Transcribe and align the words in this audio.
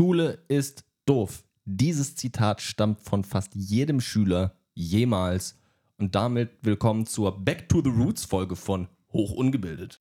Schule 0.00 0.38
ist 0.48 0.86
doof. 1.04 1.44
Dieses 1.66 2.16
Zitat 2.16 2.62
stammt 2.62 3.02
von 3.02 3.22
fast 3.22 3.54
jedem 3.54 4.00
Schüler 4.00 4.56
jemals. 4.72 5.60
Und 5.98 6.14
damit 6.14 6.52
willkommen 6.62 7.04
zur 7.04 7.44
Back 7.44 7.68
to 7.68 7.82
the 7.84 7.90
Roots 7.90 8.24
Folge 8.24 8.56
von 8.56 8.88
Hoch 9.12 9.32
ungebildet. 9.32 10.00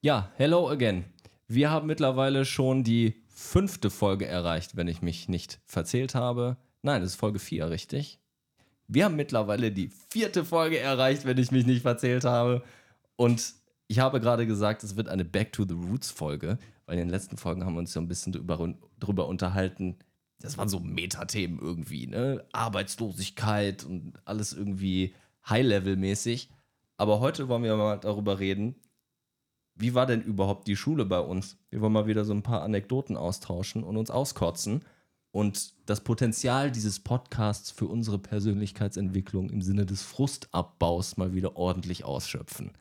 Ja, 0.00 0.30
hello 0.36 0.70
again. 0.70 1.06
Wir 1.48 1.72
haben 1.72 1.88
mittlerweile 1.88 2.44
schon 2.44 2.84
die 2.84 3.25
fünfte 3.36 3.90
Folge 3.90 4.26
erreicht, 4.26 4.76
wenn 4.76 4.88
ich 4.88 5.02
mich 5.02 5.28
nicht 5.28 5.60
verzählt 5.66 6.14
habe. 6.14 6.56
Nein, 6.80 7.02
das 7.02 7.12
ist 7.12 7.20
Folge 7.20 7.38
4, 7.38 7.68
richtig? 7.68 8.18
Wir 8.88 9.04
haben 9.04 9.16
mittlerweile 9.16 9.70
die 9.70 9.90
vierte 10.08 10.42
Folge 10.42 10.78
erreicht, 10.78 11.26
wenn 11.26 11.36
ich 11.36 11.50
mich 11.50 11.66
nicht 11.66 11.82
verzählt 11.82 12.24
habe. 12.24 12.62
Und 13.14 13.52
ich 13.88 13.98
habe 13.98 14.20
gerade 14.20 14.46
gesagt, 14.46 14.82
es 14.84 14.96
wird 14.96 15.08
eine 15.08 15.24
Back 15.24 15.52
to 15.52 15.66
the 15.68 15.74
Roots 15.74 16.10
Folge, 16.10 16.58
weil 16.86 16.94
in 16.94 17.00
den 17.00 17.10
letzten 17.10 17.36
Folgen 17.36 17.64
haben 17.64 17.74
wir 17.74 17.80
uns 17.80 17.92
ja 17.92 18.00
ein 18.00 18.08
bisschen 18.08 18.32
drüber, 18.32 18.74
drüber 18.98 19.28
unterhalten. 19.28 19.98
Das 20.40 20.56
waren 20.56 20.70
so 20.70 20.80
Metathemen 20.80 21.58
irgendwie, 21.58 22.06
ne? 22.06 22.42
Arbeitslosigkeit 22.52 23.84
und 23.84 24.14
alles 24.24 24.54
irgendwie 24.54 25.14
High-Level-mäßig. 25.46 26.48
Aber 26.96 27.20
heute 27.20 27.48
wollen 27.48 27.64
wir 27.64 27.76
mal 27.76 27.98
darüber 27.98 28.38
reden, 28.38 28.76
wie 29.76 29.94
war 29.94 30.06
denn 30.06 30.22
überhaupt 30.22 30.66
die 30.66 30.76
Schule 30.76 31.04
bei 31.04 31.20
uns? 31.20 31.58
Wir 31.70 31.80
wollen 31.80 31.92
mal 31.92 32.06
wieder 32.06 32.24
so 32.24 32.32
ein 32.32 32.42
paar 32.42 32.62
Anekdoten 32.62 33.16
austauschen 33.16 33.84
und 33.84 33.96
uns 33.96 34.10
auskotzen 34.10 34.82
und 35.30 35.74
das 35.84 36.00
Potenzial 36.00 36.72
dieses 36.72 36.98
Podcasts 37.00 37.70
für 37.70 37.86
unsere 37.86 38.18
Persönlichkeitsentwicklung 38.18 39.50
im 39.50 39.60
Sinne 39.60 39.84
des 39.84 40.02
Frustabbaus 40.02 41.18
mal 41.18 41.34
wieder 41.34 41.56
ordentlich 41.56 42.04
ausschöpfen. 42.04 42.72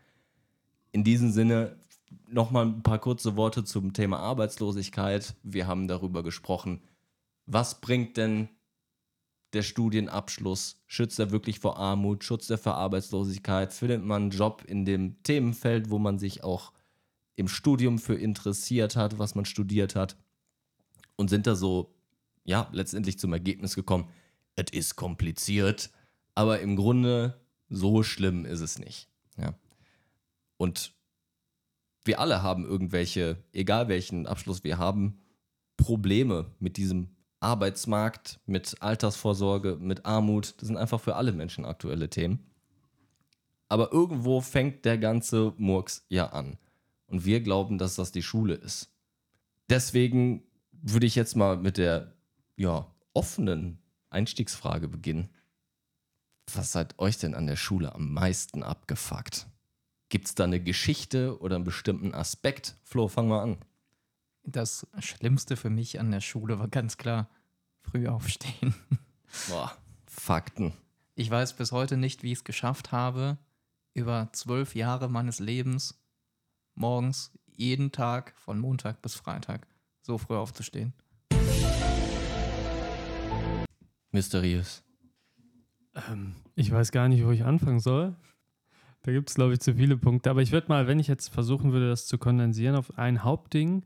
In 0.94 1.04
diesem 1.04 1.32
Sinne 1.32 1.76
nochmal 2.30 2.66
ein 2.66 2.82
paar 2.82 3.00
kurze 3.00 3.36
Worte 3.36 3.66
zum 3.66 3.92
Thema 3.92 4.20
Arbeitslosigkeit. 4.20 5.36
Wir 5.44 5.68
haben 5.68 5.90
darüber 5.90 6.24
gesprochen, 6.24 6.82
was 7.46 7.82
bringt 7.82 8.16
denn 8.16 8.48
der 9.52 9.62
Studienabschluss? 9.62 10.82
Schützt 10.88 11.20
er 11.20 11.32
wirklich 11.32 11.60
vor 11.60 11.78
Armut? 11.78 12.24
Schützt 12.24 12.50
er 12.50 12.58
vor 12.58 12.76
Arbeitslosigkeit? 12.76 13.74
Findet 13.74 14.06
man 14.06 14.24
einen 14.24 14.32
Job 14.32 14.64
in 14.66 14.86
dem 14.86 15.22
Themenfeld, 15.24 15.90
wo 15.90 16.00
man 16.00 16.20
sich 16.20 16.44
auch 16.44 16.72
im 17.36 17.48
Studium 17.48 18.00
für 18.00 18.16
interessiert 18.16 18.96
hat, 18.96 19.20
was 19.20 19.36
man 19.36 19.46
studiert 19.46 19.96
hat 19.96 20.18
und 21.16 21.30
sind 21.30 21.48
da 21.48 21.56
so, 21.56 21.96
ja, 22.44 22.70
letztendlich 22.72 23.20
zum 23.20 23.34
Ergebnis 23.34 23.76
gekommen, 23.76 24.10
es 24.56 24.72
ist 24.72 24.96
kompliziert, 24.96 25.90
aber 26.34 26.60
im 26.60 26.76
Grunde 26.76 27.42
so 27.70 28.04
schlimm 28.04 28.46
ist 28.46 28.62
es 28.62 28.80
nicht. 28.80 29.10
Ja. 29.38 29.54
Und 30.58 30.94
wir 32.06 32.20
alle 32.20 32.44
haben 32.44 32.66
irgendwelche, 32.66 33.44
egal 33.52 33.88
welchen 33.88 34.28
Abschluss 34.28 34.64
wir 34.64 34.78
haben, 34.78 35.20
Probleme 35.76 36.52
mit 36.60 36.78
diesem 36.78 37.10
Arbeitsmarkt, 37.40 38.40
mit 38.46 38.82
Altersvorsorge, 38.82 39.78
mit 39.80 40.06
Armut. 40.06 40.56
Das 40.58 40.68
sind 40.68 40.78
einfach 40.78 41.02
für 41.02 41.16
alle 41.16 41.34
Menschen 41.34 41.66
aktuelle 41.66 42.10
Themen. 42.10 42.46
Aber 43.68 43.92
irgendwo 43.92 44.42
fängt 44.42 44.86
der 44.86 44.98
ganze 44.98 45.54
Murks 45.58 46.06
ja 46.08 46.28
an. 46.28 46.58
Und 47.08 47.26
wir 47.26 47.42
glauben, 47.42 47.78
dass 47.78 47.96
das 47.96 48.12
die 48.12 48.24
Schule 48.24 48.56
ist. 48.56 48.92
Deswegen 49.70 50.44
würde 50.72 51.06
ich 51.06 51.16
jetzt 51.16 51.36
mal 51.36 51.58
mit 51.58 51.78
der 51.78 52.14
ja, 52.56 52.92
offenen 53.14 53.80
Einstiegsfrage 54.10 54.88
beginnen. 54.88 55.30
Was 56.54 56.76
hat 56.76 57.00
euch 57.00 57.18
denn 57.18 57.34
an 57.34 57.48
der 57.48 57.56
Schule 57.56 57.94
am 57.96 58.14
meisten 58.14 58.64
abgefuckt? 58.64 59.48
Gibt 60.10 60.28
es 60.28 60.36
da 60.36 60.44
eine 60.44 60.62
Geschichte 60.62 61.40
oder 61.42 61.56
einen 61.56 61.64
bestimmten 61.64 62.14
Aspekt? 62.14 62.76
Flo, 62.84 63.08
fang 63.08 63.28
mal 63.28 63.42
an. 63.42 63.58
Das 64.44 64.88
Schlimmste 65.00 65.58
für 65.58 65.72
mich 65.72 66.00
an 66.00 66.12
der 66.12 66.22
Schule 66.22 66.60
war 66.60 66.68
ganz 66.68 66.98
klar 66.98 67.30
früh 67.82 68.08
aufstehen. 68.08 68.76
Boah, 69.50 69.76
Fakten. 70.06 70.74
Ich 71.16 71.30
weiß 71.32 71.54
bis 71.54 71.72
heute 71.72 71.98
nicht, 71.98 72.22
wie 72.22 72.32
ich 72.32 72.40
es 72.40 72.44
geschafft 72.44 72.92
habe, 72.92 73.38
über 73.94 74.30
zwölf 74.34 74.76
Jahre 74.76 75.10
meines 75.10 75.40
Lebens 75.40 76.00
morgens 76.76 77.32
jeden 77.48 77.92
Tag 77.92 78.34
von 78.38 78.60
Montag 78.60 79.02
bis 79.02 79.16
Freitag 79.16 79.68
so 80.02 80.18
früh 80.18 80.36
aufzustehen. 80.36 80.94
Mysteriös. 84.12 84.84
Ähm, 86.10 86.36
ich 86.56 86.72
weiß 86.72 86.92
gar 86.92 87.08
nicht, 87.10 87.26
wo 87.26 87.32
ich 87.32 87.44
anfangen 87.44 87.80
soll. 87.80 88.16
Da 89.02 89.12
gibt 89.12 89.30
es, 89.30 89.36
glaube 89.36 89.54
ich, 89.54 89.60
zu 89.60 89.76
viele 89.76 89.98
Punkte. 89.98 90.30
Aber 90.30 90.42
ich 90.42 90.52
würde 90.52 90.68
mal, 90.68 90.88
wenn 90.88 91.00
ich 91.00 91.08
jetzt 91.08 91.30
versuchen 91.30 91.72
würde, 91.72 91.90
das 91.90 92.08
zu 92.08 92.18
kondensieren 92.18 92.76
auf 92.76 92.98
ein 92.98 93.24
Hauptding, 93.24 93.86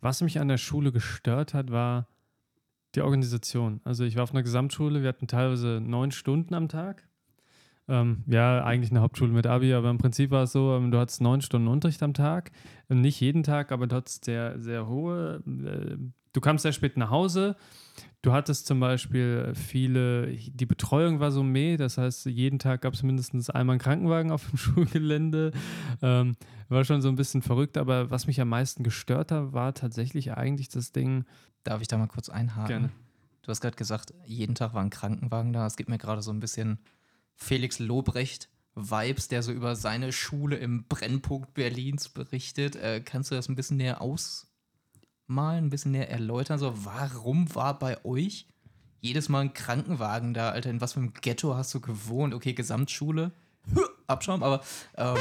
was 0.00 0.22
mich 0.22 0.40
an 0.40 0.48
der 0.48 0.58
Schule 0.58 0.92
gestört 0.92 1.54
hat, 1.54 1.70
war 1.70 2.08
die 2.94 3.02
Organisation. 3.02 3.80
Also 3.84 4.04
ich 4.04 4.16
war 4.16 4.24
auf 4.24 4.32
einer 4.32 4.42
Gesamtschule, 4.42 5.02
wir 5.02 5.08
hatten 5.08 5.28
teilweise 5.28 5.80
neun 5.82 6.10
Stunden 6.10 6.54
am 6.54 6.68
Tag 6.68 7.06
ähm, 7.88 8.24
ja, 8.26 8.64
eigentlich 8.64 8.90
eine 8.90 9.00
Hauptschule 9.00 9.32
mit 9.32 9.46
Abi, 9.46 9.72
aber 9.72 9.90
im 9.90 9.98
Prinzip 9.98 10.30
war 10.30 10.44
es 10.44 10.52
so, 10.52 10.74
ähm, 10.74 10.90
du 10.90 10.98
hattest 10.98 11.20
neun 11.20 11.40
Stunden 11.40 11.68
Unterricht 11.68 12.02
am 12.02 12.14
Tag. 12.14 12.50
Ähm, 12.90 13.00
nicht 13.00 13.20
jeden 13.20 13.42
Tag, 13.42 13.70
aber 13.70 13.86
du 13.86 13.96
hattest 13.96 14.24
sehr, 14.24 14.58
sehr 14.58 14.88
hohe. 14.88 15.42
Äh, 15.46 15.96
du 16.32 16.40
kamst 16.40 16.62
sehr 16.62 16.72
spät 16.72 16.96
nach 16.96 17.10
Hause. 17.10 17.56
Du 18.22 18.32
hattest 18.32 18.66
zum 18.66 18.80
Beispiel 18.80 19.52
viele, 19.54 20.26
die 20.34 20.66
Betreuung 20.66 21.20
war 21.20 21.30
so 21.30 21.44
meh, 21.44 21.76
das 21.76 21.96
heißt, 21.96 22.26
jeden 22.26 22.58
Tag 22.58 22.80
gab 22.80 22.94
es 22.94 23.04
mindestens 23.04 23.50
einmal 23.50 23.74
einen 23.74 23.80
Krankenwagen 23.80 24.32
auf 24.32 24.48
dem 24.48 24.56
Schulgelände. 24.56 25.52
Ähm, 26.02 26.36
war 26.68 26.84
schon 26.84 27.02
so 27.02 27.08
ein 27.08 27.14
bisschen 27.14 27.42
verrückt, 27.42 27.78
aber 27.78 28.10
was 28.10 28.26
mich 28.26 28.40
am 28.40 28.48
meisten 28.48 28.82
gestört 28.82 29.30
hat, 29.30 29.52
war 29.52 29.74
tatsächlich 29.74 30.32
eigentlich 30.32 30.68
das 30.68 30.90
Ding. 30.90 31.24
Darf 31.62 31.82
ich 31.82 31.88
da 31.88 31.98
mal 31.98 32.08
kurz 32.08 32.28
einhaken? 32.28 32.66
Gerne. 32.66 32.90
Du 33.42 33.50
hast 33.50 33.60
gerade 33.60 33.76
gesagt, 33.76 34.12
jeden 34.24 34.56
Tag 34.56 34.74
war 34.74 34.82
ein 34.82 34.90
Krankenwagen 34.90 35.52
da. 35.52 35.64
Es 35.64 35.76
gibt 35.76 35.88
mir 35.88 35.98
gerade 35.98 36.20
so 36.20 36.32
ein 36.32 36.40
bisschen 36.40 36.80
Felix 37.36 37.78
Lobrecht 37.78 38.48
Vibes, 38.74 39.28
der 39.28 39.42
so 39.42 39.52
über 39.52 39.74
seine 39.74 40.12
Schule 40.12 40.56
im 40.56 40.84
Brennpunkt 40.84 41.54
Berlins 41.54 42.08
berichtet. 42.10 42.76
Äh, 42.76 43.00
kannst 43.00 43.30
du 43.30 43.34
das 43.34 43.48
ein 43.48 43.56
bisschen 43.56 43.78
näher 43.78 44.02
ausmalen, 44.02 45.66
ein 45.66 45.70
bisschen 45.70 45.92
näher 45.92 46.10
erläutern? 46.10 46.58
So, 46.58 46.84
warum 46.84 47.54
war 47.54 47.78
bei 47.78 48.04
euch 48.04 48.46
jedes 49.00 49.28
Mal 49.28 49.40
ein 49.40 49.54
Krankenwagen 49.54 50.34
da, 50.34 50.50
Alter? 50.50 50.68
In 50.70 50.80
was 50.80 50.92
für 50.92 51.00
einem 51.00 51.14
Ghetto 51.14 51.54
hast 51.54 51.72
du 51.74 51.80
gewohnt? 51.80 52.34
Okay, 52.34 52.52
Gesamtschule. 52.52 53.32
Abschaum, 54.06 54.42
aber. 54.42 54.62
Ähm 54.96 55.16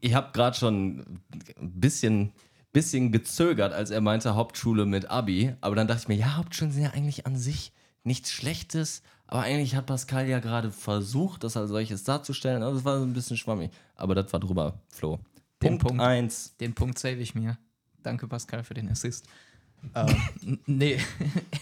ich 0.00 0.14
habe 0.14 0.30
gerade 0.32 0.56
schon 0.56 1.20
ein 1.58 1.80
bisschen, 1.80 2.32
bisschen 2.72 3.10
gezögert, 3.10 3.72
als 3.72 3.90
er 3.90 4.00
meinte 4.00 4.34
Hauptschule 4.34 4.86
mit 4.86 5.10
Abi. 5.10 5.54
Aber 5.60 5.74
dann 5.76 5.88
dachte 5.88 6.02
ich 6.02 6.08
mir, 6.08 6.16
ja, 6.16 6.36
Hauptschulen 6.36 6.72
sind 6.72 6.82
ja 6.82 6.90
eigentlich 6.90 7.26
an 7.26 7.36
sich 7.36 7.72
nichts 8.04 8.32
Schlechtes. 8.32 9.02
Aber 9.28 9.42
eigentlich 9.42 9.76
hat 9.76 9.84
Pascal 9.84 10.26
ja 10.26 10.40
gerade 10.40 10.72
versucht, 10.72 11.44
das 11.44 11.56
als 11.56 11.68
solches 11.68 12.02
darzustellen. 12.02 12.62
Aber 12.62 12.72
das 12.72 12.84
war 12.84 12.98
so 12.98 13.04
ein 13.04 13.12
bisschen 13.12 13.36
schwammig. 13.36 13.70
Aber 13.94 14.14
das 14.14 14.32
war 14.32 14.40
drüber, 14.40 14.80
Flo. 14.88 15.20
Den 15.62 15.78
Punkt 15.78 16.00
1. 16.00 16.56
Den 16.56 16.74
Punkt 16.74 16.98
save 16.98 17.16
ich 17.16 17.34
mir. 17.34 17.58
Danke, 18.02 18.26
Pascal, 18.26 18.64
für 18.64 18.72
den 18.72 18.88
Assist. 18.88 19.26
ähm, 19.94 20.58
nee. 20.66 20.98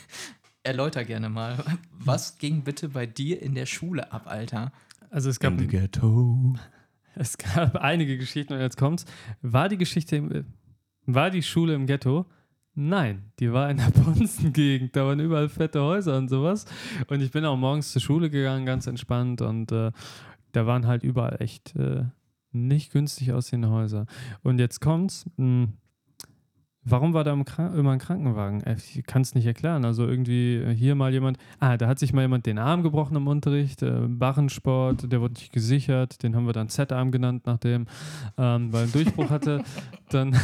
Erläuter 0.62 1.04
gerne 1.04 1.28
mal. 1.28 1.62
Was 1.90 2.38
ging 2.38 2.62
bitte 2.62 2.88
bei 2.88 3.04
dir 3.04 3.42
in 3.42 3.56
der 3.56 3.66
Schule 3.66 4.12
ab, 4.12 4.26
Alter? 4.26 4.72
Also 5.10 5.28
es 5.28 5.40
gab. 5.40 5.52
In 5.52 5.58
the 5.58 5.66
ghetto. 5.66 6.54
Es 7.18 7.38
gab 7.38 7.76
einige 7.76 8.18
Geschichten 8.18 8.52
und 8.52 8.60
jetzt 8.60 8.76
kommt's. 8.76 9.06
War 9.40 9.70
die 9.70 9.78
Geschichte, 9.78 10.44
war 11.06 11.30
die 11.30 11.42
Schule 11.42 11.72
im 11.72 11.86
Ghetto? 11.86 12.26
Nein, 12.78 13.32
die 13.40 13.52
war 13.52 13.70
in 13.70 13.78
der 13.78 13.90
Ponzen-Gegend. 14.04 14.94
Da 14.94 15.06
waren 15.06 15.18
überall 15.18 15.48
fette 15.48 15.80
Häuser 15.80 16.18
und 16.18 16.28
sowas. 16.28 16.66
Und 17.08 17.22
ich 17.22 17.30
bin 17.30 17.44
auch 17.46 17.56
morgens 17.56 17.90
zur 17.90 18.02
Schule 18.02 18.28
gegangen, 18.28 18.66
ganz 18.66 18.86
entspannt. 18.86 19.40
Und 19.40 19.72
äh, 19.72 19.92
da 20.52 20.66
waren 20.66 20.86
halt 20.86 21.02
überall 21.02 21.36
echt 21.40 21.74
äh, 21.76 22.04
nicht 22.52 22.92
günstig 22.92 23.32
aussehende 23.32 23.70
Häuser. 23.70 24.04
Und 24.42 24.58
jetzt 24.58 24.80
kommt's. 24.80 25.24
Mh, 25.38 25.64
hm, 25.64 25.72
warum 26.86 27.14
war 27.14 27.24
da 27.24 27.32
immer 27.32 27.92
ein 27.92 27.98
Krankenwagen? 27.98 28.62
Äh, 28.62 28.76
ich 28.76 29.04
kann 29.06 29.22
es 29.22 29.34
nicht 29.34 29.46
erklären. 29.46 29.86
Also 29.86 30.06
irgendwie 30.06 30.74
hier 30.74 30.94
mal 30.94 31.12
jemand, 31.12 31.38
ah, 31.60 31.78
da 31.78 31.88
hat 31.88 31.98
sich 31.98 32.12
mal 32.12 32.22
jemand 32.22 32.44
den 32.44 32.58
Arm 32.58 32.82
gebrochen 32.82 33.16
im 33.16 33.26
Unterricht, 33.26 33.82
äh, 33.82 34.00
Barrensport, 34.06 35.10
der 35.10 35.20
wurde 35.22 35.34
nicht 35.34 35.52
gesichert, 35.52 36.22
den 36.22 36.36
haben 36.36 36.46
wir 36.46 36.52
dann 36.52 36.68
Z-Arm 36.68 37.10
genannt, 37.10 37.44
nachdem, 37.46 37.86
ähm, 38.38 38.72
weil 38.72 38.80
er 38.80 38.84
einen 38.84 38.92
Durchbruch 38.92 39.30
hatte. 39.30 39.62
Dann 40.10 40.36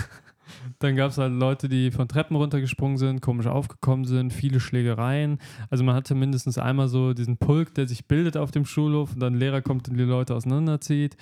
dann 0.78 0.96
gab 0.96 1.10
es 1.10 1.19
halt 1.19 1.32
Leute, 1.32 1.69
die 1.69 1.90
von 1.90 2.08
Treppen 2.08 2.37
runtergesprungen 2.37 2.96
sind, 2.96 3.20
komisch 3.20 3.46
aufgekommen 3.46 4.04
sind, 4.04 4.32
viele 4.32 4.60
Schlägereien. 4.60 5.38
Also 5.70 5.84
man 5.84 5.94
hatte 5.94 6.14
mindestens 6.14 6.58
einmal 6.58 6.88
so 6.88 7.12
diesen 7.14 7.37
Pulk, 7.37 7.75
der 7.75 7.88
sich 7.88 8.06
bildet 8.06 8.37
auf 8.37 8.50
dem 8.50 8.64
Schulhof 8.64 9.14
und 9.14 9.20
dann 9.20 9.34
ein 9.34 9.38
Lehrer 9.38 9.62
kommt 9.62 9.88
und 9.88 9.96
die 9.96 10.04
Leute 10.04 10.34
auseinanderzieht. 10.34 11.16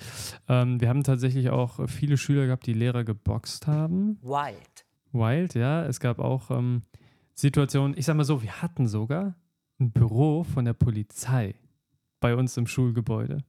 Ähm, 0.47 0.81
wir 0.81 0.89
haben 0.89 1.03
tatsächlich 1.03 1.49
auch 1.49 1.87
viele 1.87 2.17
Schüler 2.17 2.45
gehabt, 2.45 2.65
die 2.65 2.73
Lehrer 2.73 3.03
geboxt 3.03 3.67
haben. 3.67 4.17
Wild. 4.21 4.85
Wild, 5.11 5.55
ja. 5.55 5.85
Es 5.85 5.99
gab 5.99 6.19
auch 6.19 6.51
ähm, 6.51 6.83
Situation, 7.33 7.93
ich 7.97 8.05
sag 8.05 8.15
mal 8.15 8.23
so, 8.23 8.41
wir 8.41 8.61
hatten 8.61 8.87
sogar 8.87 9.35
ein 9.79 9.91
Büro 9.91 10.43
von 10.43 10.65
der 10.65 10.73
Polizei 10.73 11.55
bei 12.19 12.35
uns 12.35 12.55
im 12.57 12.67
Schulgebäude. 12.67 13.43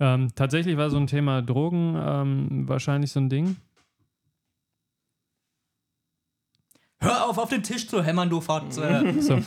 Ähm, 0.00 0.28
tatsächlich 0.34 0.76
war 0.76 0.90
so 0.90 0.96
ein 0.96 1.06
Thema 1.06 1.42
Drogen 1.42 1.96
ähm, 1.98 2.68
wahrscheinlich 2.68 3.10
so 3.10 3.20
ein 3.20 3.28
Ding. 3.28 3.56
Hör 7.00 7.28
auf, 7.28 7.38
auf 7.38 7.48
den 7.48 7.62
Tisch 7.62 7.86
zu 7.88 8.02
hämmern, 8.02 8.28
du 8.28 8.40
Fotze. 8.40 9.14
So, 9.20 9.34
ähm, 9.34 9.44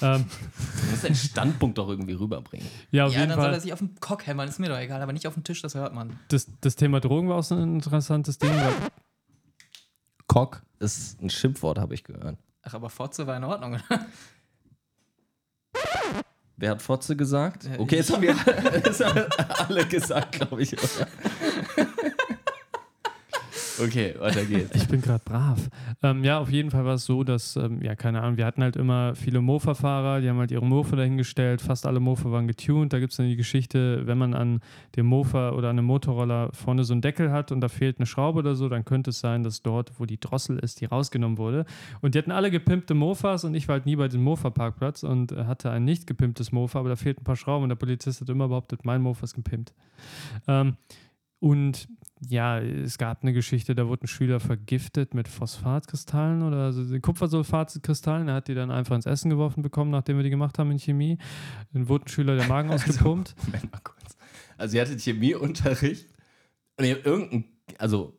Du 0.00 0.90
musst 0.90 1.04
deinen 1.04 1.14
Standpunkt 1.14 1.78
doch 1.78 1.88
irgendwie 1.88 2.12
rüberbringen. 2.12 2.66
ja, 2.90 3.06
auf 3.06 3.12
ja, 3.14 3.20
jeden 3.20 3.30
dann 3.30 3.38
soll 3.40 3.46
er 3.48 3.52
Fall. 3.52 3.60
sich 3.60 3.72
auf 3.72 3.78
den 3.78 3.94
Cock 4.00 4.26
hämmern, 4.26 4.48
ist 4.48 4.58
mir 4.58 4.68
doch 4.68 4.78
egal, 4.78 5.00
aber 5.00 5.12
nicht 5.14 5.26
auf 5.26 5.34
den 5.34 5.42
Tisch, 5.44 5.62
das 5.62 5.74
hört 5.74 5.94
man. 5.94 6.18
Das, 6.28 6.46
das 6.60 6.76
Thema 6.76 7.00
Drogen 7.00 7.28
war 7.28 7.36
auch 7.36 7.42
so 7.42 7.54
ein 7.54 7.74
interessantes 7.76 8.38
Ding. 8.38 8.50
Cock 10.26 10.62
ist 10.78 11.20
ein 11.22 11.30
Schimpfwort, 11.30 11.78
habe 11.78 11.94
ich 11.94 12.04
gehört. 12.04 12.36
Ach, 12.62 12.74
aber 12.74 12.90
Fotze 12.90 13.26
war 13.26 13.36
in 13.36 13.44
Ordnung, 13.44 13.74
oder? 13.74 14.06
Wer 16.56 16.72
hat 16.72 16.82
Fotze 16.82 17.16
gesagt? 17.16 17.64
Äh, 17.64 17.78
Okay, 17.78 17.96
jetzt 17.96 18.12
haben 18.12 18.20
wir 18.22 18.36
haben 18.44 19.26
alle 19.68 19.86
gesagt, 19.86 20.32
glaube 20.32 20.62
ich. 20.62 20.76
Okay, 23.82 24.14
weiter 24.18 24.44
geht's. 24.44 24.74
Ich 24.74 24.88
bin 24.88 25.00
gerade 25.00 25.22
brav. 25.24 25.70
Ähm, 26.02 26.22
ja, 26.24 26.38
auf 26.38 26.50
jeden 26.50 26.70
Fall 26.70 26.84
war 26.84 26.94
es 26.94 27.04
so, 27.04 27.24
dass, 27.24 27.56
ähm, 27.56 27.80
ja, 27.82 27.94
keine 27.94 28.20
Ahnung, 28.20 28.36
wir 28.36 28.44
hatten 28.44 28.62
halt 28.62 28.76
immer 28.76 29.14
viele 29.14 29.40
Mofa-Fahrer, 29.40 30.20
die 30.20 30.28
haben 30.28 30.38
halt 30.38 30.50
ihre 30.50 30.64
Mofa 30.64 30.96
dahingestellt. 30.96 31.62
Fast 31.62 31.86
alle 31.86 32.00
Mofa 32.00 32.30
waren 32.30 32.46
getuned. 32.46 32.92
Da 32.92 32.98
gibt 32.98 33.12
es 33.12 33.16
dann 33.16 33.28
die 33.28 33.36
Geschichte, 33.36 34.06
wenn 34.06 34.18
man 34.18 34.34
an 34.34 34.60
dem 34.96 35.06
Mofa 35.06 35.50
oder 35.50 35.70
an 35.70 35.78
einem 35.78 35.86
Motorroller 35.86 36.50
vorne 36.52 36.84
so 36.84 36.92
einen 36.92 37.00
Deckel 37.00 37.32
hat 37.32 37.52
und 37.52 37.60
da 37.60 37.68
fehlt 37.68 37.98
eine 37.98 38.06
Schraube 38.06 38.40
oder 38.40 38.54
so, 38.54 38.68
dann 38.68 38.84
könnte 38.84 39.10
es 39.10 39.20
sein, 39.20 39.42
dass 39.42 39.62
dort, 39.62 39.92
wo 39.98 40.04
die 40.04 40.20
Drossel 40.20 40.58
ist, 40.58 40.80
die 40.80 40.84
rausgenommen 40.84 41.38
wurde. 41.38 41.64
Und 42.02 42.14
die 42.14 42.18
hatten 42.18 42.32
alle 42.32 42.50
gepimpte 42.50 42.94
Mofas 42.94 43.44
und 43.44 43.54
ich 43.54 43.68
war 43.68 43.74
halt 43.74 43.86
nie 43.86 43.96
bei 43.96 44.08
dem 44.08 44.22
Mofa-Parkplatz 44.22 45.02
und 45.02 45.32
äh, 45.32 45.44
hatte 45.44 45.70
ein 45.70 45.84
nicht 45.84 46.06
gepimptes 46.06 46.52
Mofa, 46.52 46.80
aber 46.80 46.90
da 46.90 46.96
fehlten 46.96 47.22
ein 47.22 47.24
paar 47.24 47.36
Schrauben 47.36 47.64
und 47.64 47.68
der 47.70 47.76
Polizist 47.76 48.20
hat 48.20 48.28
immer 48.28 48.48
behauptet, 48.48 48.84
mein 48.84 49.00
Mofa 49.00 49.24
ist 49.24 49.34
gepimpt. 49.34 49.72
Ähm, 50.46 50.76
und 51.40 51.88
ja, 52.28 52.60
es 52.60 52.98
gab 52.98 53.22
eine 53.22 53.32
Geschichte, 53.32 53.74
da 53.74 53.88
wurde 53.88 54.04
ein 54.04 54.06
Schüler 54.06 54.40
vergiftet 54.40 55.14
mit 55.14 55.26
Phosphatkristallen 55.26 56.42
oder 56.42 56.64
also 56.66 57.00
Kupfersulfatkristallen. 57.00 58.28
Er 58.28 58.34
hat 58.34 58.48
die 58.48 58.54
dann 58.54 58.70
einfach 58.70 58.94
ins 58.94 59.06
Essen 59.06 59.30
geworfen 59.30 59.62
bekommen, 59.62 59.90
nachdem 59.90 60.16
wir 60.18 60.22
die 60.22 60.30
gemacht 60.30 60.58
haben 60.58 60.70
in 60.70 60.78
Chemie. 60.78 61.16
Dann 61.72 61.88
wurde 61.88 62.04
ein 62.04 62.08
Schüler 62.08 62.36
der 62.36 62.46
Magen 62.46 62.70
ausgepumpt. 62.74 63.34
Moment 63.46 63.72
mal 63.72 63.80
kurz. 63.82 64.16
Also, 64.58 64.76
ihr 64.76 64.82
hattet 64.82 65.00
Chemieunterricht 65.00 66.08
und 66.76 66.84
ihr 66.84 66.96
habt 66.96 67.06
irgendein, 67.06 67.44
also 67.78 68.18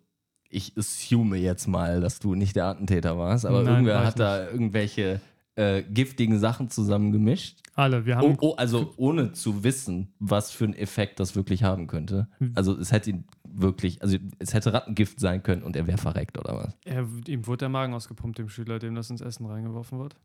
ich 0.49 0.75
assume 0.75 1.37
jetzt 1.37 1.67
mal, 1.67 2.01
dass 2.01 2.19
du 2.19 2.33
nicht 2.33 2.55
der 2.55 2.65
Attentäter 2.65 3.17
warst, 3.19 3.45
aber 3.45 3.61
Nein, 3.61 3.73
irgendwer 3.73 4.03
hat 4.03 4.19
da 4.19 4.49
irgendwelche 4.49 5.21
äh, 5.55 5.83
giftigen 5.83 6.39
Sachen 6.39 6.69
zusammengemischt. 6.69 7.59
Alle, 7.73 8.05
wir 8.05 8.15
Oh, 8.17 8.17
haben 8.17 8.37
oh, 8.41 8.53
also 8.55 8.93
ohne 8.97 9.31
zu 9.33 9.63
wissen, 9.63 10.13
was 10.19 10.51
für 10.51 10.65
einen 10.65 10.73
Effekt 10.73 11.19
das 11.19 11.35
wirklich 11.35 11.63
haben 11.63 11.87
könnte. 11.87 12.27
Hm. 12.39 12.51
Also 12.55 12.77
es 12.77 12.91
hätte 12.91 13.09
ihn 13.11 13.25
wirklich, 13.43 14.01
also 14.01 14.17
es 14.39 14.53
hätte 14.53 14.73
Rattengift 14.73 15.19
sein 15.19 15.43
können 15.43 15.63
und 15.63 15.75
er 15.75 15.87
wäre 15.87 15.97
verreckt 15.97 16.37
oder 16.37 16.55
was? 16.55 16.77
er, 16.85 17.07
ihm 17.27 17.47
wurde 17.47 17.59
der 17.59 17.69
Magen 17.69 17.93
ausgepumpt, 17.93 18.37
dem 18.39 18.49
Schüler, 18.49 18.79
dem 18.79 18.95
das 18.95 19.09
ins 19.09 19.21
Essen 19.21 19.45
reingeworfen 19.45 19.99
wird. 19.99 20.15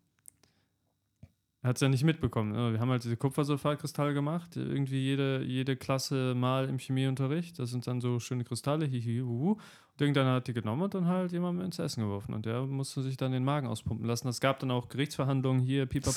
Er 1.62 1.70
hat 1.70 1.76
es 1.78 1.81
ja 1.81 1.88
nicht 1.88 2.05
mitbekommen. 2.05 2.52
ne? 2.52 2.73
Wir 2.73 2.78
haben 2.81 2.90
halt 2.90 3.02
diese 3.02 3.17
Kupfersulfatkristalle 3.17 4.14
gemacht, 4.14 4.56
irgendwie 4.56 5.00
jede, 5.00 5.43
jede 5.43 5.76
Klasse 5.76 6.34
mal 6.37 6.69
im 6.69 6.78
Chemieunterricht. 6.78 7.58
Das 7.58 7.70
sind 7.70 7.87
dann 7.88 8.00
so 8.00 8.20
schöne 8.20 8.44
Kristalle, 8.44 8.87
hihi, 8.87 9.19
huhu. 9.20 9.52
Und 9.52 9.58
irgendeiner 10.01 10.35
hat 10.35 10.47
die 10.47 10.53
genommen 10.53 10.83
und 10.83 10.95
dann 10.95 11.07
halt 11.07 11.33
jemandem 11.33 11.65
ins 11.65 11.79
Essen 11.79 12.03
geworfen. 12.03 12.35
Und 12.35 12.47
der 12.47 12.63
musste 12.63 13.03
sich 13.03 13.17
dann 13.17 13.33
den 13.33 13.45
Magen 13.45 13.67
auspumpen 13.67 14.07
lassen. 14.07 14.29
Es 14.29 14.41
gab 14.41 14.59
dann 14.61 14.71
auch 14.71 14.89
Gerichtsverhandlungen 14.89 15.63
hier, 15.63 15.87
Pipapo. 15.87 16.13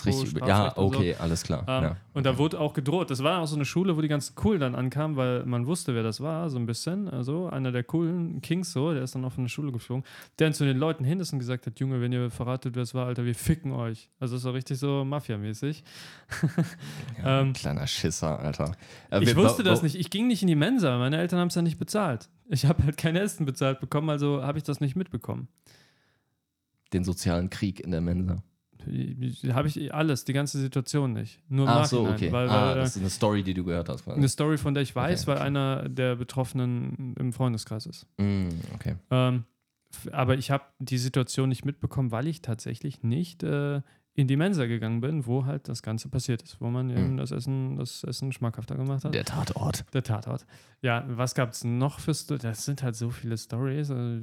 Ja, 0.46 0.70
und 0.70 0.94
so. 0.94 1.00
okay, 1.00 1.16
alles 1.18 1.44
klar. 1.44 1.64
Ähm, 1.68 1.84
ja. 1.84 1.98
Und 2.14 2.26
da 2.26 2.38
wurde 2.38 2.60
auch 2.60 2.74
gedroht. 2.74 3.10
Das 3.10 3.24
war 3.24 3.40
auch 3.40 3.48
so 3.48 3.56
eine 3.56 3.66
Schule, 3.66 3.96
wo 3.96 4.02
die 4.02 4.08
ganz 4.08 4.34
cool 4.44 4.60
dann 4.60 4.76
ankamen, 4.76 5.18
weil 5.18 5.46
man 5.46 5.66
wusste, 5.66 5.96
wer 5.96 6.04
das 6.04 6.22
war, 6.22 6.50
so 6.50 6.58
ein 6.58 6.66
bisschen. 6.66 7.08
Also 7.10 7.48
einer 7.48 7.72
der 7.72 7.84
coolen 7.84 8.42
Kings 8.42 8.72
so, 8.74 8.94
der 8.94 9.04
ist 9.04 9.16
dann 9.16 9.26
auf 9.26 9.38
eine 9.38 9.50
Schule 9.50 9.72
geflogen, 9.72 10.04
der 10.38 10.48
dann 10.48 10.54
zu 10.54 10.66
den 10.66 10.78
Leuten 10.78 11.04
hin 11.04 11.20
ist 11.20 11.32
und 11.34 11.40
gesagt 11.40 11.66
hat, 11.66 11.80
Junge, 11.80 12.02
wenn 12.02 12.12
ihr 12.12 12.30
verratet, 12.30 12.76
wer 12.76 12.84
es 12.84 12.94
war, 12.94 13.08
Alter, 13.08 13.26
wir 13.26 13.36
ficken 13.36 13.72
euch. 13.72 14.10
Also 14.20 14.36
das 14.36 14.44
war 14.44 14.54
richtig 14.54 14.78
so 14.80 15.06
Mafia-mäßig. 15.06 15.84
ja 17.24 17.42
ähm, 17.42 17.54
kleiner 17.54 17.88
Schisser, 17.88 18.40
Alter. 18.40 18.74
Äh, 19.10 19.24
Ich 19.24 19.36
wusste 19.36 19.64
das 19.64 19.82
nicht. 19.84 19.96
Ich 19.96 20.10
ging 20.10 20.28
nicht 20.28 20.42
in 20.42 20.48
die 20.48 20.56
Mensa. 20.56 20.98
Meine 20.98 21.18
Eltern 21.18 21.40
haben 21.40 21.48
es 21.48 21.56
ja 21.56 21.62
nicht 21.62 21.80
bezahlt. 21.80 22.30
Ich 22.50 22.66
habe 22.66 22.84
halt 22.84 22.98
kein 22.98 23.16
Essen 23.16 23.46
bezahlt 23.46 23.80
bekommen, 23.80 24.10
also 24.10 24.44
habe 24.44 24.58
ich 24.58 24.64
das 24.64 24.82
nicht 24.82 24.96
mitbekommen. 24.96 25.48
Den 26.92 27.04
sozialen 27.04 27.50
Krieg 27.50 27.80
in 27.80 27.92
der 27.92 28.02
Mensa. 28.02 28.44
Habe 29.54 29.68
ich 29.68 29.94
alles, 29.94 30.24
die 30.24 30.34
ganze 30.34 30.58
Situation 30.58 31.14
nicht. 31.14 31.40
Nur 31.50 31.68
im 31.68 31.72
Ach 31.72 31.86
so, 31.86 32.08
okay. 32.08 32.32
Weil, 32.32 32.50
ah, 32.50 32.70
weil, 32.70 32.78
äh, 32.78 32.80
das 32.80 32.96
ist 32.96 33.02
eine 33.02 33.10
Story, 33.10 33.44
die 33.44 33.54
du 33.54 33.64
gehört 33.64 33.90
hast. 33.90 34.04
quasi. 34.04 34.18
eine 34.18 34.30
Story, 34.30 34.58
von 34.58 34.74
der 34.74 34.84
ich 34.84 34.96
weiß, 34.96 35.24
Okay, 35.24 35.28
weil 35.28 35.38
okay. 35.38 35.46
einer 35.46 35.90
der 35.90 36.16
Betroffenen 36.16 37.14
im 37.20 37.34
Freundeskreis 37.34 37.86
ist. 37.86 38.08
Mm, 38.18 38.50
okay. 38.74 38.96
Ähm, 39.12 39.44
aber 40.12 40.38
ich 40.38 40.50
habe 40.50 40.64
die 40.80 40.98
Situation 40.98 41.50
nicht 41.50 41.66
mitbekommen, 41.66 42.12
weil 42.12 42.28
ich 42.28 42.42
tatsächlich 42.42 43.04
nicht 43.04 43.44
äh, 43.44 43.82
in 44.20 44.28
die 44.28 44.36
Mensa 44.38 44.66
gegangen 44.66 45.00
bin, 45.02 45.26
wo 45.26 45.46
halt 45.46 45.68
das 45.70 45.82
Ganze 45.82 46.10
passiert 46.10 46.42
ist, 46.42 46.60
wo 46.60 46.70
man 46.70 46.90
eben 46.90 47.14
Mhm. 47.14 47.18
das 47.18 47.32
Essen, 47.32 47.78
das 47.78 48.04
Essen 48.04 48.32
schmackhafter 48.32 48.76
gemacht 48.76 49.06
hat. 49.06 49.14
Der 49.14 49.24
Tatort. 49.26 49.86
Der 49.94 50.04
Tatort. 50.04 50.46
Ja, 50.82 51.06
was 51.08 51.36
gab 51.36 51.52
es 51.52 51.64
noch 51.64 52.00
für 52.00 52.14
Stories? 52.14 52.42
Das 52.44 52.66
sind 52.66 52.84
halt 52.84 52.96
so 52.96 53.10
viele 53.10 53.38
Stories. 53.38 53.90
äh, 53.90 54.20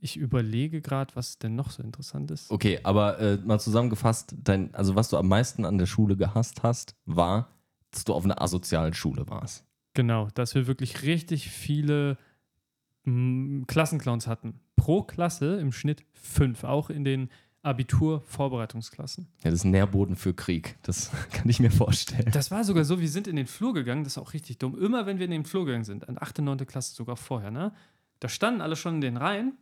Ich 0.00 0.16
überlege 0.16 0.80
gerade, 0.80 1.14
was 1.16 1.38
denn 1.38 1.54
noch 1.56 1.70
so 1.70 1.82
interessant 1.82 2.30
ist. 2.30 2.50
Okay, 2.50 2.78
aber 2.84 3.18
äh, 3.18 3.36
mal 3.38 3.58
zusammengefasst, 3.58 4.34
dein, 4.44 4.72
also 4.74 4.94
was 4.94 5.08
du 5.10 5.16
am 5.16 5.26
meisten 5.28 5.64
an 5.64 5.76
der 5.76 5.86
Schule 5.86 6.16
gehasst 6.16 6.62
hast, 6.62 6.94
war, 7.04 7.48
dass 7.90 8.04
du 8.04 8.14
auf 8.14 8.24
einer 8.24 8.40
asozialen 8.40 8.94
Schule 8.94 9.28
warst. 9.28 9.64
Genau, 9.94 10.28
dass 10.34 10.54
wir 10.54 10.66
wirklich 10.68 11.02
richtig 11.02 11.50
viele 11.50 12.16
mm, 13.04 13.64
Klassenclowns 13.66 14.26
hatten. 14.28 14.60
Pro 14.76 15.02
Klasse 15.02 15.58
im 15.58 15.72
Schnitt 15.72 16.04
fünf, 16.12 16.62
auch 16.64 16.90
in 16.90 17.02
den 17.04 17.28
Abitur-Vorbereitungsklassen. 17.62 19.26
Ja, 19.42 19.50
das 19.50 19.60
ist 19.60 19.64
ein 19.64 19.72
Nährboden 19.72 20.16
für 20.16 20.34
Krieg. 20.34 20.78
Das 20.82 21.10
kann 21.32 21.48
ich 21.48 21.60
mir 21.60 21.70
vorstellen. 21.70 22.30
Das 22.32 22.50
war 22.50 22.64
sogar 22.64 22.84
so, 22.84 23.00
wir 23.00 23.08
sind 23.08 23.26
in 23.26 23.36
den 23.36 23.46
Flur 23.46 23.74
gegangen, 23.74 24.04
das 24.04 24.14
ist 24.14 24.18
auch 24.18 24.32
richtig 24.32 24.58
dumm. 24.58 24.78
Immer 24.78 25.06
wenn 25.06 25.18
wir 25.18 25.24
in 25.24 25.30
den 25.30 25.44
Flur 25.44 25.66
gegangen 25.66 25.84
sind, 25.84 26.08
an 26.08 26.16
8., 26.18 26.38
9. 26.38 26.66
Klasse, 26.66 26.94
sogar 26.94 27.16
vorher, 27.16 27.50
ne? 27.50 27.72
Da 28.20 28.28
standen 28.28 28.60
alle 28.60 28.76
schon 28.76 28.96
in 28.96 29.00
den 29.00 29.16
Reihen 29.16 29.56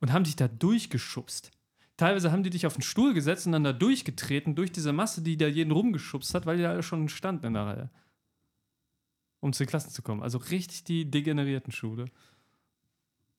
und 0.00 0.12
haben 0.12 0.24
dich 0.24 0.36
da 0.36 0.48
durchgeschubst. 0.48 1.50
Teilweise 1.96 2.30
haben 2.30 2.44
die 2.44 2.50
dich 2.50 2.66
auf 2.66 2.74
den 2.74 2.82
Stuhl 2.82 3.12
gesetzt 3.12 3.46
und 3.46 3.52
dann 3.52 3.64
da 3.64 3.72
durchgetreten, 3.72 4.54
durch 4.54 4.70
diese 4.70 4.92
Masse, 4.92 5.20
die 5.20 5.36
da 5.36 5.48
jeden 5.48 5.72
rumgeschubst 5.72 6.32
hat, 6.34 6.46
weil 6.46 6.56
die 6.56 6.62
da 6.62 6.70
alle 6.70 6.82
schon 6.82 7.08
standen 7.08 7.46
in 7.46 7.54
der 7.54 7.66
Reihe. 7.66 7.90
Um 9.40 9.52
zu 9.52 9.64
den 9.64 9.68
Klassen 9.68 9.90
zu 9.90 10.02
kommen. 10.02 10.22
Also 10.22 10.38
richtig 10.38 10.84
die 10.84 11.10
degenerierten 11.10 11.72
Schule. 11.72 12.06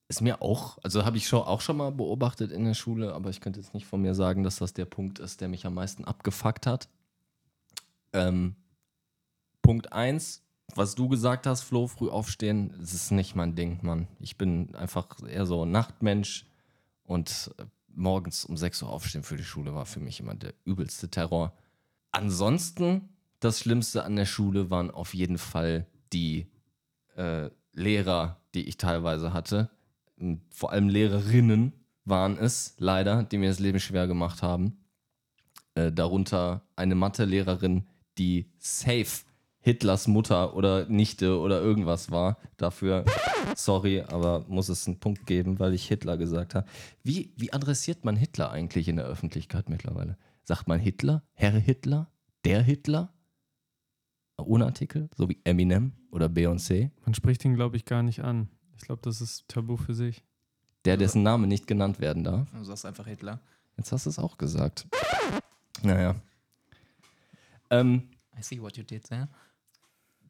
Ist 0.10 0.22
mir 0.22 0.42
auch, 0.42 0.80
also 0.84 1.06
habe 1.06 1.18
ich 1.18 1.28
schon, 1.28 1.44
auch 1.44 1.62
schon 1.62 1.78
mal 1.78 1.92
beobachtet 1.92 2.52
in 2.52 2.66
der 2.66 2.74
Schule, 2.74 3.14
aber 3.14 3.30
ich 3.30 3.42
könnte 3.42 3.60
jetzt 3.60 3.76
nicht 3.76 3.86
von 3.86 4.02
mir 4.02 4.16
sagen, 4.16 4.44
dass 4.44 4.58
das 4.58 4.74
der 4.74 4.86
Punkt 4.86 5.20
ist, 5.20 5.40
der 5.40 5.48
mich 5.48 5.68
am 5.68 5.76
meisten 5.76 6.04
abgefuckt 6.04 6.66
hat. 6.66 6.90
Ähm, 8.12 8.56
Punkt 9.62 9.94
1, 9.94 10.42
was 10.74 10.96
du 10.96 11.10
gesagt 11.10 11.46
hast, 11.46 11.62
Flo, 11.62 11.86
früh 11.86 12.10
aufstehen, 12.10 12.74
das 12.80 12.96
ist 12.96 13.12
nicht 13.12 13.36
mein 13.36 13.56
Ding, 13.56 13.80
Mann. 13.84 14.08
Ich 14.20 14.36
bin 14.36 14.74
einfach 14.76 15.08
eher 15.28 15.46
so 15.46 15.64
Nachtmensch 15.64 16.48
und 17.04 17.52
äh, 17.60 17.66
morgens 17.88 18.46
um 18.46 18.58
6 18.58 18.82
Uhr 18.84 18.90
aufstehen 18.90 19.24
für 19.24 19.38
die 19.38 19.44
Schule 19.44 19.76
war 19.76 19.86
für 19.86 20.00
mich 20.00 20.20
immer 20.20 20.34
der 20.34 20.56
übelste 20.66 21.10
Terror. 21.10 21.54
Ansonsten, 22.12 23.10
das 23.40 23.60
Schlimmste 23.60 24.04
an 24.04 24.16
der 24.16 24.26
Schule 24.26 24.72
waren 24.72 24.90
auf 24.90 25.14
jeden 25.14 25.38
Fall 25.38 25.86
die 26.14 26.48
äh, 27.16 27.50
Lehrer, 27.74 28.38
die 28.56 28.68
ich 28.68 28.78
teilweise 28.78 29.34
hatte. 29.34 29.70
Vor 30.50 30.72
allem 30.72 30.90
Lehrerinnen 30.90 31.74
waren 32.06 32.38
es, 32.38 32.76
leider, 32.78 33.24
die 33.24 33.38
mir 33.38 33.50
das 33.50 33.60
Leben 33.60 33.80
schwer 33.80 34.08
gemacht 34.08 34.42
haben. 34.42 34.78
Äh, 35.76 35.92
darunter 35.92 36.64
eine 36.76 36.96
Mathelehrerin, 36.96 37.88
die 38.18 38.52
safe 38.58 39.24
Hitlers 39.62 40.08
Mutter 40.08 40.56
oder 40.56 40.86
Nichte 40.88 41.38
oder 41.38 41.62
irgendwas 41.62 42.12
war. 42.12 42.38
Dafür, 42.58 43.06
sorry, 43.56 44.02
aber 44.02 44.46
muss 44.48 44.70
es 44.70 44.88
einen 44.88 45.00
Punkt 45.00 45.26
geben, 45.26 45.60
weil 45.60 45.74
ich 45.74 45.88
Hitler 45.88 46.18
gesagt 46.18 46.56
habe. 46.56 46.68
Wie, 47.04 47.34
wie 47.36 47.52
adressiert 47.52 48.06
man 48.06 48.16
Hitler 48.16 48.52
eigentlich 48.52 48.88
in 48.88 48.96
der 48.96 49.06
Öffentlichkeit 49.06 49.70
mittlerweile? 49.70 50.18
Sagt 50.44 50.68
man 50.68 50.80
Hitler? 50.80 51.24
Herr 51.34 51.52
Hitler? 51.52 52.10
Der 52.46 52.62
Hitler? 52.62 53.14
Ohne 54.38 54.66
Artikel? 54.66 55.10
So 55.18 55.28
wie 55.30 55.40
Eminem 55.44 55.94
oder 56.12 56.28
Beyoncé? 56.28 56.92
Man 57.06 57.14
spricht 57.14 57.44
ihn, 57.44 57.56
glaube 57.56 57.76
ich, 57.76 57.84
gar 57.84 58.04
nicht 58.04 58.22
an. 58.22 58.48
Ich 58.80 58.86
glaube, 58.86 59.02
das 59.04 59.22
ist 59.22 59.48
tabu 59.48 59.78
für 59.78 59.94
sich. 59.94 60.24
Der, 60.86 60.98
dessen 60.98 61.22
Name 61.22 61.46
nicht 61.46 61.68
genannt 61.68 62.00
werden 62.00 62.24
darf. 62.24 62.48
Du 62.52 62.64
sagst 62.64 62.86
einfach 62.86 63.06
Hitler. 63.06 63.40
Jetzt 63.78 63.92
hast 63.92 64.06
du 64.06 64.10
es 64.10 64.20
auch 64.20 64.38
gesagt. 64.38 64.88
Naja. 65.84 66.16
Ähm, 67.70 68.10
I 68.38 68.42
see 68.42 68.62
what 68.62 68.78
you 68.78 68.84
did 68.84 69.04
there. 69.04 69.28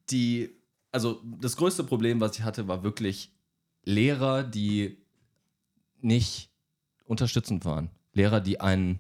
die, 0.10 0.50
also 0.92 1.22
das 1.40 1.56
größte 1.56 1.84
Problem, 1.84 2.20
was 2.20 2.38
ich 2.38 2.44
hatte, 2.44 2.68
war 2.68 2.84
wirklich 2.84 3.32
Lehrer, 3.84 4.44
die 4.44 4.98
nicht 6.02 6.50
unterstützend 7.06 7.66
waren. 7.66 7.90
Lehrer, 8.14 8.42
die 8.42 8.60
einen 8.60 9.00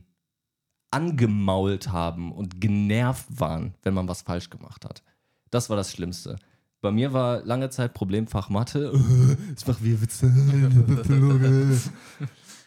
angemault 0.91 1.91
haben 1.91 2.31
und 2.31 2.61
genervt 2.61 3.27
waren, 3.29 3.75
wenn 3.83 3.93
man 3.93 4.07
was 4.07 4.21
falsch 4.21 4.49
gemacht 4.49 4.85
hat. 4.85 5.03
Das 5.51 5.69
war 5.69 5.77
das 5.77 5.91
Schlimmste. 5.91 6.37
Bei 6.81 6.91
mir 6.91 7.11
war 7.13 7.43
lange 7.43 7.69
Zeit 7.69 7.93
Problemfach 7.93 8.49
Mathe. 8.49 8.93
Ich 9.57 9.67
mach 9.67 9.81
wie 9.81 10.01
Witze. 10.01 10.27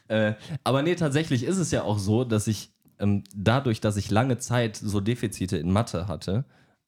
äh, 0.09 0.35
aber 0.65 0.83
nee, 0.83 0.95
tatsächlich 0.95 1.45
ist 1.45 1.57
es 1.57 1.71
ja 1.71 1.83
auch 1.83 1.99
so, 1.99 2.25
dass 2.25 2.47
ich 2.47 2.73
ähm, 2.99 3.25
dadurch, 3.35 3.81
dass 3.81 3.97
ich 3.97 4.11
lange 4.11 4.39
Zeit 4.39 4.77
so 4.77 5.01
Defizite 5.01 5.57
in 5.57 5.71
Mathe 5.71 6.07
hatte, 6.09 6.45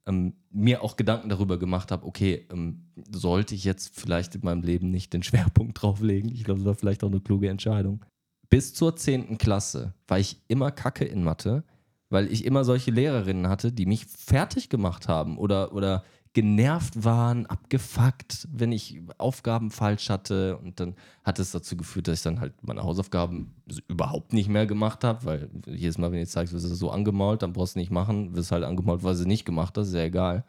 ähm, 0.07 0.35
mir 0.51 0.83
auch 0.83 0.97
Gedanken 0.97 1.29
darüber 1.29 1.59
gemacht 1.59 1.91
habe, 1.91 2.07
okay, 2.07 2.47
ähm, 2.53 2.85
sollte 3.11 3.55
ich 3.55 3.65
jetzt 3.65 3.99
vielleicht 3.99 4.35
in 4.35 4.43
meinem 4.45 4.63
Leben 4.63 4.91
nicht 4.91 5.13
den 5.13 5.23
Schwerpunkt 5.23 5.81
drauflegen? 5.83 6.31
Ich 6.31 6.45
glaube, 6.45 6.61
das 6.61 6.67
war 6.67 6.75
vielleicht 6.75 7.05
auch 7.05 7.11
eine 7.11 7.21
kluge 7.21 7.49
Entscheidung. 7.49 8.05
Bis 8.51 8.75
zur 8.75 8.95
10. 8.97 9.39
Klasse 9.39 9.95
war 10.07 10.19
ich 10.19 10.43
immer 10.49 10.71
kacke 10.71 11.05
in 11.05 11.25
Mathe, 11.25 11.65
weil 12.11 12.31
ich 12.31 12.45
immer 12.45 12.65
solche 12.65 12.91
Lehrerinnen 12.91 13.49
hatte, 13.49 13.73
die 13.73 13.87
mich 13.87 14.07
fertig 14.07 14.69
gemacht 14.69 15.09
haben 15.09 15.39
oder, 15.39 15.73
oder 15.73 16.05
genervt 16.35 17.05
waren, 17.05 17.47
abgefuckt, 17.47 18.49
wenn 18.53 18.73
ich 18.73 19.01
Aufgaben 19.19 19.71
falsch 19.71 20.11
hatte. 20.11 20.59
Und 20.59 20.81
dann 20.81 20.97
hat 21.23 21.39
es 21.39 21.53
dazu 21.53 21.77
geführt, 21.77 22.09
dass 22.09 22.19
ich 22.19 22.23
dann 22.23 22.41
halt 22.41 22.53
meine 22.63 22.83
Hausaufgaben 22.83 23.55
überhaupt 23.89 24.33
nicht 24.33 24.49
mehr 24.49 24.67
gemacht 24.67 25.05
habe, 25.05 25.25
weil 25.25 25.51
jedes 25.67 25.97
Mal, 25.97 26.11
wenn 26.11 26.19
du 26.19 26.27
zeigst, 26.27 26.53
wirst 26.53 26.69
du 26.69 26.75
so 26.75 26.91
angemault, 26.91 27.43
dann 27.43 27.53
brauchst 27.53 27.77
du 27.77 27.79
nicht 27.79 27.93
machen, 27.93 28.35
wirst 28.35 28.51
halt 28.51 28.65
angemault, 28.65 29.05
weil 29.05 29.15
sie 29.15 29.27
nicht 29.27 29.45
gemacht 29.45 29.79
hast, 29.79 29.95
ja 29.95 30.03
egal. 30.03 30.45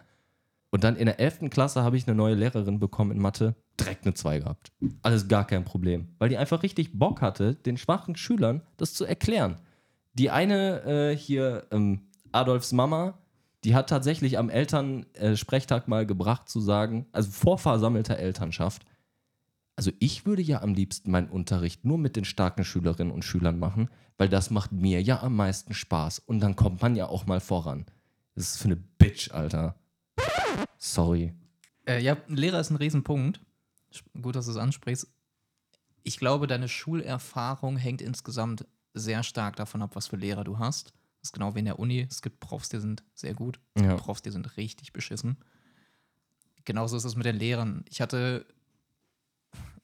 Und 0.72 0.84
dann 0.84 0.96
in 0.96 1.06
der 1.06 1.20
11. 1.20 1.52
Klasse 1.52 1.84
habe 1.84 1.98
ich 1.98 2.08
eine 2.08 2.16
neue 2.16 2.34
Lehrerin 2.34 2.80
bekommen 2.80 3.12
in 3.12 3.20
Mathe, 3.20 3.56
direkt 3.80 4.06
eine 4.06 4.16
2 4.16 4.40
gehabt. 4.40 4.72
Alles 5.04 5.28
gar 5.28 5.46
kein 5.46 5.64
Problem, 5.66 6.10
weil 6.18 6.30
die 6.30 6.38
einfach 6.38 6.64
richtig 6.64 6.98
Bock 6.98 7.22
hatte, 7.22 7.54
den 7.54 7.78
schwachen 7.78 8.16
Schülern 8.16 8.62
das 8.78 8.96
zu 8.96 9.06
erklären. 9.06 9.58
Die 10.16 10.32
eine 10.32 10.82
äh, 10.84 11.16
hier, 11.16 11.68
ähm, 11.72 12.08
Adolfs 12.32 12.74
Mama, 12.74 13.20
die 13.66 13.74
hat 13.74 13.90
tatsächlich 13.90 14.38
am 14.38 14.50
Elternsprechtag 14.50 15.88
mal 15.88 16.06
gebracht 16.06 16.48
zu 16.48 16.60
sagen, 16.60 17.08
also 17.12 17.32
vor 17.32 17.58
versammelter 17.58 18.18
Elternschaft, 18.18 18.86
also 19.76 19.92
ich 20.00 20.26
würde 20.26 20.44
ja 20.44 20.62
am 20.62 20.76
liebsten 20.76 21.10
meinen 21.10 21.30
Unterricht 21.30 21.84
nur 21.84 21.98
mit 21.98 22.16
den 22.16 22.26
starken 22.26 22.64
Schülerinnen 22.64 23.12
und 23.12 23.26
Schülern 23.26 23.58
machen, 23.58 23.90
weil 24.18 24.30
das 24.30 24.52
macht 24.52 24.72
mir 24.72 25.02
ja 25.02 25.22
am 25.22 25.36
meisten 25.36 25.74
Spaß 25.74 26.20
und 26.20 26.40
dann 26.40 26.56
kommt 26.56 26.82
man 26.82 26.96
ja 26.96 27.08
auch 27.08 27.26
mal 27.26 27.40
voran. 27.40 27.86
Das 28.36 28.52
ist 28.52 28.58
für 28.58 28.66
eine 28.66 28.76
Bitch, 28.76 29.32
Alter. 29.32 29.76
Sorry. 30.78 31.34
Äh, 31.88 32.02
ja, 32.02 32.18
Lehrer 32.28 32.60
ist 32.60 32.70
ein 32.70 32.78
Riesenpunkt. 32.78 33.42
Gut, 34.22 34.36
dass 34.36 34.46
du 34.46 34.52
es 34.52 34.58
ansprichst. 34.58 35.08
Ich 36.04 36.20
glaube, 36.20 36.46
deine 36.46 36.68
Schulerfahrung 36.68 37.78
hängt 37.78 38.02
insgesamt 38.02 38.66
sehr 38.94 39.24
stark 39.24 39.56
davon 39.56 39.82
ab, 39.82 39.96
was 39.96 40.08
für 40.08 40.18
Lehrer 40.18 40.44
du 40.44 40.60
hast. 40.60 40.94
Das 41.26 41.30
ist 41.30 41.34
genau 41.34 41.56
wie 41.56 41.60
in 41.60 41.66
der 41.66 41.80
Uni. 41.80 42.06
Es 42.08 42.22
gibt 42.22 42.40
Profs, 42.40 42.70
die 42.70 42.80
sind 42.80 43.04
sehr 43.16 43.34
gut. 43.34 43.60
Ja. 43.76 43.96
Profs, 43.96 44.22
die 44.22 44.30
sind 44.30 44.58
richtig 44.58 44.94
beschissen. 44.94 45.38
Genauso 46.66 46.98
ist 46.98 47.04
es 47.04 47.16
mit 47.16 47.26
den 47.26 47.36
Lehrern. 47.36 47.84
Ich 47.90 48.00
hatte 48.00 48.46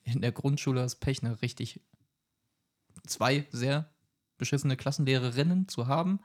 in 0.04 0.22
der 0.22 0.34
Grundschule 0.34 0.82
das 0.82 0.98
Pech, 0.98 1.24
eine 1.24 1.42
richtig 1.42 1.82
zwei 3.08 3.48
sehr 3.50 3.90
beschissene 4.38 4.78
Klassenlehrerinnen 4.78 5.68
zu 5.68 5.88
haben. 5.88 6.20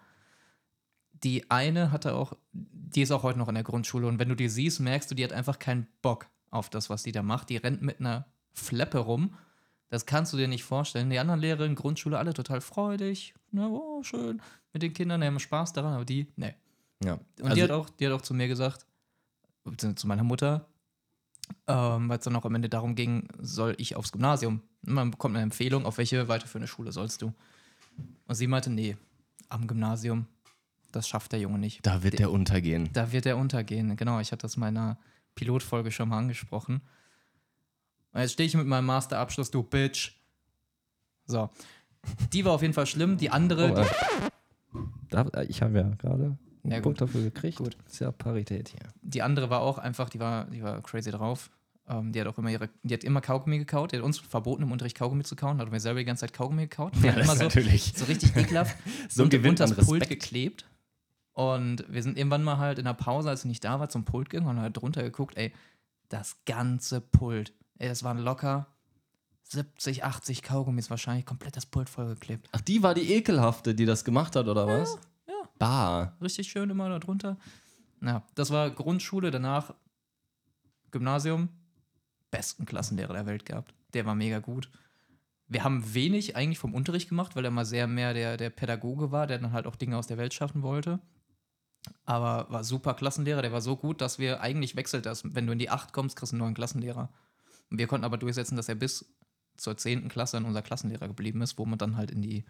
Die 1.15 1.51
eine 1.51 1.93
hatte 1.93 2.15
auch, 2.15 2.35
die 2.53 3.01
ist 3.01 3.11
auch 3.11 3.23
heute 3.23 3.39
noch 3.39 3.49
in 3.49 3.55
der 3.55 3.65
Grundschule 3.65 4.09
und 4.09 4.19
wenn 4.19 4.29
du 4.29 4.35
die 4.35 4.51
siehst, 4.51 4.81
merkst 4.81 5.11
du, 5.11 5.15
die 5.15 5.25
hat 5.25 5.33
einfach 5.33 5.59
keinen 5.59 5.87
Bock 6.03 6.27
auf 6.51 6.69
das, 6.69 6.91
was 6.91 7.05
die 7.05 7.13
da 7.13 7.23
macht. 7.23 7.49
Die 7.49 7.57
rennt 7.57 7.81
mit 7.81 8.01
einer 8.01 8.27
Fleppe 8.53 8.99
rum. 8.99 9.35
Das 9.89 10.05
kannst 10.05 10.33
du 10.35 10.37
dir 10.37 10.49
nicht 10.49 10.65
vorstellen. 10.65 11.09
Die 11.09 11.19
anderen 11.19 11.41
Lehrer 11.41 11.65
in 11.65 11.75
Grundschule 11.75 12.19
alle 12.19 12.35
total 12.35 12.61
freudig. 12.61 13.35
Na, 13.53 13.69
oh, 13.69 14.03
schön. 14.03 14.43
Mit 14.77 14.83
den 14.83 14.93
Kindern, 14.93 15.23
die 15.23 15.27
haben 15.27 15.41
Spaß 15.41 15.73
daran, 15.73 15.95
aber 15.95 16.05
die, 16.05 16.27
nee. 16.37 16.53
Ja. 17.03 17.19
Und 17.41 17.57
die, 17.57 17.63
hat 17.63 17.71
auch, 17.71 17.89
die 17.89 18.05
hat 18.07 18.13
auch 18.13 18.21
zu 18.21 18.35
mir 18.35 18.47
gesagt, 18.47 18.85
zu 19.79 20.07
meiner 20.07 20.23
Mutter, 20.23 20.69
ähm, 21.67 22.11
weil 22.11 22.19
es 22.19 22.25
dann 22.25 22.37
auch 22.37 22.45
am 22.45 22.55
Ende 22.55 22.69
darum 22.69 22.95
ging, 22.95 23.27
soll 23.39 23.75
ich 23.79 23.97
aufs 23.97 24.13
Gymnasium? 24.13 24.61
Man 24.83 25.13
bekommt 25.13 25.35
eine 25.35 25.43
Empfehlung, 25.43 25.87
auf 25.87 25.97
welche 25.97 26.29
weiterführende 26.29 26.69
Schule 26.69 26.93
sollst 26.93 27.23
du? 27.23 27.33
Und 28.27 28.35
sie 28.35 28.47
meinte, 28.47 28.69
nee, 28.69 28.99
am 29.49 29.67
Gymnasium, 29.67 30.27
das 30.93 31.09
schafft 31.09 31.33
der 31.33 31.41
Junge 31.41 31.59
nicht. 31.59 31.87
da 31.87 32.03
wird 32.03 32.19
der 32.19 32.31
untergehen. 32.31 32.91
Da 32.93 33.13
wird 33.13 33.25
er 33.25 33.39
untergehen. 33.39 33.97
Genau, 33.97 34.21
ich 34.21 34.31
hatte 34.31 34.43
das 34.43 34.57
in 34.57 34.61
meiner 34.61 34.99
Pilotfolge 35.37 35.91
schon 35.91 36.11
mal 36.11 36.19
angesprochen. 36.19 36.83
Und 38.13 38.21
jetzt 38.21 38.33
stehe 38.33 38.47
ich 38.47 38.55
mit 38.55 38.67
meinem 38.67 38.85
Masterabschluss, 38.85 39.51
du 39.51 39.63
Bitch. 39.63 40.21
So. 41.25 41.49
Die 42.35 42.45
war 42.45 42.53
auf 42.53 42.61
jeden 42.61 42.75
Fall 42.75 42.87
schlimm. 42.87 43.17
Die 43.17 43.31
andere, 43.31 43.73
Oh, 43.73 44.27
ich 45.49 45.63
habe 45.63 45.79
ja 45.79 45.89
gerade 45.99 46.25
einen 46.65 46.73
Ja, 46.73 46.81
Punkt 46.81 46.99
gut. 46.99 47.09
dafür 47.09 47.23
gekriegt. 47.23 47.59
Gut. 47.59 47.77
Ist 47.87 48.01
ja 48.01 48.11
Parität 48.13 48.69
hier. 48.69 48.81
die 49.03 49.23
andere 49.23 49.51
war 49.51 49.61
auch 49.61 49.79
einfach, 49.79 50.09
die 50.09 50.21
war, 50.21 50.45
die 50.47 50.63
war 50.63 50.81
crazy 50.83 51.11
drauf. 51.11 51.51
Ähm, 51.89 52.11
die 52.13 52.21
hat 52.21 52.27
auch 52.27 52.37
immer 52.39 52.51
ihre, 52.51 52.69
die 52.83 52.95
hat 52.95 53.05
immer 53.05 53.21
Kaugummi 53.21 53.59
gekaut. 53.59 53.93
Die 53.93 53.97
hat 53.97 54.03
uns 54.03 54.19
verboten, 54.19 54.63
im 54.65 54.73
Unterricht 54.73 54.97
Kaugummi 54.97 55.23
zu 55.23 55.37
kauen. 55.37 55.59
Hat 55.59 55.71
mir 55.71 55.79
selber 55.81 56.01
die 56.01 56.05
ganze 56.05 56.23
Zeit 56.23 56.33
Kaugummi 56.33 56.63
gekaut. 56.63 56.93
Die 56.97 57.09
hat 57.11 57.17
immer 57.19 57.37
so, 57.37 57.45
natürlich. 57.45 57.93
so 57.97 58.05
richtig 58.07 58.37
ekelhaft 58.37 58.77
So 59.09 59.23
und 59.23 59.29
gewinnt 59.31 59.61
unter 59.61 59.73
das 59.75 59.87
Pult 59.87 60.09
geklebt. 60.09 60.67
Und 61.33 61.85
wir 61.89 62.03
sind 62.03 62.17
irgendwann 62.19 62.43
mal 62.43 62.57
halt 62.59 62.79
in 62.79 62.87
der 62.87 62.95
Pause, 62.95 63.29
als 63.29 63.43
sie 63.43 63.49
nicht 63.49 63.63
da 63.63 63.79
war, 63.79 63.89
zum 63.89 64.05
Pult 64.05 64.31
gegangen 64.31 64.49
und 64.51 64.61
halt 64.61 64.77
drunter 64.77 65.03
geguckt, 65.03 65.37
ey, 65.37 65.53
das 66.09 66.37
ganze 66.47 67.01
Pult. 67.01 67.53
Ey, 67.79 67.89
das 67.89 68.03
waren 68.03 68.19
locker 68.19 68.67
70, 69.49 70.05
80 70.05 70.43
Kaugummis 70.43 70.91
wahrscheinlich, 70.91 71.25
komplett 71.25 71.57
das 71.57 71.67
Pult 71.67 71.89
vollgeklebt. 71.89 72.49
Ach, 72.53 72.61
die 72.61 72.83
war 72.83 72.95
die 72.95 73.13
ekelhafte, 73.13 73.75
die 73.75 73.85
das 73.85 74.05
gemacht 74.05 74.37
hat, 74.37 74.49
oder 74.49 74.67
was? 74.67 74.99
ja. 75.29 75.35
Bah. 75.59 76.17
Richtig 76.21 76.49
schön 76.49 76.71
immer 76.71 76.89
da 76.89 76.99
drunter. 76.99 77.37
Ja, 78.03 78.23
das 78.35 78.51
war 78.51 78.71
Grundschule, 78.71 79.31
danach 79.31 79.75
Gymnasium. 80.91 81.49
Besten 82.31 82.67
Klassenlehrer 82.67 83.15
der 83.15 83.27
Welt 83.27 83.47
gehabt. 83.47 83.75
Der 83.95 84.05
war 84.05 84.15
mega 84.15 84.41
gut. 84.41 84.69
Wir 85.49 85.63
haben 85.63 85.95
wenig 85.95 86.35
eigentlich 86.35 86.59
vom 86.59 86.75
Unterricht 86.75 87.09
gemacht, 87.09 87.37
weil 87.37 87.45
er 87.45 87.53
mal 87.53 87.65
sehr 87.65 87.87
mehr 87.87 88.15
der, 88.15 88.37
der 88.37 88.51
Pädagoge 88.51 89.13
war, 89.13 89.27
der 89.27 89.39
dann 89.39 89.53
halt 89.53 89.67
auch 89.67 89.77
Dinge 89.77 89.97
aus 89.97 90.09
der 90.09 90.19
Welt 90.19 90.35
schaffen 90.35 90.63
wollte. 90.63 90.99
Aber 92.05 92.51
war 92.51 92.65
super 92.65 92.95
Klassenlehrer, 92.95 93.43
der 93.43 93.53
war 93.53 93.61
so 93.61 93.77
gut, 93.77 94.01
dass 94.01 94.19
wir 94.19 94.41
eigentlich 94.41 94.75
wechselt 94.75 95.07
das. 95.07 95.23
Wenn 95.25 95.47
du 95.47 95.53
in 95.53 95.61
die 95.61 95.71
8 95.71 95.93
kommst, 95.93 96.17
kriegst 96.17 96.33
du 96.33 96.37
einen 96.37 96.43
neuen 96.43 96.55
Klassenlehrer. 96.55 97.11
Und 97.71 97.79
wir 97.79 97.87
konnten 97.87 98.05
aber 98.05 98.19
durchsetzen, 98.19 98.57
dass 98.57 98.69
er 98.69 98.75
bis 98.75 99.16
zur 99.57 99.77
10. 99.77 100.09
Klasse 100.09 100.37
dann 100.37 100.45
unser 100.45 100.63
Klassenlehrer 100.63 101.09
geblieben 101.09 101.43
ist, 101.43 101.59
wo 101.59 101.65
man 101.65 101.79
dann 101.79 101.97
halt 101.97 102.11
in 102.11 102.23
die 102.23 102.45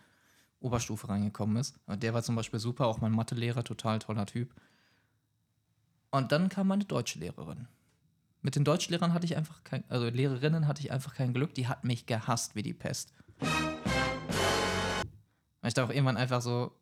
Oberstufe 0.60 1.08
reingekommen 1.08 1.56
ist. 1.56 1.78
Und 1.86 2.02
der 2.02 2.14
war 2.14 2.22
zum 2.22 2.36
Beispiel 2.36 2.60
super, 2.60 2.86
auch 2.86 3.00
mein 3.00 3.12
Mathelehrer, 3.12 3.64
total 3.64 3.98
toller 3.98 4.26
Typ. 4.26 4.54
Und 6.10 6.32
dann 6.32 6.48
kam 6.48 6.68
meine 6.68 6.84
Deutschlehrerin. 6.84 7.68
Mit 8.42 8.56
den 8.56 8.64
Deutschlehrern 8.64 9.12
hatte 9.12 9.26
ich 9.26 9.36
einfach 9.36 9.64
kein, 9.64 9.84
also 9.88 10.08
Lehrerinnen 10.08 10.66
hatte 10.68 10.80
ich 10.80 10.92
einfach 10.92 11.14
kein 11.14 11.34
Glück, 11.34 11.54
die 11.54 11.68
hat 11.68 11.84
mich 11.84 12.06
gehasst 12.06 12.54
wie 12.54 12.62
die 12.62 12.75
Pest. 12.75 13.12
Weil 15.60 15.68
ich 15.68 15.75
da 15.75 15.84
auch 15.84 15.90
irgendwann 15.90 16.16
einfach 16.16 16.40
so 16.40 16.72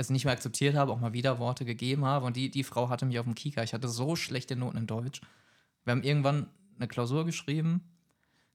es 0.00 0.10
nicht 0.10 0.24
mehr 0.24 0.32
akzeptiert 0.32 0.74
habe, 0.76 0.92
auch 0.92 1.00
mal 1.00 1.12
wieder 1.12 1.38
Worte 1.38 1.64
gegeben 1.64 2.04
habe 2.04 2.26
und 2.26 2.36
die, 2.36 2.50
die 2.50 2.64
Frau 2.64 2.88
hatte 2.88 3.06
mich 3.06 3.18
auf 3.18 3.26
dem 3.26 3.34
Kieker. 3.34 3.62
Ich 3.62 3.74
hatte 3.74 3.88
so 3.88 4.16
schlechte 4.16 4.56
Noten 4.56 4.78
in 4.78 4.86
Deutsch. 4.86 5.20
Wir 5.84 5.92
haben 5.92 6.02
irgendwann 6.02 6.48
eine 6.76 6.88
Klausur 6.88 7.24
geschrieben, 7.24 7.82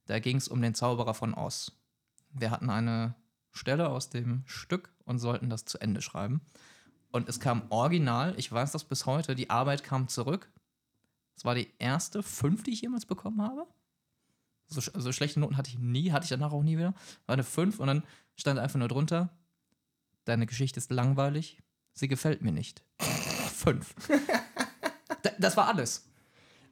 da 0.06 0.18
ging 0.18 0.36
es 0.36 0.48
um 0.48 0.60
den 0.62 0.74
Zauberer 0.74 1.14
von 1.14 1.34
Oz. 1.34 1.72
Wir 2.30 2.50
hatten 2.50 2.70
eine 2.70 3.14
Stelle 3.52 3.88
aus 3.88 4.10
dem 4.10 4.42
Stück 4.46 4.92
und 5.04 5.18
sollten 5.18 5.48
das 5.50 5.64
zu 5.64 5.78
Ende 5.78 6.02
schreiben. 6.02 6.40
Und 7.12 7.28
es 7.28 7.40
kam 7.40 7.62
original, 7.70 8.34
ich 8.36 8.50
weiß 8.52 8.72
das 8.72 8.84
bis 8.84 9.06
heute, 9.06 9.34
die 9.34 9.48
Arbeit 9.50 9.82
kam 9.84 10.08
zurück. 10.08 10.50
Es 11.36 11.44
war 11.44 11.54
die 11.54 11.72
erste 11.78 12.22
fünf, 12.22 12.62
die 12.62 12.72
ich 12.72 12.82
jemals 12.82 13.06
bekommen 13.06 13.40
habe. 13.42 13.66
So, 14.68 14.80
also 14.92 15.12
schlechte 15.12 15.38
Noten 15.40 15.56
hatte 15.56 15.70
ich 15.70 15.78
nie, 15.78 16.10
hatte 16.12 16.24
ich 16.24 16.30
danach 16.30 16.52
auch 16.52 16.62
nie 16.62 16.76
wieder. 16.76 16.92
War 17.26 17.34
eine 17.34 17.44
fünf 17.44 17.78
und 17.78 17.86
dann 17.86 18.02
stand 18.36 18.58
einfach 18.58 18.78
nur 18.78 18.88
drunter, 18.88 19.30
deine 20.24 20.46
Geschichte 20.46 20.78
ist 20.78 20.90
langweilig, 20.90 21.62
sie 21.94 22.08
gefällt 22.08 22.42
mir 22.42 22.52
nicht. 22.52 22.82
fünf. 23.00 23.94
Da- 25.22 25.30
das 25.38 25.56
war 25.56 25.68
alles. 25.68 26.06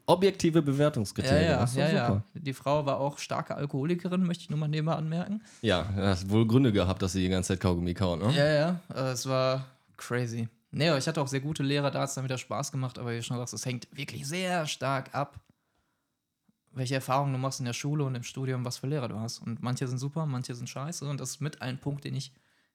Objektive 0.06 0.58
Ja, 0.58 0.64
Bewertungskriterien. 0.64 1.50
ja, 1.50 1.64
ist 1.64 1.74
doch 1.74 1.80
ja, 1.80 1.88
ja. 1.90 2.22
Die 2.34 2.52
Frau 2.52 2.84
war 2.84 2.98
auch 3.00 3.18
starke 3.18 3.54
Alkoholikerin, 3.54 4.22
möchte 4.24 4.42
ich 4.44 4.50
nur 4.50 4.58
mal 4.58 4.68
nebenbei 4.68 4.94
anmerken. 4.94 5.42
Ja, 5.62 5.82
du 5.82 6.02
hast 6.02 6.28
wohl 6.30 6.46
Gründe 6.46 6.72
gehabt, 6.72 7.00
dass 7.02 7.12
sie 7.12 7.22
die 7.22 7.28
ganze 7.28 7.48
Zeit 7.54 7.60
Kaugummi 7.60 7.94
kauen, 7.94 8.18
ne? 8.20 8.32
Ja, 8.36 8.46
ja, 8.46 8.80
äh, 8.94 9.12
es 9.12 9.26
war 9.26 9.64
crazy. 9.96 10.48
Nee, 10.72 10.88
aber 10.88 10.98
ich 10.98 11.06
hatte 11.06 11.20
auch 11.22 11.28
sehr 11.28 11.40
gute 11.40 11.62
Lehrer, 11.62 11.90
da 11.90 12.00
hat 12.00 12.08
es 12.08 12.14
dann 12.16 12.24
wieder 12.24 12.36
Spaß 12.36 12.72
gemacht, 12.72 12.98
aber 12.98 13.12
wie 13.12 13.16
du 13.16 13.22
schon 13.22 13.36
sagst, 13.38 13.54
es 13.54 13.64
hängt 13.64 13.86
wirklich 13.96 14.26
sehr 14.26 14.66
stark 14.66 15.14
ab, 15.14 15.38
welche 16.72 16.96
Erfahrungen 16.96 17.32
du 17.32 17.38
machst 17.38 17.60
in 17.60 17.66
der 17.66 17.72
Schule 17.72 18.04
und 18.04 18.14
im 18.16 18.24
Studium, 18.24 18.64
was 18.64 18.78
für 18.78 18.88
Lehrer 18.88 19.08
du 19.08 19.18
hast. 19.20 19.38
Und 19.38 19.62
manche 19.62 19.86
sind 19.86 19.98
super, 19.98 20.26
manche 20.26 20.54
sind 20.54 20.68
scheiße 20.68 21.08
und 21.08 21.20
das 21.20 21.30
ist 21.30 21.40
mit 21.40 21.62
ein 21.62 21.78
Punkt, 21.78 22.04
den 22.04 22.14
ich 22.16 22.32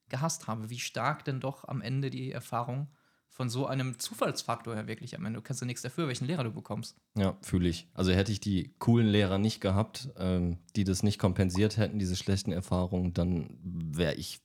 gehasst 0.07 0.47
habe, 0.47 0.69
wie 0.69 0.79
stark 0.79 1.25
denn 1.25 1.39
doch 1.41 1.67
am 1.67 1.81
Ende 1.81 2.09
die 2.09 2.31
Erfahrung 2.31 2.87
von 3.29 3.49
so 3.49 3.65
einem 3.65 3.99
Zufallsfaktor 3.99 4.75
her 4.75 4.87
wirklich 4.87 5.17
am 5.17 5.25
Ende. 5.25 5.39
Du 5.39 5.43
kannst 5.43 5.61
ja 5.61 5.67
nichts 5.67 5.81
dafür, 5.81 6.07
welchen 6.07 6.25
Lehrer 6.25 6.43
du 6.43 6.51
bekommst. 6.51 6.97
Ja, 7.17 7.37
fühle 7.41 7.69
ich. 7.69 7.87
Also 7.93 8.11
hätte 8.11 8.31
ich 8.31 8.39
die 8.39 8.73
coolen 8.79 9.07
Lehrer 9.07 9.37
nicht 9.37 9.61
gehabt, 9.61 10.09
ähm, 10.17 10.57
die 10.75 10.83
das 10.83 11.03
nicht 11.03 11.19
kompensiert 11.19 11.77
hätten, 11.77 11.99
diese 11.99 12.15
schlechten 12.15 12.51
Erfahrungen, 12.51 13.13
dann 13.13 13.57
wäre 13.63 14.15
ich 14.15 14.41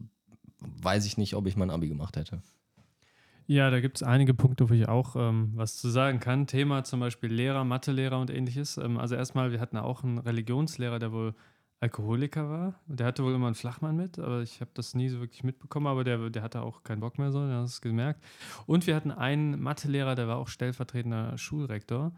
weiß 0.82 1.06
ich 1.06 1.18
nicht, 1.18 1.34
ob 1.34 1.46
ich 1.46 1.56
mein 1.56 1.70
Abi 1.70 1.88
gemacht 1.88 2.16
hätte. 2.16 2.42
Ja, 3.46 3.70
da 3.70 3.80
gibt 3.80 3.98
es 3.98 4.02
einige 4.02 4.32
Punkte, 4.32 4.70
wo 4.70 4.74
ich 4.74 4.88
auch 4.88 5.16
ähm, 5.16 5.52
was 5.54 5.76
zu 5.76 5.90
sagen 5.90 6.18
kann. 6.18 6.46
Thema 6.46 6.82
zum 6.84 7.00
Beispiel 7.00 7.30
Lehrer, 7.30 7.64
Mathelehrer 7.64 8.18
und 8.18 8.30
ähnliches. 8.30 8.78
Ähm, 8.78 8.96
also 8.96 9.16
erstmal, 9.16 9.52
wir 9.52 9.60
hatten 9.60 9.76
auch 9.76 10.02
einen 10.02 10.18
Religionslehrer, 10.18 10.98
der 10.98 11.12
wohl 11.12 11.34
Alkoholiker 11.80 12.48
war. 12.48 12.80
Der 12.86 13.06
hatte 13.06 13.24
wohl 13.24 13.34
immer 13.34 13.46
einen 13.46 13.54
Flachmann 13.54 13.96
mit, 13.96 14.18
aber 14.18 14.40
ich 14.40 14.60
habe 14.60 14.70
das 14.74 14.94
nie 14.94 15.08
so 15.08 15.20
wirklich 15.20 15.44
mitbekommen, 15.44 15.86
aber 15.86 16.04
der, 16.04 16.30
der 16.30 16.42
hatte 16.42 16.62
auch 16.62 16.82
keinen 16.82 17.00
Bock 17.00 17.18
mehr 17.18 17.30
so, 17.30 17.46
der 17.46 17.58
hat 17.58 17.66
es 17.66 17.80
gemerkt. 17.80 18.24
Und 18.66 18.86
wir 18.86 18.96
hatten 18.96 19.10
einen 19.10 19.60
Mathelehrer, 19.60 20.14
der 20.14 20.28
war 20.28 20.38
auch 20.38 20.48
stellvertretender 20.48 21.36
Schulrektor. 21.36 22.12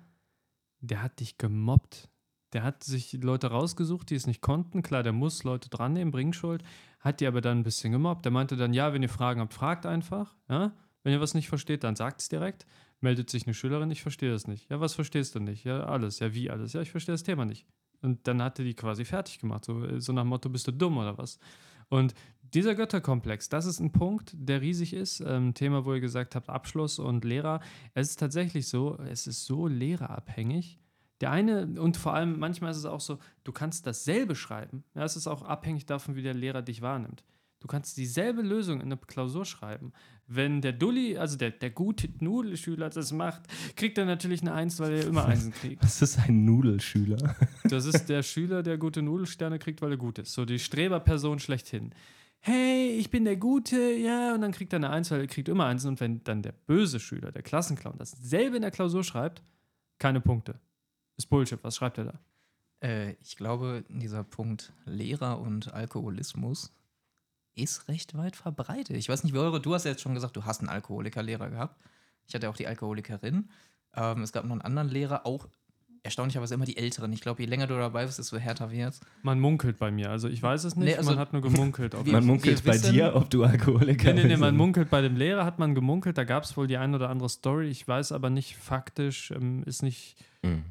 Der 0.80 1.02
hat 1.02 1.20
dich 1.20 1.38
gemobbt. 1.38 2.08
Der 2.52 2.62
hat 2.62 2.84
sich 2.84 3.12
Leute 3.14 3.48
rausgesucht, 3.48 4.08
die 4.10 4.14
es 4.14 4.26
nicht 4.26 4.40
konnten. 4.40 4.82
Klar, 4.82 5.02
der 5.02 5.12
muss 5.12 5.42
Leute 5.42 5.68
dran 5.68 5.94
nehmen, 5.94 6.12
Bringschuld. 6.12 6.62
Hat 7.00 7.20
die 7.20 7.26
aber 7.26 7.40
dann 7.40 7.58
ein 7.58 7.64
bisschen 7.64 7.92
gemobbt. 7.92 8.24
Der 8.24 8.32
meinte 8.32 8.56
dann, 8.56 8.72
ja, 8.72 8.92
wenn 8.92 9.02
ihr 9.02 9.08
Fragen 9.08 9.40
habt, 9.40 9.52
fragt 9.52 9.84
einfach. 9.84 10.34
Ja? 10.48 10.72
Wenn 11.02 11.12
ihr 11.12 11.20
was 11.20 11.34
nicht 11.34 11.48
versteht, 11.48 11.82
dann 11.84 11.96
sagt 11.96 12.20
es 12.20 12.28
direkt. 12.28 12.66
Meldet 13.00 13.30
sich 13.30 13.46
eine 13.46 13.54
Schülerin, 13.54 13.90
ich 13.90 14.02
verstehe 14.02 14.30
das 14.30 14.46
nicht. 14.46 14.70
Ja, 14.70 14.80
was 14.80 14.94
verstehst 14.94 15.34
du 15.34 15.40
nicht? 15.40 15.64
Ja, 15.64 15.84
alles. 15.84 16.18
Ja, 16.18 16.34
wie 16.34 16.50
alles? 16.50 16.72
Ja, 16.72 16.80
ich 16.80 16.90
verstehe 16.90 17.12
das 17.12 17.24
Thema 17.24 17.44
nicht. 17.44 17.66
Und 18.02 18.26
dann 18.26 18.42
hat 18.42 18.58
er 18.58 18.64
die 18.64 18.74
quasi 18.74 19.04
fertig 19.04 19.38
gemacht. 19.38 19.64
So, 19.64 19.98
so 19.98 20.12
nach 20.12 20.24
Motto, 20.24 20.48
bist 20.48 20.66
du 20.66 20.72
dumm 20.72 20.98
oder 20.98 21.16
was? 21.18 21.38
Und 21.88 22.14
dieser 22.54 22.74
Götterkomplex, 22.74 23.48
das 23.48 23.66
ist 23.66 23.80
ein 23.80 23.92
Punkt, 23.92 24.32
der 24.34 24.60
riesig 24.60 24.92
ist. 24.92 25.20
Ähm, 25.20 25.54
Thema, 25.54 25.84
wo 25.84 25.94
ihr 25.94 26.00
gesagt 26.00 26.34
habt, 26.34 26.48
Abschluss 26.48 26.98
und 26.98 27.24
Lehrer. 27.24 27.60
Es 27.94 28.10
ist 28.10 28.20
tatsächlich 28.20 28.68
so, 28.68 28.98
es 29.10 29.26
ist 29.26 29.44
so 29.44 29.66
lehrerabhängig. 29.66 30.78
Der 31.20 31.30
eine, 31.30 31.80
und 31.80 31.96
vor 31.96 32.14
allem 32.14 32.38
manchmal 32.38 32.70
ist 32.70 32.76
es 32.76 32.84
auch 32.84 33.00
so, 33.00 33.18
du 33.44 33.52
kannst 33.52 33.86
dasselbe 33.86 34.34
schreiben. 34.34 34.84
Ja, 34.94 35.04
es 35.04 35.16
ist 35.16 35.26
auch 35.26 35.42
abhängig 35.42 35.86
davon, 35.86 36.14
wie 36.14 36.22
der 36.22 36.34
Lehrer 36.34 36.62
dich 36.62 36.82
wahrnimmt. 36.82 37.24
Du 37.60 37.68
kannst 37.68 37.96
dieselbe 37.96 38.42
Lösung 38.42 38.80
in 38.80 38.86
eine 38.86 38.96
Klausur 38.96 39.44
schreiben. 39.44 39.92
Wenn 40.28 40.60
der 40.60 40.72
Dulli, 40.72 41.16
also 41.16 41.36
der, 41.36 41.50
der 41.50 41.70
gute 41.70 42.08
Nudelschüler 42.18 42.90
das 42.90 43.12
macht, 43.12 43.42
kriegt 43.76 43.96
er 43.96 44.04
natürlich 44.04 44.42
eine 44.42 44.52
Eins, 44.52 44.78
weil 44.80 44.92
er 44.92 45.06
immer 45.06 45.24
Einsen 45.24 45.52
kriegt. 45.52 45.82
Was 45.82 46.02
ist 46.02 46.18
ein 46.18 46.44
Nudelschüler? 46.44 47.36
Das 47.68 47.84
ist 47.84 48.06
der 48.06 48.22
Schüler, 48.22 48.62
der 48.62 48.78
gute 48.78 49.02
Nudelsterne 49.02 49.58
kriegt, 49.58 49.82
weil 49.82 49.90
er 49.90 49.96
gut 49.96 50.18
ist. 50.18 50.32
So 50.32 50.44
die 50.44 50.58
Streberperson 50.58 51.40
schlechthin. 51.40 51.92
Hey, 52.38 52.90
ich 52.90 53.10
bin 53.10 53.24
der 53.24 53.36
Gute, 53.36 53.76
ja, 53.94 54.34
und 54.34 54.42
dann 54.42 54.52
kriegt 54.52 54.72
er 54.72 54.76
eine 54.76 54.90
Eins, 54.90 55.10
weil 55.10 55.20
er 55.20 55.26
kriegt 55.26 55.48
immer 55.48 55.66
Einsen. 55.66 55.88
Und 55.88 56.00
wenn 56.00 56.22
dann 56.22 56.42
der 56.42 56.52
böse 56.52 57.00
Schüler, 57.00 57.32
der 57.32 57.42
Klassenclown, 57.42 57.96
dasselbe 57.98 58.56
in 58.56 58.62
der 58.62 58.70
Klausur 58.70 59.02
schreibt, 59.02 59.42
keine 59.98 60.20
Punkte. 60.20 60.60
Ist 61.16 61.26
Bullshit. 61.26 61.58
Was 61.62 61.76
schreibt 61.76 61.98
er 61.98 62.04
da? 62.04 62.20
Äh, 62.80 63.16
ich 63.22 63.36
glaube, 63.36 63.84
dieser 63.88 64.22
Punkt 64.22 64.72
Lehrer 64.84 65.40
und 65.40 65.72
Alkoholismus 65.72 66.72
ist 67.56 67.88
recht 67.88 68.16
weit 68.16 68.36
verbreitet. 68.36 68.96
Ich 68.96 69.08
weiß 69.08 69.24
nicht, 69.24 69.32
wie 69.34 69.38
eure, 69.38 69.60
du 69.60 69.74
hast 69.74 69.84
ja 69.84 69.90
jetzt 69.90 70.02
schon 70.02 70.14
gesagt, 70.14 70.36
du 70.36 70.44
hast 70.44 70.60
einen 70.60 70.68
Alkoholikerlehrer 70.68 71.50
gehabt. 71.50 71.76
Ich 72.28 72.34
hatte 72.34 72.48
auch 72.48 72.56
die 72.56 72.66
Alkoholikerin. 72.66 73.48
Ähm, 73.94 74.22
es 74.22 74.32
gab 74.32 74.44
noch 74.44 74.52
einen 74.52 74.60
anderen 74.60 74.88
Lehrer, 74.88 75.26
auch 75.26 75.48
erstaunlicherweise 76.02 76.54
immer 76.54 76.66
die 76.66 76.76
Älteren. 76.76 77.12
Ich 77.12 77.20
glaube, 77.20 77.42
je 77.42 77.48
länger 77.48 77.66
du 77.66 77.74
dabei 77.74 78.06
bist, 78.06 78.18
desto 78.18 78.36
härter 78.36 78.70
wird's. 78.70 79.00
Man 79.22 79.40
munkelt 79.40 79.78
bei 79.78 79.90
mir. 79.90 80.10
Also 80.10 80.28
ich 80.28 80.42
weiß 80.42 80.64
es 80.64 80.76
nicht, 80.76 80.84
nee, 80.84 80.96
also 80.96 81.10
man 81.10 81.18
hat 81.18 81.32
nur 81.32 81.42
gemunkelt. 81.42 81.94
Ob 81.94 82.06
man 82.06 82.24
munkelt 82.24 82.62
bei 82.64 82.74
wissen, 82.74 82.92
dir, 82.92 83.16
ob 83.16 83.28
du 83.30 83.42
Alkoholiker 83.42 84.12
bist. 84.12 84.16
Nee, 84.16 84.22
nee, 84.22 84.28
nee, 84.28 84.36
man 84.36 84.56
munkelt 84.56 84.90
bei 84.90 85.00
dem 85.00 85.16
Lehrer, 85.16 85.44
hat 85.44 85.58
man 85.58 85.74
gemunkelt. 85.74 86.16
Da 86.16 86.24
gab 86.24 86.44
es 86.44 86.56
wohl 86.56 86.66
die 86.66 86.76
eine 86.76 86.96
oder 86.96 87.10
andere 87.10 87.28
Story. 87.28 87.68
Ich 87.68 87.88
weiß 87.88 88.12
aber 88.12 88.30
nicht 88.30 88.56
faktisch, 88.56 89.30
ähm, 89.32 89.64
ist 89.64 89.82
nicht... 89.82 90.16
Mhm. 90.42 90.64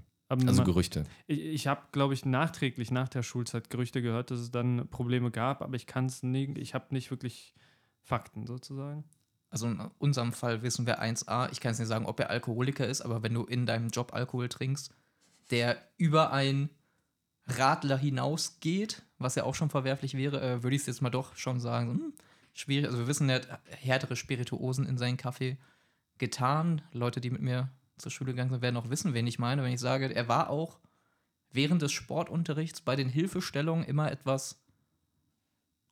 Also 0.48 0.64
Gerüchte. 0.64 1.06
Ich, 1.28 1.40
ich 1.40 1.68
habe, 1.68 1.82
glaube 1.92 2.14
ich, 2.14 2.26
nachträglich 2.26 2.92
nach 2.92 3.10
der 3.10 3.24
Schulzeit 3.24 3.70
Gerüchte 3.70 4.02
gehört, 4.02 4.32
dass 4.32 4.40
es 4.40 4.52
dann 4.52 4.88
Probleme 4.90 5.32
gab, 5.32 5.62
aber 5.62 5.76
ich 5.76 5.88
kann 5.88 6.06
es 6.06 6.24
nicht, 6.24 6.58
ich 6.58 6.74
habe 6.74 6.88
nicht 6.90 7.12
wirklich 7.12 7.54
Fakten 8.02 8.46
sozusagen. 8.46 9.04
Also 9.50 9.68
in 9.68 9.80
unserem 10.00 10.34
Fall 10.34 10.64
wissen 10.64 10.86
wir 10.86 11.02
1a, 11.02 11.50
ich 11.52 11.62
kann 11.62 11.72
es 11.72 11.80
nicht 11.80 11.88
sagen, 11.88 12.06
ob 12.06 12.20
er 12.20 12.30
Alkoholiker 12.30 12.88
ist, 12.88 13.02
aber 13.02 13.24
wenn 13.24 13.34
du 13.34 13.44
in 13.44 13.66
deinem 13.66 13.90
Job 13.90 14.14
Alkohol 14.14 14.50
trinkst, 14.50 14.94
der 15.52 15.78
über 15.98 16.34
ein 16.34 16.70
Radler 17.48 17.98
hinausgeht, 17.98 19.04
was 19.18 19.36
ja 19.36 19.44
auch 19.44 19.56
schon 19.56 19.70
verwerflich 19.70 20.16
wäre, 20.16 20.42
äh, 20.42 20.64
würde 20.64 20.76
ich 20.76 20.82
es 20.82 20.88
jetzt 20.88 21.02
mal 21.02 21.10
doch 21.10 21.36
schon 21.36 21.60
sagen, 21.60 21.92
hm, 21.92 22.14
schwierig. 22.54 22.88
Also 22.88 23.00
wir 23.00 23.08
wissen, 23.08 23.30
er 23.30 23.42
hat 23.42 23.60
härtere 23.70 24.16
Spirituosen 24.16 24.86
in 24.86 24.98
seinen 24.98 25.18
Kaffee 25.18 25.58
getan. 26.18 26.82
Leute, 26.92 27.22
die 27.22 27.30
mit 27.30 27.42
mir 27.42 27.70
zur 27.98 28.12
Schule 28.12 28.32
gegangen 28.32 28.50
sind, 28.50 28.62
werden 28.62 28.78
auch 28.78 28.90
wissen, 28.90 29.14
wen 29.14 29.28
ich 29.28 29.40
meine, 29.40 29.64
wenn 29.64 29.74
ich 29.74 29.80
sage, 29.80 30.14
er 30.14 30.28
war 30.28 30.50
auch 30.50 30.80
während 31.52 31.82
des 31.82 31.92
Sportunterrichts 31.92 32.82
bei 32.82 32.96
den 32.96 33.10
Hilfestellungen 33.10 33.86
immer 33.86 34.12
etwas 34.12 34.62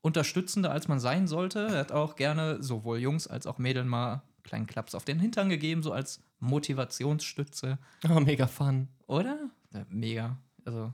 unterstützender, 0.02 0.72
als 0.72 0.88
man 0.88 1.00
sein 1.00 1.28
sollte. 1.28 1.68
Er 1.68 1.80
hat 1.80 1.92
auch 1.92 2.16
gerne 2.16 2.62
sowohl 2.62 3.00
Jungs 3.00 3.28
als 3.28 3.48
auch 3.48 3.58
Mädels 3.58 3.88
mal 3.88 4.22
kleinen 4.44 4.68
Klaps 4.68 4.94
auf 4.94 5.06
den 5.06 5.20
Hintern 5.20 5.50
gegeben, 5.50 5.82
so 5.82 5.94
als 5.94 6.22
Motivationsstütze. 6.40 7.80
Oh, 8.10 8.20
mega 8.20 8.48
fun. 8.48 8.90
Oder? 9.08 9.50
Ja, 9.74 9.86
mega. 9.90 10.38
Also, 10.66 10.94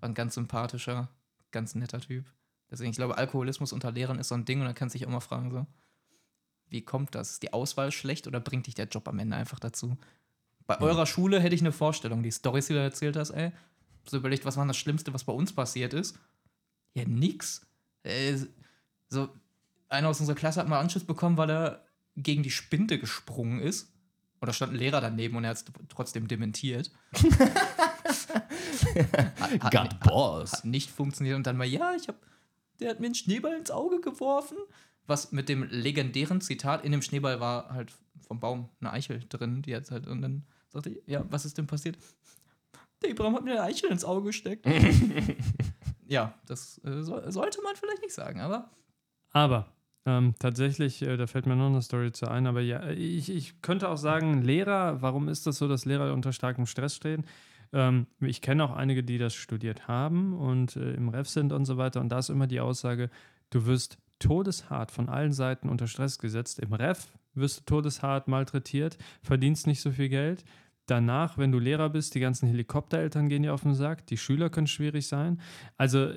war 0.00 0.08
ein 0.08 0.14
ganz 0.14 0.34
sympathischer, 0.34 1.10
ganz 1.50 1.74
netter 1.74 2.00
Typ. 2.00 2.24
Deswegen, 2.70 2.90
ich 2.90 2.96
glaube, 2.96 3.18
Alkoholismus 3.18 3.72
unter 3.72 3.92
Lehrern 3.92 4.18
ist 4.18 4.28
so 4.28 4.34
ein 4.34 4.46
Ding 4.46 4.60
und 4.60 4.66
da 4.66 4.72
kannst 4.72 4.94
du 4.94 4.98
dich 4.98 5.06
auch 5.06 5.12
mal 5.12 5.20
fragen, 5.20 5.50
so, 5.50 5.66
wie 6.68 6.82
kommt 6.82 7.14
das? 7.14 7.32
Ist 7.32 7.42
die 7.42 7.52
Auswahl 7.52 7.92
schlecht 7.92 8.26
oder 8.26 8.40
bringt 8.40 8.66
dich 8.66 8.74
der 8.74 8.88
Job 8.88 9.06
am 9.08 9.18
Ende 9.18 9.36
einfach 9.36 9.60
dazu? 9.60 9.96
Bei 10.66 10.74
ja. 10.74 10.80
eurer 10.80 11.06
Schule 11.06 11.40
hätte 11.40 11.54
ich 11.54 11.60
eine 11.60 11.72
Vorstellung, 11.72 12.22
die 12.22 12.30
Storys, 12.32 12.66
die 12.66 12.74
du 12.74 12.80
erzählt 12.80 13.16
hast, 13.16 13.30
ey. 13.30 13.52
So 14.08 14.18
überlegt, 14.18 14.44
was 14.44 14.56
war 14.56 14.66
das 14.66 14.76
Schlimmste, 14.76 15.12
was 15.14 15.24
bei 15.24 15.32
uns 15.32 15.52
passiert 15.52 15.94
ist? 15.94 16.18
Ja, 16.94 17.04
nix. 17.06 17.66
Äh, 18.02 18.38
so, 19.08 19.28
einer 19.88 20.08
aus 20.08 20.20
unserer 20.20 20.36
Klasse 20.36 20.60
hat 20.60 20.68
mal 20.68 20.80
Anschluss 20.80 21.04
bekommen, 21.04 21.36
weil 21.36 21.50
er 21.50 21.86
gegen 22.16 22.42
die 22.42 22.50
Spinte 22.50 22.98
gesprungen 22.98 23.60
ist. 23.60 23.92
Und 24.40 24.48
da 24.48 24.52
stand 24.52 24.72
ein 24.72 24.78
Lehrer 24.78 25.00
daneben 25.00 25.36
und 25.36 25.44
er 25.44 25.50
hat 25.50 25.56
es 25.56 25.64
trotzdem 25.88 26.28
dementiert. 26.28 26.90
hat, 29.60 29.72
Got 29.72 30.00
balls. 30.00 30.52
Hat 30.52 30.64
nicht 30.64 30.90
funktioniert 30.90 31.36
und 31.36 31.46
dann 31.46 31.56
mal, 31.56 31.66
ja, 31.66 31.94
ich 31.94 32.08
hab, 32.08 32.16
der 32.80 32.90
hat 32.90 33.00
mir 33.00 33.06
einen 33.06 33.14
Schneeball 33.14 33.56
ins 33.56 33.70
Auge 33.70 34.00
geworfen. 34.00 34.58
Was 35.06 35.32
mit 35.32 35.48
dem 35.48 35.62
legendären 35.64 36.40
Zitat, 36.40 36.84
in 36.84 36.92
dem 36.92 37.00
Schneeball 37.00 37.40
war 37.40 37.70
halt 37.70 37.92
vom 38.26 38.40
Baum 38.40 38.68
eine 38.80 38.92
Eichel 38.92 39.24
drin, 39.28 39.62
die 39.62 39.70
jetzt 39.70 39.90
halt, 39.90 40.06
und 40.06 40.20
dann 40.20 40.44
sagte 40.76 40.90
ich, 40.90 41.02
ja, 41.06 41.24
was 41.30 41.44
ist 41.44 41.58
denn 41.58 41.66
passiert? 41.66 41.98
Der 43.02 43.10
Ibrahim 43.10 43.34
hat 43.34 43.44
mir 43.44 43.52
eine 43.52 43.62
Eichel 43.62 43.90
ins 43.90 44.04
Auge 44.04 44.26
gesteckt. 44.26 44.66
ja, 46.06 46.34
das 46.46 46.80
äh, 46.84 47.02
so, 47.02 47.20
sollte 47.30 47.62
man 47.62 47.76
vielleicht 47.76 48.02
nicht 48.02 48.14
sagen, 48.14 48.40
aber. 48.40 48.70
Aber 49.32 49.72
ähm, 50.06 50.34
tatsächlich, 50.38 51.02
äh, 51.02 51.16
da 51.16 51.26
fällt 51.26 51.46
mir 51.46 51.56
noch 51.56 51.66
eine 51.66 51.82
Story 51.82 52.12
zu 52.12 52.30
ein, 52.30 52.46
aber 52.46 52.60
ja, 52.60 52.88
ich, 52.90 53.28
ich 53.28 53.60
könnte 53.60 53.88
auch 53.88 53.96
sagen, 53.96 54.42
Lehrer, 54.42 55.02
warum 55.02 55.28
ist 55.28 55.46
das 55.46 55.58
so, 55.58 55.68
dass 55.68 55.84
Lehrer 55.84 56.12
unter 56.12 56.32
starkem 56.32 56.66
Stress 56.66 56.94
stehen? 56.94 57.26
Ähm, 57.72 58.06
ich 58.20 58.40
kenne 58.40 58.64
auch 58.64 58.74
einige, 58.74 59.02
die 59.02 59.18
das 59.18 59.34
studiert 59.34 59.88
haben 59.88 60.32
und 60.32 60.76
äh, 60.76 60.92
im 60.92 61.08
Ref 61.08 61.28
sind 61.28 61.52
und 61.52 61.64
so 61.64 61.76
weiter. 61.76 62.00
Und 62.00 62.10
da 62.10 62.18
ist 62.18 62.30
immer 62.30 62.46
die 62.46 62.60
Aussage, 62.60 63.10
du 63.50 63.66
wirst 63.66 63.98
todeshart 64.18 64.90
von 64.90 65.08
allen 65.08 65.32
Seiten 65.32 65.68
unter 65.68 65.86
Stress 65.86 66.18
gesetzt. 66.18 66.60
Im 66.60 66.72
Ref 66.72 67.08
wirst 67.34 67.60
du 67.60 67.64
todeshart 67.64 68.28
malträtiert, 68.28 68.96
verdienst 69.22 69.66
nicht 69.66 69.80
so 69.80 69.90
viel 69.90 70.08
Geld. 70.08 70.44
Danach, 70.86 71.36
wenn 71.36 71.52
du 71.52 71.58
Lehrer 71.58 71.90
bist, 71.90 72.14
die 72.14 72.20
ganzen 72.20 72.48
Helikoptereltern 72.48 73.28
gehen 73.28 73.42
dir 73.42 73.52
auf 73.52 73.62
den 73.62 73.74
Sack, 73.74 74.06
die 74.06 74.16
Schüler 74.16 74.50
können 74.50 74.68
schwierig 74.68 75.08
sein. 75.08 75.40
Also 75.76 76.10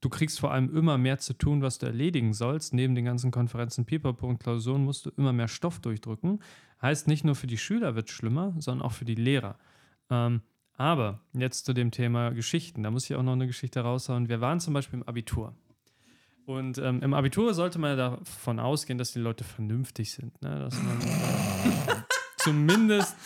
du 0.00 0.08
kriegst 0.08 0.40
vor 0.40 0.52
allem 0.52 0.74
immer 0.74 0.98
mehr 0.98 1.18
zu 1.18 1.34
tun, 1.34 1.62
was 1.62 1.78
du 1.78 1.86
erledigen 1.86 2.32
sollst. 2.32 2.72
Neben 2.72 2.94
den 2.94 3.04
ganzen 3.04 3.30
Konferenzen, 3.30 3.84
Pipapo 3.84 4.26
und 4.26 4.38
Klausuren 4.38 4.84
musst 4.84 5.06
du 5.06 5.10
immer 5.16 5.32
mehr 5.32 5.48
Stoff 5.48 5.80
durchdrücken. 5.80 6.40
Heißt, 6.80 7.08
nicht 7.08 7.24
nur 7.24 7.34
für 7.34 7.46
die 7.46 7.58
Schüler 7.58 7.94
wird 7.94 8.08
es 8.08 8.14
schlimmer, 8.14 8.54
sondern 8.58 8.86
auch 8.86 8.92
für 8.92 9.04
die 9.04 9.14
Lehrer. 9.14 9.58
Ähm, 10.10 10.42
aber 10.78 11.20
jetzt 11.32 11.64
zu 11.64 11.72
dem 11.72 11.90
Thema 11.90 12.30
Geschichten. 12.30 12.82
Da 12.82 12.90
muss 12.90 13.08
ich 13.08 13.16
auch 13.16 13.22
noch 13.22 13.32
eine 13.32 13.46
Geschichte 13.46 13.80
raushauen. 13.80 14.28
Wir 14.28 14.40
waren 14.40 14.60
zum 14.60 14.74
Beispiel 14.74 15.00
im 15.00 15.08
Abitur. 15.08 15.54
Und 16.44 16.78
ähm, 16.78 17.02
im 17.02 17.12
Abitur 17.12 17.54
sollte 17.54 17.78
man 17.78 17.96
davon 17.96 18.60
ausgehen, 18.60 18.98
dass 18.98 19.12
die 19.12 19.18
Leute 19.18 19.42
vernünftig 19.42 20.12
sind. 20.12 20.40
Ne? 20.42 20.60
Dass 20.60 20.80
man 20.80 21.00
äh, 21.00 22.02
zumindest. 22.38 23.16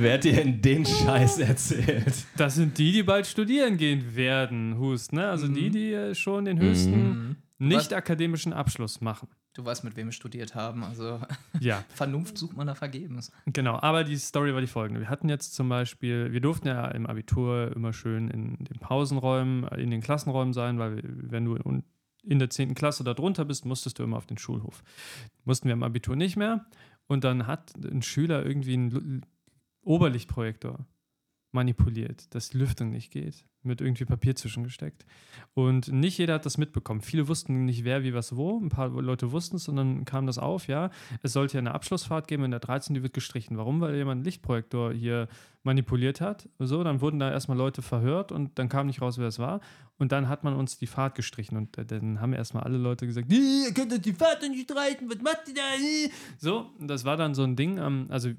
Wer 0.00 0.14
hat 0.14 0.22
dir 0.22 0.32
denn 0.34 0.62
den 0.62 0.86
Scheiß 0.86 1.40
erzählt? 1.40 2.24
Das 2.36 2.54
sind 2.54 2.78
die, 2.78 2.92
die 2.92 3.02
bald 3.02 3.26
studieren 3.26 3.76
gehen 3.76 4.14
werden, 4.14 4.78
Hust. 4.78 5.12
Ne? 5.12 5.28
Also 5.28 5.48
mhm. 5.48 5.54
die, 5.54 5.70
die 5.70 5.92
äh, 5.92 6.14
schon 6.14 6.44
den 6.44 6.60
höchsten 6.60 6.92
mhm. 7.00 7.36
nicht 7.58 7.92
akademischen 7.92 8.52
Abschluss 8.52 9.00
machen. 9.00 9.28
Du 9.54 9.64
weißt, 9.64 9.82
mit 9.82 9.96
wem 9.96 10.06
wir 10.06 10.12
studiert 10.12 10.54
haben. 10.54 10.84
Also 10.84 11.20
ja. 11.60 11.84
Vernunft 11.88 12.38
sucht 12.38 12.56
man 12.56 12.68
da 12.68 12.76
vergebens. 12.76 13.32
Genau, 13.46 13.76
aber 13.80 14.04
die 14.04 14.16
Story 14.16 14.54
war 14.54 14.60
die 14.60 14.68
folgende. 14.68 15.00
Wir 15.00 15.10
hatten 15.10 15.28
jetzt 15.28 15.54
zum 15.54 15.68
Beispiel, 15.68 16.32
wir 16.32 16.40
durften 16.40 16.68
ja 16.68 16.86
im 16.92 17.06
Abitur 17.06 17.72
immer 17.74 17.92
schön 17.92 18.28
in 18.28 18.56
den 18.66 18.78
Pausenräumen, 18.78 19.66
in 19.78 19.90
den 19.90 20.00
Klassenräumen 20.00 20.52
sein, 20.52 20.78
weil 20.78 21.02
wenn 21.02 21.44
du 21.44 21.56
in 22.22 22.38
der 22.38 22.50
10. 22.50 22.76
Klasse 22.76 23.02
da 23.02 23.14
drunter 23.14 23.44
bist, 23.44 23.64
musstest 23.64 23.98
du 23.98 24.04
immer 24.04 24.18
auf 24.18 24.26
den 24.26 24.38
Schulhof. 24.38 24.84
Mussten 25.44 25.66
wir 25.66 25.72
im 25.72 25.82
Abitur 25.82 26.14
nicht 26.14 26.36
mehr. 26.36 26.66
Und 27.08 27.24
dann 27.24 27.48
hat 27.48 27.72
ein 27.82 28.02
Schüler 28.02 28.46
irgendwie 28.46 28.74
einen 28.74 29.22
Oberlichtprojektor 29.88 30.86
manipuliert, 31.50 32.34
dass 32.34 32.50
die 32.50 32.58
Lüftung 32.58 32.90
nicht 32.90 33.10
geht, 33.10 33.46
mit 33.62 33.80
irgendwie 33.80 34.04
Papier 34.04 34.36
zwischengesteckt. 34.36 35.06
Und 35.54 35.90
nicht 35.90 36.18
jeder 36.18 36.34
hat 36.34 36.44
das 36.44 36.58
mitbekommen. 36.58 37.00
Viele 37.00 37.26
wussten 37.26 37.64
nicht, 37.64 37.84
wer, 37.84 38.02
wie, 38.02 38.12
was, 38.12 38.36
wo. 38.36 38.60
Ein 38.60 38.68
paar 38.68 38.90
Leute 38.90 39.32
wussten 39.32 39.56
es 39.56 39.66
und 39.66 39.76
dann 39.76 40.04
kam 40.04 40.26
das 40.26 40.36
auf, 40.36 40.68
ja. 40.68 40.90
Es 41.22 41.32
sollte 41.32 41.54
ja 41.54 41.60
eine 41.60 41.74
Abschlussfahrt 41.74 42.28
geben 42.28 42.44
in 42.44 42.50
der 42.50 42.60
13, 42.60 42.94
die 42.94 43.02
wird 43.02 43.14
gestrichen. 43.14 43.56
Warum? 43.56 43.80
Weil 43.80 43.96
jemand 43.96 44.18
einen 44.18 44.24
Lichtprojektor 44.24 44.92
hier 44.92 45.26
manipuliert 45.62 46.20
hat. 46.20 46.50
So, 46.58 46.84
dann 46.84 47.00
wurden 47.00 47.18
da 47.18 47.30
erstmal 47.30 47.56
Leute 47.56 47.80
verhört 47.80 48.30
und 48.30 48.58
dann 48.58 48.68
kam 48.68 48.86
nicht 48.86 49.00
raus, 49.00 49.16
wer 49.16 49.28
es 49.28 49.38
war. 49.38 49.60
Und 49.96 50.12
dann 50.12 50.28
hat 50.28 50.44
man 50.44 50.54
uns 50.54 50.76
die 50.76 50.86
Fahrt 50.86 51.14
gestrichen 51.14 51.56
und 51.56 51.78
dann 51.90 52.20
haben 52.20 52.34
erstmal 52.34 52.64
alle 52.64 52.76
Leute 52.76 53.06
gesagt, 53.06 53.32
ihr 53.32 53.72
könnt 53.72 54.04
die 54.04 54.12
Fahrt 54.12 54.42
nicht 54.42 54.70
streichen, 54.70 55.08
was 55.08 55.22
macht 55.22 55.48
ihr 55.48 55.54
da? 55.54 56.12
So, 56.36 56.70
das 56.78 57.06
war 57.06 57.16
dann 57.16 57.34
so 57.34 57.42
ein 57.42 57.56
Ding, 57.56 57.78
also 58.10 58.30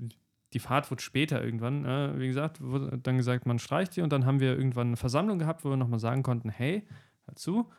die 0.54 0.60
Fahrt 0.60 0.90
wurde 0.90 1.02
später 1.02 1.44
irgendwann, 1.44 1.86
äh, 1.86 2.20
wie 2.20 2.28
gesagt, 2.28 2.62
wurde 2.62 2.98
dann 2.98 3.18
gesagt, 3.18 3.46
man 3.46 3.60
streicht 3.60 3.96
die 3.96 4.02
und 4.02 4.12
dann 4.12 4.26
haben 4.26 4.40
wir 4.40 4.58
irgendwann 4.58 4.88
eine 4.88 4.98
Versammlung 4.98 5.40
gehabt, 5.40 5.64
wo 5.64 5.70
wir 5.70 5.78
nochmal 5.78 6.00
sagen 6.00 6.24
konnten, 6.24 6.50
hey, 6.50 6.88
hör 7.26 7.36
zu, 7.36 7.70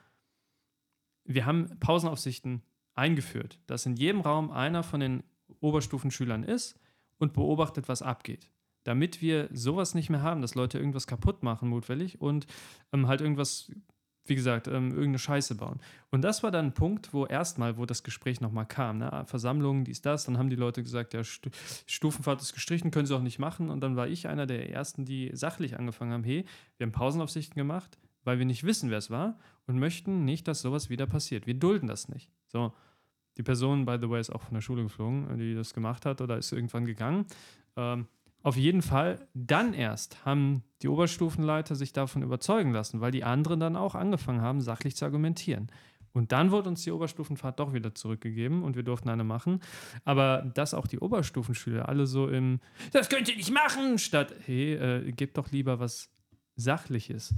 wir 1.24 1.46
haben 1.46 1.78
Pausenaufsichten 1.80 2.62
eingeführt, 2.94 3.60
dass 3.66 3.86
in 3.86 3.96
jedem 3.96 4.20
Raum 4.20 4.50
einer 4.50 4.82
von 4.82 5.00
den 5.00 5.22
Oberstufenschülern 5.60 6.44
ist 6.44 6.78
und 7.18 7.32
beobachtet, 7.32 7.88
was 7.88 8.02
abgeht. 8.02 8.50
Damit 8.84 9.20
wir 9.20 9.48
sowas 9.52 9.94
nicht 9.94 10.10
mehr 10.10 10.22
haben, 10.22 10.40
dass 10.40 10.54
Leute 10.54 10.78
irgendwas 10.78 11.06
kaputt 11.06 11.42
machen, 11.42 11.68
mutwillig, 11.68 12.20
und 12.20 12.46
ähm, 12.92 13.08
halt 13.08 13.20
irgendwas 13.20 13.70
wie 14.30 14.34
gesagt, 14.34 14.68
ähm, 14.68 14.90
irgendeine 14.90 15.18
Scheiße 15.18 15.56
bauen. 15.56 15.80
Und 16.10 16.22
das 16.22 16.42
war 16.42 16.50
dann 16.50 16.66
ein 16.66 16.74
Punkt, 16.74 17.12
wo 17.12 17.26
erstmal, 17.26 17.76
wo 17.76 17.84
das 17.84 18.02
Gespräch 18.02 18.40
nochmal 18.40 18.66
kam, 18.66 18.98
ne? 18.98 19.24
Versammlungen, 19.26 19.84
dies, 19.84 20.00
das, 20.00 20.24
dann 20.24 20.38
haben 20.38 20.48
die 20.48 20.56
Leute 20.56 20.82
gesagt, 20.82 21.12
ja, 21.12 21.22
Stu 21.22 21.50
Stufenfahrt 21.86 22.40
ist 22.40 22.54
gestrichen, 22.54 22.90
können 22.90 23.06
sie 23.06 23.14
auch 23.14 23.22
nicht 23.22 23.38
machen. 23.38 23.68
Und 23.68 23.80
dann 23.80 23.96
war 23.96 24.08
ich 24.08 24.28
einer 24.28 24.46
der 24.46 24.70
ersten, 24.70 25.04
die 25.04 25.30
sachlich 25.34 25.78
angefangen 25.78 26.12
haben, 26.12 26.24
hey, 26.24 26.46
wir 26.78 26.86
haben 26.86 26.92
Pausenaufsichten 26.92 27.56
gemacht, 27.56 27.98
weil 28.24 28.38
wir 28.38 28.46
nicht 28.46 28.64
wissen, 28.64 28.90
wer 28.90 28.98
es 28.98 29.10
war 29.10 29.38
und 29.66 29.78
möchten 29.78 30.24
nicht, 30.24 30.48
dass 30.48 30.62
sowas 30.62 30.88
wieder 30.88 31.06
passiert. 31.06 31.46
Wir 31.46 31.54
dulden 31.54 31.88
das 31.88 32.08
nicht. 32.08 32.30
So. 32.48 32.72
Die 33.36 33.42
Person, 33.42 33.86
by 33.86 33.96
the 34.00 34.10
way, 34.10 34.20
ist 34.20 34.30
auch 34.30 34.42
von 34.42 34.54
der 34.54 34.60
Schule 34.60 34.82
geflogen, 34.82 35.38
die 35.38 35.54
das 35.54 35.72
gemacht 35.72 36.04
hat 36.04 36.20
oder 36.20 36.36
ist 36.36 36.52
irgendwann 36.52 36.84
gegangen. 36.84 37.26
Ähm, 37.76 38.06
auf 38.42 38.56
jeden 38.56 38.82
Fall, 38.82 39.26
dann 39.34 39.74
erst 39.74 40.24
haben 40.24 40.62
die 40.82 40.88
Oberstufenleiter 40.88 41.74
sich 41.74 41.92
davon 41.92 42.22
überzeugen 42.22 42.72
lassen, 42.72 43.00
weil 43.00 43.10
die 43.10 43.24
anderen 43.24 43.60
dann 43.60 43.76
auch 43.76 43.94
angefangen 43.94 44.40
haben, 44.40 44.60
sachlich 44.60 44.96
zu 44.96 45.04
argumentieren. 45.04 45.70
Und 46.12 46.32
dann 46.32 46.50
wurde 46.50 46.68
uns 46.68 46.82
die 46.82 46.90
Oberstufenfahrt 46.90 47.60
doch 47.60 47.72
wieder 47.72 47.94
zurückgegeben 47.94 48.64
und 48.64 48.76
wir 48.76 48.82
durften 48.82 49.10
eine 49.10 49.24
machen. 49.24 49.60
Aber 50.04 50.42
dass 50.54 50.74
auch 50.74 50.86
die 50.86 50.98
Oberstufenschüler 50.98 51.88
alle 51.88 52.06
so 52.06 52.28
im 52.28 52.60
Das 52.92 53.08
könnt 53.08 53.28
ihr 53.28 53.36
nicht 53.36 53.52
machen, 53.52 53.98
statt 53.98 54.34
hey, 54.46 54.74
äh, 54.74 55.12
gebt 55.12 55.38
doch 55.38 55.52
lieber 55.52 55.78
was 55.78 56.10
Sachliches. 56.56 57.34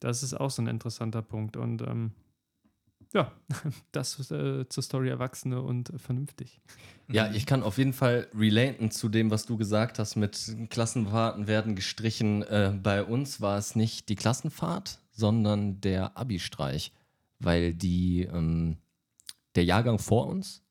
Das 0.00 0.22
ist 0.22 0.34
auch 0.34 0.50
so 0.50 0.62
ein 0.62 0.66
interessanter 0.66 1.22
Punkt. 1.22 1.56
Und 1.56 1.82
ähm, 1.82 2.12
ja, 3.12 3.32
das 3.92 4.30
äh, 4.30 4.68
zur 4.68 4.82
Story 4.82 5.08
Erwachsene 5.08 5.60
und 5.60 5.90
äh, 5.90 5.98
vernünftig. 5.98 6.60
Ja, 7.08 7.32
ich 7.32 7.46
kann 7.46 7.62
auf 7.62 7.78
jeden 7.78 7.92
Fall 7.92 8.26
relaten 8.36 8.90
zu 8.90 9.08
dem, 9.08 9.30
was 9.30 9.46
du 9.46 9.56
gesagt 9.56 9.98
hast, 9.98 10.16
mit 10.16 10.56
Klassenfahrten 10.70 11.46
werden 11.46 11.76
gestrichen. 11.76 12.42
Äh, 12.42 12.78
bei 12.82 13.04
uns 13.04 13.40
war 13.40 13.58
es 13.58 13.76
nicht 13.76 14.08
die 14.08 14.16
Klassenfahrt, 14.16 14.98
sondern 15.12 15.80
der 15.80 16.16
Abi-Streich, 16.16 16.92
weil 17.38 17.74
die, 17.74 18.22
ähm, 18.22 18.78
der 19.54 19.64
Jahrgang 19.64 19.98
vor 19.98 20.26
uns, 20.26 20.62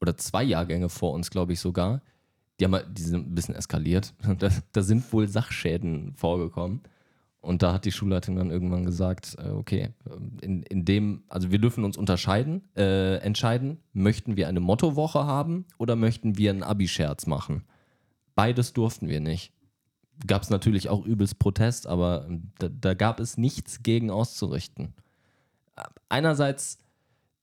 oder 0.00 0.16
zwei 0.16 0.44
Jahrgänge 0.44 0.88
vor 0.88 1.12
uns, 1.12 1.30
glaube 1.30 1.54
ich 1.54 1.60
sogar, 1.60 2.00
die, 2.60 2.64
haben, 2.64 2.94
die 2.94 3.02
sind 3.02 3.28
ein 3.28 3.34
bisschen 3.34 3.54
eskaliert. 3.54 4.14
Da, 4.38 4.50
da 4.72 4.82
sind 4.82 5.12
wohl 5.12 5.28
Sachschäden 5.28 6.14
vorgekommen. 6.14 6.82
Und 7.46 7.62
da 7.62 7.72
hat 7.72 7.84
die 7.84 7.92
Schulleitung 7.92 8.34
dann 8.34 8.50
irgendwann 8.50 8.84
gesagt, 8.84 9.36
äh, 9.38 9.50
okay, 9.50 9.90
in, 10.42 10.64
in 10.64 10.84
dem, 10.84 11.22
also 11.28 11.52
wir 11.52 11.60
dürfen 11.60 11.84
uns 11.84 11.96
unterscheiden, 11.96 12.64
äh, 12.76 13.18
entscheiden, 13.18 13.78
möchten 13.92 14.36
wir 14.36 14.48
eine 14.48 14.58
Mottowoche 14.58 15.26
haben 15.26 15.64
oder 15.78 15.94
möchten 15.94 16.36
wir 16.36 16.50
einen 16.50 16.64
Abi-Scherz 16.64 17.26
machen? 17.26 17.62
Beides 18.34 18.72
durften 18.72 19.08
wir 19.08 19.20
nicht. 19.20 19.52
Gab 20.26 20.42
es 20.42 20.50
natürlich 20.50 20.88
auch 20.88 21.06
übelst 21.06 21.38
Protest, 21.38 21.86
aber 21.86 22.26
ähm, 22.28 22.50
da, 22.58 22.68
da 22.68 22.94
gab 22.94 23.20
es 23.20 23.38
nichts 23.38 23.84
gegen 23.84 24.10
auszurichten. 24.10 24.94
Einerseits 26.08 26.78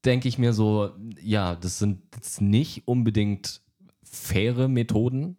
denke 0.04 0.28
ich 0.28 0.38
mir 0.38 0.52
so, 0.52 0.90
ja, 1.22 1.56
das 1.56 1.80
sind 1.80 2.02
jetzt 2.14 2.42
nicht 2.42 2.90
unbedingt 2.90 3.62
faire 4.04 4.68
Methoden, 4.68 5.38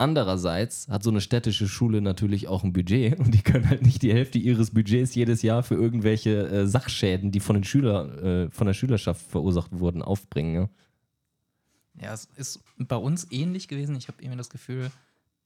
Andererseits 0.00 0.88
hat 0.88 1.02
so 1.02 1.10
eine 1.10 1.20
städtische 1.20 1.68
Schule 1.68 2.00
natürlich 2.00 2.48
auch 2.48 2.64
ein 2.64 2.72
Budget 2.72 3.18
und 3.18 3.32
die 3.32 3.42
können 3.42 3.68
halt 3.68 3.82
nicht 3.82 4.00
die 4.00 4.14
Hälfte 4.14 4.38
ihres 4.38 4.70
Budgets 4.70 5.14
jedes 5.14 5.42
Jahr 5.42 5.62
für 5.62 5.74
irgendwelche 5.74 6.48
äh, 6.48 6.66
Sachschäden, 6.66 7.30
die 7.32 7.40
von 7.40 7.54
den 7.54 7.64
Schüler, 7.64 8.46
äh, 8.46 8.50
von 8.50 8.66
der 8.66 8.72
Schülerschaft 8.72 9.20
verursacht 9.30 9.78
wurden, 9.78 10.00
aufbringen. 10.00 10.54
Ja? 10.54 12.06
ja, 12.06 12.14
es 12.14 12.24
ist 12.36 12.60
bei 12.78 12.96
uns 12.96 13.26
ähnlich 13.30 13.68
gewesen. 13.68 13.94
Ich 13.94 14.08
habe 14.08 14.22
irgendwie 14.22 14.38
das 14.38 14.48
Gefühl, 14.48 14.90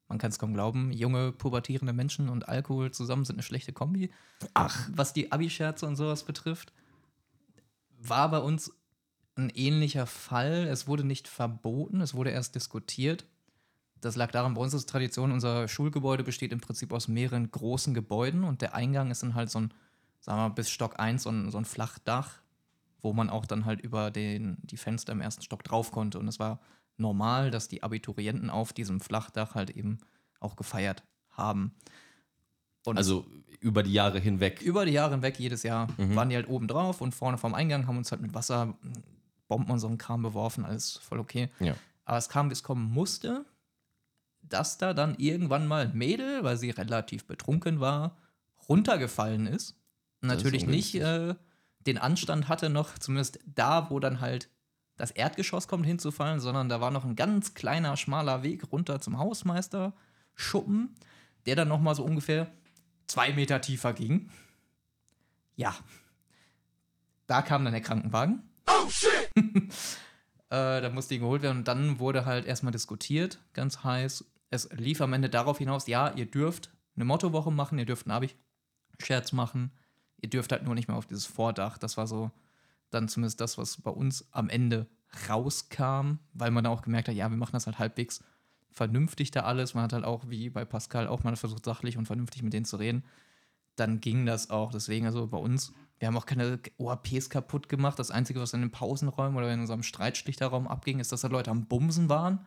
man 0.07 0.19
kann 0.19 0.31
es 0.31 0.39
kaum 0.39 0.55
glauben, 0.55 0.93
junge, 0.93 1.33
pubertierende 1.33 1.93
Menschen 1.93 2.29
und 2.29 2.49
Alkohol 2.49 2.93
zusammen 2.93 3.25
sind 3.25 3.35
eine 3.35 3.43
schlechte 3.43 3.73
Kombi. 3.73 4.13
Ach. 4.55 4.89
Was 4.93 5.13
die 5.13 5.33
Abi-Scherze 5.33 5.85
und 5.85 5.97
sowas 5.97 6.23
betrifft, 6.23 6.73
war 7.99 8.31
bei 8.31 8.39
uns 8.39 8.73
ein 9.35 9.51
ähnlicher 9.51 10.07
Fall. 10.07 10.69
Es 10.71 10.87
wurde 10.87 11.03
nicht 11.03 11.27
verboten, 11.27 12.01
es 12.01 12.15
wurde 12.15 12.31
erst 12.31 12.55
diskutiert 12.55 13.27
das 14.05 14.17
lag 14.17 14.31
daran, 14.31 14.55
bei 14.55 14.61
uns 14.61 14.75
ist 14.75 14.89
Tradition, 14.89 15.33
unser 15.33 15.67
Schulgebäude 15.67 16.25
besteht 16.25 16.53
im 16.53 16.61
Prinzip 16.61 16.93
aus 16.93 17.09
mehreren 17.09 17.51
großen 17.51 17.95
Gebäuden 17.95 18.45
und 18.45 18.61
der 18.61 18.75
Eingang 18.75 19.11
ist 19.11 19.23
dann 19.23 19.35
halt 19.35 19.51
so 19.51 19.61
ein, 19.61 19.75
sagen 20.21 20.39
wir 20.39 20.49
mal, 20.49 20.55
bis 20.55 20.71
Stock 20.71 21.01
1 21.01 21.23
so 21.23 21.31
ein, 21.31 21.51
so 21.51 21.59
ein 21.59 21.65
Flachdach, 21.65 22.43
wo 23.01 23.13
man 23.13 23.31
auch 23.31 23.47
dann 23.47 23.65
halt 23.65 23.81
über 23.81 24.11
den, 24.11 24.59
die 24.63 24.77
Fenster 24.77 25.13
im 25.13 25.21
ersten 25.21 25.43
Stock 25.43 25.65
drauf 25.65 25.91
konnte. 25.91 26.19
Und 26.19 26.29
es 26.29 26.39
war 26.39 26.61
normal, 26.97 27.51
dass 27.51 27.69
die 27.69 27.83
Abiturienten 27.83 28.51
auf 28.51 28.73
diesem 28.73 29.01
Flachdach 29.01 29.55
halt 29.55 29.71
eben 29.71 29.99
auch 30.41 30.57
gefeiert 30.57 31.03
haben. 31.31 31.75
Und 32.85 32.99
also 32.99 33.27
über 33.61 33.83
die 33.83 33.93
Jahre 33.93 34.19
hinweg. 34.19 34.61
Über 34.61 34.85
die 34.85 34.93
Jahre 34.93 35.13
hinweg, 35.13 35.39
jedes 35.39 35.63
Jahr 35.63 35.89
mhm. 35.97 36.15
waren 36.15 36.29
die 36.29 36.37
halt 36.37 36.49
oben 36.49 36.69
drauf 36.69 37.01
und 37.01 37.15
vorne 37.15 37.39
vorm 37.39 37.55
Eingang 37.55 37.87
haben 37.87 37.97
uns 37.97 38.11
halt 38.11 38.21
mit 38.21 38.35
Wasser, 38.35 38.75
Bomben 39.49 39.71
und 39.71 39.79
so 39.79 39.87
einen 39.87 39.99
Kram 39.99 40.23
beworfen, 40.23 40.65
alles 40.65 40.99
voll 40.99 41.19
okay. 41.19 41.49
Ja. 41.61 41.75
Aber 42.05 42.19
es 42.19 42.29
kam, 42.29 42.51
wie 42.51 42.53
es 42.53 42.63
kommen 42.63 42.91
musste 42.91 43.47
dass 44.49 44.79
da 44.79 44.95
dann 44.95 45.17
irgendwann 45.17 45.67
mal 45.67 45.87
ein 45.87 45.97
Mädel, 45.97 46.45
weil 46.45 46.57
sie 46.57 46.71
relativ 46.71 47.27
betrunken 47.27 47.81
war, 47.81 48.17
runtergefallen 48.69 49.47
ist. 49.47 49.77
Natürlich 50.21 50.63
ist 50.63 50.69
nicht 50.69 50.95
äh, 50.97 51.35
den 51.81 51.99
Anstand 51.99 52.49
hatte, 52.49 52.71
noch 52.71 52.99
zumindest 52.99 53.39
da, 53.47 53.91
wo 53.91 54.01
dann 54.01 54.21
halt 54.21 54.49
das 54.97 55.11
Erdgeschoss 55.11 55.69
kommt, 55.69 55.87
hinzufallen, 55.87 56.41
sondern 56.41 56.69
da 56.69 56.81
war 56.81 56.91
noch 56.91 57.05
ein 57.05 57.17
ganz 57.17 57.55
kleiner, 57.55 57.97
schmaler 57.97 58.43
Weg 58.43 58.73
runter 58.73 59.01
zum 59.01 59.19
Hausmeister 59.19 59.93
Schuppen, 60.35 60.95
der 61.47 61.57
dann 61.57 61.69
noch 61.69 61.81
mal 61.81 61.95
so 61.95 62.05
ungefähr 62.05 62.51
zwei 63.07 63.33
Meter 63.33 63.61
tiefer 63.61 63.93
ging. 63.93 64.31
Ja. 65.57 65.75
Da 67.27 67.43
kam 67.43 67.65
dann 67.65 67.73
der 67.73 67.83
Krankenwagen. 67.83 68.43
Oh 68.67 68.89
shit! 68.89 69.31
äh, 70.51 70.81
da 70.81 70.91
musste 70.91 71.15
die 71.15 71.21
geholt 71.21 71.43
werden 71.43 71.59
und 71.59 71.69
dann 71.69 71.99
wurde 71.99 72.25
halt 72.25 72.45
erstmal 72.45 72.73
diskutiert, 72.73 73.39
ganz 73.53 73.83
heiß, 73.85 74.25
es 74.55 74.71
lief 74.73 75.01
am 75.01 75.13
Ende 75.13 75.29
darauf 75.29 75.59
hinaus, 75.59 75.87
ja, 75.87 76.11
ihr 76.15 76.27
dürft 76.27 76.71
eine 76.97 77.05
Mottowoche 77.05 77.51
machen, 77.51 77.79
ihr 77.79 77.87
dürft 77.87 78.07
einen 78.07 78.17
Abi-Scherz 78.17 79.33
machen, 79.33 79.73
ihr 80.21 80.31
dürft 80.31 80.53
halt 80.53 80.65
nur 80.65 80.75
nicht 80.75 80.89
mehr 80.89 80.97
auf 80.97 81.07
dieses 81.07 81.27
Vordach. 81.27 81.79
Das 81.79 81.97
war 81.97 82.07
so 82.07 82.31
dann 82.91 83.09
zumindest 83.09 83.41
das, 83.41 83.59
was 83.59 83.81
bei 83.81 83.91
uns 83.91 84.27
am 84.33 84.49
Ende 84.49 84.87
rauskam, 85.29 86.19
weil 86.33 86.51
man 86.51 86.65
da 86.65 86.71
auch 86.71 86.83
gemerkt 86.83 87.09
hat, 87.09 87.15
ja, 87.15 87.29
wir 87.29 87.37
machen 87.37 87.53
das 87.53 87.67
halt 87.67 87.79
halbwegs 87.79 88.23
vernünftig 88.71 89.31
da 89.31 89.41
alles. 89.41 89.75
Man 89.75 89.85
hat 89.85 89.93
halt 89.93 90.05
auch, 90.05 90.29
wie 90.29 90.51
bei 90.51 90.65
Pascal, 90.65 91.07
auch 91.07 91.25
mal 91.25 91.37
versucht, 91.37 91.65
sachlich 91.65 91.97
und 91.97 92.07
vernünftig 92.07 92.43
mit 92.43 92.53
denen 92.53 92.65
zu 92.65 92.77
reden. 92.77 93.05
Dann 93.77 94.01
ging 94.01 94.27
das 94.27 94.51
auch. 94.51 94.73
Deswegen, 94.73 95.07
also 95.07 95.27
bei 95.27 95.39
uns, 95.39 95.73
wir 95.99 96.09
haben 96.09 96.17
auch 96.17 96.27
keine 96.27 96.61
OAPs 96.79 97.31
kaputt 97.31 97.69
gemacht. 97.69 97.99
Das 97.99 98.11
Einzige, 98.11 98.41
was 98.41 98.53
in 98.53 98.61
den 98.61 98.71
Pausenräumen 98.71 99.37
oder 99.37 99.53
in 99.53 99.61
unserem 99.61 99.83
Streitschlichterraum 99.83 100.69
abging, 100.69 101.01
ist, 101.01 101.13
dass 101.13 101.23
da 101.23 101.29
Leute 101.29 101.51
am 101.51 101.67
Bumsen 101.67 102.09
waren 102.09 102.45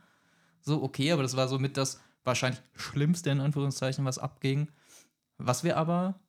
so 0.61 0.83
okay, 0.83 1.11
aber 1.11 1.23
das 1.23 1.35
war 1.35 1.47
so 1.47 1.59
mit 1.59 1.77
das 1.77 1.99
wahrscheinlich 2.23 2.61
Schlimmste 2.75 3.29
in 3.29 3.39
Anführungszeichen, 3.39 4.05
was 4.05 4.19
abging. 4.19 4.69
Was 5.37 5.63
wir 5.63 5.77
aber 5.77 6.19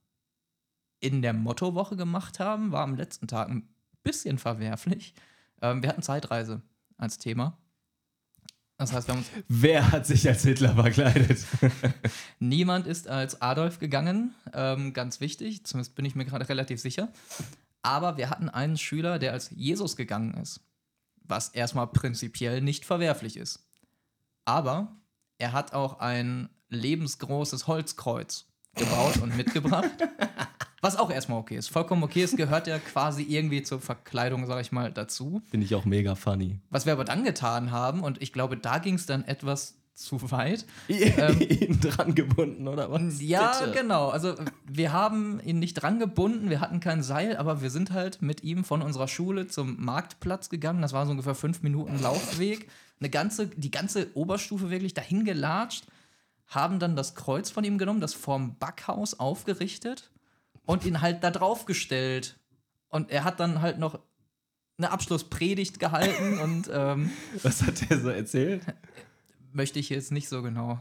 in 1.01 1.23
der 1.23 1.33
Mottowoche 1.33 1.97
gemacht 1.97 2.41
haben, 2.41 2.73
war 2.73 2.83
am 2.83 2.97
letzten 2.97 3.29
Tag 3.29 3.49
ein 3.49 3.69
bisschen 4.03 4.39
verwerflich. 4.39 5.15
Ähm, 5.61 5.83
wir 5.83 5.89
hatten 5.89 6.03
Zeitreise 6.03 6.63
als 6.97 7.19
Thema. 7.19 7.59
Das 8.79 8.93
heißt, 8.93 9.09
wir 9.09 9.15
haben 9.15 9.21
uns 9.21 9.31
Wer 9.49 9.91
hat 9.91 10.07
sich 10.07 10.29
als 10.29 10.43
Hitler 10.43 10.75
verkleidet? 10.75 11.45
Niemand 12.39 12.87
ist 12.87 13.09
als 13.09 13.43
Adolf 13.43 13.81
gegangen, 13.81 14.35
ähm, 14.53 14.93
ganz 14.93 15.21
wichtig, 15.21 15.65
zumindest 15.65 15.97
bin 15.97 16.05
ich 16.05 16.15
mir 16.15 16.25
gerade 16.25 16.49
relativ 16.49 16.81
sicher. 16.81 17.09
Aber 17.83 18.17
wir 18.17 18.31
hatten 18.31 18.49
einen 18.49 18.77
Schüler, 18.77 19.19
der 19.19 19.33
als 19.33 19.51
Jesus 19.51 19.97
gegangen 19.97 20.35
ist, 20.35 20.61
was 21.23 21.49
erstmal 21.49 21.89
prinzipiell 21.89 22.61
nicht 22.61 22.85
verwerflich 22.85 23.37
ist. 23.37 23.68
Aber 24.49 24.97
er 25.37 25.53
hat 25.53 25.75
auch 25.75 26.01
ein 26.01 26.49
lebensgroßes 26.71 27.67
Holzkreuz 27.67 28.47
gebaut 28.75 29.19
und 29.19 29.37
mitgebracht. 29.37 29.91
Was 30.81 30.97
auch 30.97 31.11
erstmal 31.11 31.39
okay 31.39 31.57
ist. 31.57 31.69
Vollkommen 31.69 32.03
okay. 32.03 32.23
Es 32.23 32.35
gehört 32.35 32.67
ja 32.67 32.79
quasi 32.79 33.25
irgendwie 33.25 33.63
zur 33.63 33.79
Verkleidung, 33.79 34.47
sag 34.47 34.63
ich 34.63 34.73
mal, 34.73 34.91
dazu. 34.91 35.43
Finde 35.51 35.67
ich 35.67 35.75
auch 35.75 35.85
mega 35.85 36.15
funny. 36.15 36.61
Was 36.71 36.87
wir 36.87 36.95
aber 36.95 37.05
dann 37.05 37.25
getan 37.25 37.73
haben, 37.73 38.03
und 38.03 38.23
ich 38.23 38.33
glaube, 38.33 38.57
da 38.57 38.79
ging 38.79 38.95
es 38.95 39.05
dann 39.05 39.23
etwas 39.25 39.75
zu 39.95 40.31
weit. 40.31 40.65
Ähm, 40.89 41.41
ihn 41.41 41.81
dran 41.83 42.15
gebunden, 42.15 42.69
oder 42.69 42.91
was? 42.91 43.21
Ja, 43.21 43.53
Bitte. 43.59 43.73
genau. 43.73 44.09
Also 44.09 44.35
wir 44.65 44.95
haben 44.95 45.41
ihn 45.41 45.59
nicht 45.59 45.75
dran 45.75 45.99
gebunden, 45.99 46.49
wir 46.49 46.61
hatten 46.61 46.81
kein 46.81 47.03
Seil, 47.03 47.37
aber 47.37 47.61
wir 47.61 47.69
sind 47.69 47.91
halt 47.91 48.23
mit 48.23 48.45
ihm 48.45 48.65
von 48.65 48.81
unserer 48.81 49.09
Schule 49.09 49.47
zum 49.47 49.85
Marktplatz 49.85 50.49
gegangen. 50.49 50.81
Das 50.81 50.95
war 50.95 51.05
so 51.05 51.11
ungefähr 51.11 51.35
fünf 51.35 51.63
Minuten 51.63 52.01
Laufweg. 52.01 52.69
Eine 53.01 53.11
ganze, 53.11 53.49
die 53.49 53.71
ganze 53.71 54.09
Oberstufe 54.15 54.71
wirklich 54.71 54.95
dahin 54.95 55.25
gelatscht, 55.25 55.87
haben 56.47 56.79
dann 56.79 56.97
das 56.97 57.15
Kreuz 57.15 57.51
von 57.51 57.65
ihm 57.65 57.79
genommen, 57.79 58.01
das 58.01 58.15
vorm 58.15 58.57
Backhaus 58.59 59.19
aufgerichtet 59.19 60.11
und 60.65 60.85
ihn 60.85 61.01
halt 61.01 61.23
da 61.23 61.31
drauf 61.31 61.67
gestellt. 61.67 62.39
Und 62.89 63.11
er 63.11 63.25
hat 63.25 63.39
dann 63.41 63.61
halt 63.61 63.79
noch 63.79 63.99
eine 64.79 64.91
Abschlusspredigt 64.91 65.79
gehalten 65.79 66.39
und 66.39 66.71
ähm, 66.73 67.11
was 67.43 67.63
hat 67.63 67.91
er 67.91 68.01
so 68.01 68.09
erzählt? 68.09 68.63
Möchte 69.53 69.79
ich 69.79 69.89
jetzt 69.91 70.13
nicht 70.13 70.29
so 70.29 70.43
genau 70.43 70.81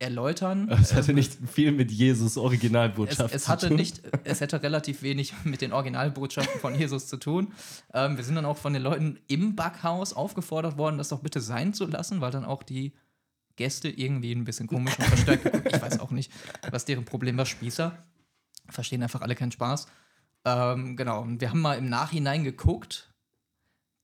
erläutern. 0.00 0.68
Es 0.80 0.94
hatte 0.94 1.12
nicht 1.12 1.38
viel 1.52 1.72
mit 1.72 1.90
Jesus 1.90 2.36
Originalbotschaft 2.36 3.34
es, 3.34 3.42
es 3.42 3.48
hatte 3.48 3.66
zu 3.66 3.68
tun. 3.68 3.76
Nicht, 3.76 4.02
es 4.24 4.40
hätte 4.40 4.62
relativ 4.62 5.02
wenig 5.02 5.34
mit 5.44 5.60
den 5.60 5.72
Originalbotschaften 5.72 6.60
von 6.60 6.74
Jesus 6.74 7.06
zu 7.06 7.18
tun. 7.18 7.52
Ähm, 7.92 8.16
wir 8.16 8.24
sind 8.24 8.34
dann 8.34 8.46
auch 8.46 8.56
von 8.56 8.72
den 8.72 8.82
Leuten 8.82 9.20
im 9.28 9.54
Backhaus 9.54 10.12
aufgefordert 10.12 10.78
worden, 10.78 10.98
das 10.98 11.08
doch 11.08 11.20
bitte 11.20 11.40
sein 11.40 11.74
zu 11.74 11.86
lassen, 11.86 12.20
weil 12.20 12.30
dann 12.30 12.44
auch 12.44 12.62
die 12.62 12.92
Gäste 13.56 13.88
irgendwie 13.88 14.32
ein 14.32 14.44
bisschen 14.44 14.66
komisch 14.66 14.98
und 14.98 15.04
verstärkt 15.04 15.66
Ich 15.74 15.80
weiß 15.80 16.00
auch 16.00 16.10
nicht, 16.10 16.32
was 16.70 16.86
deren 16.86 17.04
Problem 17.04 17.36
war. 17.36 17.46
Spießer 17.46 17.92
verstehen 18.68 19.02
einfach 19.02 19.20
alle 19.20 19.34
keinen 19.34 19.52
Spaß. 19.52 19.86
Ähm, 20.46 20.96
genau, 20.96 21.20
und 21.20 21.40
wir 21.40 21.50
haben 21.50 21.60
mal 21.60 21.74
im 21.74 21.88
Nachhinein 21.88 22.44
geguckt. 22.44 23.12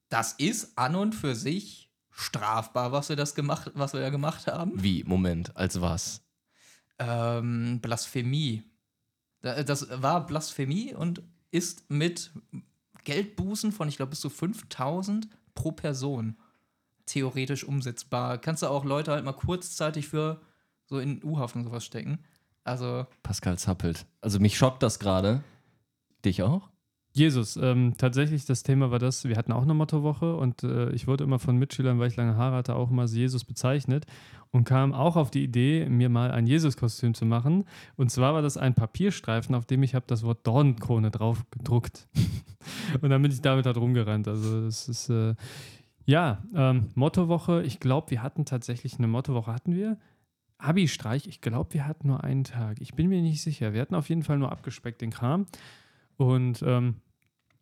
Das 0.09 0.35
ist 0.35 0.76
an 0.76 0.94
und 0.94 1.14
für 1.14 1.35
sich 1.35 1.86
strafbar, 2.16 2.92
was 2.92 3.11
wir 3.11 3.16
das 3.16 3.35
gemacht, 3.35 3.70
was 3.74 3.92
wir 3.92 4.00
da 4.00 4.09
gemacht 4.09 4.46
haben. 4.46 4.83
Wie? 4.83 5.05
Moment, 5.05 5.55
als 5.55 5.81
was? 5.83 6.22
Ähm, 6.98 7.79
Blasphemie. 7.83 8.62
Das 9.42 9.87
war 10.02 10.26
Blasphemie 10.26 10.94
und 10.94 11.22
ist 11.50 11.90
mit 11.90 12.33
Geldbußen 13.05 13.70
von, 13.70 13.88
ich 13.88 13.96
glaube, 13.96 14.11
bis 14.11 14.20
zu 14.20 14.31
5000 14.31 15.29
pro 15.55 15.72
Person 15.72 16.37
theoretisch 17.05 17.64
umsetzbar. 17.64 18.38
Kannst 18.38 18.62
du 18.62 18.68
auch 18.68 18.87
Leute 18.87 19.12
halt 19.12 19.24
mal 19.24 19.33
kurzzeitig 19.33 20.09
für 20.09 20.40
so 20.87 20.98
in 20.98 21.22
U-Haft 21.22 21.55
und 21.55 21.64
sowas 21.64 21.85
stecken. 21.85 22.24
Also. 22.64 23.07
Pascal 23.22 23.59
zappelt. 23.59 24.07
Also 24.22 24.40
mich 24.40 24.57
schockt 24.57 24.83
das 24.83 24.98
gerade. 24.98 25.44
Dich 26.24 26.42
auch? 26.42 26.70
Jesus, 27.16 27.57
ähm, 27.57 27.94
tatsächlich 27.96 28.44
das 28.44 28.62
Thema 28.62 28.90
war 28.90 28.98
das, 28.98 29.24
wir 29.24 29.37
hatten 29.37 29.52
auch 29.52 29.62
eine 29.62 29.72
Mottowoche 29.72 30.37
und 30.37 30.62
äh, 30.64 30.90
ich 30.90 31.07
wurde 31.07 31.24
immer 31.24 31.38
von 31.38 31.57
Mitschülern, 31.57 31.98
weil 31.98 32.09
ich 32.09 32.16
lange 32.16 32.37
Haare 32.37 32.57
hatte, 32.57 32.76
auch 32.76 32.90
immer 32.90 33.02
als 33.02 33.14
Jesus 33.14 33.44
bezeichnet 33.44 34.05
und 34.50 34.64
kam 34.64 34.92
auch 34.92 35.16
auf 35.16 35.31
die 35.31 35.42
Idee, 35.42 35.88
mir 35.88 36.11
mal 36.11 36.31
ein 36.31 36.46
Jesus-Kostüm 36.46 37.14
zu 37.14 37.24
machen. 37.24 37.64
Und 37.96 38.11
zwar 38.11 38.35
war 38.35 38.42
das 38.42 38.59
ein 38.59 38.74
Papierstreifen, 38.74 39.55
auf 39.55 39.64
dem 39.64 39.83
ich 39.83 39.94
habe 39.94 40.05
das 40.07 40.24
Wort 40.24 40.46
Dornenkrone 40.46 41.11
drauf 41.11 41.42
gedruckt. 41.50 42.07
und 43.00 43.09
dann 43.09 43.22
bin 43.22 43.33
ich 43.33 43.40
damit 43.40 43.64
halt 43.64 43.79
rumgerannt. 43.79 44.29
Also 44.29 44.66
das 44.66 44.87
ist, 44.87 45.09
äh, 45.09 45.35
ja, 46.05 46.42
ähm, 46.55 46.88
Mottowoche, 46.96 47.62
ich 47.62 47.81
glaube, 47.81 48.11
wir 48.11 48.22
hatten 48.22 48.44
tatsächlich 48.44 48.98
eine 48.98 49.09
Mottowoche, 49.09 49.55
hatten 49.55 49.74
wir? 49.74 49.96
Abi-Streich, 50.59 51.26
ich 51.26 51.40
glaube, 51.40 51.72
wir 51.72 51.87
hatten 51.87 52.09
nur 52.09 52.24
einen 52.24 52.44
Tag. 52.44 52.79
Ich 52.83 52.92
bin 52.92 53.09
mir 53.09 53.22
nicht 53.22 53.40
sicher. 53.40 53.72
Wir 53.72 53.81
hatten 53.81 53.94
auf 53.94 54.11
jeden 54.11 54.22
Fall 54.22 54.38
nur 54.38 54.52
abgespeckt 54.52 55.00
den 55.00 55.11
Kram. 55.11 55.46
Und 56.18 56.62
ähm, 56.62 56.96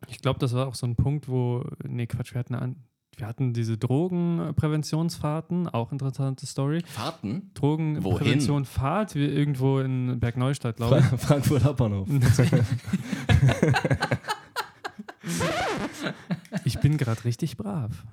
ich 0.07 0.19
glaube, 0.21 0.39
das 0.39 0.53
war 0.53 0.67
auch 0.67 0.75
so 0.75 0.85
ein 0.85 0.95
Punkt, 0.95 1.27
wo, 1.27 1.63
nee, 1.83 2.07
Quatsch, 2.07 2.33
wir 2.33 2.39
hatten, 2.39 2.55
an, 2.55 2.77
wir 3.15 3.27
hatten 3.27 3.53
diese 3.53 3.77
Drogenpräventionsfahrten, 3.77 5.69
auch 5.69 5.91
interessante 5.91 6.45
Story. 6.45 6.83
Fahrten? 6.85 7.51
Drogenprävention 7.53 8.65
Fahrt, 8.65 9.15
wie 9.15 9.25
irgendwo 9.25 9.79
in 9.79 10.19
Bergneustadt, 10.19 10.77
glaube 10.77 10.99
ich. 10.99 11.05
Frankfurt 11.21 11.63
Hauptbahnhof. 11.63 12.07
ich 16.65 16.79
bin 16.79 16.97
gerade 16.97 17.23
richtig 17.23 17.57
brav. 17.57 18.05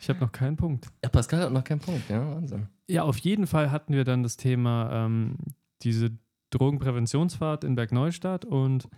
Ich 0.00 0.08
habe 0.08 0.20
noch 0.20 0.32
keinen 0.32 0.56
Punkt. 0.56 0.88
Ja, 1.02 1.10
Pascal 1.10 1.42
hat 1.42 1.52
noch 1.52 1.64
keinen 1.64 1.80
Punkt, 1.80 2.08
ja, 2.08 2.26
Wahnsinn. 2.34 2.66
Ja, 2.88 3.02
auf 3.02 3.18
jeden 3.18 3.46
Fall 3.46 3.70
hatten 3.70 3.92
wir 3.92 4.04
dann 4.04 4.22
das 4.22 4.36
Thema 4.36 5.04
ähm, 5.04 5.36
diese 5.82 6.10
Drogenpräventionsfahrt 6.50 7.64
in 7.64 7.74
Bergneustadt 7.74 8.44
und 8.44 8.88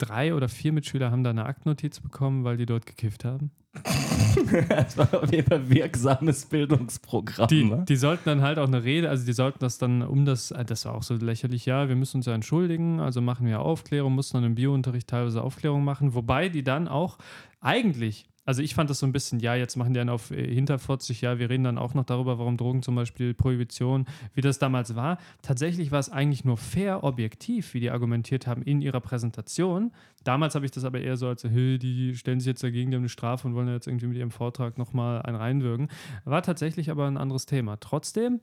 drei 0.00 0.34
oder 0.34 0.48
vier 0.48 0.72
Mitschüler 0.72 1.10
haben 1.10 1.24
da 1.24 1.30
eine 1.30 1.46
Aktnotiz 1.46 2.00
bekommen, 2.00 2.44
weil 2.44 2.56
die 2.56 2.66
dort 2.66 2.86
gekifft 2.86 3.24
haben. 3.24 3.50
das 4.68 4.98
war 4.98 5.22
auf 5.22 5.30
jeden 5.30 5.46
Fall 5.48 5.58
ein 5.58 5.70
wirksames 5.70 6.46
Bildungsprogramm. 6.46 7.46
Die, 7.48 7.64
ne? 7.64 7.84
die, 7.88 7.96
sollten 7.96 8.24
dann 8.24 8.42
halt 8.42 8.58
auch 8.58 8.66
eine 8.66 8.82
Rede, 8.82 9.08
also 9.08 9.24
die 9.24 9.32
sollten 9.32 9.60
das 9.60 9.78
dann 9.78 10.02
um 10.02 10.24
das, 10.24 10.50
äh, 10.50 10.64
das 10.64 10.84
war 10.86 10.94
auch 10.94 11.04
so 11.04 11.14
lächerlich, 11.14 11.66
ja, 11.66 11.88
wir 11.88 11.94
müssen 11.94 12.18
uns 12.18 12.26
ja 12.26 12.34
entschuldigen, 12.34 12.98
also 12.98 13.20
machen 13.20 13.46
wir 13.46 13.60
Aufklärung, 13.60 14.14
mussten 14.14 14.38
dann 14.38 14.44
im 14.44 14.54
Biounterricht 14.56 15.08
teilweise 15.08 15.42
Aufklärung 15.42 15.84
machen, 15.84 16.14
wobei 16.14 16.48
die 16.48 16.64
dann 16.64 16.88
auch 16.88 17.18
eigentlich 17.60 18.26
also 18.44 18.62
ich 18.62 18.74
fand 18.74 18.90
das 18.90 18.98
so 18.98 19.06
ein 19.06 19.12
bisschen, 19.12 19.38
ja, 19.38 19.54
jetzt 19.54 19.76
machen 19.76 19.92
die 19.92 20.00
einen 20.00 20.10
auf 20.10 20.30
äh, 20.30 20.52
hinter 20.52 20.78
40, 20.78 21.20
ja, 21.20 21.38
wir 21.38 21.50
reden 21.50 21.64
dann 21.64 21.78
auch 21.78 21.94
noch 21.94 22.04
darüber, 22.04 22.38
warum 22.38 22.56
Drogen 22.56 22.82
zum 22.82 22.94
Beispiel 22.94 23.34
Prohibition, 23.34 24.06
wie 24.34 24.40
das 24.40 24.58
damals 24.58 24.94
war. 24.94 25.18
Tatsächlich 25.42 25.92
war 25.92 25.98
es 25.98 26.08
eigentlich 26.08 26.44
nur 26.44 26.56
fair, 26.56 27.04
objektiv, 27.04 27.74
wie 27.74 27.80
die 27.80 27.90
argumentiert 27.90 28.46
haben 28.46 28.62
in 28.62 28.80
ihrer 28.80 29.00
Präsentation. 29.00 29.92
Damals 30.24 30.54
habe 30.54 30.64
ich 30.64 30.70
das 30.70 30.84
aber 30.84 31.00
eher 31.00 31.16
so 31.16 31.28
als, 31.28 31.44
hey, 31.44 31.78
die 31.78 32.16
stellen 32.16 32.40
sich 32.40 32.46
jetzt 32.46 32.62
dagegen, 32.62 32.90
die 32.90 32.96
haben 32.96 33.02
eine 33.02 33.08
Strafe 33.08 33.46
und 33.46 33.54
wollen 33.54 33.68
jetzt 33.68 33.86
irgendwie 33.86 34.06
mit 34.06 34.16
ihrem 34.16 34.30
Vortrag 34.30 34.78
nochmal 34.78 35.22
einen 35.22 35.36
reinwirken. 35.36 35.88
War 36.24 36.42
tatsächlich 36.42 36.90
aber 36.90 37.06
ein 37.06 37.18
anderes 37.18 37.46
Thema. 37.46 37.78
Trotzdem, 37.78 38.40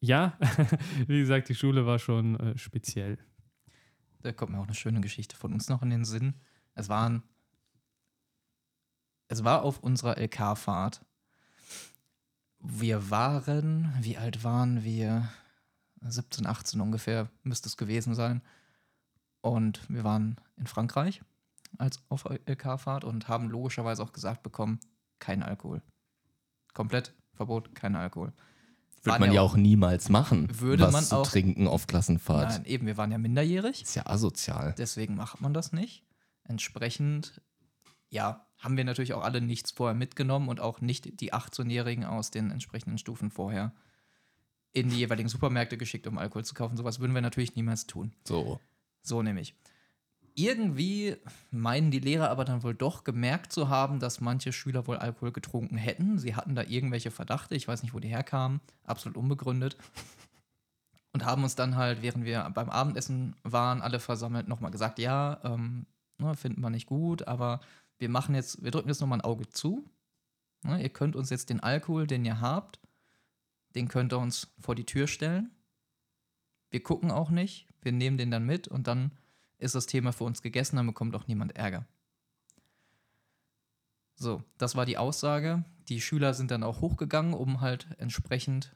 ja, 0.00 0.36
wie 1.06 1.20
gesagt, 1.20 1.48
die 1.48 1.54
Schule 1.54 1.86
war 1.86 1.98
schon 1.98 2.38
äh, 2.38 2.58
speziell. 2.58 3.18
Da 4.22 4.32
kommt 4.32 4.52
mir 4.52 4.60
auch 4.60 4.66
eine 4.66 4.74
schöne 4.74 5.00
Geschichte 5.00 5.36
von 5.36 5.52
uns 5.52 5.68
noch 5.68 5.82
in 5.82 5.90
den 5.90 6.04
Sinn. 6.04 6.34
Es 6.74 6.88
waren 6.88 7.22
es 9.32 9.44
war 9.44 9.62
auf 9.62 9.78
unserer 9.80 10.18
LK-Fahrt. 10.18 11.00
Wir 12.58 13.10
waren, 13.10 13.92
wie 14.00 14.18
alt 14.18 14.44
waren 14.44 14.84
wir? 14.84 15.28
17, 16.02 16.46
18 16.46 16.80
ungefähr 16.80 17.28
müsste 17.42 17.68
es 17.68 17.76
gewesen 17.76 18.14
sein. 18.14 18.42
Und 19.40 19.88
wir 19.88 20.04
waren 20.04 20.36
in 20.56 20.66
Frankreich 20.66 21.22
als 21.78 22.00
auf 22.10 22.26
LK-Fahrt 22.26 23.04
und 23.04 23.28
haben 23.28 23.48
logischerweise 23.48 24.02
auch 24.02 24.12
gesagt 24.12 24.42
bekommen, 24.42 24.80
kein 25.18 25.42
Alkohol. 25.42 25.80
Komplett 26.74 27.14
Verbot, 27.34 27.74
kein 27.74 27.96
Alkohol. 27.96 28.32
Würde 29.02 29.18
man 29.18 29.32
ja 29.32 29.40
auch, 29.40 29.56
niemals 29.56 30.10
machen, 30.10 30.48
würde 30.60 30.84
was 30.84 30.92
man 30.92 31.04
zu 31.04 31.16
auch, 31.16 31.26
trinken 31.26 31.66
auf 31.66 31.86
Klassenfahrt. 31.86 32.50
Nein, 32.50 32.64
eben, 32.66 32.86
wir 32.86 32.96
waren 32.98 33.10
ja 33.10 33.18
minderjährig. 33.18 33.82
Ist 33.82 33.94
ja 33.94 34.06
asozial. 34.06 34.74
Deswegen 34.76 35.16
macht 35.16 35.40
man 35.40 35.54
das 35.54 35.72
nicht. 35.72 36.04
Entsprechend, 36.44 37.40
ja, 38.10 38.46
haben 38.62 38.76
wir 38.76 38.84
natürlich 38.84 39.12
auch 39.12 39.22
alle 39.22 39.40
nichts 39.40 39.72
vorher 39.72 39.94
mitgenommen 39.94 40.48
und 40.48 40.60
auch 40.60 40.80
nicht 40.80 41.20
die 41.20 41.34
18-Jährigen 41.34 42.04
aus 42.04 42.30
den 42.30 42.50
entsprechenden 42.50 42.96
Stufen 42.96 43.30
vorher 43.30 43.72
in 44.72 44.88
die 44.88 44.98
jeweiligen 44.98 45.28
Supermärkte 45.28 45.76
geschickt, 45.76 46.06
um 46.06 46.16
Alkohol 46.16 46.44
zu 46.44 46.54
kaufen. 46.54 46.76
Sowas 46.76 47.00
würden 47.00 47.12
wir 47.12 47.20
natürlich 47.20 47.56
niemals 47.56 47.86
tun. 47.86 48.12
So. 48.24 48.60
So 49.02 49.22
nämlich. 49.22 49.54
Irgendwie 50.34 51.16
meinen 51.50 51.90
die 51.90 51.98
Lehrer 51.98 52.30
aber 52.30 52.46
dann 52.46 52.62
wohl 52.62 52.74
doch 52.74 53.04
gemerkt 53.04 53.52
zu 53.52 53.68
haben, 53.68 53.98
dass 53.98 54.22
manche 54.22 54.52
Schüler 54.52 54.86
wohl 54.86 54.96
Alkohol 54.96 55.32
getrunken 55.32 55.76
hätten. 55.76 56.18
Sie 56.18 56.34
hatten 56.34 56.54
da 56.54 56.62
irgendwelche 56.62 57.10
Verdachte, 57.10 57.54
ich 57.54 57.68
weiß 57.68 57.82
nicht, 57.82 57.92
wo 57.92 58.00
die 58.00 58.08
herkamen, 58.08 58.60
absolut 58.84 59.18
unbegründet. 59.18 59.76
Und 61.12 61.26
haben 61.26 61.42
uns 61.42 61.54
dann 61.54 61.76
halt, 61.76 62.00
während 62.00 62.24
wir 62.24 62.48
beim 62.54 62.70
Abendessen 62.70 63.36
waren, 63.42 63.82
alle 63.82 64.00
versammelt, 64.00 64.48
nochmal 64.48 64.70
gesagt, 64.70 64.98
ja, 64.98 65.38
ähm, 65.44 65.84
ne, 66.16 66.34
finden 66.34 66.62
wir 66.62 66.70
nicht 66.70 66.86
gut, 66.86 67.28
aber 67.28 67.60
wir 68.02 68.08
machen 68.08 68.34
jetzt, 68.34 68.64
wir 68.64 68.72
drücken 68.72 68.88
jetzt 68.88 69.00
nochmal 69.00 69.18
ein 69.18 69.24
Auge 69.24 69.48
zu. 69.48 69.88
Ne, 70.64 70.82
ihr 70.82 70.88
könnt 70.88 71.14
uns 71.14 71.30
jetzt 71.30 71.50
den 71.50 71.60
Alkohol, 71.60 72.08
den 72.08 72.24
ihr 72.24 72.40
habt, 72.40 72.80
den 73.76 73.86
könnt 73.86 74.12
ihr 74.12 74.18
uns 74.18 74.52
vor 74.58 74.74
die 74.74 74.84
Tür 74.84 75.06
stellen. 75.06 75.52
Wir 76.70 76.82
gucken 76.82 77.12
auch 77.12 77.30
nicht, 77.30 77.68
wir 77.80 77.92
nehmen 77.92 78.18
den 78.18 78.32
dann 78.32 78.44
mit 78.44 78.66
und 78.66 78.88
dann 78.88 79.12
ist 79.58 79.76
das 79.76 79.86
Thema 79.86 80.12
für 80.12 80.24
uns 80.24 80.42
gegessen, 80.42 80.74
dann 80.76 80.86
bekommt 80.88 81.14
auch 81.14 81.28
niemand 81.28 81.54
Ärger. 81.54 81.86
So, 84.16 84.42
das 84.58 84.74
war 84.74 84.84
die 84.84 84.98
Aussage. 84.98 85.64
Die 85.88 86.00
Schüler 86.00 86.34
sind 86.34 86.50
dann 86.50 86.64
auch 86.64 86.80
hochgegangen, 86.80 87.34
um 87.34 87.60
halt 87.60 87.86
entsprechend 87.98 88.74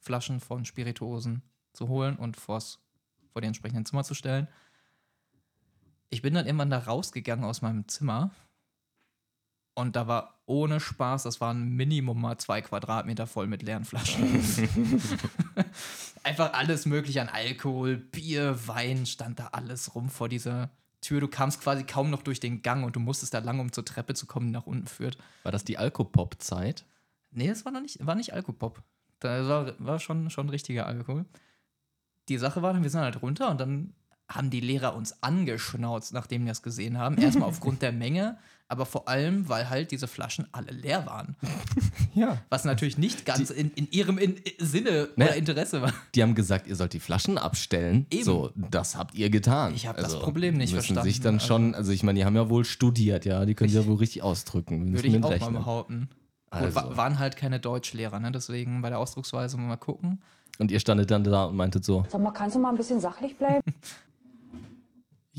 Flaschen 0.00 0.40
von 0.40 0.64
Spirituosen 0.64 1.42
zu 1.72 1.86
holen 1.86 2.16
und 2.16 2.36
vors, 2.36 2.80
vor 3.28 3.42
die 3.42 3.46
entsprechenden 3.46 3.86
Zimmer 3.86 4.02
zu 4.02 4.14
stellen 4.14 4.48
ich 6.10 6.22
bin 6.22 6.34
dann 6.34 6.46
irgendwann 6.46 6.70
da 6.70 6.78
rausgegangen 6.78 7.44
aus 7.44 7.62
meinem 7.62 7.88
Zimmer 7.88 8.30
und 9.74 9.96
da 9.96 10.06
war 10.06 10.40
ohne 10.46 10.80
Spaß, 10.80 11.22
das 11.22 11.40
waren 11.40 11.70
Minimum 11.70 12.20
mal 12.20 12.36
zwei 12.38 12.60
Quadratmeter 12.60 13.26
voll 13.26 13.46
mit 13.46 13.62
leeren 13.62 13.84
Flaschen. 13.84 14.24
Einfach 16.22 16.52
alles 16.52 16.86
mögliche 16.86 17.22
an 17.22 17.28
Alkohol, 17.28 17.96
Bier, 17.96 18.66
Wein, 18.66 19.06
stand 19.06 19.38
da 19.38 19.48
alles 19.52 19.94
rum 19.94 20.10
vor 20.10 20.28
dieser 20.28 20.70
Tür. 21.00 21.20
Du 21.20 21.28
kamst 21.28 21.62
quasi 21.62 21.84
kaum 21.84 22.10
noch 22.10 22.22
durch 22.22 22.40
den 22.40 22.62
Gang 22.62 22.84
und 22.84 22.96
du 22.96 23.00
musstest 23.00 23.32
da 23.32 23.38
lang, 23.38 23.60
um 23.60 23.72
zur 23.72 23.84
Treppe 23.84 24.14
zu 24.14 24.26
kommen, 24.26 24.48
die 24.48 24.52
nach 24.52 24.66
unten 24.66 24.88
führt. 24.88 25.16
War 25.44 25.52
das 25.52 25.64
die 25.64 25.78
Alkopop-Zeit? 25.78 26.84
Nee, 27.30 27.48
das 27.48 27.64
war 27.64 27.72
noch 27.72 27.80
nicht, 27.80 28.04
war 28.04 28.16
nicht 28.16 28.34
Alkopop. 28.34 28.82
Da 29.20 29.48
war, 29.48 29.74
war 29.78 29.98
schon, 30.00 30.30
schon 30.30 30.48
richtiger 30.48 30.86
Alkohol. 30.86 31.24
Die 32.28 32.38
Sache 32.38 32.60
war 32.60 32.72
dann, 32.72 32.82
wir 32.82 32.90
sind 32.90 33.00
halt 33.00 33.22
runter 33.22 33.50
und 33.50 33.60
dann 33.60 33.94
haben 34.30 34.48
die 34.50 34.60
Lehrer 34.60 34.94
uns 34.94 35.22
angeschnauzt, 35.22 36.12
nachdem 36.14 36.44
wir 36.44 36.52
das 36.52 36.62
gesehen 36.62 36.96
haben. 36.98 37.18
Erstmal 37.18 37.48
aufgrund 37.48 37.82
der 37.82 37.92
Menge, 37.92 38.38
aber 38.68 38.86
vor 38.86 39.08
allem, 39.08 39.48
weil 39.48 39.68
halt 39.68 39.90
diese 39.90 40.06
Flaschen 40.06 40.46
alle 40.52 40.70
leer 40.72 41.04
waren. 41.06 41.36
Ja. 42.12 42.38
Was 42.48 42.64
natürlich 42.64 42.98
nicht 42.98 43.24
ganz 43.24 43.50
in, 43.50 43.70
in 43.74 43.88
ihrem 43.92 44.18
in, 44.18 44.34
Sinne 44.58 45.08
Ne. 45.14 45.26
oder 45.26 45.36
Interesse 45.36 45.80
war. 45.80 45.92
Die 46.16 46.22
haben 46.24 46.34
gesagt, 46.34 46.66
ihr 46.66 46.74
sollt 46.74 46.92
die 46.92 46.98
Flaschen 46.98 47.38
abstellen. 47.38 48.04
Eben. 48.10 48.24
So, 48.24 48.50
das 48.56 48.96
habt 48.96 49.14
ihr 49.14 49.30
getan. 49.30 49.74
Ich 49.76 49.86
hab 49.86 49.96
das 49.96 50.18
Problem 50.18 50.56
nicht 50.56 50.72
müssen 50.74 50.86
verstanden, 50.96 51.04
sich 51.04 51.20
dann 51.20 51.34
also- 51.36 51.46
schon, 51.46 51.74
also 51.76 51.92
ich 51.92 52.02
meine, 52.02 52.18
die 52.18 52.24
haben 52.24 52.34
ja 52.34 52.50
wohl 52.50 52.64
studiert, 52.64 53.24
ja, 53.24 53.44
die 53.46 53.54
können 53.54 53.70
sich 53.70 53.80
ja 53.80 53.86
wohl 53.86 53.96
richtig 53.98 54.22
ausdrücken. 54.24 54.92
Würde 54.92 55.06
ich 55.06 55.22
auch 55.22 55.30
rechnen. 55.30 55.52
mal 55.52 55.58
behaupten. 55.60 56.08
Also. 56.50 56.74
wa- 56.74 56.96
waren 56.96 57.20
halt 57.20 57.36
keine 57.36 57.60
Deutschlehrer, 57.60 58.18
ne? 58.18 58.32
deswegen 58.32 58.82
bei 58.82 58.88
der 58.88 58.98
Ausdrucksweise 58.98 59.56
mal 59.56 59.76
gucken. 59.76 60.20
Und 60.58 60.72
ihr 60.72 60.80
standet 60.80 61.12
dann 61.12 61.22
da 61.22 61.44
und 61.44 61.54
meintet 61.56 61.84
so, 61.84 62.04
Sag 62.08 62.20
mal, 62.20 62.32
kannst 62.32 62.56
du 62.56 62.60
mal 62.60 62.70
ein 62.70 62.76
bisschen 62.76 63.00
sachlich 63.00 63.36
bleiben? 63.38 63.62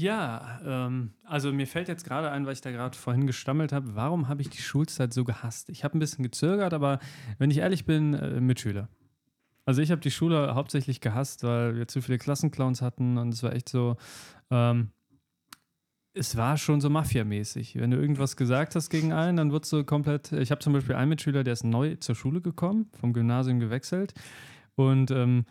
Ja, 0.02 0.60
ähm, 0.66 1.12
also 1.24 1.54
mir 1.54 1.68
fällt 1.68 1.88
jetzt 1.88 2.06
gerade 2.06 2.32
ein, 2.32 2.48
weil 2.48 2.54
ich 2.54 2.62
da 2.62 2.72
gerade 2.72 2.98
vorhin 2.98 3.28
gestammelt 3.28 3.72
habe, 3.72 3.96
warum 3.96 4.28
habe 4.28 4.42
ich 4.42 4.50
die 4.50 4.62
Schulzeit 4.62 5.14
so 5.14 5.24
gehasst? 5.24 5.70
Ich 5.70 5.84
habe 5.84 5.96
ein 5.96 6.00
bisschen 6.00 6.24
gezögert, 6.24 6.74
aber 6.74 6.98
wenn 7.38 7.52
ich 7.52 7.60
ehrlich 7.60 7.86
bin, 7.86 8.16
äh, 8.16 8.42
Mitschüler. 8.42 8.90
Also 9.64 9.84
ich 9.84 9.92
habe 9.92 10.02
die 10.02 10.10
Schule 10.10 10.56
hauptsächlich 10.56 11.02
gehasst, 11.02 11.44
weil 11.44 11.76
wir 11.76 11.88
zu 11.88 12.02
viele 12.02 12.18
Klassenclowns 12.18 12.82
hatten 12.82 13.20
und 13.20 13.32
es 13.32 13.44
war 13.44 13.54
echt 13.54 13.70
so, 13.70 13.96
ähm, 14.50 14.90
es 16.16 16.36
war 16.36 16.58
schon 16.58 16.82
so 16.82 16.90
Mafia-mäßig. 16.90 17.76
Wenn 17.76 17.92
du 17.92 17.98
irgendwas 17.98 18.36
gesagt 18.36 18.76
hast 18.76 18.90
gegen 18.90 19.14
einen, 19.14 19.38
dann 19.38 19.52
wurdest 19.52 19.72
du 19.72 19.84
komplett. 19.84 20.32
Ich 20.32 20.50
habe 20.50 20.62
zum 20.62 20.74
Beispiel 20.74 20.96
einen 20.96 21.10
Mitschüler, 21.10 21.44
der 21.44 21.54
ist 21.54 21.64
neu 21.64 21.96
zur 21.98 22.16
Schule 22.16 22.42
gekommen, 22.42 22.90
vom 23.00 23.14
Gymnasium 23.14 23.60
gewechselt 23.60 24.16
und 24.74 25.12
ähm, 25.12 25.46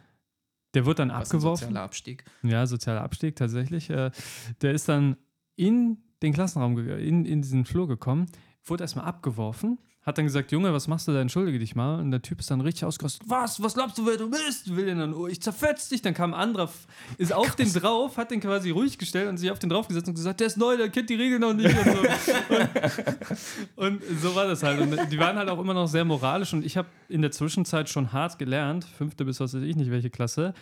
der 0.75 0.87
wurde 0.87 0.97
dann 0.97 1.11
Was 1.11 1.31
abgeworfen. 1.31 1.65
sozialer 1.67 1.83
Abstieg. 1.83 2.25
Ja, 2.43 2.67
sozialer 2.67 3.03
Abstieg 3.03 3.37
tatsächlich. 3.37 3.91
Äh, 3.91 4.11
der 4.63 4.73
ist 4.73 4.89
dann 4.89 5.17
in 5.57 5.99
den 6.23 6.33
Klassenraum, 6.33 6.79
in, 6.79 7.25
in 7.25 7.43
diesen 7.43 7.65
Flur 7.65 7.89
gekommen, 7.89 8.27
wurde 8.65 8.85
erstmal 8.85 9.07
abgeworfen, 9.07 9.79
hat 10.03 10.17
dann 10.17 10.25
gesagt, 10.25 10.51
Junge, 10.51 10.73
was 10.73 10.89
machst 10.89 11.09
du 11.09 11.13
da, 11.13 11.21
entschuldige 11.21 11.59
dich 11.59 11.75
mal. 11.75 12.01
Und 12.01 12.11
der 12.11 12.23
Typ 12.23 12.41
ist 12.41 12.51
dann 12.51 12.63
richtig 12.63 12.87
ausgerastet, 12.87 13.23
was, 13.27 13.63
was 13.63 13.75
glaubst 13.75 13.99
du, 13.99 14.07
wer 14.07 14.17
du 14.17 14.31
bist? 14.31 14.75
Will 14.75 14.87
den 14.87 14.99
dann, 14.99 15.13
oh, 15.13 15.27
ich 15.27 15.43
zerfetz 15.43 15.91
dich. 15.91 16.01
Dann 16.01 16.15
kam 16.15 16.33
ein 16.33 16.41
anderer, 16.41 16.71
ist 17.19 17.35
auf 17.35 17.55
den 17.55 17.71
drauf, 17.71 18.17
hat 18.17 18.31
den 18.31 18.41
quasi 18.41 18.71
ruhig 18.71 18.97
gestellt 18.97 19.29
und 19.29 19.37
sich 19.37 19.51
auf 19.51 19.59
den 19.59 19.69
draufgesetzt 19.69 20.09
und 20.09 20.15
gesagt, 20.15 20.41
der 20.41 20.47
ist 20.47 20.57
neu, 20.57 20.79
der 20.79 20.89
kennt 20.89 21.11
die 21.11 21.17
Regeln 21.17 21.43
noch 21.43 21.53
nicht. 21.53 21.77
Und 21.77 21.85
so, 21.85 22.03
und, 23.77 24.03
so 24.23 24.35
war 24.35 24.47
das 24.47 24.63
halt. 24.63 24.81
Und 24.81 25.13
die 25.13 25.19
waren 25.19 25.37
halt 25.37 25.51
auch 25.51 25.61
immer 25.61 25.75
noch 25.75 25.87
sehr 25.87 26.07
moralisch 26.07 26.55
und 26.55 26.65
ich 26.65 26.79
habe 26.79 26.89
in 27.11 27.21
der 27.21 27.31
Zwischenzeit 27.31 27.91
schon 27.91 28.11
hart 28.13 28.39
gelernt, 28.39 28.85
fünfte 28.85 29.27
bis 29.27 29.39
was 29.39 29.53
weiß 29.53 29.63
ich 29.63 29.77
nicht 29.77 29.91
welche 29.91 30.09
Klasse, 30.09 30.55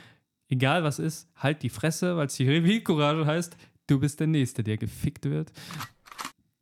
egal 0.49 0.83
was 0.83 0.99
ist, 0.99 1.29
halt 1.37 1.63
die 1.63 1.69
Fresse, 1.69 2.17
weil 2.17 2.29
Zivilcourage 2.29 3.25
heißt, 3.25 3.57
du 3.87 4.01
bist 4.01 4.19
der 4.19 4.27
Nächste, 4.27 4.65
der 4.65 4.79
gefickt 4.79 5.27
wird. 5.27 5.53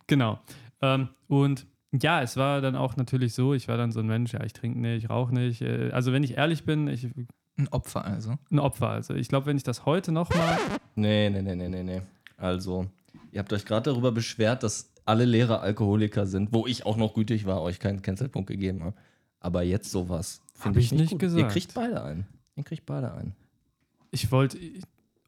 Genau. 0.07 0.41
Ähm, 0.83 1.09
und 1.29 1.67
ja, 2.03 2.23
es 2.23 2.37
war 2.37 2.61
dann 2.61 2.77
auch 2.77 2.97
natürlich 2.97 3.35
so, 3.35 3.55
ich 3.55 3.69
war 3.69 3.77
dann 3.77 3.93
so 3.93 4.01
ein 4.01 4.07
Mensch, 4.07 4.33
ja, 4.33 4.43
ich 4.45 4.53
trinke 4.53 4.79
nicht, 4.79 5.05
ich 5.05 5.11
rauche 5.11 5.35
nicht. 5.35 5.63
Äh, 5.63 5.91
also 5.93 6.13
wenn 6.13 6.23
ich 6.23 6.37
ehrlich 6.37 6.65
bin, 6.65 6.89
ich 6.89 7.09
Ein 7.57 7.69
Opfer 7.69 8.05
also. 8.05 8.35
ein 8.51 8.59
Opfer. 8.59 8.91
Also 8.91 9.15
ich 9.15 9.29
glaube, 9.29 9.47
wenn 9.47 9.57
ich 9.57 9.63
das 9.63 9.87
heute 9.87 10.13
nochmal. 10.13 10.59
nee, 10.95 11.31
nee, 11.31 11.43
nee, 11.43 11.55
nee, 11.55 11.69
nee, 11.69 11.83
nee. 11.83 12.03
Also, 12.37 12.87
ihr 13.33 13.39
habt 13.41 13.53
euch 13.53 13.65
gerade 13.65 13.91
darüber 13.91 14.13
beschwert, 14.13 14.63
dass 14.63 14.93
alle 15.05 15.25
Lehrer 15.25 15.63
Alkoholiker 15.63 16.27
sind, 16.27 16.53
wo 16.53 16.67
ich 16.67 16.85
auch 16.85 16.97
noch 16.97 17.15
gütig 17.15 17.47
war, 17.47 17.63
euch 17.63 17.79
keinen 17.79 18.03
Cancelpunkt 18.03 18.49
gegeben 18.49 18.83
habe. 18.83 18.97
Aber 19.41 19.63
jetzt 19.63 19.91
sowas. 19.91 20.43
Finde 20.55 20.81
ich 20.81 20.93
nicht 20.93 21.11
gut. 21.11 21.21
gesagt. 21.21 21.41
Ihr 21.43 21.49
kriegt 21.49 21.75
beide 21.75 22.03
ein. 22.03 22.27
Ihr 22.57 22.65
kriegt 22.65 22.85
beide 22.87 23.13
ein. 23.15 23.35
Ich 24.11 24.31
wollte. 24.33 24.59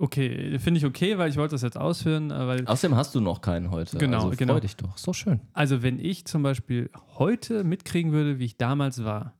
Okay, 0.00 0.58
finde 0.60 0.78
ich 0.78 0.86
okay, 0.86 1.18
weil 1.18 1.28
ich 1.28 1.36
wollte 1.36 1.56
das 1.56 1.62
jetzt 1.62 1.76
ausführen, 1.76 2.30
äh, 2.30 2.46
weil. 2.46 2.66
Außerdem 2.66 2.96
hast 2.96 3.14
du 3.14 3.20
noch 3.20 3.40
keinen 3.40 3.70
heute. 3.70 3.98
Genau, 3.98 4.26
also 4.26 4.36
genau. 4.36 4.54
Freu 4.54 4.60
dich 4.60 4.76
doch. 4.76 4.96
So 4.96 5.12
schön. 5.12 5.40
Also, 5.52 5.82
wenn 5.82 5.98
ich 5.98 6.24
zum 6.24 6.42
Beispiel 6.42 6.90
heute 7.18 7.64
mitkriegen 7.64 8.12
würde, 8.12 8.38
wie 8.38 8.44
ich 8.44 8.56
damals 8.56 9.02
war, 9.02 9.34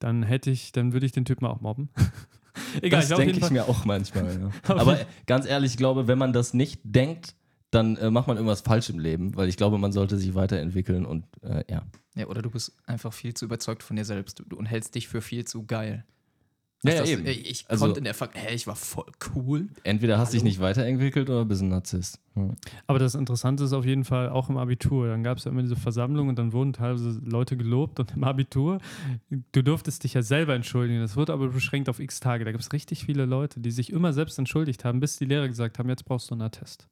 dann 0.00 0.24
hätte 0.24 0.50
ich, 0.50 0.72
dann 0.72 0.92
würde 0.92 1.06
ich 1.06 1.12
den 1.12 1.24
Typen 1.24 1.46
auch 1.46 1.60
mobben. 1.60 1.88
Egal, 2.82 3.00
das 3.00 3.16
denke 3.16 3.38
ich 3.38 3.50
mir 3.50 3.68
auch 3.68 3.84
manchmal. 3.84 4.40
Ja. 4.40 4.50
Aber 4.74 4.98
ganz 5.26 5.46
ehrlich, 5.46 5.72
ich 5.72 5.76
glaube, 5.76 6.08
wenn 6.08 6.18
man 6.18 6.32
das 6.32 6.52
nicht 6.52 6.80
denkt, 6.84 7.34
dann 7.70 7.96
äh, 7.96 8.10
macht 8.10 8.26
man 8.28 8.36
irgendwas 8.36 8.60
falsch 8.60 8.90
im 8.90 8.98
Leben, 8.98 9.34
weil 9.36 9.48
ich 9.48 9.56
glaube, 9.56 9.78
man 9.78 9.92
sollte 9.92 10.18
sich 10.18 10.34
weiterentwickeln 10.34 11.06
und 11.06 11.24
äh, 11.42 11.64
ja. 11.70 11.82
Ja, 12.14 12.26
oder 12.26 12.42
du 12.42 12.50
bist 12.50 12.76
einfach 12.86 13.12
viel 13.12 13.32
zu 13.32 13.46
überzeugt 13.46 13.82
von 13.82 13.96
dir 13.96 14.04
selbst 14.04 14.42
du, 14.46 14.56
und 14.56 14.66
hältst 14.66 14.94
dich 14.94 15.08
für 15.08 15.22
viel 15.22 15.46
zu 15.46 15.64
geil. 15.64 16.04
Ja, 16.84 16.94
ja, 16.94 17.04
eben. 17.04 17.24
ey, 17.26 17.32
Ich 17.34 17.64
Also- 17.68 17.84
konnte 17.84 17.98
in 17.98 18.04
der 18.04 18.14
Ver 18.14 18.30
hey, 18.34 18.54
ich 18.54 18.66
war 18.66 18.74
voll 18.74 19.06
cool. 19.34 19.68
Entweder 19.84 20.18
hast 20.18 20.32
du 20.32 20.36
dich 20.36 20.44
nicht 20.44 20.60
weiterentwickelt 20.60 21.30
oder 21.30 21.44
bist 21.44 21.62
ein 21.62 21.68
Narzisst. 21.68 22.18
Hm. 22.34 22.56
Aber 22.86 22.98
das 22.98 23.14
Interessante 23.14 23.64
ist 23.64 23.72
auf 23.72 23.84
jeden 23.84 24.04
Fall 24.04 24.30
auch 24.30 24.48
im 24.48 24.56
Abitur. 24.56 25.06
Dann 25.06 25.22
gab 25.22 25.38
es 25.38 25.44
ja 25.44 25.50
immer 25.52 25.62
diese 25.62 25.76
Versammlung 25.76 26.28
und 26.28 26.38
dann 26.38 26.52
wurden 26.52 26.72
teilweise 26.72 27.20
Leute 27.24 27.56
gelobt 27.56 28.00
und 28.00 28.12
im 28.16 28.24
Abitur, 28.24 28.78
du 29.30 29.62
durftest 29.62 30.02
dich 30.02 30.14
ja 30.14 30.22
selber 30.22 30.54
entschuldigen. 30.54 31.00
Das 31.00 31.16
wurde 31.16 31.32
aber 31.32 31.48
beschränkt 31.48 31.88
auf 31.88 32.00
x 32.00 32.18
Tage. 32.20 32.44
Da 32.44 32.50
gibt 32.50 32.64
es 32.64 32.72
richtig 32.72 33.04
viele 33.04 33.26
Leute, 33.26 33.60
die 33.60 33.70
sich 33.70 33.92
immer 33.92 34.12
selbst 34.12 34.38
entschuldigt 34.38 34.84
haben, 34.84 34.98
bis 35.00 35.18
die 35.18 35.24
Lehrer 35.26 35.46
gesagt 35.48 35.78
haben, 35.78 35.88
jetzt 35.88 36.04
brauchst 36.04 36.30
du 36.30 36.34
einen 36.34 36.42
Attest. 36.42 36.88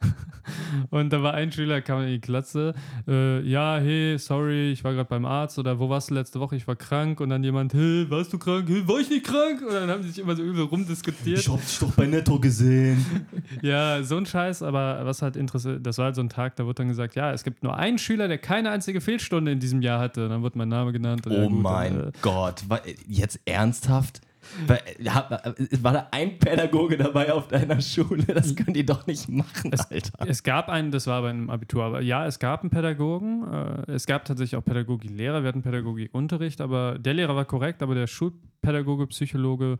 und 0.90 1.12
da 1.12 1.22
war 1.22 1.34
ein 1.34 1.50
Schüler, 1.50 1.80
kam 1.80 2.02
in 2.02 2.08
die 2.08 2.20
Klasse, 2.20 2.74
äh, 3.08 3.40
ja, 3.40 3.78
hey, 3.78 4.18
sorry, 4.18 4.70
ich 4.72 4.84
war 4.84 4.92
gerade 4.92 5.08
beim 5.08 5.24
Arzt 5.24 5.58
oder 5.58 5.78
wo 5.78 5.88
warst 5.88 6.10
du 6.10 6.14
letzte 6.14 6.38
Woche? 6.40 6.56
Ich 6.56 6.68
war 6.68 6.76
krank 6.76 7.20
und 7.20 7.30
dann 7.30 7.42
jemand, 7.42 7.72
hey, 7.74 8.06
warst 8.10 8.32
du 8.32 8.38
krank? 8.38 8.68
Hey, 8.68 8.86
war 8.86 9.00
ich 9.00 9.08
nicht 9.08 9.24
krank? 9.24 9.62
Und 9.62 9.72
dann 9.72 9.88
haben 9.90 10.02
sie 10.02 10.10
sich 10.10 10.18
immer 10.18 10.36
so 10.36 10.42
übel 10.42 10.64
rumdiskutiert. 10.64 11.48
hab 11.48 11.60
dich 11.60 11.78
doch 11.78 11.92
bei 11.92 12.06
Netto 12.06 12.38
gesehen. 12.38 13.04
Ja, 13.62 14.02
so 14.02 14.16
ein 14.16 14.26
Scheiß, 14.26 14.62
aber 14.62 15.00
was 15.04 15.22
halt 15.22 15.36
interessiert, 15.36 15.86
das 15.86 15.98
war 15.98 16.06
halt 16.06 16.14
so 16.16 16.20
ein 16.20 16.28
Tag, 16.28 16.56
da 16.56 16.64
wurde 16.64 16.74
dann 16.74 16.88
gesagt, 16.88 17.14
ja, 17.14 17.32
es 17.32 17.42
gibt 17.44 17.62
nur 17.62 17.76
einen 17.76 17.96
Schüler, 17.98 18.28
der 18.28 18.38
keine 18.38 18.70
einzige 18.70 19.00
Fehlstunde 19.00 19.52
in 19.52 19.60
diesem 19.60 19.82
Jahr 19.82 20.00
hatte. 20.00 20.24
Und 20.24 20.30
dann 20.30 20.42
wurde 20.42 20.58
mein 20.58 20.68
Name 20.68 20.92
genannt. 20.92 21.26
Und 21.26 21.32
ja, 21.32 21.44
Oh 21.44 21.48
gut, 21.48 21.62
mein 21.62 22.00
und, 22.00 22.08
äh, 22.08 22.12
Gott. 22.22 22.64
Jetzt 23.08 23.40
ernsthaft? 23.44 24.20
War, 24.66 24.78
hat- 25.14 25.56
war 25.82 25.92
da 25.92 26.08
ein 26.10 26.38
Pädagoge 26.38 26.96
dabei 26.96 27.32
auf 27.32 27.48
deiner 27.48 27.80
Schule? 27.80 28.24
Das 28.24 28.54
können 28.54 28.74
die 28.74 28.86
doch 28.86 29.06
nicht 29.06 29.28
machen, 29.28 29.72
Alter. 29.90 30.26
Es 30.26 30.42
gab 30.42 30.68
einen, 30.68 30.90
das 30.90 31.06
war 31.06 31.22
bei 31.22 31.30
einem 31.30 31.50
Abitur, 31.50 31.84
aber 31.84 32.00
ja, 32.00 32.26
es 32.26 32.38
gab 32.38 32.60
einen 32.62 32.70
Pädagogen. 32.70 33.44
Äh, 33.52 33.92
es 33.92 34.06
gab 34.06 34.24
tatsächlich 34.24 34.56
auch 34.56 34.64
Pädagogiklehrer, 34.64 35.42
wir 35.42 35.48
hatten 35.48 35.62
Pädagogikunterricht, 35.62 36.60
aber 36.60 36.98
der 36.98 37.14
Lehrer 37.14 37.36
war 37.36 37.44
korrekt, 37.44 37.82
aber 37.82 37.94
der 37.94 38.06
Schulpädagoge, 38.06 39.06
Psychologe, 39.08 39.78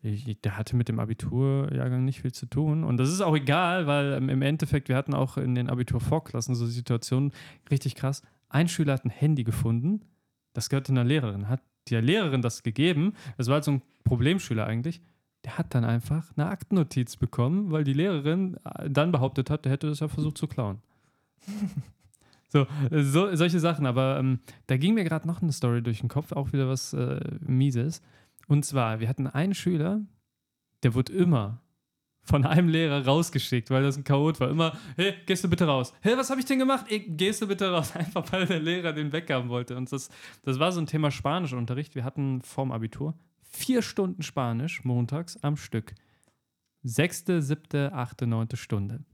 ich, 0.00 0.40
der 0.42 0.56
hatte 0.56 0.76
mit 0.76 0.88
dem 0.88 1.00
Abiturjahrgang 1.00 2.04
nicht 2.04 2.20
viel 2.22 2.32
zu 2.32 2.46
tun. 2.46 2.84
Und 2.84 2.98
das 2.98 3.08
ist 3.10 3.20
auch 3.20 3.34
egal, 3.36 3.86
weil 3.86 4.12
ähm, 4.12 4.28
im 4.28 4.42
Endeffekt, 4.42 4.88
wir 4.88 4.96
hatten 4.96 5.14
auch 5.14 5.36
in 5.36 5.54
den 5.54 5.68
Abiturvorklassen 5.68 6.54
so 6.54 6.66
Situationen, 6.66 7.32
richtig 7.70 7.94
krass. 7.96 8.22
Ein 8.48 8.68
Schüler 8.68 8.94
hat 8.94 9.04
ein 9.04 9.10
Handy 9.10 9.44
gefunden, 9.44 10.02
das 10.52 10.68
gehörte 10.70 10.92
einer 10.92 11.04
Lehrerin, 11.04 11.48
hat 11.48 11.60
der 11.90 12.02
Lehrerin 12.02 12.42
das 12.42 12.62
gegeben. 12.62 13.14
Das 13.36 13.48
war 13.48 13.54
halt 13.54 13.64
so 13.64 13.72
ein 13.72 13.82
Problemschüler 14.04 14.66
eigentlich. 14.66 15.00
Der 15.44 15.58
hat 15.58 15.74
dann 15.74 15.84
einfach 15.84 16.30
eine 16.36 16.48
Aktennotiz 16.48 17.16
bekommen, 17.16 17.70
weil 17.70 17.84
die 17.84 17.92
Lehrerin 17.92 18.56
äh, 18.64 18.90
dann 18.90 19.12
behauptet 19.12 19.50
hat, 19.50 19.64
der 19.64 19.72
hätte 19.72 19.88
das 19.88 20.00
ja 20.00 20.08
versucht 20.08 20.38
zu 20.38 20.46
klauen. 20.46 20.80
so, 22.48 22.66
äh, 22.90 23.02
so, 23.02 23.34
solche 23.34 23.60
Sachen. 23.60 23.86
Aber 23.86 24.18
ähm, 24.18 24.40
da 24.66 24.76
ging 24.76 24.94
mir 24.94 25.04
gerade 25.04 25.26
noch 25.26 25.42
eine 25.42 25.52
Story 25.52 25.82
durch 25.82 26.00
den 26.00 26.08
Kopf, 26.08 26.32
auch 26.32 26.52
wieder 26.52 26.68
was 26.68 26.92
äh, 26.92 27.20
Mieses. 27.40 28.02
Und 28.48 28.64
zwar, 28.64 29.00
wir 29.00 29.08
hatten 29.08 29.26
einen 29.26 29.54
Schüler, 29.54 30.00
der 30.82 30.94
wurde 30.94 31.12
immer 31.12 31.60
von 32.28 32.44
einem 32.44 32.68
Lehrer 32.68 33.04
rausgeschickt, 33.04 33.70
weil 33.70 33.82
das 33.82 33.96
ein 33.96 34.04
Chaot 34.04 34.38
war. 34.40 34.50
Immer, 34.50 34.78
hey, 34.96 35.14
gehst 35.26 35.42
du 35.42 35.48
bitte 35.48 35.66
raus. 35.66 35.92
Hey, 36.00 36.16
was 36.16 36.30
habe 36.30 36.40
ich 36.40 36.46
denn 36.46 36.58
gemacht? 36.58 36.86
Ey, 36.88 37.00
gehst 37.00 37.42
du 37.42 37.48
bitte 37.48 37.70
raus? 37.70 37.92
Einfach 37.96 38.30
weil 38.32 38.46
der 38.46 38.60
Lehrer 38.60 38.92
den 38.92 39.12
weghaben 39.12 39.48
wollte. 39.48 39.76
Und 39.76 39.90
das, 39.90 40.08
das 40.42 40.58
war 40.58 40.70
so 40.72 40.80
ein 40.80 40.86
Thema 40.86 41.10
Spanischunterricht. 41.10 41.94
Wir 41.94 42.04
hatten 42.04 42.42
vorm 42.42 42.70
Abitur 42.70 43.14
vier 43.50 43.82
Stunden 43.82 44.22
Spanisch 44.22 44.84
montags 44.84 45.36
am 45.42 45.56
Stück. 45.56 45.94
Sechste, 46.82 47.42
siebte, 47.42 47.92
achte, 47.92 48.26
neunte 48.26 48.56
Stunde. 48.56 49.04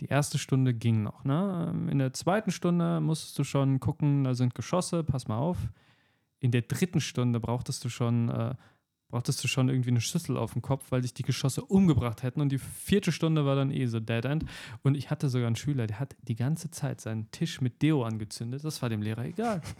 Die 0.00 0.06
erste 0.06 0.38
Stunde 0.38 0.72
ging 0.72 1.02
noch. 1.02 1.24
Ne? 1.24 1.88
In 1.90 1.98
der 1.98 2.14
zweiten 2.14 2.50
Stunde 2.50 3.00
musstest 3.00 3.38
du 3.38 3.44
schon 3.44 3.80
gucken, 3.80 4.24
da 4.24 4.34
sind 4.34 4.54
Geschosse, 4.54 5.04
pass 5.04 5.28
mal 5.28 5.38
auf. 5.38 5.58
In 6.38 6.52
der 6.52 6.62
dritten 6.62 7.00
Stunde 7.00 7.38
brauchtest 7.38 7.84
du 7.84 7.90
schon 7.90 8.30
äh, 8.30 8.54
brauchtest 9.10 9.42
du 9.44 9.48
schon 9.48 9.68
irgendwie 9.68 9.90
eine 9.90 10.00
Schüssel 10.00 10.36
auf 10.36 10.52
dem 10.52 10.62
Kopf, 10.62 10.86
weil 10.90 11.02
dich 11.02 11.14
die 11.14 11.22
Geschosse 11.22 11.62
umgebracht 11.64 12.22
hätten. 12.22 12.40
Und 12.40 12.50
die 12.50 12.58
vierte 12.58 13.12
Stunde 13.12 13.44
war 13.44 13.56
dann 13.56 13.70
eh 13.70 13.86
so 13.86 14.00
Dead 14.00 14.24
End. 14.24 14.44
Und 14.82 14.96
ich 14.96 15.10
hatte 15.10 15.28
sogar 15.28 15.46
einen 15.46 15.56
Schüler, 15.56 15.86
der 15.86 16.00
hat 16.00 16.16
die 16.22 16.36
ganze 16.36 16.70
Zeit 16.70 17.00
seinen 17.00 17.30
Tisch 17.30 17.60
mit 17.60 17.82
Deo 17.82 18.04
angezündet. 18.04 18.64
Das 18.64 18.80
war 18.82 18.88
dem 18.88 19.02
Lehrer 19.02 19.24
egal. 19.24 19.60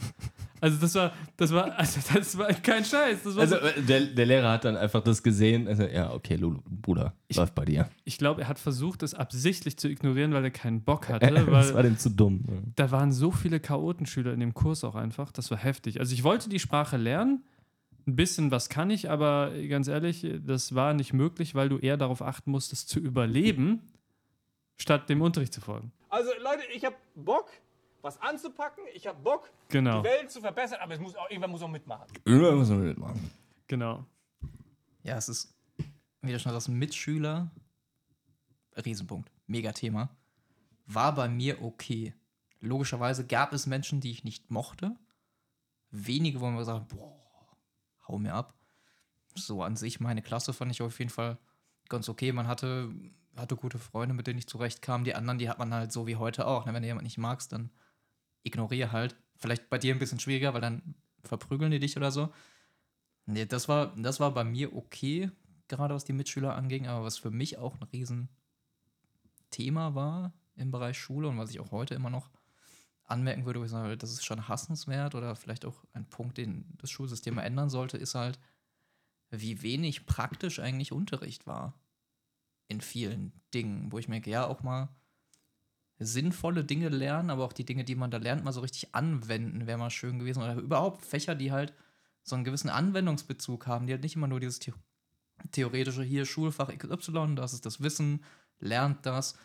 Also 0.62 0.76
das 0.76 0.94
war, 0.94 1.12
das 1.38 1.52
war, 1.54 1.78
also 1.78 2.00
das 2.12 2.36
war 2.36 2.48
kein 2.52 2.84
Scheiß. 2.84 3.24
War 3.24 3.38
Also 3.38 3.56
so, 3.56 3.62
äh, 3.62 3.80
der, 3.80 4.00
der 4.08 4.26
Lehrer 4.26 4.50
hat 4.52 4.66
dann 4.66 4.76
einfach 4.76 5.02
das 5.02 5.22
gesehen. 5.22 5.66
Also, 5.66 5.84
ja, 5.84 6.12
okay, 6.12 6.36
Lulu, 6.36 6.60
Bruder, 6.68 7.14
läuft 7.34 7.54
bei 7.54 7.64
dir. 7.64 7.88
ich 8.04 8.18
glaube, 8.18 8.42
er 8.42 8.48
hat 8.48 8.58
versucht, 8.58 9.00
das 9.00 9.14
absichtlich 9.14 9.78
zu 9.78 9.88
ignorieren, 9.88 10.34
weil 10.34 10.44
er 10.44 10.50
keinen 10.50 10.82
Bock 10.82 11.08
hatte. 11.08 11.32
das 11.32 11.72
war 11.72 11.82
dem 11.82 11.96
zu 11.96 12.10
dumm. 12.10 12.44
da 12.76 12.90
waren 12.90 13.10
so 13.10 13.30
viele 13.30 13.58
Chaotenschüler 13.58 14.34
in 14.34 14.40
dem 14.40 14.52
Kurs 14.52 14.84
auch 14.84 14.96
einfach. 14.96 15.32
Das 15.32 15.50
war 15.50 15.56
heftig. 15.56 15.98
Also 15.98 16.12
ich 16.12 16.24
wollte 16.24 16.50
die 16.50 16.58
Sprache 16.58 16.98
lernen. 16.98 17.42
Ein 18.11 18.16
bisschen 18.16 18.50
was 18.50 18.68
kann 18.68 18.90
ich, 18.90 19.08
aber 19.08 19.52
ganz 19.68 19.86
ehrlich, 19.86 20.26
das 20.44 20.74
war 20.74 20.94
nicht 20.94 21.12
möglich, 21.12 21.54
weil 21.54 21.68
du 21.68 21.78
eher 21.78 21.96
darauf 21.96 22.22
achten 22.22 22.50
musstest, 22.50 22.88
zu 22.88 22.98
überleben, 22.98 23.88
statt 24.78 25.08
dem 25.08 25.22
Unterricht 25.22 25.52
zu 25.52 25.61
folgen. 25.61 25.92
Also 26.08 26.30
Leute, 26.42 26.64
ich 26.74 26.84
habe 26.84 26.96
Bock, 27.14 27.50
was 28.02 28.20
anzupacken. 28.20 28.82
Ich 28.94 29.06
habe 29.06 29.22
Bock, 29.22 29.48
Genau. 29.68 30.02
die 30.02 30.08
Welt 30.08 30.28
zu 30.28 30.40
verbessern. 30.40 30.78
Aber 30.82 30.92
es 30.94 30.98
muss 30.98 31.14
auch, 31.14 31.30
irgendwann 31.30 31.52
muss 31.52 31.62
auch 31.62 31.68
mitmachen. 31.68 32.08
Irgendwann 32.24 32.56
muss 32.56 32.68
man 32.68 32.80
mitmachen. 32.84 33.30
Genau. 33.68 34.04
Ja, 35.04 35.16
es 35.16 35.28
ist, 35.28 35.54
wie 36.22 36.32
du 36.32 36.38
schon 36.40 36.50
sagst, 36.50 36.68
Mitschüler, 36.68 37.48
Riesenpunkt, 38.84 39.30
Megathema, 39.46 40.11
war 40.86 41.14
bei 41.14 41.28
mir 41.28 41.62
okay. 41.62 42.12
Logischerweise 42.58 43.24
gab 43.24 43.52
es 43.52 43.68
Menschen, 43.68 44.00
die 44.00 44.11
ich 44.11 44.24
nicht 44.24 44.50
mochte. 44.50 44.96
Wenige, 45.92 46.40
wo 46.40 46.46
man 46.46 46.56
gesagt 46.56 46.80
hat, 46.80 46.88
boah, 46.88 47.19
hau 48.11 48.18
mir 48.18 48.34
ab. 48.34 48.54
So 49.34 49.62
an 49.62 49.76
sich, 49.76 50.00
meine 50.00 50.22
Klasse 50.22 50.52
fand 50.52 50.72
ich 50.72 50.82
auf 50.82 50.98
jeden 50.98 51.11
Fall 51.11 51.38
ganz 51.88 52.08
okay. 52.08 52.32
Man 52.32 52.48
hatte, 52.48 52.92
hatte 53.36 53.56
gute 53.56 53.78
Freunde, 53.78 54.14
mit 54.14 54.26
denen 54.26 54.38
ich 54.38 54.48
zurechtkam. 54.48 55.04
Die 55.04 55.14
anderen, 55.14 55.38
die 55.38 55.48
hat 55.48 55.58
man 55.58 55.72
halt 55.72 55.92
so 55.92 56.06
wie 56.06 56.16
heute 56.16 56.46
auch. 56.46 56.66
ne? 56.66 56.74
Wenn 56.74 56.82
du 56.82 56.88
jemanden 56.88 57.06
nicht 57.06 57.18
magst, 57.18 57.52
dann 57.52 57.70
ignoriere 58.42 58.92
halt. 58.92 59.16
Vielleicht 59.36 59.70
bei 59.70 59.78
dir 59.78 59.94
ein 59.94 59.98
bisschen 59.98 60.20
schwieriger, 60.20 60.54
weil 60.54 60.61
dann 60.61 60.94
verprügeln 61.22 61.70
die 61.70 61.78
dich 61.78 61.96
oder 61.96 62.11
so. 62.11 62.32
Nee, 63.26 63.46
das 63.46 63.68
war, 63.68 63.94
das 63.96 64.20
war 64.20 64.34
bei 64.34 64.44
mir 64.44 64.74
okay, 64.74 65.30
gerade 65.68 65.94
was 65.94 66.04
die 66.04 66.12
Mitschüler 66.12 66.56
anging, 66.56 66.86
aber 66.86 67.04
was 67.04 67.18
für 67.18 67.30
mich 67.30 67.58
auch 67.58 67.76
ein 67.76 67.84
Riesenthema 67.84 69.94
war 69.94 70.32
im 70.56 70.70
Bereich 70.70 70.98
Schule 70.98 71.28
und 71.28 71.38
was 71.38 71.50
ich 71.50 71.61
auch 71.61 71.70
heute 71.70 71.94
immer 71.94 72.11
noch 72.11 72.30
anmerken 73.11 73.44
würde, 73.44 73.61
wo 73.61 73.64
ich 73.64 73.70
sage, 73.70 73.96
das 73.96 74.12
ist 74.12 74.24
schon 74.24 74.48
hassenswert 74.48 75.14
oder 75.14 75.36
vielleicht 75.36 75.64
auch 75.64 75.84
ein 75.92 76.04
Punkt, 76.06 76.38
den 76.38 76.64
das 76.78 76.90
Schulsystem 76.90 77.34
mal 77.34 77.42
ändern 77.42 77.70
sollte, 77.70 77.96
ist 77.96 78.14
halt, 78.14 78.38
wie 79.30 79.62
wenig 79.62 80.06
praktisch 80.06 80.58
eigentlich 80.58 80.92
Unterricht 80.92 81.46
war. 81.46 81.74
In 82.68 82.80
vielen 82.80 83.32
Dingen, 83.52 83.90
wo 83.90 83.98
ich 83.98 84.08
merke, 84.08 84.30
ja, 84.30 84.46
auch 84.46 84.62
mal 84.62 84.88
sinnvolle 85.98 86.64
Dinge 86.64 86.88
lernen, 86.88 87.30
aber 87.30 87.44
auch 87.44 87.52
die 87.52 87.66
Dinge, 87.66 87.84
die 87.84 87.94
man 87.94 88.11
da 88.11 88.16
lernt, 88.18 88.44
mal 88.44 88.52
so 88.52 88.61
richtig 88.61 88.94
anwenden, 88.94 89.66
wäre 89.66 89.78
mal 89.78 89.90
schön 89.90 90.18
gewesen. 90.18 90.42
Oder 90.42 90.54
überhaupt 90.56 91.04
Fächer, 91.04 91.34
die 91.34 91.52
halt 91.52 91.74
so 92.22 92.34
einen 92.34 92.44
gewissen 92.44 92.70
Anwendungsbezug 92.70 93.66
haben, 93.66 93.86
die 93.86 93.92
halt 93.92 94.02
nicht 94.02 94.16
immer 94.16 94.28
nur 94.28 94.40
dieses 94.40 94.61
The 94.62 94.72
theoretische 95.52 96.02
hier 96.02 96.24
Schulfach 96.24 96.68
XY, 96.76 97.34
das 97.34 97.52
ist 97.52 97.66
das 97.66 97.82
Wissen, 97.82 98.24
lernt 98.58 99.04
das. 99.04 99.36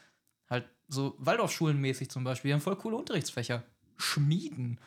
Halt 0.50 0.70
so 0.88 1.16
Waldorfschulenmäßig 1.20 2.10
zum 2.10 2.24
Beispiel, 2.24 2.50
die 2.50 2.54
haben 2.54 2.62
voll 2.62 2.76
coole 2.76 2.98
Unterrichtsfächer. 2.98 3.64
Schmieden. 3.98 4.80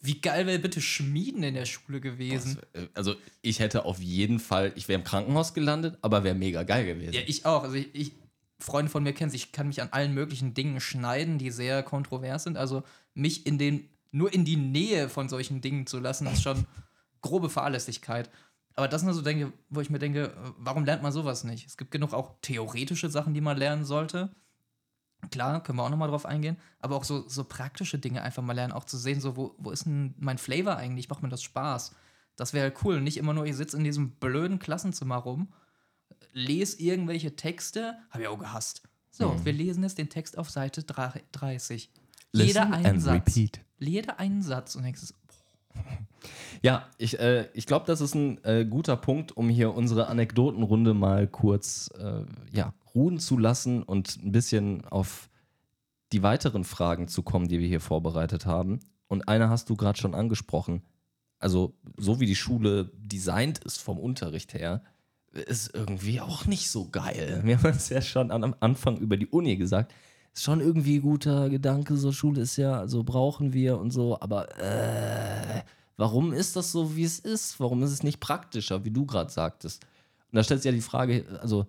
Wie 0.00 0.20
geil 0.20 0.46
wäre 0.46 0.58
bitte 0.58 0.80
Schmieden 0.82 1.42
in 1.42 1.54
der 1.54 1.64
Schule 1.64 2.00
gewesen? 2.00 2.58
Äh, 2.74 2.88
Also 2.94 3.14
ich 3.40 3.58
hätte 3.58 3.84
auf 3.86 4.00
jeden 4.00 4.38
Fall, 4.38 4.72
ich 4.76 4.86
wäre 4.86 4.98
im 4.98 5.04
Krankenhaus 5.04 5.54
gelandet, 5.54 5.96
aber 6.02 6.24
wäre 6.24 6.34
mega 6.34 6.62
geil 6.62 6.84
gewesen. 6.84 7.14
Ja, 7.14 7.22
ich 7.26 7.46
auch. 7.46 7.62
Also 7.62 7.76
ich, 7.76 7.88
ich 7.94 8.12
Freunde 8.58 8.90
von 8.90 9.02
mir 9.02 9.12
kennen 9.12 9.32
ich 9.34 9.52
kann 9.52 9.68
mich 9.68 9.82
an 9.82 9.88
allen 9.90 10.14
möglichen 10.14 10.54
Dingen 10.54 10.80
schneiden, 10.80 11.38
die 11.38 11.50
sehr 11.50 11.82
kontrovers 11.82 12.44
sind. 12.44 12.56
Also 12.56 12.82
mich 13.14 13.46
in 13.46 13.58
den, 13.58 13.88
nur 14.10 14.32
in 14.32 14.44
die 14.44 14.56
Nähe 14.56 15.08
von 15.08 15.28
solchen 15.28 15.60
Dingen 15.60 15.86
zu 15.86 15.98
lassen, 15.98 16.26
ist 16.26 16.42
schon 16.42 16.66
grobe 17.20 17.48
Fahrlässigkeit. 17.50 18.30
Aber 18.74 18.88
das 18.88 19.02
sind 19.02 19.12
so 19.12 19.22
Dinge, 19.22 19.52
wo 19.70 19.80
ich 19.80 19.90
mir 19.90 19.98
denke, 19.98 20.24
äh, 20.24 20.32
warum 20.58 20.84
lernt 20.84 21.02
man 21.02 21.12
sowas 21.12 21.44
nicht? 21.44 21.66
Es 21.66 21.76
gibt 21.76 21.90
genug 21.90 22.12
auch 22.12 22.34
theoretische 22.42 23.08
Sachen, 23.08 23.34
die 23.34 23.40
man 23.40 23.56
lernen 23.56 23.84
sollte. 23.84 24.34
Klar, 25.30 25.62
können 25.62 25.78
wir 25.78 25.82
auch 25.82 25.90
nochmal 25.90 26.08
drauf 26.08 26.26
eingehen, 26.26 26.56
aber 26.80 26.96
auch 26.96 27.04
so, 27.04 27.28
so 27.28 27.44
praktische 27.44 27.98
Dinge 27.98 28.22
einfach 28.22 28.42
mal 28.42 28.52
lernen, 28.52 28.72
auch 28.72 28.84
zu 28.84 28.96
sehen, 28.96 29.20
so, 29.20 29.36
wo, 29.36 29.54
wo 29.58 29.70
ist 29.70 29.86
denn 29.86 30.14
mein 30.18 30.38
Flavor 30.38 30.76
eigentlich? 30.76 31.08
Macht 31.08 31.22
mir 31.22 31.28
das 31.28 31.42
Spaß? 31.42 31.94
Das 32.36 32.52
wäre 32.52 32.64
halt 32.64 32.84
cool. 32.84 33.00
Nicht 33.00 33.16
immer 33.16 33.32
nur, 33.32 33.46
ich 33.46 33.56
sitze 33.56 33.76
in 33.76 33.84
diesem 33.84 34.12
blöden 34.12 34.58
Klassenzimmer 34.58 35.16
rum, 35.16 35.52
lese 36.32 36.80
irgendwelche 36.80 37.36
Texte, 37.36 37.96
habe 38.10 38.22
ich 38.22 38.28
auch 38.28 38.38
gehasst. 38.38 38.82
So, 39.10 39.44
wir 39.44 39.52
lesen 39.52 39.84
jetzt 39.84 39.98
den 39.98 40.08
Text 40.08 40.36
auf 40.36 40.50
Seite 40.50 40.82
30. 40.82 41.90
Jeder 42.32 42.44
Listen 42.44 42.74
einen 42.74 42.86
and 42.86 43.02
Satz. 43.02 43.14
repeat. 43.14 43.60
Jeder 43.78 44.18
einen 44.18 44.42
Satz 44.42 44.74
und 44.74 44.82
denkst, 44.82 45.00
so, 45.02 45.14
Ja, 46.62 46.88
ich, 46.98 47.18
äh, 47.20 47.48
ich 47.54 47.66
glaube, 47.66 47.86
das 47.86 48.00
ist 48.00 48.14
ein 48.14 48.42
äh, 48.44 48.64
guter 48.64 48.96
Punkt, 48.96 49.36
um 49.36 49.48
hier 49.48 49.74
unsere 49.74 50.08
Anekdotenrunde 50.08 50.94
mal 50.94 51.28
kurz 51.28 51.90
äh, 51.98 52.24
ja, 52.52 52.72
ruhen 52.94 53.18
zu 53.18 53.38
lassen 53.38 53.82
und 53.82 54.22
ein 54.22 54.32
bisschen 54.32 54.84
auf 54.86 55.28
die 56.12 56.22
weiteren 56.22 56.64
Fragen 56.64 57.08
zu 57.08 57.22
kommen, 57.22 57.48
die 57.48 57.58
wir 57.58 57.66
hier 57.66 57.80
vorbereitet 57.80 58.46
haben. 58.46 58.80
Und 59.08 59.28
eine 59.28 59.48
hast 59.48 59.68
du 59.68 59.76
gerade 59.76 59.98
schon 59.98 60.14
angesprochen. 60.14 60.82
Also, 61.38 61.74
so 61.96 62.20
wie 62.20 62.26
die 62.26 62.36
Schule 62.36 62.90
designt 62.96 63.58
ist 63.64 63.82
vom 63.82 63.98
Unterricht 63.98 64.54
her, 64.54 64.82
ist 65.32 65.74
irgendwie 65.74 66.20
auch 66.20 66.46
nicht 66.46 66.70
so 66.70 66.88
geil. 66.88 67.40
Wir 67.44 67.58
haben 67.58 67.70
es 67.70 67.88
ja 67.88 68.00
schon 68.00 68.30
am 68.30 68.54
Anfang 68.60 68.96
über 68.98 69.16
die 69.16 69.26
Uni 69.26 69.56
gesagt. 69.56 69.92
Ist 70.32 70.44
schon 70.44 70.60
irgendwie 70.60 71.00
guter 71.00 71.48
Gedanke, 71.48 71.96
so 71.96 72.12
Schule 72.12 72.40
ist 72.40 72.56
ja, 72.56 72.88
so 72.88 73.04
brauchen 73.04 73.52
wir 73.52 73.78
und 73.78 73.92
so, 73.92 74.20
aber 74.20 74.48
äh, 74.58 75.62
warum 75.96 76.32
ist 76.32 76.56
das 76.56 76.72
so, 76.72 76.96
wie 76.96 77.04
es 77.04 77.20
ist? 77.20 77.60
Warum 77.60 77.84
ist 77.84 77.92
es 77.92 78.02
nicht 78.02 78.18
praktischer, 78.18 78.84
wie 78.84 78.90
du 78.90 79.06
gerade 79.06 79.30
sagtest? 79.30 79.84
Und 80.32 80.36
da 80.36 80.42
stellt 80.42 80.62
sich 80.62 80.70
ja 80.70 80.74
die 80.74 80.80
Frage, 80.80 81.24
also 81.40 81.66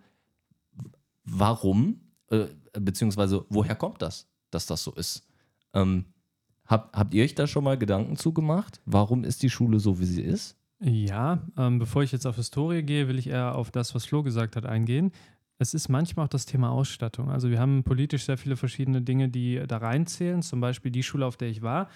warum, 1.26 2.00
äh, 2.30 2.46
beziehungsweise 2.80 3.46
woher 3.50 3.76
kommt 3.76 4.02
das, 4.02 4.28
dass 4.52 4.66
das 4.66 4.84
so 4.84 4.92
ist? 4.94 5.28
Ähm, 5.74 6.06
hab, 6.66 6.96
habt 6.96 7.14
ihr 7.14 7.24
euch 7.24 7.36
da 7.36 7.46
schon 7.48 7.64
mal 7.64 7.78
Gedanken 7.78 8.16
zugemacht? 8.16 8.82
Warum 8.86 9.24
ist 9.24 9.44
die 9.44 9.50
Schule 9.50 9.80
so, 9.80 10.00
wie 10.00 10.06
sie 10.06 10.22
ist? 10.22 10.58
Ja, 10.80 11.44
ähm, 11.58 11.80
bevor 11.80 12.04
ich 12.04 12.12
jetzt 12.12 12.26
auf 12.26 12.36
Historie 12.36 12.84
gehe, 12.84 13.08
will 13.08 13.20
ich 13.20 13.28
eher 13.28 13.56
auf 13.56 13.72
das, 13.72 13.96
was 13.96 14.06
Flo 14.06 14.24
gesagt 14.24 14.56
hat, 14.56 14.66
eingehen. 14.66 15.12
Es 15.58 15.74
ist 15.74 15.88
manchmal 15.88 16.26
auch 16.26 16.30
das 16.30 16.46
Thema 16.46 16.70
Ausstattung. 16.70 17.30
Also 17.30 17.50
wir 17.50 17.60
haben 17.60 17.84
politisch 17.84 18.26
sehr 18.26 18.38
viele 18.38 18.58
verschiedene 18.58 19.02
Dinge, 19.02 19.30
die 19.30 19.64
da 19.68 19.78
reinzählen. 19.78 20.42
Zum 20.42 20.60
Beispiel 20.60 20.92
die 20.92 21.04
Schule, 21.04 21.26
auf 21.26 21.38
der 21.38 21.48
ich 21.48 21.62
war, 21.62 21.90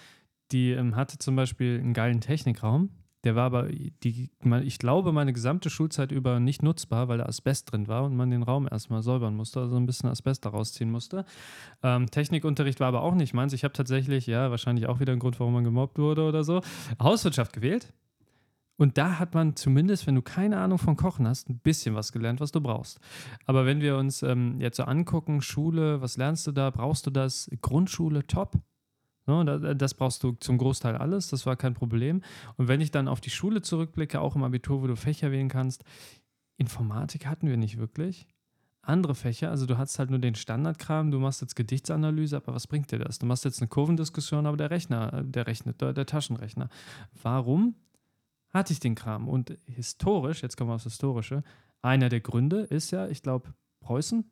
die 0.50 0.70
ähm, 0.70 0.96
hatte 0.96 1.18
zum 1.18 1.36
Beispiel 1.36 1.78
einen 1.78 1.92
geilen 1.92 2.20
Technikraum. 2.20 2.90
Der 3.24 3.36
war 3.36 3.44
aber, 3.44 3.68
die, 3.68 4.30
ich 4.62 4.78
glaube, 4.78 5.12
meine 5.12 5.32
gesamte 5.34 5.68
Schulzeit 5.68 6.10
über 6.10 6.40
nicht 6.40 6.62
nutzbar, 6.62 7.08
weil 7.08 7.18
da 7.18 7.26
Asbest 7.26 7.70
drin 7.70 7.86
war 7.86 8.04
und 8.04 8.16
man 8.16 8.30
den 8.30 8.42
Raum 8.42 8.66
erstmal 8.70 9.02
säubern 9.02 9.36
musste, 9.36 9.60
also 9.60 9.76
ein 9.76 9.84
bisschen 9.84 10.08
Asbest 10.08 10.46
daraus 10.46 10.72
ziehen 10.72 10.90
musste. 10.90 11.26
Ähm, 11.82 12.10
Technikunterricht 12.10 12.80
war 12.80 12.88
aber 12.88 13.02
auch 13.02 13.14
nicht 13.14 13.34
meins. 13.34 13.52
Ich 13.52 13.62
habe 13.62 13.74
tatsächlich, 13.74 14.26
ja, 14.26 14.50
wahrscheinlich 14.50 14.86
auch 14.86 15.00
wieder 15.00 15.12
ein 15.12 15.18
Grund, 15.18 15.38
warum 15.38 15.52
man 15.52 15.64
gemobbt 15.64 15.98
wurde 15.98 16.22
oder 16.22 16.44
so, 16.44 16.62
Hauswirtschaft 16.98 17.52
gewählt. 17.52 17.92
Und 18.80 18.96
da 18.96 19.18
hat 19.18 19.34
man 19.34 19.56
zumindest, 19.56 20.06
wenn 20.06 20.14
du 20.14 20.22
keine 20.22 20.56
Ahnung 20.56 20.78
von 20.78 20.96
Kochen 20.96 21.28
hast, 21.28 21.50
ein 21.50 21.58
bisschen 21.58 21.94
was 21.94 22.12
gelernt, 22.12 22.40
was 22.40 22.50
du 22.50 22.62
brauchst. 22.62 22.98
Aber 23.44 23.66
wenn 23.66 23.82
wir 23.82 23.98
uns 23.98 24.22
ähm, 24.22 24.58
jetzt 24.58 24.78
so 24.78 24.84
angucken, 24.84 25.42
Schule, 25.42 26.00
was 26.00 26.16
lernst 26.16 26.46
du 26.46 26.52
da? 26.52 26.70
Brauchst 26.70 27.06
du 27.06 27.10
das? 27.10 27.50
Grundschule, 27.60 28.26
top. 28.26 28.54
No, 29.30 29.44
da- 29.44 29.74
das 29.74 29.94
brauchst 29.94 30.24
du 30.24 30.32
zum 30.32 30.58
Großteil 30.58 30.96
alles, 30.96 31.28
das 31.28 31.46
war 31.46 31.54
kein 31.56 31.74
Problem. 31.74 32.20
Und 32.56 32.66
wenn 32.66 32.80
ich 32.80 32.90
dann 32.90 33.06
auf 33.06 33.20
die 33.20 33.30
Schule 33.30 33.62
zurückblicke, 33.62 34.20
auch 34.20 34.34
im 34.34 34.42
Abitur, 34.42 34.82
wo 34.82 34.86
du 34.88 34.96
Fächer 34.96 35.30
wählen 35.30 35.48
kannst, 35.48 35.84
Informatik 36.56 37.26
hatten 37.26 37.48
wir 37.48 37.56
nicht 37.56 37.78
wirklich. 37.78 38.26
Andere 38.82 39.14
Fächer, 39.14 39.50
also 39.50 39.66
du 39.66 39.78
hast 39.78 39.98
halt 39.98 40.10
nur 40.10 40.18
den 40.18 40.34
Standardkram, 40.34 41.10
du 41.10 41.20
machst 41.20 41.42
jetzt 41.42 41.54
Gedichtsanalyse, 41.54 42.36
aber 42.38 42.54
was 42.54 42.66
bringt 42.66 42.90
dir 42.90 42.98
das? 42.98 43.18
Du 43.20 43.26
machst 43.26 43.44
jetzt 43.44 43.60
eine 43.60 43.68
Kurvendiskussion, 43.68 44.46
aber 44.46 44.56
der 44.56 44.70
Rechner, 44.70 45.12
äh, 45.12 45.24
der 45.24 45.46
rechnet, 45.46 45.80
der, 45.80 45.92
der 45.92 46.06
Taschenrechner. 46.06 46.68
Warum? 47.22 47.76
hatte 48.52 48.72
ich 48.72 48.80
den 48.80 48.96
Kram. 48.96 49.28
Und 49.28 49.56
historisch, 49.66 50.42
jetzt 50.42 50.56
kommen 50.56 50.70
wir 50.70 50.74
aufs 50.74 50.82
Historische, 50.84 51.44
einer 51.82 52.08
der 52.08 52.20
Gründe 52.20 52.62
ist 52.62 52.90
ja, 52.90 53.06
ich 53.06 53.22
glaube, 53.22 53.54
Preußen. 53.80 54.28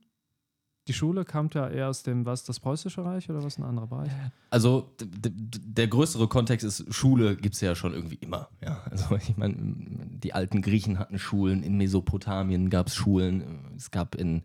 Die 0.89 0.95
Schule 0.95 1.27
kam 1.27 1.51
ja 1.53 1.69
eher 1.69 1.89
aus 1.91 2.03
dem, 2.03 2.25
was, 2.25 2.45
das 2.45 2.61
Preußische 2.61 3.05
Reich 3.05 3.29
oder 3.29 3.45
was 3.45 3.59
ein 3.59 3.65
anderer 3.65 3.87
Bereich? 3.87 4.11
Also 4.49 4.91
der 4.99 5.87
größere 5.87 6.29
Kontext 6.29 6.65
ist, 6.65 6.93
Schule 6.93 7.37
gibt 7.37 7.55
es 7.55 7.61
ja 7.61 7.75
schon 7.75 7.93
irgendwie 7.93 8.17
immer. 8.17 8.49
Ja, 8.63 8.83
also 8.91 9.17
ich 9.17 9.37
meine, 9.37 9.55
die 9.59 10.33
alten 10.33 10.63
Griechen 10.63 10.99
hatten 10.99 11.19
Schulen, 11.19 11.63
in 11.63 11.77
Mesopotamien 11.77 12.71
gab 12.71 12.87
es 12.87 12.95
Schulen, 12.95 13.75
es 13.77 13.91
gab 13.91 14.15
in, 14.15 14.45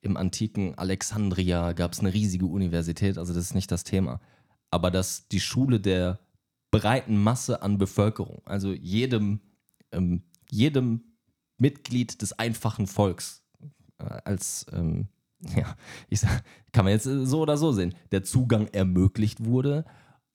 im 0.00 0.16
antiken 0.16 0.76
Alexandria 0.76 1.72
gab 1.72 1.92
es 1.92 2.00
eine 2.00 2.12
riesige 2.12 2.46
Universität, 2.46 3.16
also 3.16 3.32
das 3.32 3.44
ist 3.44 3.54
nicht 3.54 3.70
das 3.70 3.84
Thema. 3.84 4.20
Aber 4.72 4.90
dass 4.90 5.28
die 5.28 5.40
Schule 5.40 5.78
der 5.78 6.18
breiten 6.72 7.22
Masse 7.22 7.62
an 7.62 7.78
Bevölkerung, 7.78 8.42
also 8.46 8.72
jedem, 8.72 9.40
ähm, 9.92 10.24
jedem 10.50 11.04
Mitglied 11.56 12.20
des 12.20 12.32
einfachen 12.32 12.88
Volks. 12.88 13.44
Äh, 13.98 14.20
als, 14.24 14.66
ähm, 14.72 15.06
ja, 15.56 15.74
ich 16.08 16.20
sag, 16.20 16.42
kann 16.72 16.84
man 16.84 16.92
jetzt 16.92 17.06
äh, 17.06 17.26
so 17.26 17.40
oder 17.40 17.56
so 17.56 17.72
sehen, 17.72 17.94
der 18.12 18.24
Zugang 18.24 18.68
ermöglicht 18.68 19.44
wurde 19.44 19.84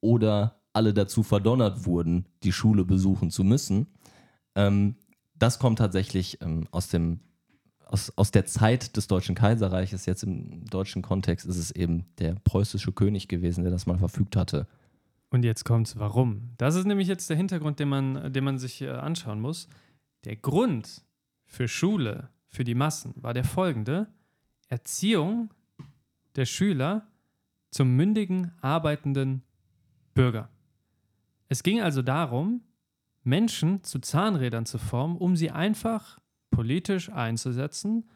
oder 0.01 0.61
alle 0.73 0.93
dazu 0.93 1.23
verdonnert 1.23 1.85
wurden, 1.85 2.25
die 2.43 2.51
Schule 2.51 2.85
besuchen 2.85 3.31
zu 3.31 3.43
müssen. 3.43 3.87
Ähm, 4.55 4.95
das 5.35 5.59
kommt 5.59 5.79
tatsächlich 5.79 6.41
ähm, 6.41 6.67
aus 6.71 6.89
dem 6.89 7.21
aus, 7.89 8.13
aus 8.17 8.29
der 8.31 8.45
Zeit 8.45 8.95
des 8.97 9.07
Deutschen 9.07 9.35
Kaiserreiches, 9.35 10.05
jetzt 10.05 10.23
im 10.23 10.65
deutschen 10.65 11.01
Kontext, 11.01 11.47
ist 11.47 11.57
es 11.57 11.71
eben 11.71 12.05
der 12.19 12.35
preußische 12.43 12.91
König 12.91 13.27
gewesen, 13.27 13.63
der 13.63 13.71
das 13.71 13.87
mal 13.87 13.97
verfügt 13.97 14.35
hatte. 14.35 14.67
Und 15.31 15.43
jetzt 15.43 15.63
kommt's, 15.65 15.97
warum? 15.97 16.53
Das 16.57 16.75
ist 16.75 16.85
nämlich 16.85 17.07
jetzt 17.07 17.29
der 17.29 17.37
Hintergrund, 17.37 17.79
den 17.79 17.89
man, 17.89 18.31
den 18.31 18.43
man 18.43 18.57
sich 18.57 18.81
äh, 18.81 18.89
anschauen 18.89 19.41
muss. 19.41 19.67
Der 20.25 20.35
Grund 20.35 21.03
für 21.45 21.67
Schule, 21.67 22.29
für 22.47 22.63
die 22.63 22.75
Massen, 22.75 23.13
war 23.15 23.33
der 23.33 23.43
folgende: 23.43 24.07
Erziehung 24.69 25.49
der 26.35 26.45
Schüler 26.45 27.07
zum 27.71 27.95
mündigen, 27.95 28.51
arbeitenden 28.61 29.43
Bürger. 30.13 30.49
Es 31.47 31.63
ging 31.63 31.81
also 31.81 32.01
darum, 32.01 32.61
Menschen 33.23 33.83
zu 33.83 33.99
Zahnrädern 33.99 34.65
zu 34.65 34.77
formen, 34.77 35.17
um 35.17 35.35
sie 35.35 35.51
einfach 35.51 36.19
politisch 36.51 37.09
einzusetzen 37.11 38.09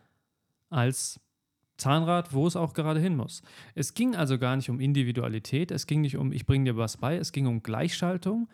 als 0.69 1.19
Zahnrad, 1.77 2.33
wo 2.33 2.47
es 2.47 2.55
auch 2.55 2.73
gerade 2.73 2.99
hin 2.99 3.15
muss. 3.15 3.41
Es 3.75 3.93
ging 3.93 4.15
also 4.15 4.37
gar 4.37 4.55
nicht 4.55 4.69
um 4.69 4.79
Individualität, 4.79 5.71
es 5.71 5.87
ging 5.87 6.01
nicht 6.01 6.17
um, 6.17 6.31
ich 6.31 6.45
bringe 6.45 6.71
dir 6.71 6.77
was 6.77 6.97
bei, 6.97 7.17
es 7.17 7.31
ging 7.31 7.47
um 7.47 7.63
Gleichschaltung 7.63 8.49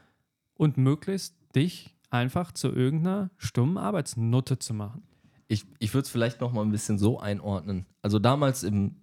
und 0.55 0.77
möglichst 0.77 1.35
dich 1.55 1.95
einfach 2.09 2.51
zu 2.51 2.69
irgendeiner 2.69 3.29
stummen 3.37 3.77
Arbeitsnutte 3.77 4.57
zu 4.59 4.73
machen. 4.73 5.03
Ich, 5.49 5.65
ich 5.79 5.93
würde 5.93 6.05
es 6.05 6.09
vielleicht 6.09 6.39
noch 6.39 6.53
mal 6.53 6.61
ein 6.61 6.71
bisschen 6.71 6.97
so 6.97 7.19
einordnen. 7.19 7.85
Also 8.01 8.19
damals 8.19 8.63
im 8.63 9.01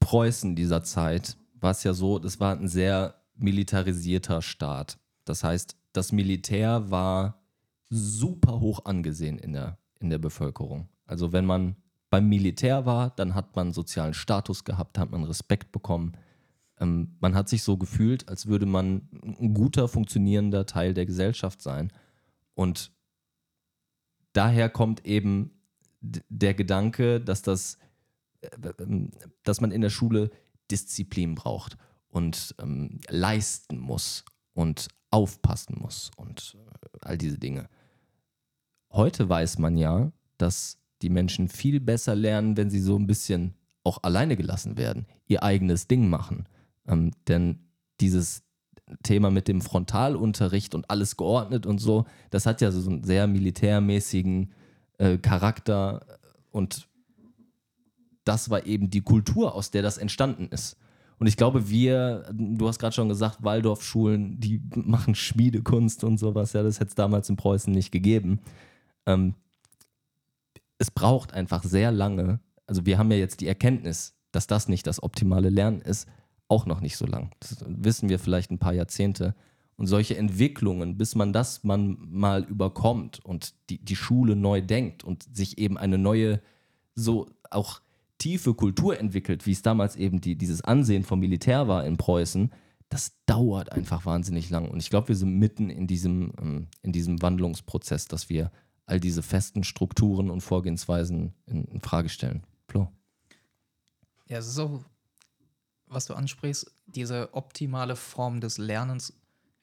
Preußen 0.00 0.56
dieser 0.56 0.82
Zeit 0.84 1.36
war 1.60 1.72
es 1.72 1.82
ja 1.82 1.92
so, 1.92 2.18
das 2.18 2.40
war 2.40 2.56
ein 2.56 2.68
sehr 2.68 3.16
militarisierter 3.34 4.40
Staat. 4.40 4.98
Das 5.24 5.44
heißt, 5.44 5.76
das 5.92 6.12
Militär 6.12 6.90
war 6.90 7.42
super 7.90 8.60
hoch 8.60 8.84
angesehen 8.84 9.38
in 9.38 9.52
der, 9.52 9.78
in 9.98 10.08
der 10.08 10.18
Bevölkerung. 10.18 10.88
Also 11.04 11.32
wenn 11.32 11.44
man 11.44 11.76
beim 12.10 12.28
Militär 12.28 12.86
war, 12.86 13.10
dann 13.10 13.34
hat 13.34 13.56
man 13.56 13.72
sozialen 13.72 14.14
Status 14.14 14.64
gehabt, 14.64 14.98
hat 14.98 15.10
man 15.10 15.24
Respekt 15.24 15.72
bekommen. 15.72 16.12
Ähm, 16.78 17.16
man 17.20 17.34
hat 17.34 17.48
sich 17.48 17.62
so 17.62 17.76
gefühlt, 17.76 18.28
als 18.28 18.46
würde 18.46 18.66
man 18.66 19.08
ein 19.40 19.52
guter, 19.52 19.88
funktionierender 19.88 20.64
Teil 20.64 20.94
der 20.94 21.06
Gesellschaft 21.06 21.60
sein. 21.60 21.92
Und 22.54 22.92
daher 24.32 24.70
kommt 24.70 25.04
eben 25.04 25.57
der 26.00 26.54
Gedanke, 26.54 27.20
dass 27.20 27.42
das, 27.42 27.78
äh, 28.40 28.48
ähm, 28.80 29.10
dass 29.42 29.60
man 29.60 29.70
in 29.70 29.80
der 29.80 29.90
Schule 29.90 30.30
Disziplin 30.70 31.34
braucht 31.34 31.76
und 32.08 32.54
ähm, 32.60 33.00
leisten 33.08 33.78
muss 33.78 34.24
und 34.54 34.88
aufpassen 35.10 35.76
muss 35.78 36.10
und 36.16 36.56
äh, 36.56 36.98
all 37.00 37.18
diese 37.18 37.38
Dinge. 37.38 37.68
Heute 38.90 39.28
weiß 39.28 39.58
man 39.58 39.76
ja, 39.76 40.12
dass 40.38 40.78
die 41.02 41.10
Menschen 41.10 41.48
viel 41.48 41.80
besser 41.80 42.14
lernen, 42.14 42.56
wenn 42.56 42.70
sie 42.70 42.80
so 42.80 42.96
ein 42.96 43.06
bisschen 43.06 43.54
auch 43.84 44.02
alleine 44.02 44.36
gelassen 44.36 44.76
werden, 44.76 45.06
ihr 45.26 45.42
eigenes 45.42 45.88
Ding 45.88 46.08
machen. 46.08 46.48
Ähm, 46.86 47.12
denn 47.26 47.60
dieses 48.00 48.42
Thema 49.02 49.30
mit 49.30 49.48
dem 49.48 49.60
Frontalunterricht 49.60 50.74
und 50.74 50.90
alles 50.90 51.16
geordnet 51.16 51.66
und 51.66 51.78
so, 51.78 52.06
das 52.30 52.46
hat 52.46 52.60
ja 52.60 52.70
so 52.70 52.88
einen 52.88 53.04
sehr 53.04 53.26
militärmäßigen 53.26 54.52
äh, 54.98 55.18
Charakter 55.18 56.18
und 56.50 56.88
das 58.24 58.50
war 58.50 58.66
eben 58.66 58.90
die 58.90 59.00
Kultur, 59.00 59.54
aus 59.54 59.70
der 59.70 59.82
das 59.82 59.98
entstanden 59.98 60.48
ist. 60.48 60.76
Und 61.18 61.26
ich 61.26 61.36
glaube, 61.36 61.68
wir, 61.68 62.30
du 62.32 62.68
hast 62.68 62.78
gerade 62.78 62.94
schon 62.94 63.08
gesagt, 63.08 63.42
Waldorfschulen, 63.42 64.38
die 64.38 64.62
machen 64.74 65.14
Schmiedekunst 65.14 66.04
und 66.04 66.18
sowas, 66.18 66.52
ja, 66.52 66.62
das 66.62 66.78
hätte 66.78 66.90
es 66.90 66.94
damals 66.94 67.28
in 67.28 67.36
Preußen 67.36 67.72
nicht 67.72 67.90
gegeben. 67.90 68.40
Ähm, 69.06 69.34
es 70.78 70.90
braucht 70.90 71.32
einfach 71.32 71.64
sehr 71.64 71.90
lange, 71.90 72.40
also 72.66 72.86
wir 72.86 72.98
haben 72.98 73.10
ja 73.10 73.16
jetzt 73.16 73.40
die 73.40 73.48
Erkenntnis, 73.48 74.14
dass 74.30 74.46
das 74.46 74.68
nicht 74.68 74.86
das 74.86 75.02
optimale 75.02 75.48
Lernen 75.48 75.80
ist, 75.80 76.06
auch 76.46 76.66
noch 76.66 76.80
nicht 76.80 76.96
so 76.96 77.06
lang. 77.06 77.30
Das 77.40 77.64
wissen 77.66 78.08
wir 78.08 78.18
vielleicht 78.18 78.50
ein 78.50 78.58
paar 78.58 78.74
Jahrzehnte. 78.74 79.34
Und 79.78 79.86
solche 79.86 80.18
Entwicklungen, 80.18 80.98
bis 80.98 81.14
man 81.14 81.32
das 81.32 81.64
man 81.64 81.96
mal 82.10 82.44
überkommt 82.44 83.24
und 83.24 83.54
die, 83.70 83.78
die 83.78 83.96
Schule 83.96 84.36
neu 84.36 84.60
denkt 84.60 85.04
und 85.04 85.34
sich 85.34 85.56
eben 85.56 85.78
eine 85.78 85.96
neue, 85.96 86.42
so 86.94 87.30
auch 87.50 87.80
tiefe 88.18 88.54
Kultur 88.54 88.98
entwickelt, 88.98 89.46
wie 89.46 89.52
es 89.52 89.62
damals 89.62 89.96
eben 89.96 90.20
die, 90.20 90.36
dieses 90.36 90.62
Ansehen 90.62 91.04
vom 91.04 91.20
Militär 91.20 91.68
war 91.68 91.86
in 91.86 91.96
Preußen, 91.96 92.52
das 92.88 93.12
dauert 93.26 93.72
einfach 93.72 94.04
wahnsinnig 94.06 94.50
lang. 94.50 94.68
Und 94.68 94.80
ich 94.80 94.90
glaube, 94.90 95.08
wir 95.08 95.16
sind 95.16 95.38
mitten 95.38 95.70
in 95.70 95.86
diesem, 95.86 96.32
ähm, 96.40 96.66
in 96.82 96.92
diesem 96.92 97.22
Wandlungsprozess, 97.22 98.06
dass 98.06 98.28
wir 98.28 98.50
all 98.86 99.00
diese 99.00 99.22
festen 99.22 99.64
Strukturen 99.64 100.30
und 100.30 100.40
Vorgehensweisen 100.40 101.34
in, 101.46 101.64
in 101.64 101.80
Frage 101.80 102.08
stellen. 102.08 102.44
Flo. 102.68 102.88
Ja, 104.26 104.40
auch, 104.40 104.84
was 105.86 106.06
du 106.06 106.14
ansprichst, 106.14 106.72
diese 106.86 107.34
optimale 107.34 107.96
Form 107.96 108.40
des 108.40 108.58
Lernens 108.58 109.12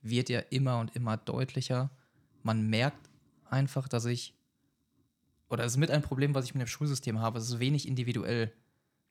wird 0.10 0.30
ja 0.30 0.40
immer 0.40 0.80
und 0.80 0.96
immer 0.96 1.18
deutlicher. 1.18 1.90
Man 2.44 2.70
merkt 2.70 3.10
einfach, 3.50 3.88
dass 3.88 4.06
ich, 4.06 4.34
oder 5.50 5.64
es 5.64 5.74
ist 5.74 5.78
mit 5.78 5.92
ein 5.92 6.02
Problem, 6.02 6.36
was 6.36 6.46
ich 6.46 6.54
mit 6.54 6.62
dem 6.62 6.68
Schulsystem 6.68 7.20
habe, 7.20 7.40
es 7.40 7.50
ist 7.50 7.60
wenig 7.60 7.88
individuell. 7.88 8.54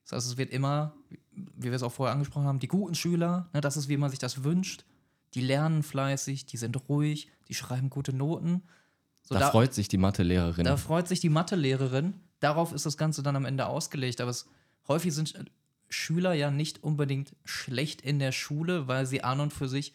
Das 0.03 0.13
heißt, 0.13 0.27
es 0.27 0.37
wird 0.37 0.51
immer, 0.51 0.95
wie 1.31 1.69
wir 1.69 1.73
es 1.73 1.83
auch 1.83 1.91
vorher 1.91 2.13
angesprochen 2.13 2.45
haben, 2.45 2.59
die 2.59 2.67
guten 2.67 2.95
Schüler, 2.95 3.49
ne, 3.53 3.61
das 3.61 3.75
ist, 3.75 3.89
wie 3.89 3.97
man 3.97 4.09
sich 4.09 4.19
das 4.19 4.43
wünscht, 4.43 4.85
die 5.33 5.41
lernen 5.41 5.83
fleißig, 5.83 6.45
die 6.45 6.57
sind 6.57 6.87
ruhig, 6.87 7.31
die 7.47 7.55
schreiben 7.55 7.89
gute 7.89 8.13
Noten. 8.13 8.63
So, 9.23 9.33
da, 9.33 9.41
da, 9.41 9.51
freut 9.51 9.73
sich 9.73 9.87
die 9.87 9.97
Mathelehrerin. 9.97 10.63
Da 10.63 10.77
freut 10.77 11.07
sich 11.07 11.19
die 11.19 11.29
Mathelehrerin. 11.29 12.13
Darauf 12.39 12.71
ist 12.71 12.85
das 12.85 12.97
Ganze 12.97 13.23
dann 13.23 13.35
am 13.35 13.45
Ende 13.45 13.65
ausgelegt. 13.65 14.21
Aber 14.21 14.29
es, 14.29 14.47
häufig 14.87 15.13
sind 15.13 15.33
Schüler 15.89 16.33
ja 16.33 16.51
nicht 16.51 16.83
unbedingt 16.83 17.35
schlecht 17.43 18.01
in 18.01 18.19
der 18.19 18.31
Schule, 18.31 18.87
weil 18.87 19.05
sie 19.05 19.23
an 19.23 19.39
und 19.39 19.51
für 19.51 19.67
sich 19.67 19.93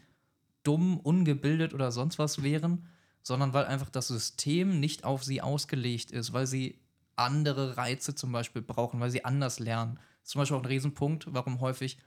dumm, 0.63 0.99
ungebildet 0.99 1.75
oder 1.75 1.93
sonst 1.93 2.19
was 2.19 2.43
wären, 2.43 2.87
sondern 3.23 3.53
weil 3.53 3.67
einfach 3.67 3.91
das 3.91 4.09
System 4.09 4.81
nicht 4.81 5.05
auf 5.05 5.25
sie 5.25 5.43
ausgelegt 5.43 6.11
ist, 6.11 6.33
weil 6.33 6.47
sie 6.47 6.81
andere 7.17 7.77
Reize 7.77 8.15
zum 8.15 8.33
Beispiel 8.33 8.63
brauchen, 8.63 9.01
weil 9.01 9.11
sie 9.11 9.25
anders 9.25 9.59
lernen. 9.59 9.97
Das 9.97 10.29
ist 10.29 10.31
zum 10.31 10.41
Beispiel 10.41 10.57
auch 10.57 10.63
ein 10.63 10.67
Riesenpunkt, 10.67 11.27
warum 11.33 11.61
häufig 11.61 11.99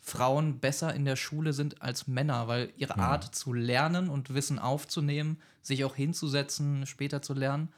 Frauen 0.00 0.60
besser 0.60 0.94
in 0.94 1.04
der 1.04 1.16
Schule 1.16 1.52
sind 1.52 1.82
als 1.82 2.06
Männer, 2.06 2.48
weil 2.48 2.72
ihre 2.76 2.94
mhm. 2.94 3.00
Art 3.00 3.34
zu 3.34 3.52
lernen 3.52 4.08
und 4.08 4.32
Wissen 4.32 4.58
aufzunehmen, 4.58 5.38
sich 5.62 5.84
auch 5.84 5.96
hinzusetzen, 5.96 6.86
später 6.86 7.22
zu 7.22 7.34
lernen, 7.34 7.70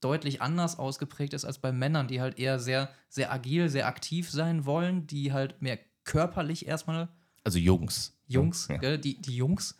deutlich 0.00 0.42
anders 0.42 0.78
ausgeprägt 0.78 1.32
ist 1.32 1.44
als 1.44 1.58
bei 1.58 1.72
Männern, 1.72 2.08
die 2.08 2.20
halt 2.20 2.38
eher 2.38 2.58
sehr, 2.58 2.90
sehr 3.08 3.32
agil, 3.32 3.68
sehr 3.68 3.86
aktiv 3.86 4.30
sein 4.30 4.66
wollen, 4.66 5.06
die 5.06 5.32
halt 5.32 5.62
mehr 5.62 5.78
körperlich 6.04 6.66
erstmal. 6.66 7.08
Also 7.44 7.58
Jungs. 7.58 8.18
Jungs, 8.26 8.68
ja. 8.68 8.76
gell, 8.76 8.98
die, 8.98 9.20
die 9.20 9.36
Jungs. 9.36 9.76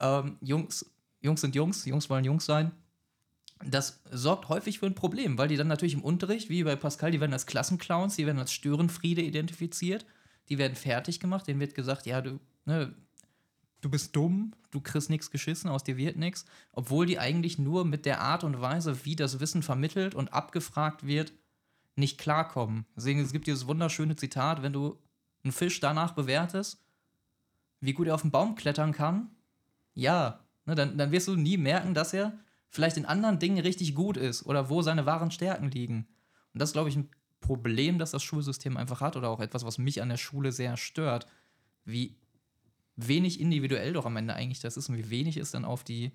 Ähm, 0.00 0.38
Jungs. 0.40 0.90
Jungs 1.20 1.40
sind 1.40 1.54
Jungs, 1.54 1.84
Jungs 1.86 2.10
wollen 2.10 2.24
Jungs 2.24 2.44
sein. 2.44 2.72
Das 3.64 4.02
sorgt 4.10 4.48
häufig 4.48 4.80
für 4.80 4.86
ein 4.86 4.94
Problem, 4.94 5.38
weil 5.38 5.48
die 5.48 5.56
dann 5.56 5.68
natürlich 5.68 5.94
im 5.94 6.02
Unterricht, 6.02 6.50
wie 6.50 6.64
bei 6.64 6.76
Pascal, 6.76 7.12
die 7.12 7.20
werden 7.20 7.32
als 7.32 7.46
Klassenclowns, 7.46 8.16
die 8.16 8.26
werden 8.26 8.38
als 8.38 8.52
Störenfriede 8.52 9.22
identifiziert 9.22 10.04
die 10.48 10.58
werden 10.58 10.76
fertig 10.76 11.20
gemacht, 11.20 11.46
denen 11.46 11.60
wird 11.60 11.74
gesagt, 11.74 12.06
ja, 12.06 12.20
du, 12.20 12.38
ne, 12.64 12.94
du 13.80 13.88
bist 13.88 14.14
dumm, 14.14 14.54
du 14.70 14.80
kriegst 14.80 15.10
nichts 15.10 15.30
geschissen, 15.30 15.70
aus 15.70 15.84
dir 15.84 15.96
wird 15.96 16.16
nichts, 16.16 16.44
obwohl 16.72 17.06
die 17.06 17.18
eigentlich 17.18 17.58
nur 17.58 17.84
mit 17.84 18.06
der 18.06 18.20
Art 18.20 18.44
und 18.44 18.60
Weise, 18.60 19.04
wie 19.04 19.16
das 19.16 19.40
Wissen 19.40 19.62
vermittelt 19.62 20.14
und 20.14 20.32
abgefragt 20.32 21.06
wird, 21.06 21.32
nicht 21.96 22.18
klarkommen. 22.18 22.86
Deswegen, 22.96 23.20
es 23.20 23.32
gibt 23.32 23.46
dieses 23.46 23.66
wunderschöne 23.66 24.16
Zitat, 24.16 24.62
wenn 24.62 24.72
du 24.72 24.98
einen 25.44 25.52
Fisch 25.52 25.80
danach 25.80 26.12
bewertest, 26.12 26.83
wie 27.84 27.92
gut 27.92 28.06
er 28.06 28.14
auf 28.14 28.22
den 28.22 28.30
Baum 28.30 28.54
klettern 28.54 28.92
kann, 28.92 29.30
ja, 29.94 30.40
ne, 30.64 30.74
dann, 30.74 30.98
dann 30.98 31.12
wirst 31.12 31.28
du 31.28 31.36
nie 31.36 31.56
merken, 31.56 31.94
dass 31.94 32.12
er 32.12 32.38
vielleicht 32.68 32.96
in 32.96 33.04
anderen 33.04 33.38
Dingen 33.38 33.58
richtig 33.58 33.94
gut 33.94 34.16
ist 34.16 34.46
oder 34.46 34.68
wo 34.68 34.82
seine 34.82 35.06
wahren 35.06 35.30
Stärken 35.30 35.70
liegen. 35.70 36.08
Und 36.52 36.60
das 36.60 36.70
ist, 36.70 36.72
glaube 36.74 36.88
ich, 36.88 36.96
ein 36.96 37.10
Problem, 37.40 37.98
das 37.98 38.10
das 38.10 38.22
Schulsystem 38.22 38.76
einfach 38.76 39.00
hat 39.00 39.16
oder 39.16 39.28
auch 39.28 39.40
etwas, 39.40 39.64
was 39.64 39.78
mich 39.78 40.00
an 40.02 40.08
der 40.08 40.16
Schule 40.16 40.50
sehr 40.50 40.76
stört, 40.76 41.26
wie 41.84 42.16
wenig 42.96 43.40
individuell 43.40 43.92
doch 43.92 44.06
am 44.06 44.16
Ende 44.16 44.34
eigentlich 44.34 44.60
das 44.60 44.76
ist 44.76 44.88
und 44.88 44.96
wie 44.96 45.10
wenig 45.10 45.36
es 45.36 45.50
dann 45.50 45.64
auf 45.64 45.84
die, 45.84 46.12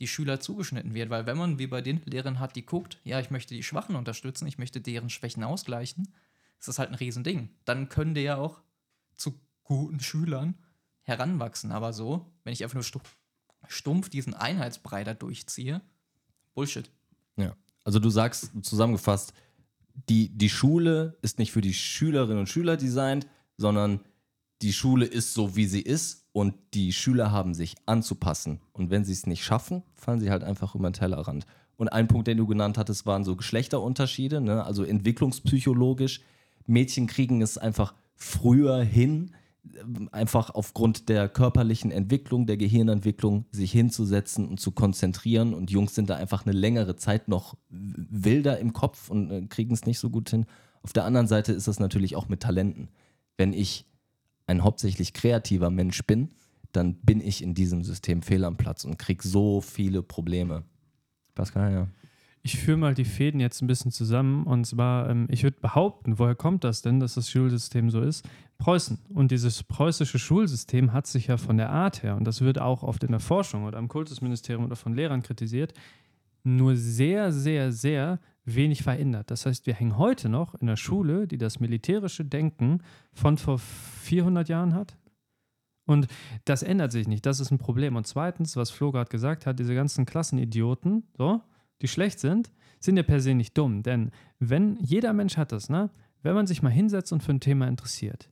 die 0.00 0.08
Schüler 0.08 0.40
zugeschnitten 0.40 0.94
wird. 0.94 1.10
Weil 1.10 1.26
wenn 1.26 1.38
man 1.38 1.58
wie 1.58 1.66
bei 1.66 1.80
den 1.80 2.02
Lehrern 2.04 2.40
hat, 2.40 2.56
die 2.56 2.66
guckt, 2.66 2.98
ja, 3.04 3.20
ich 3.20 3.30
möchte 3.30 3.54
die 3.54 3.62
Schwachen 3.62 3.94
unterstützen, 3.94 4.46
ich 4.46 4.58
möchte 4.58 4.80
deren 4.80 5.10
Schwächen 5.10 5.44
ausgleichen, 5.44 6.08
ist 6.58 6.68
das 6.68 6.78
halt 6.78 6.90
ein 6.90 6.96
Riesending. 6.96 7.50
Dann 7.64 7.88
können 7.88 8.14
die 8.14 8.22
ja 8.22 8.36
auch 8.36 8.60
zu 9.14 9.40
guten 9.62 10.00
Schülern 10.00 10.54
heranwachsen. 11.08 11.72
Aber 11.72 11.92
so, 11.92 12.26
wenn 12.44 12.52
ich 12.52 12.62
einfach 12.62 12.74
nur 12.74 13.02
stumpf 13.66 14.08
diesen 14.08 14.34
Einheitsbrei 14.34 15.04
da 15.04 15.14
durchziehe, 15.14 15.80
Bullshit. 16.54 16.90
Ja. 17.36 17.54
Also 17.84 17.98
du 17.98 18.10
sagst 18.10 18.52
zusammengefasst, 18.62 19.32
die, 20.08 20.28
die 20.28 20.50
Schule 20.50 21.16
ist 21.22 21.38
nicht 21.38 21.52
für 21.52 21.60
die 21.60 21.74
Schülerinnen 21.74 22.40
und 22.40 22.48
Schüler 22.48 22.76
designt, 22.76 23.26
sondern 23.56 24.00
die 24.62 24.72
Schule 24.72 25.06
ist 25.06 25.34
so, 25.34 25.56
wie 25.56 25.66
sie 25.66 25.80
ist 25.80 26.26
und 26.32 26.54
die 26.74 26.92
Schüler 26.92 27.30
haben 27.30 27.54
sich 27.54 27.76
anzupassen. 27.86 28.60
Und 28.72 28.90
wenn 28.90 29.04
sie 29.04 29.12
es 29.12 29.26
nicht 29.26 29.44
schaffen, 29.44 29.82
fallen 29.94 30.20
sie 30.20 30.30
halt 30.30 30.44
einfach 30.44 30.74
über 30.74 30.88
den 30.88 30.94
Tellerrand. 30.94 31.46
Und 31.76 31.88
ein 31.88 32.08
Punkt, 32.08 32.26
den 32.26 32.38
du 32.38 32.46
genannt 32.46 32.76
hattest, 32.76 33.06
waren 33.06 33.24
so 33.24 33.36
Geschlechterunterschiede, 33.36 34.40
ne? 34.40 34.64
also 34.64 34.82
entwicklungspsychologisch. 34.82 36.20
Mädchen 36.66 37.06
kriegen 37.06 37.40
es 37.40 37.56
einfach 37.56 37.94
früher 38.16 38.82
hin, 38.82 39.32
einfach 40.12 40.50
aufgrund 40.50 41.08
der 41.08 41.28
körperlichen 41.28 41.90
Entwicklung, 41.90 42.46
der 42.46 42.56
Gehirnentwicklung, 42.56 43.46
sich 43.50 43.72
hinzusetzen 43.72 44.46
und 44.46 44.60
zu 44.60 44.72
konzentrieren. 44.72 45.54
Und 45.54 45.70
Jungs 45.70 45.94
sind 45.94 46.10
da 46.10 46.16
einfach 46.16 46.46
eine 46.46 46.56
längere 46.56 46.96
Zeit 46.96 47.28
noch 47.28 47.56
wilder 47.68 48.58
im 48.58 48.72
Kopf 48.72 49.10
und 49.10 49.30
äh, 49.30 49.42
kriegen 49.48 49.72
es 49.72 49.86
nicht 49.86 49.98
so 49.98 50.10
gut 50.10 50.30
hin. 50.30 50.46
Auf 50.82 50.92
der 50.92 51.04
anderen 51.04 51.26
Seite 51.26 51.52
ist 51.52 51.68
das 51.68 51.80
natürlich 51.80 52.16
auch 52.16 52.28
mit 52.28 52.40
Talenten. 52.40 52.88
Wenn 53.36 53.52
ich 53.52 53.86
ein 54.46 54.62
hauptsächlich 54.62 55.12
kreativer 55.12 55.70
Mensch 55.70 56.02
bin, 56.04 56.30
dann 56.72 56.94
bin 56.96 57.20
ich 57.20 57.42
in 57.42 57.54
diesem 57.54 57.82
System 57.84 58.22
fehl 58.22 58.44
am 58.44 58.56
Platz 58.56 58.84
und 58.84 58.98
kriege 58.98 59.26
so 59.26 59.60
viele 59.60 60.02
Probleme. 60.02 60.64
Pascal, 61.34 61.72
ja. 61.72 61.88
Ich 62.42 62.58
führe 62.58 62.76
mal 62.76 62.94
die 62.94 63.04
Fäden 63.04 63.40
jetzt 63.40 63.60
ein 63.62 63.66
bisschen 63.66 63.90
zusammen 63.90 64.44
und 64.44 64.64
zwar, 64.64 65.10
ähm, 65.10 65.26
ich 65.30 65.42
würde 65.42 65.60
behaupten, 65.60 66.18
woher 66.18 66.34
kommt 66.34 66.64
das 66.64 66.82
denn, 66.82 67.00
dass 67.00 67.14
das 67.14 67.30
Schulsystem 67.30 67.90
so 67.90 68.00
ist? 68.00 68.28
Preußen. 68.58 68.98
Und 69.10 69.30
dieses 69.30 69.62
preußische 69.62 70.18
Schulsystem 70.18 70.92
hat 70.92 71.06
sich 71.06 71.28
ja 71.28 71.36
von 71.36 71.56
der 71.56 71.70
Art 71.70 72.02
her, 72.02 72.16
und 72.16 72.24
das 72.24 72.40
wird 72.40 72.60
auch 72.60 72.82
oft 72.82 73.04
in 73.04 73.10
der 73.10 73.20
Forschung 73.20 73.64
oder 73.64 73.78
im 73.78 73.88
Kultusministerium 73.88 74.64
oder 74.64 74.76
von 74.76 74.94
Lehrern 74.94 75.22
kritisiert, 75.22 75.74
nur 76.44 76.76
sehr, 76.76 77.32
sehr, 77.32 77.72
sehr 77.72 78.18
wenig 78.44 78.82
verändert. 78.82 79.30
Das 79.30 79.46
heißt, 79.46 79.66
wir 79.66 79.74
hängen 79.74 79.98
heute 79.98 80.28
noch 80.28 80.54
in 80.54 80.66
der 80.66 80.76
Schule, 80.76 81.26
die 81.26 81.38
das 81.38 81.60
militärische 81.60 82.24
Denken 82.24 82.82
von 83.12 83.36
vor 83.36 83.58
400 83.58 84.48
Jahren 84.48 84.74
hat. 84.74 84.96
Und 85.86 86.06
das 86.44 86.62
ändert 86.62 86.92
sich 86.92 87.08
nicht. 87.08 87.24
Das 87.24 87.40
ist 87.40 87.50
ein 87.50 87.58
Problem. 87.58 87.96
Und 87.96 88.06
zweitens, 88.06 88.56
was 88.56 88.70
Flo 88.70 88.92
gerade 88.92 89.10
gesagt 89.10 89.46
hat, 89.46 89.58
diese 89.58 89.74
ganzen 89.74 90.04
Klassenidioten, 90.04 91.04
so, 91.16 91.40
die 91.82 91.88
schlecht 91.88 92.18
sind, 92.18 92.50
sind 92.80 92.96
ja 92.96 93.02
per 93.02 93.20
se 93.20 93.34
nicht 93.34 93.56
dumm. 93.56 93.82
Denn 93.82 94.10
wenn 94.38 94.76
jeder 94.80 95.12
Mensch 95.12 95.36
hat 95.36 95.52
das, 95.52 95.68
ne? 95.68 95.90
Wenn 96.22 96.34
man 96.34 96.46
sich 96.46 96.62
mal 96.62 96.70
hinsetzt 96.70 97.12
und 97.12 97.22
für 97.22 97.32
ein 97.32 97.40
Thema 97.40 97.68
interessiert, 97.68 98.30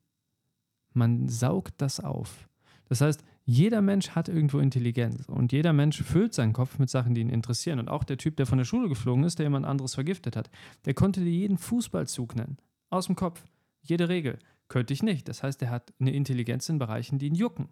man 0.93 1.29
saugt 1.29 1.75
das 1.79 2.01
auf. 2.01 2.49
Das 2.89 3.01
heißt, 3.01 3.23
jeder 3.45 3.81
Mensch 3.81 4.11
hat 4.11 4.29
irgendwo 4.29 4.59
Intelligenz 4.59 5.29
und 5.29 5.53
jeder 5.53 5.73
Mensch 5.73 6.03
füllt 6.03 6.35
seinen 6.35 6.53
Kopf 6.53 6.81
mit 6.81 6.91
Sachen, 6.91 7.15
die 7.15 7.21
ihn 7.21 7.29
interessieren. 7.29 7.79
Und 7.79 7.89
auch 7.89 8.03
der 8.03 8.19
Typ, 8.19 8.37
der 8.37 8.47
von 8.47 8.59
der 8.59 8.65
Schule 8.65 8.89
geflogen 8.89 9.23
ist, 9.23 9.39
der 9.39 9.47
jemand 9.47 9.67
anderes 9.67 9.95
vergiftet 9.95 10.35
hat, 10.37 10.51
der 10.85 10.95
konnte 10.95 11.21
dir 11.21 11.31
jeden 11.31 11.59
Fußballzug 11.59 12.35
nennen. 12.35 12.57
Aus 12.91 13.07
dem 13.07 13.15
Kopf. 13.15 13.45
Jede 13.83 14.09
Regel. 14.09 14.39
Könnte 14.69 14.93
ich 14.93 15.05
nicht. 15.05 15.29
Das 15.29 15.45
heißt, 15.45 15.63
er 15.63 15.71
hat 15.71 15.93
eine 16.01 16.13
Intelligenz 16.13 16.69
in 16.69 16.79
Bereichen, 16.79 17.19
die 17.19 17.29
ihn 17.29 17.37
jucken. 17.37 17.69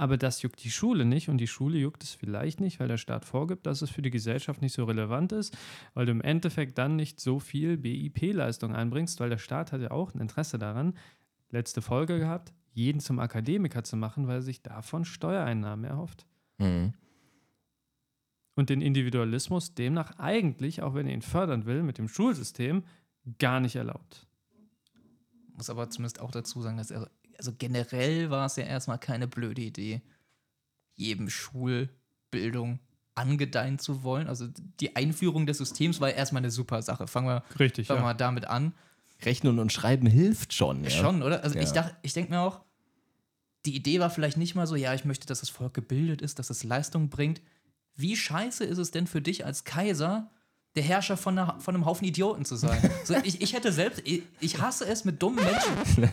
Aber 0.00 0.16
das 0.16 0.40
juckt 0.40 0.64
die 0.64 0.70
Schule 0.70 1.04
nicht 1.04 1.28
und 1.28 1.36
die 1.36 1.46
Schule 1.46 1.76
juckt 1.76 2.02
es 2.02 2.14
vielleicht 2.14 2.58
nicht, 2.58 2.80
weil 2.80 2.88
der 2.88 2.96
Staat 2.96 3.26
vorgibt, 3.26 3.66
dass 3.66 3.82
es 3.82 3.90
für 3.90 4.00
die 4.00 4.08
Gesellschaft 4.08 4.62
nicht 4.62 4.72
so 4.72 4.84
relevant 4.84 5.30
ist, 5.30 5.54
weil 5.92 6.06
du 6.06 6.12
im 6.12 6.22
Endeffekt 6.22 6.78
dann 6.78 6.96
nicht 6.96 7.20
so 7.20 7.38
viel 7.38 7.76
BIP-Leistung 7.76 8.74
einbringst, 8.74 9.20
weil 9.20 9.28
der 9.28 9.36
Staat 9.36 9.72
hat 9.72 9.82
ja 9.82 9.90
auch 9.90 10.14
ein 10.14 10.20
Interesse 10.22 10.58
daran, 10.58 10.94
letzte 11.50 11.82
Folge 11.82 12.18
gehabt, 12.18 12.54
jeden 12.72 13.00
zum 13.00 13.18
Akademiker 13.18 13.84
zu 13.84 13.98
machen, 13.98 14.26
weil 14.26 14.36
er 14.36 14.42
sich 14.42 14.62
davon 14.62 15.04
Steuereinnahmen 15.04 15.84
erhofft. 15.84 16.24
Mhm. 16.56 16.94
Und 18.54 18.70
den 18.70 18.80
Individualismus 18.80 19.74
demnach 19.74 20.18
eigentlich, 20.18 20.80
auch 20.80 20.94
wenn 20.94 21.08
er 21.08 21.12
ihn 21.12 21.20
fördern 21.20 21.66
will, 21.66 21.82
mit 21.82 21.98
dem 21.98 22.08
Schulsystem 22.08 22.84
gar 23.38 23.60
nicht 23.60 23.76
erlaubt. 23.76 24.26
Muss 25.52 25.68
aber 25.68 25.90
zumindest 25.90 26.22
auch 26.22 26.30
dazu 26.30 26.62
sagen, 26.62 26.78
dass 26.78 26.90
er, 26.90 27.10
also 27.40 27.54
generell 27.56 28.28
war 28.28 28.44
es 28.44 28.56
ja 28.56 28.64
erstmal 28.64 28.98
keine 28.98 29.26
blöde 29.26 29.62
Idee, 29.62 30.02
jedem 30.94 31.30
Schulbildung 31.30 32.80
angedeihen 33.14 33.78
zu 33.78 34.02
wollen. 34.02 34.28
Also 34.28 34.46
die 34.78 34.94
Einführung 34.94 35.46
des 35.46 35.56
Systems 35.56 36.02
war 36.02 36.10
erstmal 36.12 36.40
eine 36.42 36.50
super 36.50 36.82
Sache. 36.82 37.06
Fangen 37.06 37.28
wir, 37.28 37.42
Richtig, 37.58 37.86
fangen 37.86 38.00
wir 38.00 38.02
ja. 38.02 38.12
mal 38.12 38.14
damit 38.14 38.44
an. 38.44 38.74
Rechnen 39.22 39.58
und 39.58 39.72
Schreiben 39.72 40.06
hilft 40.06 40.52
schon. 40.52 40.84
Ja? 40.84 40.90
Schon, 40.90 41.22
oder? 41.22 41.42
Also 41.42 41.56
Ja. 41.56 41.62
ich 41.62 41.70
dachte, 41.72 41.96
ich 42.02 42.12
denke 42.12 42.30
mir 42.32 42.40
auch, 42.40 42.60
die 43.64 43.74
Idee 43.74 44.00
war 44.00 44.10
vielleicht 44.10 44.36
nicht 44.36 44.54
mal 44.54 44.66
so, 44.66 44.76
ja, 44.76 44.92
ich 44.92 45.06
möchte, 45.06 45.26
dass 45.26 45.40
das 45.40 45.48
Volk 45.48 45.72
gebildet 45.72 46.20
ist, 46.20 46.38
dass 46.38 46.50
es 46.50 46.62
Leistung 46.62 47.08
bringt. 47.08 47.40
Wie 47.96 48.16
scheiße 48.16 48.64
ist 48.64 48.76
es 48.78 48.90
denn 48.90 49.06
für 49.06 49.22
dich 49.22 49.46
als 49.46 49.64
Kaiser, 49.64 50.30
der 50.76 50.82
Herrscher 50.82 51.16
von, 51.16 51.38
einer, 51.38 51.58
von 51.60 51.74
einem 51.74 51.84
Haufen 51.84 52.06
Idioten 52.06 52.44
zu 52.44 52.56
sein? 52.56 52.78
So, 53.04 53.14
ich, 53.24 53.40
ich 53.40 53.54
hätte 53.54 53.72
selbst, 53.72 54.02
ich, 54.04 54.22
ich 54.40 54.60
hasse 54.60 54.86
es 54.86 55.04
mit 55.04 55.20
dummen 55.22 55.44
Menschen. 55.44 56.10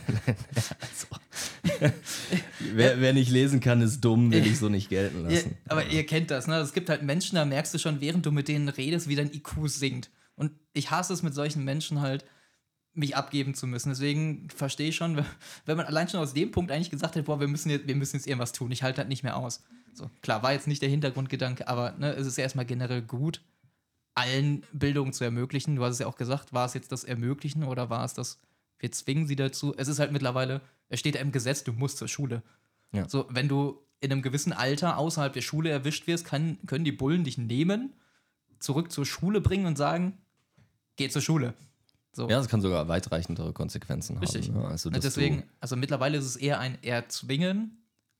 Wer, 2.72 3.00
wer 3.00 3.12
nicht 3.12 3.30
lesen 3.30 3.60
kann, 3.60 3.80
ist 3.80 4.00
dumm, 4.00 4.32
will 4.32 4.46
ich 4.46 4.58
so 4.58 4.68
nicht 4.68 4.88
gelten 4.88 5.24
lassen. 5.24 5.56
aber 5.68 5.86
ihr 5.86 6.04
kennt 6.06 6.30
das, 6.30 6.46
ne? 6.46 6.56
Es 6.56 6.72
gibt 6.72 6.88
halt 6.88 7.02
Menschen, 7.02 7.36
da 7.36 7.44
merkst 7.44 7.72
du 7.72 7.78
schon, 7.78 8.00
während 8.00 8.26
du 8.26 8.32
mit 8.32 8.48
denen 8.48 8.68
redest, 8.68 9.08
wie 9.08 9.14
dein 9.14 9.32
IQ 9.32 9.68
sinkt. 9.68 10.10
Und 10.34 10.52
ich 10.72 10.90
hasse 10.90 11.12
es 11.12 11.22
mit 11.22 11.34
solchen 11.34 11.64
Menschen 11.64 12.00
halt, 12.00 12.24
mich 12.94 13.16
abgeben 13.16 13.54
zu 13.54 13.66
müssen. 13.66 13.90
Deswegen 13.90 14.48
verstehe 14.50 14.88
ich 14.88 14.96
schon, 14.96 15.24
wenn 15.66 15.76
man 15.76 15.86
allein 15.86 16.08
schon 16.08 16.20
aus 16.20 16.34
dem 16.34 16.50
Punkt 16.50 16.72
eigentlich 16.72 16.90
gesagt 16.90 17.16
hat, 17.16 17.24
boah, 17.24 17.40
wir 17.40 17.48
müssen 17.48 17.70
jetzt, 17.70 17.86
wir 17.86 17.96
müssen 17.96 18.16
jetzt 18.16 18.26
irgendwas 18.26 18.52
tun. 18.52 18.72
Ich 18.72 18.82
halte 18.82 18.98
halt 18.98 19.08
nicht 19.08 19.22
mehr 19.22 19.36
aus. 19.36 19.62
So, 19.94 20.10
klar, 20.20 20.42
war 20.42 20.52
jetzt 20.52 20.66
nicht 20.66 20.82
der 20.82 20.88
Hintergrundgedanke, 20.88 21.68
aber 21.68 21.92
ne, 21.92 22.12
es 22.12 22.26
ist 22.26 22.38
ja 22.38 22.42
erstmal 22.42 22.66
generell 22.66 23.02
gut, 23.02 23.42
allen 24.14 24.64
Bildung 24.72 25.12
zu 25.12 25.24
ermöglichen. 25.24 25.76
Du 25.76 25.84
hast 25.84 25.94
es 25.94 25.98
ja 26.00 26.06
auch 26.06 26.16
gesagt, 26.16 26.52
war 26.52 26.66
es 26.66 26.74
jetzt 26.74 26.92
das 26.92 27.04
Ermöglichen 27.04 27.64
oder 27.64 27.90
war 27.90 28.04
es 28.04 28.14
das, 28.14 28.38
wir 28.78 28.90
zwingen 28.92 29.26
sie 29.26 29.36
dazu? 29.36 29.74
Es 29.76 29.88
ist 29.88 29.98
halt 29.98 30.12
mittlerweile, 30.12 30.60
es 30.88 31.00
steht 31.00 31.14
ja 31.14 31.20
im 31.20 31.32
Gesetz, 31.32 31.64
du 31.64 31.72
musst 31.72 31.98
zur 31.98 32.08
Schule. 32.08 32.42
Ja. 32.92 33.08
So, 33.08 33.26
wenn 33.30 33.48
du 33.48 33.80
in 34.00 34.12
einem 34.12 34.22
gewissen 34.22 34.52
Alter 34.52 34.96
außerhalb 34.96 35.32
der 35.32 35.40
Schule 35.40 35.70
erwischt 35.70 36.06
wirst, 36.06 36.24
kann, 36.24 36.58
können 36.66 36.84
die 36.84 36.92
Bullen 36.92 37.24
dich 37.24 37.38
nehmen, 37.38 37.92
zurück 38.58 38.92
zur 38.92 39.06
Schule 39.06 39.40
bringen 39.40 39.66
und 39.66 39.76
sagen, 39.76 40.18
geh 40.96 41.08
zur 41.08 41.22
Schule. 41.22 41.54
So. 42.12 42.28
Ja, 42.28 42.38
das 42.38 42.48
kann 42.48 42.60
sogar 42.60 42.88
weitreichendere 42.88 43.52
Konsequenzen 43.52 44.18
Richtig. 44.18 44.48
haben. 44.48 44.60
Ne? 44.60 44.68
Also, 44.68 44.90
Deswegen, 44.90 45.44
also 45.60 45.76
mittlerweile 45.76 46.18
ist 46.18 46.24
es 46.24 46.36
eher 46.36 46.58
ein 46.58 46.82
Erzwingen, 46.82 47.78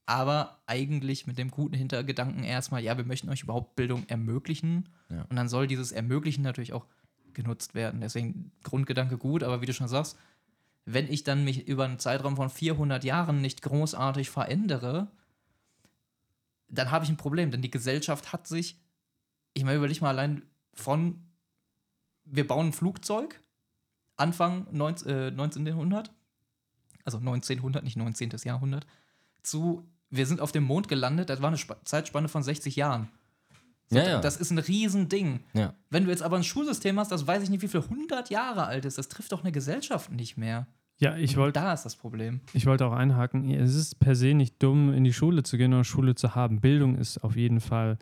aber 0.08 0.62
eigentlich 0.66 1.26
mit 1.26 1.36
dem 1.36 1.50
guten 1.50 1.74
Hintergedanken 1.74 2.42
erstmal, 2.42 2.82
ja, 2.82 2.96
wir 2.96 3.04
möchten 3.04 3.28
euch 3.28 3.42
überhaupt 3.42 3.76
Bildung 3.76 4.08
ermöglichen. 4.08 4.88
Ja. 5.10 5.26
Und 5.28 5.36
dann 5.36 5.50
soll 5.50 5.66
dieses 5.66 5.92
Ermöglichen 5.92 6.40
natürlich 6.40 6.72
auch 6.72 6.86
genutzt 7.34 7.74
werden. 7.74 8.00
Deswegen 8.00 8.50
Grundgedanke 8.62 9.18
gut, 9.18 9.42
aber 9.42 9.60
wie 9.60 9.66
du 9.66 9.74
schon 9.74 9.86
sagst, 9.86 10.16
wenn 10.86 11.12
ich 11.12 11.24
dann 11.24 11.44
mich 11.44 11.68
über 11.68 11.84
einen 11.84 11.98
Zeitraum 11.98 12.36
von 12.36 12.48
400 12.48 13.04
Jahren 13.04 13.42
nicht 13.42 13.60
großartig 13.60 14.30
verändere, 14.30 15.08
dann 16.68 16.90
habe 16.90 17.04
ich 17.04 17.10
ein 17.10 17.18
Problem, 17.18 17.50
denn 17.50 17.60
die 17.60 17.70
Gesellschaft 17.70 18.32
hat 18.32 18.46
sich, 18.46 18.80
ich 19.52 19.64
meine, 19.64 19.76
überleg 19.76 20.00
mal 20.00 20.08
allein 20.08 20.40
von, 20.72 21.22
wir 22.24 22.48
bauen 22.48 22.68
ein 22.68 22.72
Flugzeug, 22.72 23.42
Anfang 24.16 24.68
19, 24.72 25.08
äh, 25.10 25.26
1900, 25.26 26.10
also 27.04 27.18
1900, 27.18 27.84
nicht 27.84 27.98
19. 27.98 28.30
Jahrhundert, 28.44 28.86
zu, 29.42 29.86
wir 30.10 30.26
sind 30.26 30.40
auf 30.40 30.52
dem 30.52 30.64
Mond 30.64 30.88
gelandet, 30.88 31.30
das 31.30 31.40
war 31.42 31.48
eine 31.48 31.56
Sp 31.60 31.74
Zeitspanne 31.84 32.28
von 32.28 32.42
60 32.42 32.76
Jahren. 32.76 33.08
So, 33.90 33.98
Ja, 33.98 34.04
ja. 34.04 34.20
Das 34.20 34.36
ist 34.36 34.50
ein 34.50 34.58
Riesending. 34.58 35.40
Ja. 35.54 35.74
Wenn 35.90 36.04
du 36.04 36.10
jetzt 36.10 36.22
aber 36.22 36.36
ein 36.36 36.44
Schulsystem 36.44 36.98
hast, 36.98 37.10
das 37.10 37.26
weiß 37.26 37.42
ich 37.42 37.50
nicht, 37.50 37.62
wie 37.62 37.68
viel 37.68 37.80
100 37.80 38.30
Jahre 38.30 38.66
alt 38.66 38.84
ist, 38.84 38.98
das 38.98 39.08
trifft 39.08 39.32
doch 39.32 39.42
eine 39.42 39.52
Gesellschaft 39.52 40.12
nicht 40.12 40.36
mehr. 40.36 40.66
Ja, 41.00 41.16
ich 41.16 41.36
wollte 41.36 41.60
Da 41.60 41.72
ist 41.72 41.84
das 41.84 41.94
Problem. 41.96 42.40
ich 42.52 42.66
wollte 42.66 42.84
auch 42.84 42.92
einhaken. 42.92 43.48
Es 43.50 43.74
ist 43.74 44.00
per 44.00 44.16
se 44.16 44.34
nicht 44.34 44.60
dumm, 44.62 44.92
in 44.92 45.04
die 45.04 45.12
Schule 45.12 45.44
zu 45.44 45.56
gehen 45.56 45.72
oder 45.72 45.84
Schule 45.84 46.16
zu 46.16 46.34
haben. 46.34 46.60
Bildung 46.60 46.96
ist 46.96 47.22
auf 47.22 47.36
jeden 47.36 47.60
Fall 47.60 47.98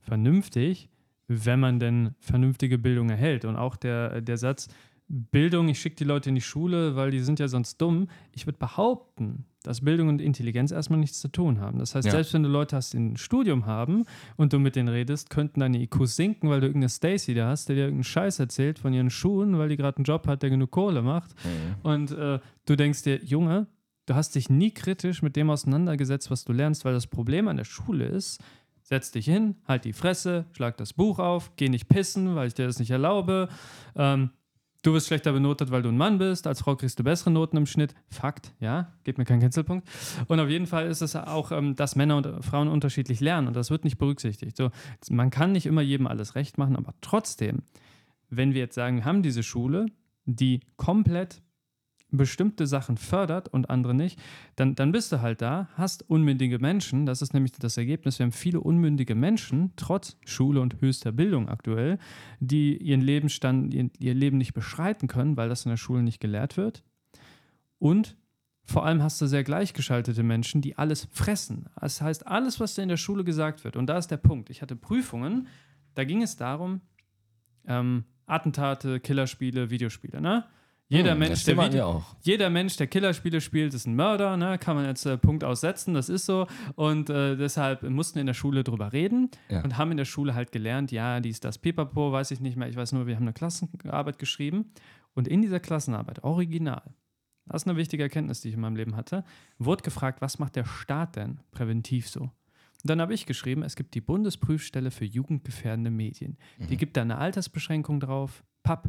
vernünftig, 0.00 0.90
wenn 1.28 1.60
man 1.60 1.78
denn 1.78 2.14
vernünftige 2.18 2.76
Bildung 2.76 3.08
erhält. 3.08 3.44
Und 3.44 3.54
auch 3.56 3.76
der, 3.76 4.20
der 4.20 4.36
Satz, 4.36 4.68
Bildung, 5.06 5.68
ich 5.68 5.80
schicke 5.80 5.96
die 5.96 6.04
Leute 6.04 6.28
in 6.28 6.34
die 6.34 6.40
Schule, 6.40 6.96
weil 6.96 7.10
die 7.12 7.20
sind 7.20 7.38
ja 7.38 7.46
sonst 7.48 7.78
dumm. 7.78 8.08
Ich 8.32 8.46
würde 8.46 8.58
behaupten, 8.58 9.44
dass 9.62 9.82
Bildung 9.82 10.08
und 10.08 10.20
Intelligenz 10.20 10.70
erstmal 10.72 10.98
nichts 10.98 11.20
zu 11.20 11.28
tun 11.28 11.60
haben. 11.60 11.78
Das 11.78 11.94
heißt, 11.94 12.06
Ja. 12.06 12.12
selbst 12.12 12.32
wenn 12.34 12.42
du 12.42 12.48
Leute 12.48 12.76
hast, 12.76 12.92
die 12.94 12.98
ein 12.98 13.16
Studium 13.16 13.66
haben 13.66 14.04
und 14.36 14.52
du 14.52 14.58
mit 14.58 14.74
denen 14.76 14.88
redest, 14.88 15.28
könnten 15.30 15.60
deine 15.60 15.78
IQs 15.82 16.16
sinken, 16.16 16.48
weil 16.48 16.60
du 16.60 16.66
irgendeine 16.66 16.88
Stacy 16.88 17.34
da 17.34 17.48
hast, 17.48 17.68
der 17.68 17.76
dir 17.76 17.82
irgendeinen 17.82 18.04
Scheiß 18.04 18.38
erzählt 18.38 18.78
von 18.78 18.92
ihren 18.94 19.10
Schuhen, 19.10 19.58
weil 19.58 19.68
die 19.68 19.76
gerade 19.76 19.98
einen 19.98 20.04
Job 20.04 20.26
hat, 20.26 20.42
der 20.42 20.50
genug 20.50 20.70
Kohle 20.70 21.02
macht. 21.02 21.30
Und 21.82 22.10
äh, 22.12 22.38
du 22.66 22.76
denkst 22.76 23.02
dir, 23.02 23.22
Junge, 23.24 23.66
du 24.06 24.14
hast 24.14 24.34
dich 24.34 24.48
nie 24.50 24.70
kritisch 24.72 25.22
mit 25.22 25.36
dem 25.36 25.50
auseinandergesetzt, 25.50 26.30
was 26.30 26.44
du 26.44 26.52
lernst, 26.52 26.84
weil 26.84 26.94
das 26.94 27.06
Problem 27.06 27.46
an 27.48 27.56
der 27.58 27.64
Schule 27.64 28.06
ist, 28.06 28.40
setz 28.82 29.12
dich 29.12 29.26
hin, 29.26 29.56
halt 29.68 29.84
die 29.84 29.92
Fresse, 29.92 30.46
schlag 30.52 30.76
das 30.78 30.94
Buch 30.94 31.18
auf, 31.20 31.52
geh 31.56 31.68
nicht 31.68 31.88
pissen, 31.88 32.34
weil 32.34 32.48
ich 32.48 32.54
dir 32.54 32.66
das 32.66 32.78
nicht 32.80 32.90
erlaube. 32.90 33.48
Ähm, 33.94 34.30
du 34.82 34.92
wirst 34.92 35.08
schlechter 35.08 35.32
benotet, 35.32 35.70
weil 35.70 35.82
du 35.82 35.88
ein 35.88 35.96
Mann 35.96 36.18
bist. 36.18 36.46
Als 36.46 36.60
Frau 36.60 36.76
kriegst 36.76 36.98
du 36.98 37.04
bessere 37.04 37.30
Noten 37.30 37.56
im 37.56 37.66
Schnitt. 37.66 37.94
Fakt, 38.08 38.52
ja, 38.60 38.92
gibt 39.04 39.18
mir 39.18 39.24
keinen 39.24 39.40
Cancelpunkt. 39.40 39.88
Und 40.28 40.40
auf 40.40 40.48
jeden 40.48 40.66
Fall 40.66 40.86
ist 40.86 41.00
es 41.00 41.16
auch, 41.16 41.52
ähm, 41.52 41.76
dass 41.76 41.96
Männer 41.96 42.16
und 42.16 42.44
Frauen 42.44 42.68
unterschiedlich 42.68 43.20
lernen 43.20 43.48
und 43.48 43.56
das 43.56 43.70
wird 43.70 43.84
nicht 43.84 43.98
berücksichtigt. 43.98 44.56
So, 44.56 44.70
man 45.10 45.30
kann 45.30 45.52
nicht 45.52 45.66
immer 45.66 45.82
jedem 45.82 46.06
alles 46.06 46.34
recht 46.34 46.58
machen, 46.58 46.76
aber 46.76 46.94
trotzdem 47.00 47.62
wenn 48.30 48.54
wir 48.54 48.60
jetzt 48.60 48.76
sagen, 48.76 48.98
wir 48.98 49.04
haben 49.04 49.22
diese 49.22 49.42
Schule, 49.42 49.86
die 50.24 50.60
komplett 50.76 51.42
bestimmte 52.10 52.66
Sachen 52.66 52.96
fördert 52.96 53.48
und 53.48 53.70
andere 53.70 53.94
nicht, 53.94 54.20
dann, 54.56 54.74
dann 54.74 54.92
bist 54.92 55.12
du 55.12 55.20
halt 55.20 55.42
da, 55.42 55.68
hast 55.74 56.08
unmündige 56.08 56.58
Menschen, 56.58 57.06
das 57.06 57.22
ist 57.22 57.34
nämlich 57.34 57.52
das 57.52 57.76
Ergebnis, 57.76 58.18
wir 58.18 58.24
haben 58.24 58.32
viele 58.32 58.60
unmündige 58.60 59.14
Menschen, 59.14 59.72
trotz 59.76 60.16
Schule 60.24 60.60
und 60.60 60.80
höchster 60.80 61.12
Bildung 61.12 61.48
aktuell, 61.48 61.98
die 62.40 62.76
ihren 62.76 63.00
Lebensstand, 63.00 63.74
ihr, 63.74 63.90
ihr 63.98 64.14
Leben 64.14 64.38
nicht 64.38 64.54
beschreiten 64.54 65.08
können, 65.08 65.36
weil 65.36 65.48
das 65.48 65.64
in 65.64 65.70
der 65.70 65.76
Schule 65.76 66.02
nicht 66.02 66.20
gelehrt 66.20 66.56
wird. 66.56 66.82
Und 67.78 68.16
vor 68.64 68.86
allem 68.86 69.02
hast 69.02 69.20
du 69.20 69.26
sehr 69.26 69.42
gleichgeschaltete 69.42 70.22
Menschen, 70.22 70.60
die 70.60 70.78
alles 70.78 71.08
fressen. 71.10 71.66
Das 71.80 72.00
heißt, 72.00 72.26
alles, 72.26 72.60
was 72.60 72.74
dir 72.74 72.82
in 72.82 72.88
der 72.88 72.96
Schule 72.96 73.24
gesagt 73.24 73.64
wird, 73.64 73.76
und 73.76 73.86
da 73.86 73.98
ist 73.98 74.08
der 74.08 74.16
Punkt. 74.16 74.48
Ich 74.50 74.62
hatte 74.62 74.76
Prüfungen, 74.76 75.48
da 75.94 76.04
ging 76.04 76.22
es 76.22 76.36
darum, 76.36 76.80
ähm, 77.66 78.04
Attentate, 78.26 79.00
Killerspiele, 79.00 79.70
Videospiele, 79.70 80.20
ne? 80.20 80.44
Jeder, 80.90 81.12
Hm, 81.12 81.18
Mensch, 81.20 81.44
der 81.44 81.56
Video, 81.56 82.04
jeder 82.22 82.50
Mensch, 82.50 82.76
der 82.76 82.88
Killerspiele 82.88 83.40
spielt, 83.40 83.72
ist 83.74 83.86
ein 83.86 83.94
Mörder, 83.94 84.36
ne? 84.36 84.58
kann 84.58 84.74
man 84.74 84.86
jetzt 84.86 85.06
äh, 85.06 85.16
Punkt 85.16 85.44
aussetzen, 85.44 85.94
das 85.94 86.08
ist 86.08 86.26
so. 86.26 86.48
Und 86.74 87.08
äh, 87.10 87.36
deshalb 87.36 87.82
mussten 87.88 88.16
wir 88.16 88.22
in 88.22 88.26
der 88.26 88.34
Schule 88.34 88.64
drüber 88.64 88.92
reden 88.92 89.30
Ja. 89.48 89.62
und 89.62 89.78
haben 89.78 89.92
in 89.92 89.96
der 89.98 90.04
Schule 90.04 90.34
halt 90.34 90.50
gelernt, 90.50 90.90
ja, 90.90 91.20
dies, 91.20 91.38
das, 91.38 91.58
Pipapo, 91.58 92.10
weiß 92.10 92.32
ich 92.32 92.40
nicht 92.40 92.56
mehr. 92.56 92.68
Ich 92.68 92.74
weiß 92.74 92.90
nur, 92.92 93.06
wir 93.06 93.14
haben 93.14 93.22
eine 93.22 93.32
Klassenarbeit 93.32 94.18
geschrieben. 94.18 94.72
Und 95.14 95.28
in 95.28 95.42
dieser 95.42 95.60
Klassenarbeit, 95.60 96.24
original, 96.24 96.82
das 97.46 97.62
ist 97.62 97.68
eine 97.68 97.76
wichtige 97.76 98.02
Erkenntnis, 98.02 98.40
die 98.40 98.48
ich 98.48 98.54
in 98.54 98.60
meinem 98.60 98.76
Leben 98.76 98.96
hatte, 98.96 99.24
wurde 99.58 99.82
gefragt, 99.84 100.20
was 100.20 100.38
macht 100.40 100.56
der 100.56 100.64
Staat 100.64 101.14
denn 101.16 101.38
präventiv 101.52 102.08
so? 102.08 102.20
Und 102.22 102.32
dann 102.88 103.00
habe 103.00 103.14
ich 103.14 103.26
geschrieben, 103.26 103.62
es 103.62 103.76
gibt 103.76 103.94
die 103.94 104.00
Bundesprüfstelle 104.00 104.90
für 104.90 105.04
jugendgefährdende 105.04 105.90
Medien. 105.90 106.36
Die 106.58 106.76
gibt 106.76 106.96
da 106.96 107.02
eine 107.02 107.18
Altersbeschränkung 107.18 108.00
drauf, 108.00 108.42
papp. 108.62 108.88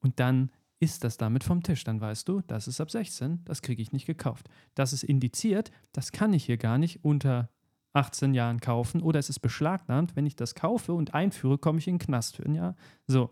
Und 0.00 0.20
dann 0.20 0.50
ist 0.82 1.04
das 1.04 1.16
damit 1.16 1.44
vom 1.44 1.62
Tisch. 1.62 1.84
Dann 1.84 2.00
weißt 2.00 2.28
du, 2.28 2.40
das 2.48 2.66
ist 2.66 2.80
ab 2.80 2.90
16, 2.90 3.44
das 3.44 3.62
kriege 3.62 3.80
ich 3.80 3.92
nicht 3.92 4.04
gekauft. 4.04 4.48
Das 4.74 4.92
ist 4.92 5.04
indiziert, 5.04 5.70
das 5.92 6.10
kann 6.10 6.32
ich 6.32 6.44
hier 6.44 6.56
gar 6.56 6.76
nicht 6.76 7.04
unter 7.04 7.50
18 7.92 8.34
Jahren 8.34 8.58
kaufen 8.58 9.00
oder 9.00 9.20
es 9.20 9.28
ist 9.28 9.38
beschlagnahmt. 9.38 10.16
Wenn 10.16 10.26
ich 10.26 10.34
das 10.34 10.56
kaufe 10.56 10.92
und 10.92 11.14
einführe, 11.14 11.56
komme 11.56 11.78
ich 11.78 11.86
in 11.86 11.94
den 11.94 12.04
Knast 12.04 12.34
für 12.34 12.44
ein 12.44 12.56
Jahr. 12.56 12.74
So, 13.06 13.30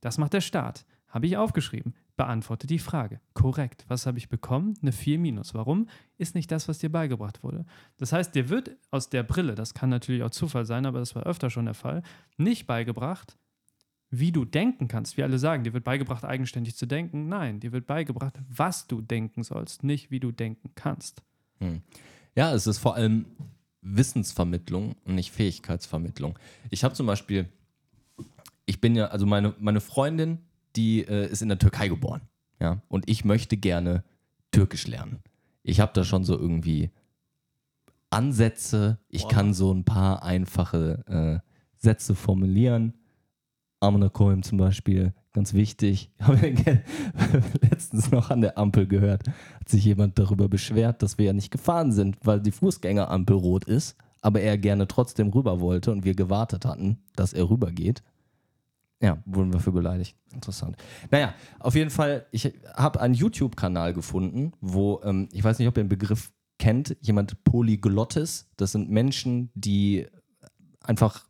das 0.00 0.18
macht 0.18 0.32
der 0.32 0.40
Staat. 0.40 0.84
Habe 1.06 1.26
ich 1.26 1.36
aufgeschrieben. 1.36 1.94
Beantworte 2.16 2.66
die 2.66 2.80
Frage. 2.80 3.20
Korrekt. 3.34 3.84
Was 3.86 4.06
habe 4.06 4.18
ich 4.18 4.28
bekommen? 4.28 4.74
Eine 4.82 4.90
4 4.90 5.20
minus. 5.20 5.54
Warum? 5.54 5.86
Ist 6.16 6.34
nicht 6.34 6.50
das, 6.50 6.66
was 6.66 6.78
dir 6.78 6.90
beigebracht 6.90 7.44
wurde. 7.44 7.66
Das 7.98 8.12
heißt, 8.12 8.34
dir 8.34 8.48
wird 8.48 8.76
aus 8.90 9.10
der 9.10 9.22
Brille, 9.22 9.54
das 9.54 9.74
kann 9.74 9.90
natürlich 9.90 10.24
auch 10.24 10.30
Zufall 10.30 10.64
sein, 10.64 10.86
aber 10.86 10.98
das 10.98 11.14
war 11.14 11.22
öfter 11.22 11.50
schon 11.50 11.66
der 11.66 11.74
Fall, 11.74 12.02
nicht 12.36 12.66
beigebracht, 12.66 13.38
wie 14.18 14.32
du 14.32 14.44
denken 14.44 14.88
kannst. 14.88 15.16
Wie 15.16 15.22
alle 15.22 15.38
sagen, 15.38 15.64
dir 15.64 15.72
wird 15.72 15.84
beigebracht, 15.84 16.24
eigenständig 16.24 16.76
zu 16.76 16.86
denken. 16.86 17.28
Nein, 17.28 17.60
dir 17.60 17.72
wird 17.72 17.86
beigebracht, 17.86 18.38
was 18.48 18.86
du 18.86 19.00
denken 19.00 19.42
sollst, 19.42 19.82
nicht 19.84 20.10
wie 20.10 20.20
du 20.20 20.30
denken 20.30 20.70
kannst. 20.74 21.22
Ja, 22.34 22.52
es 22.52 22.66
ist 22.66 22.78
vor 22.78 22.94
allem 22.94 23.26
Wissensvermittlung 23.80 24.96
und 25.04 25.14
nicht 25.14 25.30
Fähigkeitsvermittlung. 25.30 26.38
Ich 26.70 26.84
habe 26.84 26.94
zum 26.94 27.06
Beispiel, 27.06 27.48
ich 28.66 28.80
bin 28.80 28.94
ja, 28.96 29.06
also 29.06 29.26
meine, 29.26 29.54
meine 29.58 29.80
Freundin, 29.80 30.38
die 30.76 31.00
äh, 31.00 31.30
ist 31.30 31.42
in 31.42 31.48
der 31.48 31.58
Türkei 31.58 31.88
geboren. 31.88 32.22
Ja, 32.60 32.82
und 32.88 33.08
ich 33.08 33.24
möchte 33.24 33.56
gerne 33.56 34.04
Türkisch 34.50 34.86
lernen. 34.86 35.20
Ich 35.62 35.80
habe 35.80 35.92
da 35.94 36.04
schon 36.04 36.24
so 36.24 36.38
irgendwie 36.38 36.90
Ansätze. 38.10 38.98
Ich 39.08 39.28
kann 39.28 39.54
so 39.54 39.72
ein 39.72 39.84
paar 39.84 40.22
einfache 40.22 41.42
äh, 41.42 41.50
Sätze 41.76 42.14
formulieren. 42.14 42.94
Amına 43.84 44.08
koyayım 44.08 44.42
zum 44.42 44.58
Beispiel, 44.58 45.12
ganz 45.32 45.54
wichtig. 45.54 46.10
Habe 46.20 46.48
ich 46.48 46.64
letztens 47.62 48.10
noch 48.10 48.30
an 48.30 48.40
der 48.40 48.58
Ampel 48.58 48.86
gehört, 48.86 49.28
hat 49.28 49.68
sich 49.68 49.84
jemand 49.84 50.18
darüber 50.18 50.48
beschwert, 50.48 51.02
dass 51.02 51.18
wir 51.18 51.26
ja 51.26 51.32
nicht 51.32 51.50
gefahren 51.50 51.92
sind, 51.92 52.16
weil 52.24 52.40
die 52.40 52.50
Fußgängerampel 52.50 53.36
rot 53.36 53.64
ist, 53.64 53.96
aber 54.22 54.40
er 54.40 54.56
gerne 54.58 54.88
trotzdem 54.88 55.28
rüber 55.28 55.60
wollte 55.60 55.92
und 55.92 56.04
wir 56.04 56.14
gewartet 56.14 56.64
hatten, 56.64 56.98
dass 57.14 57.32
er 57.32 57.50
rübergeht. 57.50 58.02
Ja, 59.02 59.18
wurden 59.26 59.52
wir 59.52 59.60
für 59.60 59.72
beleidigt. 59.72 60.16
Interessant. 60.32 60.76
Naja, 61.10 61.34
auf 61.58 61.74
jeden 61.74 61.90
Fall, 61.90 62.26
ich 62.30 62.54
habe 62.74 63.00
einen 63.00 63.12
YouTube-Kanal 63.12 63.92
gefunden, 63.92 64.52
wo, 64.60 65.00
ähm, 65.04 65.28
ich 65.32 65.44
weiß 65.44 65.58
nicht, 65.58 65.68
ob 65.68 65.76
ihr 65.76 65.84
den 65.84 65.90
Begriff 65.90 66.32
kennt, 66.58 66.96
jemand 67.02 67.44
Polyglottis. 67.44 68.48
Das 68.56 68.72
sind 68.72 68.90
Menschen, 68.90 69.50
die 69.54 70.06
einfach 70.82 71.26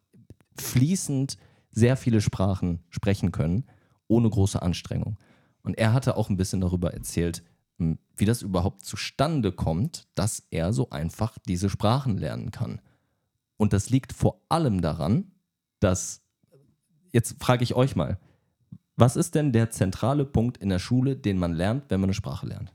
fließend 0.56 1.36
sehr 1.74 1.96
viele 1.96 2.20
Sprachen 2.20 2.80
sprechen 2.90 3.32
können, 3.32 3.64
ohne 4.08 4.30
große 4.30 4.62
Anstrengung. 4.62 5.18
Und 5.62 5.76
er 5.78 5.92
hatte 5.92 6.16
auch 6.16 6.30
ein 6.30 6.36
bisschen 6.36 6.60
darüber 6.60 6.94
erzählt, 6.94 7.42
m, 7.78 7.98
wie 8.16 8.24
das 8.24 8.42
überhaupt 8.42 8.84
zustande 8.84 9.50
kommt, 9.52 10.06
dass 10.14 10.46
er 10.50 10.72
so 10.72 10.90
einfach 10.90 11.36
diese 11.46 11.68
Sprachen 11.68 12.16
lernen 12.16 12.50
kann. 12.50 12.80
Und 13.56 13.72
das 13.72 13.90
liegt 13.90 14.12
vor 14.12 14.40
allem 14.48 14.80
daran, 14.80 15.32
dass, 15.80 16.22
jetzt 17.12 17.42
frage 17.42 17.64
ich 17.64 17.74
euch 17.74 17.96
mal, 17.96 18.18
was 18.96 19.16
ist 19.16 19.34
denn 19.34 19.52
der 19.52 19.70
zentrale 19.70 20.24
Punkt 20.24 20.58
in 20.58 20.68
der 20.68 20.78
Schule, 20.78 21.16
den 21.16 21.38
man 21.38 21.52
lernt, 21.52 21.84
wenn 21.88 22.00
man 22.00 22.08
eine 22.08 22.14
Sprache 22.14 22.46
lernt? 22.46 22.72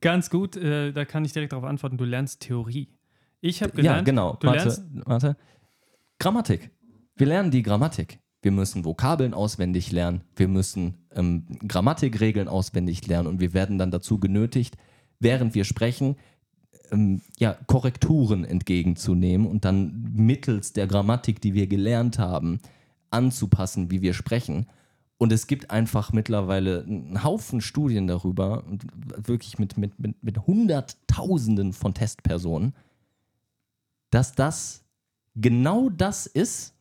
Ganz 0.00 0.28
gut, 0.30 0.56
äh, 0.56 0.92
da 0.92 1.04
kann 1.04 1.24
ich 1.24 1.32
direkt 1.32 1.52
darauf 1.52 1.64
antworten, 1.64 1.96
du 1.96 2.04
lernst 2.04 2.40
Theorie. 2.40 2.88
Ich 3.40 3.62
habe 3.62 3.72
Ja, 3.72 3.76
gelernt, 3.76 4.04
genau. 4.04 4.36
du 4.36 4.46
Warte, 4.46 4.84
warte. 5.04 5.36
Grammatik. 6.18 6.70
Wir 7.18 7.26
lernen 7.26 7.50
die 7.50 7.62
Grammatik. 7.62 8.20
Wir 8.42 8.52
müssen 8.52 8.84
Vokabeln 8.84 9.34
auswendig 9.34 9.90
lernen. 9.90 10.22
Wir 10.36 10.46
müssen 10.46 10.94
ähm, 11.16 11.46
Grammatikregeln 11.66 12.46
auswendig 12.46 13.04
lernen 13.08 13.26
und 13.26 13.40
wir 13.40 13.52
werden 13.52 13.76
dann 13.76 13.90
dazu 13.90 14.20
genötigt, 14.20 14.76
während 15.18 15.56
wir 15.56 15.64
sprechen, 15.64 16.14
ähm, 16.92 17.20
ja, 17.36 17.54
Korrekturen 17.66 18.44
entgegenzunehmen 18.44 19.48
und 19.48 19.64
dann 19.64 20.12
mittels 20.14 20.72
der 20.72 20.86
Grammatik, 20.86 21.40
die 21.40 21.54
wir 21.54 21.66
gelernt 21.66 22.20
haben, 22.20 22.60
anzupassen, 23.10 23.90
wie 23.90 24.00
wir 24.00 24.14
sprechen. 24.14 24.68
Und 25.16 25.32
es 25.32 25.48
gibt 25.48 25.72
einfach 25.72 26.12
mittlerweile 26.12 26.84
einen 26.84 27.24
Haufen 27.24 27.60
Studien 27.60 28.06
darüber, 28.06 28.62
wirklich 29.16 29.58
mit, 29.58 29.76
mit, 29.76 29.98
mit, 29.98 30.22
mit 30.22 30.46
Hunderttausenden 30.46 31.72
von 31.72 31.94
Testpersonen, 31.94 32.76
dass 34.10 34.32
das 34.36 34.84
genau 35.34 35.88
das 35.88 36.26
ist, 36.26 36.76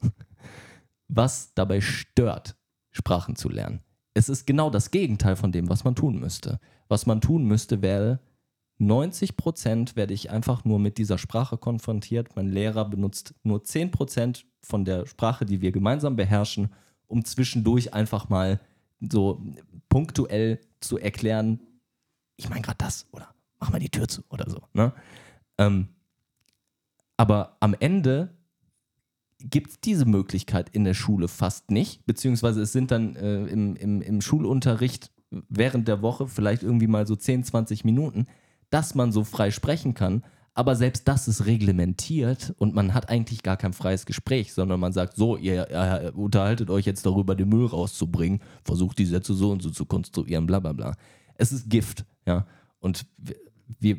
was 1.08 1.54
dabei 1.54 1.82
stört, 1.82 2.56
Sprachen 2.92 3.36
zu 3.36 3.50
lernen. 3.50 3.82
Es 4.14 4.30
ist 4.30 4.48
genau 4.48 4.70
das 4.70 4.92
Gegenteil 4.92 5.36
von 5.36 5.52
dem, 5.52 5.70
was 5.70 5.84
man 5.84 5.96
tun 5.96 6.20
müsste. 6.20 6.60
Was 6.88 7.06
man 7.06 7.22
tun 7.22 7.46
müsste, 7.46 7.82
wäre, 7.82 8.20
90 8.80 9.38
Prozent 9.38 9.96
werde 9.96 10.14
ich 10.14 10.30
einfach 10.30 10.64
nur 10.64 10.80
mit 10.80 10.98
dieser 10.98 11.18
Sprache 11.18 11.58
konfrontiert. 11.58 12.36
Mein 12.36 12.48
Lehrer 12.48 12.86
benutzt 12.86 13.34
nur 13.44 13.64
10 13.64 13.92
Prozent 13.92 14.46
von 14.62 14.86
der 14.86 15.06
Sprache, 15.06 15.46
die 15.46 15.62
wir 15.62 15.72
gemeinsam 15.72 16.16
beherrschen, 16.16 16.74
um 17.08 17.26
zwischendurch 17.26 17.94
einfach 17.94 18.30
mal 18.30 18.60
so 19.00 19.42
punktuell 19.90 20.60
zu 20.80 20.98
erklären, 20.98 21.60
ich 22.36 22.50
meine 22.50 22.62
gerade 22.62 22.78
das 22.78 23.08
oder 23.12 23.34
mach 23.60 23.72
mal 23.72 23.80
die 23.80 23.90
Tür 23.90 24.08
zu 24.08 24.24
oder 24.30 24.50
so. 24.50 24.62
Ne? 24.74 24.94
Ähm, 25.58 25.90
aber 27.18 27.58
am 27.60 27.76
Ende 27.80 28.37
gibt 29.40 29.70
es 29.70 29.80
diese 29.80 30.06
Möglichkeit 30.06 30.70
in 30.70 30.84
der 30.84 30.94
Schule 30.94 31.28
fast 31.28 31.72
nicht, 31.72 32.06
beziehungsweise 32.06 32.62
es 32.62 32.72
sind 32.72 32.92
dann 32.92 33.16
äh, 33.16 33.46
im, 33.46 33.76
im, 33.76 34.02
im 34.02 34.22
Schulunterricht 34.22 35.12
während 35.30 35.88
der 35.88 36.02
Woche 36.02 36.28
vielleicht 36.28 36.64
irgendwie 36.64 36.88
mal 36.88 37.06
so 37.06 37.16
10, 37.16 37.44
20 37.44 37.86
Minuten, 37.86 38.28
dass 38.70 38.96
man 38.96 39.12
so 39.12 39.24
frei 39.24 39.52
sprechen 39.52 39.94
kann. 39.94 40.24
Aber 40.54 40.76
selbst 40.76 41.08
das 41.08 41.28
ist 41.28 41.46
reglementiert 41.46 42.56
und 42.58 42.74
man 42.74 42.96
hat 42.96 43.10
eigentlich 43.10 43.44
gar 43.44 43.58
kein 43.58 43.74
freies 43.74 44.08
Gespräch, 44.08 44.54
sondern 44.54 44.80
man 44.80 44.92
sagt, 44.92 45.16
so, 45.16 45.38
ihr 45.38 45.70
äh, 45.70 46.12
unterhaltet 46.16 46.72
euch 46.72 46.86
jetzt 46.86 47.06
darüber, 47.06 47.36
den 47.36 47.50
Müll 47.50 47.68
rauszubringen, 47.68 48.40
versucht 48.64 48.98
die 48.98 49.06
Sätze 49.06 49.36
so 49.36 49.52
und 49.52 49.62
so 49.62 49.70
zu 49.70 49.86
konstruieren, 49.86 50.48
bla 50.48 50.60
bla 50.60 50.74
bla. 50.74 50.96
Es 51.36 51.52
ist 51.52 51.70
Gift, 51.70 52.06
ja. 52.26 52.48
Und 52.80 53.06
wir, 53.20 53.36
wir 53.80 53.98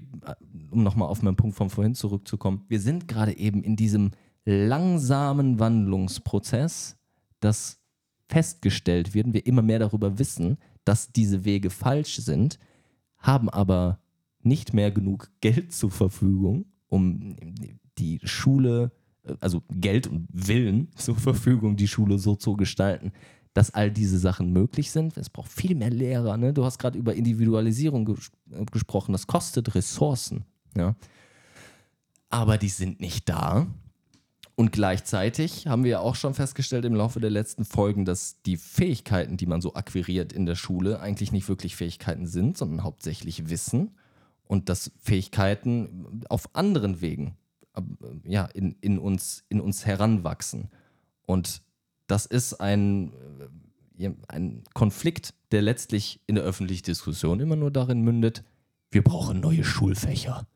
um 0.71 0.83
nochmal 0.83 1.09
auf 1.09 1.23
meinen 1.23 1.37
Punkt 1.37 1.57
von 1.57 1.71
vorhin 1.71 1.95
zurückzukommen, 1.95 2.65
wir 2.69 2.81
sind 2.81 3.07
gerade 3.07 3.37
eben 3.39 3.63
in 3.63 3.77
diesem 3.77 4.11
langsamen 4.49 5.59
Wandlungsprozess, 5.59 6.97
dass 7.41 7.81
festgestellt 8.29 9.15
wird, 9.15 9.33
wir 9.33 9.47
immer 9.47 9.63
mehr 9.63 9.79
darüber 9.79 10.19
wissen, 10.19 10.59
dass 10.85 11.13
diese 11.13 11.45
Wege 11.45 11.71
falsch 11.71 12.17
sind, 12.17 12.59
haben 13.19 13.51
aber 13.51 14.01
nicht 14.41 14.73
mehr 14.73 14.91
genug 14.91 15.31
Geld 15.41 15.73
zur 15.73 15.91
Verfügung, 15.91 16.67
um 16.89 17.37
die 17.99 18.21
Schule, 18.23 18.93
also 19.41 19.63
Geld 19.71 20.07
und 20.07 20.29
Willen 20.33 20.89
zur 20.97 21.17
Verfügung, 21.17 21.77
die 21.77 21.89
Schule 21.89 22.19
so 22.19 22.35
zu 22.35 22.57
gestalten, 22.57 23.13
dass 23.53 23.73
all 23.73 23.91
diese 23.91 24.19
Sachen 24.19 24.53
möglich 24.53 24.91
sind. 24.91 25.17
Es 25.17 25.29
braucht 25.29 25.53
viel 25.53 25.75
mehr 25.75 25.91
Lehrer. 25.91 26.37
Ne? 26.37 26.53
Du 26.53 26.65
hast 26.65 26.79
gerade 26.79 26.99
über 26.99 27.15
Individualisierung 27.15 28.05
ges 28.05 28.31
gesprochen. 28.73 29.13
Das 29.13 29.27
kostet 29.27 29.75
Ressourcen. 29.75 30.45
Ja? 30.77 30.95
Aber 32.31 32.57
die 32.57 32.69
sind 32.69 33.01
nicht 33.01 33.29
da. 33.29 33.67
Und 34.59 34.73
gleichzeitig 34.73 35.69
haben 35.69 35.85
wir 35.85 35.91
ja 35.93 36.01
auch 36.01 36.17
schon 36.17 36.35
festgestellt 36.35 36.85
im 36.85 36.97
Laufe 36.97 37.21
der 37.21 37.31
letzten 37.31 37.65
Folgen, 37.65 38.05
dass 38.05 38.43
die 38.43 38.57
Fähigkeiten, 38.57 39.37
die 39.37 39.47
man 39.47 39.61
so 39.61 39.75
akquiriert 39.75 40.33
in 40.33 40.47
der 40.47 40.57
Schule, 40.57 40.99
eigentlich 40.99 41.31
nicht 41.31 41.49
wirklich 41.49 41.77
Fähigkeiten 41.77 42.27
sind, 42.27 42.59
sondern 42.59 42.83
hauptsächlich 42.83 43.51
Wissen. 43.51 43.93
Und 44.49 44.69
dass 44.69 44.91
Fähigkeiten 44.99 46.25
auf 46.29 46.57
anderen 46.57 47.01
Wegen 47.01 47.37
äh, 47.77 47.83
ja, 48.25 48.47
in, 48.47 48.75
in, 48.81 48.99
uns, 48.99 49.45
in 49.49 49.61
uns 49.61 49.87
heranwachsen. 49.87 50.71
Und 51.25 51.63
das 52.09 52.27
ist 52.27 52.55
ein, 52.55 53.13
äh, 53.97 54.11
ein 54.27 54.65
Konflikt, 54.75 55.35
der 55.53 55.63
letztlich 55.63 56.19
in 56.27 56.35
der 56.35 56.43
öffentlichen 56.43 56.87
Diskussion 56.87 57.39
immer 57.39 57.55
nur 57.55 57.71
darin 57.71 58.03
mündet, 58.03 58.43
wir 58.91 59.05
brauchen 59.05 59.39
neue 59.39 59.63
Schulfächer. 59.63 60.49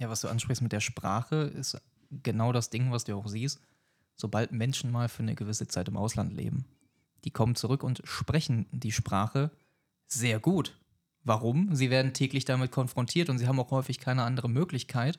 Ja, 0.00 0.08
was 0.08 0.22
du 0.22 0.28
ansprichst 0.28 0.62
mit 0.62 0.72
der 0.72 0.80
Sprache, 0.80 1.36
ist 1.36 1.80
genau 2.10 2.52
das 2.52 2.70
Ding, 2.70 2.90
was 2.90 3.04
du 3.04 3.14
auch 3.14 3.28
siehst. 3.28 3.60
Sobald 4.16 4.50
Menschen 4.50 4.90
mal 4.90 5.10
für 5.10 5.22
eine 5.22 5.34
gewisse 5.34 5.68
Zeit 5.68 5.88
im 5.88 5.98
Ausland 5.98 6.32
leben, 6.32 6.64
die 7.24 7.30
kommen 7.30 7.54
zurück 7.54 7.84
und 7.84 8.00
sprechen 8.04 8.66
die 8.72 8.92
Sprache 8.92 9.50
sehr 10.06 10.40
gut. 10.40 10.76
Warum? 11.22 11.74
Sie 11.74 11.90
werden 11.90 12.14
täglich 12.14 12.46
damit 12.46 12.72
konfrontiert 12.72 13.28
und 13.28 13.38
sie 13.38 13.46
haben 13.46 13.60
auch 13.60 13.70
häufig 13.70 13.98
keine 13.98 14.22
andere 14.22 14.48
Möglichkeit. 14.48 15.18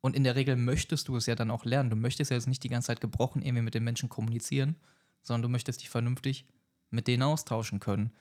Und 0.00 0.16
in 0.16 0.24
der 0.24 0.34
Regel 0.34 0.56
möchtest 0.56 1.06
du 1.06 1.16
es 1.16 1.26
ja 1.26 1.36
dann 1.36 1.52
auch 1.52 1.64
lernen. 1.64 1.88
Du 1.88 1.96
möchtest 1.96 2.32
ja 2.32 2.36
jetzt 2.36 2.48
nicht 2.48 2.64
die 2.64 2.68
ganze 2.68 2.88
Zeit 2.88 3.00
gebrochen 3.00 3.42
irgendwie 3.42 3.62
mit 3.62 3.74
den 3.74 3.84
Menschen 3.84 4.08
kommunizieren, 4.08 4.74
sondern 5.22 5.42
du 5.42 5.48
möchtest 5.50 5.80
dich 5.80 5.88
vernünftig 5.88 6.46
mit 6.90 7.06
denen 7.06 7.22
austauschen 7.22 7.78
können. 7.78 8.12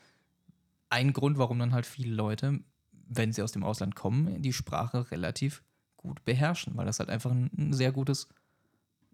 Ein 0.90 1.14
Grund, 1.14 1.40
warum 1.40 1.58
dann 1.58 1.74
halt 1.74 1.88
viele 1.88 2.14
Leute 2.14 2.60
wenn 3.08 3.32
sie 3.34 3.42
aus 3.42 3.52
dem 3.52 3.64
Ausland 3.64 3.96
kommen, 3.96 4.42
die 4.42 4.54
Sprache 4.54 5.12
relativ 5.12 5.64
gut 5.98 6.24
beherrschen, 6.26 6.76
weil 6.76 6.86
das 6.86 7.00
halt 7.00 7.10
einfach 7.10 7.32
ein, 7.32 7.50
ein 7.58 7.74
sehr 7.74 7.92
gutes, 7.92 8.28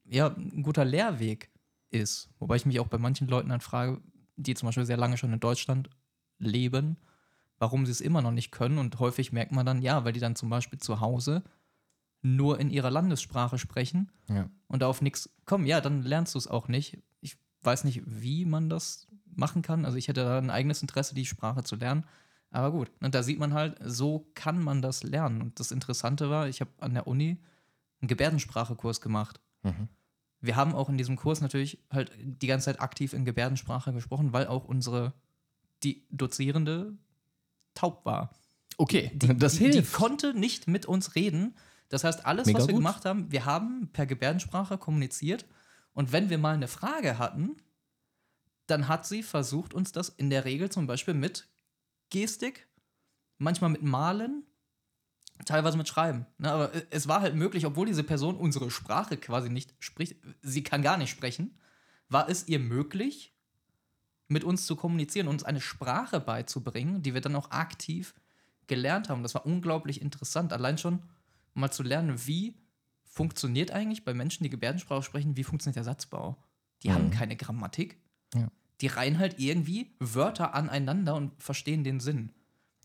ja, 0.06 0.28
ein 0.28 0.64
guter 0.64 0.86
Lehrweg 0.86 1.50
ist. 1.92 2.30
Wobei 2.40 2.56
ich 2.56 2.66
mich 2.66 2.80
auch 2.80 2.88
bei 2.88 2.98
manchen 2.98 3.28
Leuten 3.28 3.50
dann 3.50 3.62
frage, 3.62 4.02
die 4.38 4.54
zum 4.56 4.68
Beispiel 4.68 4.86
sehr 4.86 4.98
lange 4.98 5.18
schon 5.18 5.34
in 5.34 5.40
Deutschland 5.40 5.90
leben, 6.38 6.98
warum 7.58 7.86
sie 7.86 7.92
es 7.92 8.02
immer 8.02 8.22
noch 8.22 8.32
nicht 8.32 8.52
können. 8.52 8.78
Und 8.78 9.00
häufig 9.00 9.32
merkt 9.32 9.52
man 9.52 9.66
dann, 9.66 9.82
ja, 9.82 10.06
weil 10.06 10.14
die 10.14 10.20
dann 10.20 10.36
zum 10.36 10.50
Beispiel 10.50 10.80
zu 10.80 11.00
Hause 11.00 11.44
nur 12.22 12.60
in 12.60 12.70
ihrer 12.70 12.90
Landessprache 12.92 13.58
sprechen 13.58 14.12
Ja. 14.28 14.50
und 14.68 14.84
auf 14.84 15.02
nichts 15.02 15.30
kommen. 15.46 15.66
Ja, 15.66 15.80
dann 15.82 16.04
lernst 16.04 16.36
du 16.36 16.38
es 16.40 16.48
auch 16.48 16.68
nicht. 16.68 17.02
Ich 17.22 17.38
weiß 17.62 17.84
nicht, 17.84 18.02
wie 18.06 18.46
man 18.46 18.70
das 18.70 19.08
machen 19.26 19.62
kann. 19.62 19.86
Also 19.86 19.98
ich 19.98 20.08
hätte 20.08 20.24
da 20.24 20.38
ein 20.38 20.50
eigenes 20.50 20.82
Interesse, 20.82 21.16
die 21.16 21.26
Sprache 21.26 21.64
zu 21.64 21.76
lernen. 21.76 22.06
Aber 22.52 22.72
gut, 22.72 22.92
und 23.02 23.14
da 23.14 23.22
sieht 23.24 23.40
man 23.40 23.54
halt, 23.54 23.78
so 23.84 24.28
kann 24.34 24.64
man 24.64 24.82
das 24.82 25.04
lernen. 25.04 25.42
Und 25.42 25.60
das 25.60 25.72
Interessante 25.72 26.30
war, 26.30 26.48
ich 26.48 26.62
habe 26.62 26.72
an 26.80 26.94
der 26.94 27.06
Uni 27.08 27.38
einen 28.02 28.08
Gebärdensprachekurs 28.08 29.02
gemacht. 29.02 29.40
Mhm. 29.64 29.88
Wir 30.42 30.56
haben 30.56 30.74
auch 30.74 30.90
in 30.90 30.98
diesem 30.98 31.16
Kurs 31.16 31.42
natürlich 31.42 31.80
halt 31.92 32.12
die 32.20 32.48
ganze 32.48 32.66
Zeit 32.66 32.82
aktiv 32.82 33.14
in 33.14 33.26
Gebärdensprache 33.26 33.94
gesprochen, 33.94 34.34
weil 34.34 34.48
auch 34.48 34.66
unsere, 34.66 35.14
die 35.84 36.08
Dozierende 36.10 36.98
taub 37.74 38.06
war. 38.06 38.34
Okay, 38.78 39.12
Die, 39.14 39.36
das 39.38 39.54
die, 39.54 39.66
die 39.66 39.72
hilft. 39.74 39.94
konnte 39.94 40.34
nicht 40.34 40.68
mit 40.68 40.86
uns 40.86 41.16
reden. 41.16 41.56
Das 41.90 42.04
heißt, 42.04 42.26
alles, 42.26 42.48
Mega 42.48 42.60
was 42.60 42.68
wir 42.68 42.74
gut. 42.74 42.80
gemacht 42.82 43.06
haben, 43.06 43.32
wir 43.32 43.46
haben 43.46 43.90
per 43.92 44.06
Gebärdensprache 44.06 44.78
kommuniziert. 44.78 45.46
Und 45.94 46.12
wenn 46.14 46.30
wir 46.30 46.38
mal 46.38 46.54
eine 46.56 46.68
Frage 46.68 47.20
hatten, 47.20 47.58
dann 48.68 48.88
hat 48.88 49.06
sie 49.06 49.24
versucht, 49.24 49.74
uns 49.74 49.92
das 49.92 50.10
in 50.10 50.30
der 50.30 50.46
Regel 50.46 50.70
zum 50.70 50.88
Beispiel 50.88 51.14
mit 51.16 51.48
Gestik, 52.10 52.68
manchmal 53.38 53.70
mit 53.70 53.84
Malen, 53.84 54.44
teilweise 55.46 55.78
mit 55.78 55.88
Schreiben. 55.88 56.26
Ne, 56.38 56.52
aber 56.52 56.72
es 56.90 57.08
war 57.08 57.22
halt 57.22 57.36
möglich, 57.36 57.66
obwohl 57.66 57.88
diese 57.88 58.04
Person 58.04 58.36
unsere 58.36 58.72
Sprache 58.72 59.18
quasi 59.18 59.50
nicht 59.50 59.74
spricht, 59.80 60.18
sie 60.42 60.64
kann 60.64 60.82
gar 60.82 60.98
nicht 60.98 61.10
sprechen, 61.10 61.58
war 62.10 62.30
es 62.30 62.48
ihr 62.48 62.60
möglich, 62.60 63.34
mit 64.28 64.44
uns 64.44 64.66
zu 64.66 64.76
kommunizieren, 64.76 65.28
uns 65.28 65.44
eine 65.44 65.62
Sprache 65.62 66.20
beizubringen, 66.20 67.02
die 67.02 67.14
wir 67.14 67.22
dann 67.22 67.36
auch 67.36 67.52
aktiv 67.52 68.14
gelernt 68.68 69.10
haben. 69.10 69.24
Das 69.24 69.34
war 69.34 69.46
unglaublich 69.46 70.02
interessant, 70.02 70.54
allein 70.54 70.78
schon 70.78 71.02
mal 71.56 71.72
zu 71.72 71.84
lernen, 71.84 72.28
wie 72.28 72.56
funktioniert 73.06 73.72
eigentlich 73.72 74.06
bei 74.06 74.14
Menschen, 74.14 74.44
die 74.44 74.52
Gebärdensprache 74.52 75.02
sprechen, 75.02 75.36
wie 75.36 75.44
funktioniert 75.44 75.78
der 75.78 75.84
Satzbau? 75.84 76.38
Die 76.84 76.94
haben 76.94 77.10
keine 77.12 77.36
Grammatik. 77.36 77.98
Ja. 78.36 78.48
Die 78.82 78.88
reihen 78.88 79.18
halt 79.20 79.40
irgendwie 79.40 79.92
Wörter 80.00 80.54
aneinander 80.54 81.16
und 81.16 81.42
verstehen 81.42 81.84
den 81.84 82.00
Sinn. 82.00 82.32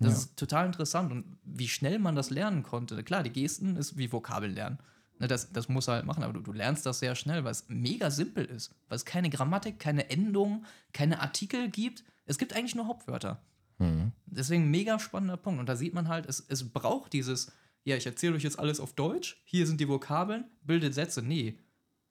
Das 0.01 0.09
Ja. 0.13 0.19
ist 0.19 0.37
total 0.37 0.67
interessant 0.67 1.13
und 1.13 1.37
wie 1.45 1.69
schnell 1.69 1.99
man 1.99 2.17
das 2.17 2.31
lernen 2.31 2.63
konnte. 2.65 3.03
Klar, 3.05 3.23
die 3.23 3.31
Gesten 3.31 3.77
ist 3.77 3.97
wie 3.97 4.13
Vokabeln 4.13 4.55
lernen. 4.55 4.79
Ne, 5.21 5.29
das, 5.29 5.53
das 5.53 5.69
muss 5.69 5.87
er 5.87 5.95
halt 5.95 6.07
machen, 6.07 6.25
aber 6.25 6.33
du, 6.33 6.41
du 6.41 6.53
lernst 6.53 6.85
das 6.87 6.99
sehr 6.99 7.15
schnell, 7.15 7.45
weil 7.45 7.53
es 7.53 7.67
mega 7.69 8.11
simpel 8.11 8.45
ist. 8.45 8.75
Weil 8.89 8.97
es 8.97 9.05
keine 9.05 9.31
Grammatik, 9.31 9.79
keine 9.79 10.11
Endung, 10.11 10.65
keine 10.93 11.21
Artikel 11.21 11.71
gibt. 11.71 12.03
Es 12.27 12.39
gibt 12.39 12.53
eigentlich 12.57 12.75
nur 12.75 12.89
Hauptwörter. 12.89 13.41
Mhm. 13.79 14.11
Deswegen 14.27 14.71
mega 14.73 14.99
spannender 14.99 15.37
Punkt. 15.37 15.61
Und 15.61 15.69
da 15.69 15.77
sieht 15.77 15.95
man 15.95 16.09
halt, 16.09 16.27
es, 16.27 16.41
es 16.49 16.69
braucht 16.73 17.13
dieses, 17.13 17.53
ja, 17.85 17.95
ich 17.97 18.07
erzähle 18.07 18.35
euch 18.35 18.43
jetzt 18.43 18.59
alles 18.59 18.81
auf 18.81 18.95
Deutsch, 18.95 19.41
hier 19.45 19.69
sind 19.69 19.81
die 19.81 19.89
Vokabeln, 19.89 20.47
bildet 20.63 20.95
Sätze. 20.95 21.23
Nee, 21.23 21.61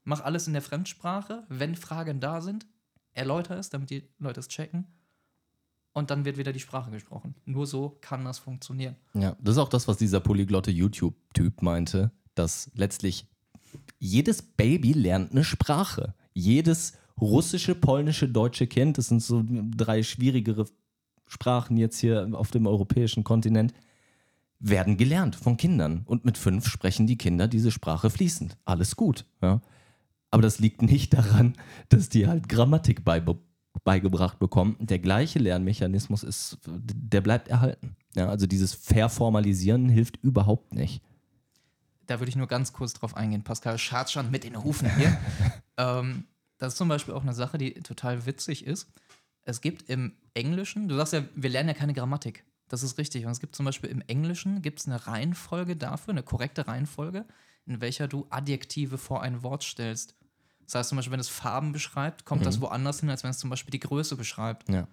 mach 0.05 0.21
alles 0.21 0.47
in 0.47 0.53
der 0.53 0.61
Fremdsprache. 0.61 1.43
Wenn 1.49 1.75
Fragen 1.75 2.21
da 2.21 2.39
sind, 2.39 2.65
erläuter 3.13 3.57
es, 3.57 3.69
damit 3.69 3.89
die 3.89 4.03
Leute 4.19 4.39
es 4.39 4.47
checken. 4.47 4.87
Und 5.93 6.09
dann 6.09 6.25
wird 6.25 6.37
wieder 6.37 6.51
die 6.51 6.59
Sprache 6.59 6.89
gesprochen. 6.89 7.35
Nur 7.45 7.67
so 7.67 7.97
kann 8.01 8.25
das 8.25 8.39
funktionieren. 8.39 8.95
Ja, 9.13 9.37
das 9.39 9.55
ist 9.55 9.59
auch 9.59 9.69
das, 9.69 9.87
was 9.87 9.97
dieser 9.97 10.19
polyglotte 10.19 10.71
YouTube-Typ 10.71 11.61
meinte, 11.61 12.11
dass 12.33 12.71
letztlich 12.73 13.27
jedes 13.99 14.41
Baby 14.41 14.93
lernt 14.93 15.31
eine 15.31 15.43
Sprache. 15.43 16.15
Jedes 16.33 16.93
russische, 17.21 17.75
polnische, 17.75 18.27
deutsche 18.27 18.65
Kind, 18.65 18.97
das 18.97 19.07
sind 19.07 19.21
so 19.21 19.43
drei 19.47 20.01
schwierigere 20.01 20.65
Sprachen 21.27 21.77
jetzt 21.77 21.99
hier 21.99 22.29
auf 22.33 22.49
dem 22.51 22.65
europäischen 22.65 23.23
Kontinent, 23.23 23.73
werden 24.59 24.97
gelernt 24.97 25.35
von 25.35 25.57
Kindern. 25.57 26.03
Und 26.05 26.25
mit 26.25 26.37
fünf 26.37 26.67
sprechen 26.67 27.05
die 27.05 27.17
Kinder 27.17 27.47
diese 27.47 27.69
Sprache 27.69 28.09
fließend. 28.09 28.57
Alles 28.65 28.95
gut. 28.95 29.25
Ja. 29.41 29.61
Aber 30.33 30.41
das 30.41 30.57
liegt 30.57 30.81
nicht 30.81 31.13
daran, 31.13 31.53
dass 31.89 32.09
die 32.09 32.25
halt 32.25 32.49
Grammatik 32.49 33.05
beibe 33.05 33.37
beigebracht 33.83 34.39
bekommen. 34.39 34.75
Der 34.79 34.97
gleiche 34.97 35.37
Lernmechanismus 35.37 36.23
ist, 36.23 36.57
der 36.65 37.21
bleibt 37.21 37.49
erhalten. 37.49 37.95
Ja, 38.15 38.29
also 38.29 38.47
dieses 38.47 38.73
Verformalisieren 38.73 39.89
hilft 39.89 40.17
überhaupt 40.23 40.73
nicht. 40.73 41.03
da 42.07 42.19
würde 42.19 42.29
ich 42.29 42.35
nur 42.35 42.47
ganz 42.47 42.73
kurz 42.73 42.93
drauf 42.93 43.15
eingehen. 43.15 43.43
Pascal 43.43 43.77
schart 43.77 44.09
schon 44.09 44.31
mit 44.31 44.43
den 44.43 44.63
Hufen 44.63 44.89
hier. 44.95 45.15
ähm, 45.77 46.25
das 46.57 46.73
ist 46.73 46.77
zum 46.77 46.87
Beispiel 46.87 47.13
auch 47.13 47.21
eine 47.21 47.35
Sache, 47.35 47.59
die 47.59 47.75
total 47.75 48.25
witzig 48.25 48.65
ist. 48.65 48.87
Es 49.43 49.61
gibt 49.61 49.87
im 49.87 50.13
Englischen, 50.33 50.87
du 50.87 50.95
sagst 50.95 51.13
ja, 51.13 51.23
wir 51.35 51.51
lernen 51.51 51.69
ja 51.69 51.75
keine 51.75 51.93
Grammatik. 51.93 52.43
Das 52.69 52.81
ist 52.81 52.97
richtig. 52.97 53.27
Und 53.27 53.31
es 53.33 53.39
gibt 53.39 53.55
zum 53.55 53.67
Beispiel 53.67 53.91
im 53.91 54.01
Englischen 54.07 54.63
gibt 54.63 54.79
es 54.79 54.87
eine 54.87 55.05
Reihenfolge 55.05 55.75
dafür, 55.75 56.11
eine 56.11 56.23
korrekte 56.23 56.67
Reihenfolge, 56.67 57.25
in 57.67 57.81
welcher 57.81 58.07
du 58.07 58.25
Adjektive 58.31 58.97
vor 58.97 59.21
ein 59.21 59.43
Wort 59.43 59.61
stellst. 59.63 60.15
Das 60.65 60.75
heißt 60.75 60.89
zum 60.89 60.95
Beispiel, 60.97 61.11
wenn 61.13 61.19
es 61.19 61.29
Farben 61.29 61.71
beschreibt, 61.71 62.25
kommt 62.25 62.45
das 62.45 62.61
woanders 62.61 62.99
hin, 63.01 63.09
als 63.09 63.23
wenn 63.23 63.31
es 63.31 63.37
zum 63.37 63.49
Beispiel 63.49 63.71
die 63.71 63.79
Größe 63.79 64.15
beschreibt. 64.15 64.69
Ja. 64.69 64.87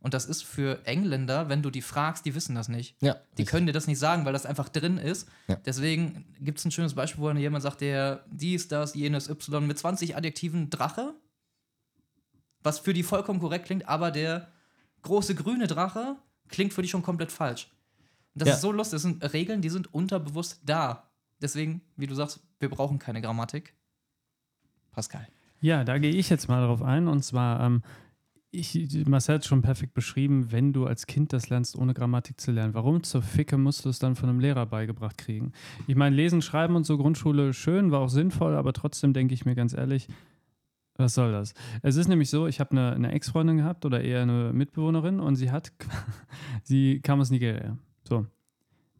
Und 0.00 0.14
das 0.14 0.26
ist 0.26 0.44
für 0.44 0.84
Engländer, 0.86 1.48
wenn 1.48 1.62
du 1.62 1.70
die 1.70 1.82
fragst, 1.82 2.24
die 2.26 2.34
wissen 2.34 2.54
das 2.54 2.68
nicht. 2.68 2.94
Ja, 3.00 3.14
Die 3.14 3.18
richtig. 3.42 3.46
können 3.48 3.66
dir 3.66 3.72
das 3.72 3.86
nicht 3.86 3.98
sagen, 3.98 4.24
weil 4.24 4.32
das 4.32 4.46
einfach 4.46 4.68
drin 4.68 4.98
ist. 4.98 5.26
Ja. 5.48 5.56
Deswegen 5.56 6.26
gibt 6.38 6.58
es 6.58 6.64
ein 6.64 6.70
schönes 6.70 6.94
Beispiel, 6.94 7.22
wo 7.22 7.30
jemand 7.32 7.62
sagt, 7.62 7.80
der 7.80 8.24
dies, 8.30 8.68
das, 8.68 8.94
jenes, 8.94 9.28
Y 9.28 9.66
mit 9.66 9.78
20 9.78 10.14
Adjektiven 10.16 10.70
Drache, 10.70 11.14
was 12.62 12.78
für 12.78 12.92
die 12.92 13.02
vollkommen 13.02 13.40
korrekt 13.40 13.66
klingt, 13.66 13.88
aber 13.88 14.10
der 14.10 14.48
große 15.02 15.34
grüne 15.34 15.66
Drache 15.66 16.16
klingt 16.48 16.72
für 16.74 16.82
die 16.82 16.88
schon 16.88 17.02
komplett 17.02 17.32
falsch. 17.32 17.68
Und 18.34 18.42
das 18.42 18.48
Ja. 18.48 18.54
ist 18.56 18.60
so 18.60 18.72
lustig. 18.72 18.96
Das 18.96 19.02
sind 19.02 19.32
Regeln, 19.32 19.62
die 19.62 19.70
sind 19.70 19.92
unterbewusst 19.94 20.60
da. 20.64 21.10
Deswegen, 21.40 21.80
wie 21.96 22.06
du 22.06 22.14
sagst, 22.14 22.40
wir 22.60 22.68
brauchen 22.70 22.98
keine 22.98 23.20
Grammatik. 23.22 23.74
Pascal. 24.96 25.28
Ja, 25.60 25.84
da 25.84 25.98
gehe 25.98 26.10
ich 26.10 26.30
jetzt 26.30 26.48
mal 26.48 26.66
drauf 26.66 26.82
ein. 26.82 27.06
Und 27.06 27.22
zwar, 27.22 27.60
ähm, 27.60 27.82
ich, 28.50 29.06
Marcel 29.06 29.36
hat 29.36 29.44
schon 29.44 29.60
perfekt 29.60 29.92
beschrieben, 29.92 30.50
wenn 30.52 30.72
du 30.72 30.86
als 30.86 31.06
Kind 31.06 31.34
das 31.34 31.50
lernst, 31.50 31.76
ohne 31.76 31.92
Grammatik 31.92 32.40
zu 32.40 32.50
lernen. 32.50 32.72
Warum 32.72 33.02
zur 33.02 33.20
Ficke 33.22 33.58
musst 33.58 33.84
du 33.84 33.90
es 33.90 33.98
dann 33.98 34.16
von 34.16 34.30
einem 34.30 34.40
Lehrer 34.40 34.64
beigebracht 34.64 35.18
kriegen? 35.18 35.52
Ich 35.86 35.96
meine, 35.96 36.16
Lesen, 36.16 36.40
Schreiben 36.40 36.76
und 36.76 36.84
so 36.84 36.96
Grundschule 36.96 37.52
schön, 37.52 37.92
war 37.92 38.00
auch 38.00 38.08
sinnvoll, 38.08 38.56
aber 38.56 38.72
trotzdem 38.72 39.12
denke 39.12 39.34
ich 39.34 39.44
mir 39.44 39.54
ganz 39.54 39.74
ehrlich, 39.74 40.08
was 40.96 41.14
soll 41.14 41.30
das? 41.30 41.52
Es 41.82 41.96
ist 41.96 42.08
nämlich 42.08 42.30
so, 42.30 42.46
ich 42.46 42.58
habe 42.58 42.70
eine, 42.70 42.92
eine 42.94 43.12
Ex-Freundin 43.12 43.58
gehabt 43.58 43.84
oder 43.84 44.00
eher 44.00 44.22
eine 44.22 44.54
Mitbewohnerin 44.54 45.20
und 45.20 45.36
sie 45.36 45.50
hat, 45.50 45.72
sie 46.62 47.00
kam 47.00 47.20
aus 47.20 47.30
Nigeria. 47.30 47.76
So. 48.08 48.26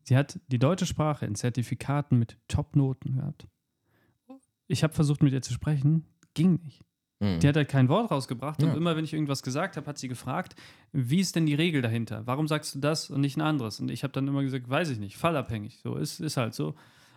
Sie 0.03 0.14
hat 0.14 0.38
die 0.49 0.59
deutsche 0.59 0.84
Sprache 0.84 1.24
in 1.24 1.34
Zertifikaten 1.34 2.18
mit 2.18 2.36
Top-Noten 2.49 3.16
gehabt. 3.16 3.49
Ich 4.69 4.83
habe 4.83 4.93
versucht, 4.95 5.23
mit 5.23 5.33
ihr 5.33 5.43
zu 5.43 5.53
sprechen, 5.53 6.05
ging 6.35 6.61
nicht. 6.64 6.83
Mhm. 7.21 7.41
Die 7.41 7.49
hat 7.49 7.57
halt 7.57 7.69
kein 7.69 7.89
Wort 7.89 8.11
rausgebracht 8.11 8.61
Ja. 8.62 8.69
und 8.69 8.77
immer, 8.77 8.95
wenn 8.97 9.05
ich 9.05 9.12
irgendwas 9.14 9.43
gesagt 9.43 9.77
habe, 9.77 9.87
hat 9.87 9.97
sie 9.99 10.09
gefragt, 10.09 10.55
wie 10.93 11.21
ist 11.21 11.35
denn 11.37 11.47
die 11.47 11.55
Regel 11.55 11.81
dahinter? 11.83 12.27
Warum 12.27 12.47
sagst 12.47 12.75
du 12.75 12.79
das 12.79 13.09
und 13.11 13.21
nicht 13.23 13.37
ein 13.37 13.43
anderes? 13.43 13.81
Und 13.81 13.91
ich 13.91 14.03
habe 14.03 14.12
dann 14.12 14.29
immer 14.29 14.43
gesagt, 14.43 14.69
weiß 14.69 14.91
ich 14.91 14.99
nicht, 14.99 15.17
fallabhängig. 15.17 15.79
So 15.83 15.95
ist, 15.97 16.21
ist 16.21 16.37
halt 16.37 16.55
so. 16.55 16.75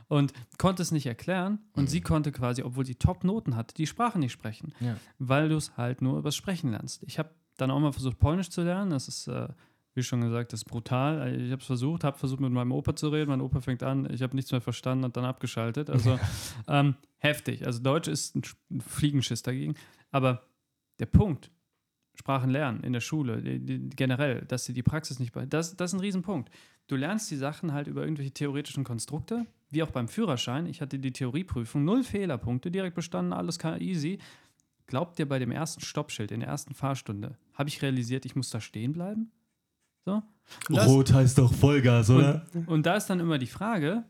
und 0.08 0.34
konnte 0.58 0.82
es 0.82 0.92
nicht 0.92 1.06
erklären. 1.06 1.60
Und 1.74 1.88
sie 1.88 2.02
konnte 2.02 2.32
quasi, 2.32 2.64
obwohl 2.64 2.84
sie 2.86 2.96
Top-Noten 2.96 3.56
hatte, 3.56 3.76
die 3.76 3.86
Sprache 3.86 4.18
nicht 4.18 4.32
sprechen, 4.32 4.74
Ja. 4.80 4.98
weil 5.20 5.50
du 5.50 5.56
es 5.58 5.78
halt 5.78 6.02
nur 6.02 6.18
übers 6.18 6.36
Sprechen 6.36 6.72
lernst. 6.72 7.04
Ich 7.04 7.20
habe 7.20 7.30
dann 7.58 7.70
auch 7.70 7.80
mal 7.80 7.92
versucht, 7.92 8.18
Polnisch 8.18 8.50
zu 8.50 8.64
lernen. 8.64 8.90
Das 8.90 9.08
ist, 9.08 9.28
äh, 9.28 9.50
wie 9.96 10.04
schon 10.04 10.22
gesagt, 10.22 10.54
das 10.54 10.62
ist 10.62 10.66
brutal. 10.66 11.36
Ich 11.42 11.52
habe 11.52 11.62
es 11.62 11.66
versucht, 11.68 12.04
habe 12.04 12.18
versucht, 12.18 12.40
mit 12.40 12.52
meinem 12.52 12.72
Opa 12.72 12.96
zu 12.96 13.10
reden. 13.10 13.30
Mein 13.30 13.42
Opa 13.42 13.60
fängt 13.62 13.84
an, 13.84 14.08
ich 14.14 14.22
habe 14.22 14.36
nichts 14.36 14.52
mehr 14.52 14.62
verstanden 14.62 15.04
und 15.06 15.18
dann 15.18 15.26
abgeschaltet. 15.26 15.90
Also 15.90 16.20
ähm, 16.68 16.96
heftig. 17.18 17.66
Also 17.66 17.82
Deutsch 17.82 18.08
ist 18.08 18.36
ein, 18.36 18.42
Sch- 18.44 18.56
ein 18.72 18.82
Fliegenschiss 18.82 19.42
dagegen. 19.42 19.76
Aber 20.12 20.44
der 21.00 21.08
Punkt, 21.08 21.52
Sprachen 22.16 22.50
lernen 22.50 22.84
in 22.84 22.94
der 22.94 23.00
Schule, 23.00 23.42
die, 23.42 23.60
die, 23.60 23.90
generell, 23.96 24.42
dass 24.46 24.66
sie 24.66 24.74
die 24.74 24.84
Praxis 24.84 25.20
nicht 25.20 25.32
bei. 25.32 25.46
Das, 25.46 25.76
das 25.76 25.92
ist 25.92 25.98
ein 25.98 26.02
Riesenpunkt. 26.02 26.50
Du 26.88 26.96
lernst 26.96 27.30
die 27.32 27.36
Sachen 27.38 27.72
halt 27.74 27.88
über 27.88 28.02
irgendwelche 28.02 28.32
theoretischen 28.32 28.84
Konstrukte, 28.84 29.46
wie 29.70 29.84
auch 29.84 29.92
beim 29.92 30.08
Führerschein. 30.08 30.66
Ich 30.66 30.82
hatte 30.82 31.00
die 31.00 31.12
Theorieprüfung, 31.12 31.86
null 31.86 32.04
Fehlerpunkte, 32.04 32.72
direkt 32.72 32.96
bestanden, 32.96 33.32
alles 33.32 33.58
easy. 33.80 34.18
Glaubt 34.88 35.20
ihr, 35.20 35.30
bei 35.30 35.40
dem 35.40 35.52
ersten 35.52 35.82
Stoppschild 35.82 36.32
in 36.32 36.40
der 36.40 36.50
ersten 36.50 36.74
Fahrstunde 36.74 37.38
habe 37.54 37.70
ich 37.70 37.82
realisiert, 37.82 38.26
ich 38.26 38.36
muss 38.36 38.50
da 38.50 38.60
stehen 38.60 38.92
bleiben? 38.92 39.32
So? 40.10 40.74
Das- 40.76 40.88
Rot 40.88 41.14
heißt 41.14 41.38
doch 41.38 41.54
Vollgas, 41.54 42.10
oder? 42.10 42.46
und, 42.54 42.68
und 42.68 42.86
da 42.86 42.96
ist 42.96 43.08
dann 43.08 43.20
immer 43.20 43.38
die 43.38 43.48
Frage, 43.48 44.04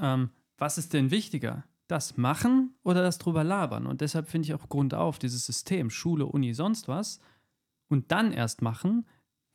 ähm, 0.00 0.30
was 0.58 0.76
ist 0.78 0.92
denn 0.92 1.10
wichtiger? 1.10 1.64
Das 1.86 2.16
machen 2.16 2.74
oder 2.84 3.02
das 3.02 3.18
drüber 3.18 3.42
labern? 3.42 3.86
Und 3.86 4.00
deshalb 4.02 4.28
finde 4.28 4.46
ich 4.46 4.54
auch 4.54 4.68
Grund 4.68 4.92
auf, 4.94 5.18
dieses 5.18 5.46
System, 5.46 5.90
Schule, 5.90 6.26
Uni, 6.26 6.52
sonst 6.54 6.86
was, 6.88 7.20
und 7.88 8.12
dann 8.12 8.32
erst 8.32 8.62
machen, 8.62 9.06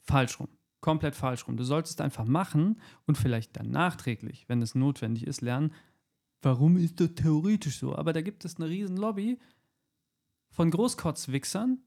falsch 0.01 0.39
rum. 0.39 0.49
Komplett 0.81 1.15
falsch 1.15 1.47
rum. 1.47 1.55
Du 1.57 1.63
solltest 1.63 2.01
einfach 2.01 2.25
machen 2.25 2.81
und 3.05 3.17
vielleicht 3.17 3.55
dann 3.55 3.69
nachträglich, 3.69 4.45
wenn 4.47 4.61
es 4.61 4.75
notwendig 4.75 5.25
ist, 5.27 5.41
lernen, 5.41 5.71
warum 6.41 6.77
ist 6.77 6.99
das 6.99 7.13
theoretisch 7.15 7.79
so? 7.79 7.95
Aber 7.95 8.11
da 8.11 8.21
gibt 8.21 8.43
es 8.43 8.57
eine 8.57 8.67
riesen 8.69 8.97
Lobby 8.97 9.39
von 10.49 10.69
Großkotzwichsern, 10.71 11.79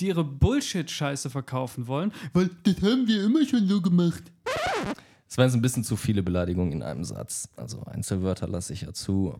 die 0.00 0.08
ihre 0.08 0.24
Bullshit-Scheiße 0.24 1.30
verkaufen 1.30 1.86
wollen, 1.86 2.12
weil 2.32 2.50
das 2.64 2.76
haben 2.82 3.06
wir 3.06 3.24
immer 3.24 3.44
schon 3.46 3.66
so 3.68 3.80
gemacht. 3.80 4.24
Es 5.28 5.38
waren 5.38 5.46
jetzt 5.46 5.54
ein 5.54 5.62
bisschen 5.62 5.84
zu 5.84 5.96
viele 5.96 6.22
Beleidigungen 6.22 6.72
in 6.72 6.82
einem 6.82 7.04
Satz. 7.04 7.48
Also 7.56 7.82
Einzelwörter 7.84 8.46
lasse 8.46 8.72
ich 8.72 8.82
ja 8.82 8.92
zu. 8.92 9.38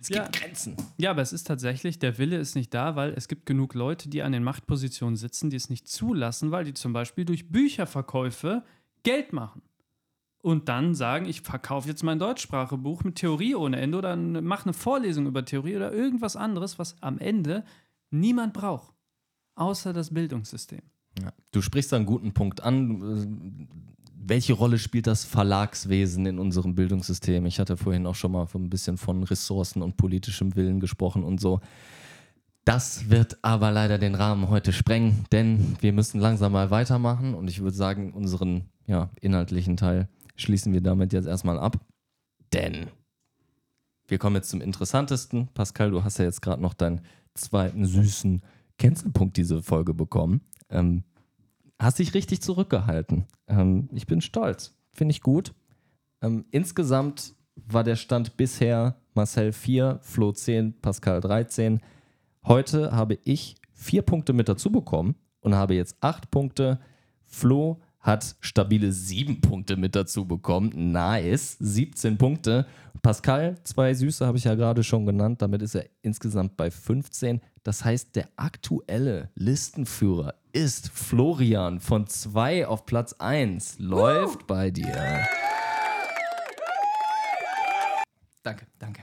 Es 0.00 0.08
gibt 0.08 0.18
Ja. 0.18 0.28
Grenzen. 0.30 0.76
Ja, 0.96 1.10
aber 1.10 1.22
es 1.22 1.32
ist 1.32 1.46
tatsächlich, 1.46 1.98
der 1.98 2.18
Wille 2.18 2.36
ist 2.38 2.54
nicht 2.54 2.72
da, 2.74 2.94
weil 2.96 3.12
es 3.14 3.26
gibt 3.28 3.46
genug 3.46 3.74
Leute, 3.74 4.08
die 4.08 4.22
an 4.22 4.32
den 4.32 4.44
Machtpositionen 4.44 5.16
sitzen, 5.16 5.50
die 5.50 5.56
es 5.56 5.70
nicht 5.70 5.88
zulassen, 5.88 6.50
weil 6.50 6.64
die 6.64 6.74
zum 6.74 6.92
Beispiel 6.92 7.24
durch 7.24 7.48
Bücherverkäufe 7.50 8.64
Geld 9.02 9.32
machen. 9.32 9.62
Und 10.40 10.68
dann 10.68 10.94
sagen, 10.94 11.26
ich 11.26 11.40
verkaufe 11.40 11.88
jetzt 11.88 12.04
mein 12.04 12.18
Deutschsprachebuch 12.20 13.02
mit 13.02 13.16
Theorie 13.16 13.54
ohne 13.56 13.80
Ende 13.80 13.98
oder 13.98 14.14
mache 14.16 14.66
eine 14.66 14.72
Vorlesung 14.72 15.26
über 15.26 15.44
Theorie 15.44 15.74
oder 15.76 15.92
irgendwas 15.92 16.36
anderes, 16.36 16.78
was 16.78 17.00
am 17.02 17.18
Ende 17.18 17.64
niemand 18.10 18.52
braucht, 18.54 18.92
außer 19.58 19.92
das 19.92 20.12
Bildungssystem. 20.12 20.82
Ja. 21.20 21.32
Du 21.52 21.62
sprichst 21.62 21.92
da 21.92 21.96
einen 21.96 22.06
guten 22.06 22.32
Punkt 22.32 22.62
an. 22.62 23.68
Welche 24.14 24.52
Rolle 24.52 24.78
spielt 24.78 25.06
das 25.06 25.24
Verlagswesen 25.24 26.26
in 26.26 26.38
unserem 26.38 26.74
Bildungssystem? 26.74 27.46
Ich 27.46 27.58
hatte 27.58 27.76
vorhin 27.76 28.06
auch 28.06 28.14
schon 28.14 28.32
mal 28.32 28.46
ein 28.54 28.70
bisschen 28.70 28.98
von 28.98 29.22
Ressourcen 29.22 29.82
und 29.82 29.96
politischem 29.96 30.54
Willen 30.54 30.80
gesprochen 30.80 31.24
und 31.24 31.40
so. 31.40 31.60
Das 32.64 33.08
wird 33.08 33.38
aber 33.42 33.70
leider 33.70 33.96
den 33.96 34.14
Rahmen 34.14 34.50
heute 34.50 34.74
sprengen, 34.74 35.24
denn 35.32 35.76
wir 35.80 35.94
müssen 35.94 36.20
langsam 36.20 36.52
mal 36.52 36.70
weitermachen 36.70 37.34
und 37.34 37.48
ich 37.48 37.62
würde 37.62 37.74
sagen, 37.74 38.12
unseren 38.12 38.68
ja, 38.86 39.08
inhaltlichen 39.22 39.78
Teil 39.78 40.08
schließen 40.36 40.74
wir 40.74 40.82
damit 40.82 41.14
jetzt 41.14 41.26
erstmal 41.26 41.58
ab. 41.58 41.80
Denn 42.52 42.88
wir 44.06 44.18
kommen 44.18 44.36
jetzt 44.36 44.50
zum 44.50 44.60
interessantesten. 44.60 45.48
Pascal, 45.54 45.90
du 45.90 46.04
hast 46.04 46.18
ja 46.18 46.26
jetzt 46.26 46.42
gerade 46.42 46.60
noch 46.60 46.74
deinen 46.74 47.00
zweiten 47.34 47.86
süßen 47.86 48.42
Cancelpunkt 48.78 49.36
diese 49.36 49.62
Folge 49.62 49.94
bekommen. 49.94 50.40
Ähm, 50.70 51.04
hast 51.78 51.98
dich 51.98 52.14
richtig 52.14 52.42
zurückgehalten. 52.42 53.26
Ähm, 53.46 53.88
ich 53.92 54.06
bin 54.06 54.20
stolz. 54.20 54.76
Finde 54.92 55.12
ich 55.12 55.20
gut. 55.20 55.52
Ähm, 56.22 56.44
insgesamt 56.50 57.34
war 57.54 57.84
der 57.84 57.96
Stand 57.96 58.36
bisher 58.36 59.00
Marcel 59.14 59.52
4, 59.52 59.98
Flo 60.02 60.32
10, 60.32 60.80
Pascal 60.80 61.20
13. 61.20 61.80
Heute 62.44 62.92
habe 62.92 63.18
ich 63.24 63.56
vier 63.72 64.02
Punkte 64.02 64.32
mit 64.32 64.48
dazu 64.48 64.70
bekommen 64.70 65.16
und 65.40 65.54
habe 65.54 65.74
jetzt 65.74 65.96
acht 66.00 66.30
Punkte. 66.30 66.80
Flo 67.24 67.80
hat 68.00 68.36
stabile 68.40 68.92
sieben 68.92 69.40
Punkte 69.40 69.76
mit 69.76 69.94
dazu 69.94 70.24
bekommen. 70.26 70.92
Nice. 70.92 71.56
17 71.60 72.16
Punkte. 72.16 72.66
Pascal, 73.02 73.56
zwei 73.64 73.92
Süße 73.92 74.26
habe 74.26 74.38
ich 74.38 74.44
ja 74.44 74.54
gerade 74.54 74.82
schon 74.82 75.04
genannt. 75.04 75.42
Damit 75.42 75.62
ist 75.62 75.74
er 75.74 75.86
insgesamt 76.02 76.56
bei 76.56 76.70
15. 76.70 77.40
Das 77.68 77.84
heißt, 77.84 78.16
der 78.16 78.30
aktuelle 78.36 79.28
Listenführer 79.34 80.36
ist 80.54 80.88
Florian 80.88 81.80
von 81.80 82.06
2 82.06 82.66
auf 82.66 82.86
Platz 82.86 83.12
1. 83.18 83.78
Läuft 83.78 84.46
bei 84.46 84.70
dir. 84.70 85.26
Danke, 88.42 88.64
danke. 88.78 89.02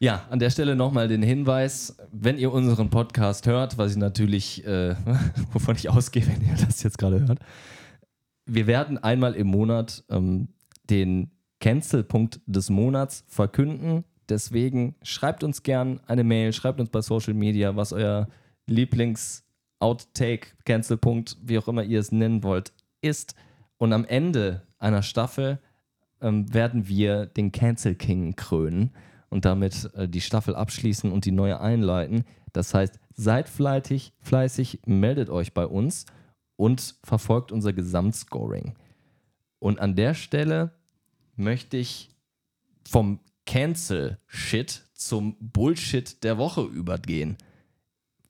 Ja, 0.00 0.26
an 0.28 0.40
der 0.40 0.50
Stelle 0.50 0.74
nochmal 0.74 1.06
den 1.06 1.22
Hinweis, 1.22 1.96
wenn 2.10 2.36
ihr 2.36 2.52
unseren 2.52 2.90
Podcast 2.90 3.46
hört, 3.46 3.78
was 3.78 3.92
ich 3.92 3.96
natürlich, 3.96 4.66
äh, 4.66 4.96
wovon 5.52 5.76
ich 5.76 5.88
ausgehe, 5.88 6.26
wenn 6.26 6.40
ihr 6.48 6.56
das 6.56 6.82
jetzt 6.82 6.98
gerade 6.98 7.28
hört, 7.28 7.38
wir 8.44 8.66
werden 8.66 8.98
einmal 8.98 9.34
im 9.34 9.46
Monat 9.46 10.02
ähm, 10.10 10.48
den 10.90 11.30
Cancel-Punkt 11.60 12.40
des 12.44 12.70
Monats 12.70 13.22
verkünden. 13.28 14.02
Deswegen 14.28 14.94
schreibt 15.02 15.42
uns 15.42 15.62
gern 15.62 16.00
eine 16.06 16.24
Mail, 16.24 16.52
schreibt 16.52 16.80
uns 16.80 16.90
bei 16.90 17.00
Social 17.00 17.34
Media, 17.34 17.76
was 17.76 17.92
euer 17.92 18.28
Lieblings-Outtake, 18.66 20.48
Cancel-Punkt, 20.64 21.38
wie 21.42 21.58
auch 21.58 21.68
immer 21.68 21.82
ihr 21.82 22.00
es 22.00 22.12
nennen 22.12 22.42
wollt, 22.42 22.72
ist. 23.00 23.34
Und 23.78 23.92
am 23.92 24.04
Ende 24.04 24.62
einer 24.78 25.02
Staffel 25.02 25.60
ähm, 26.20 26.52
werden 26.52 26.88
wir 26.88 27.26
den 27.26 27.52
Cancel 27.52 27.94
King 27.94 28.36
krönen 28.36 28.90
und 29.30 29.44
damit 29.44 29.90
äh, 29.94 30.08
die 30.08 30.20
Staffel 30.20 30.54
abschließen 30.54 31.10
und 31.10 31.24
die 31.24 31.32
neue 31.32 31.60
einleiten. 31.60 32.24
Das 32.52 32.74
heißt, 32.74 32.98
seid 33.14 33.48
fleißig, 33.48 34.12
fleißig, 34.20 34.80
meldet 34.86 35.30
euch 35.30 35.54
bei 35.54 35.66
uns 35.66 36.06
und 36.56 36.96
verfolgt 37.04 37.52
unser 37.52 37.72
Gesamtscoring. 37.72 38.74
Und 39.58 39.80
an 39.80 39.96
der 39.96 40.14
Stelle 40.14 40.72
möchte 41.36 41.76
ich 41.76 42.10
vom 42.86 43.20
Cancel-Shit 43.48 44.90
zum 44.92 45.34
Bullshit 45.40 46.22
der 46.22 46.36
Woche 46.36 46.64
übergehen. 46.64 47.38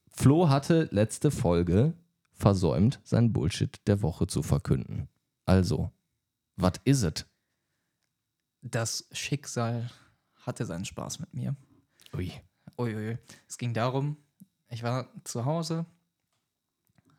Flo 0.06 0.48
hatte 0.48 0.88
letzte 0.92 1.32
Folge 1.32 1.94
versäumt, 2.30 3.00
sein 3.02 3.32
Bullshit 3.32 3.80
der 3.88 4.00
Woche 4.02 4.28
zu 4.28 4.44
verkünden. 4.44 5.08
Also, 5.44 5.90
was 6.54 6.74
is 6.84 7.02
it? 7.02 7.26
Das 8.62 9.08
Schicksal 9.10 9.90
hatte 10.46 10.64
seinen 10.64 10.84
Spaß 10.84 11.18
mit 11.18 11.34
mir. 11.34 11.56
Ui. 12.14 12.30
Uiuiui. 12.78 13.18
Es 13.48 13.58
ging 13.58 13.74
darum, 13.74 14.18
ich 14.68 14.84
war 14.84 15.08
zu 15.24 15.44
Hause, 15.44 15.84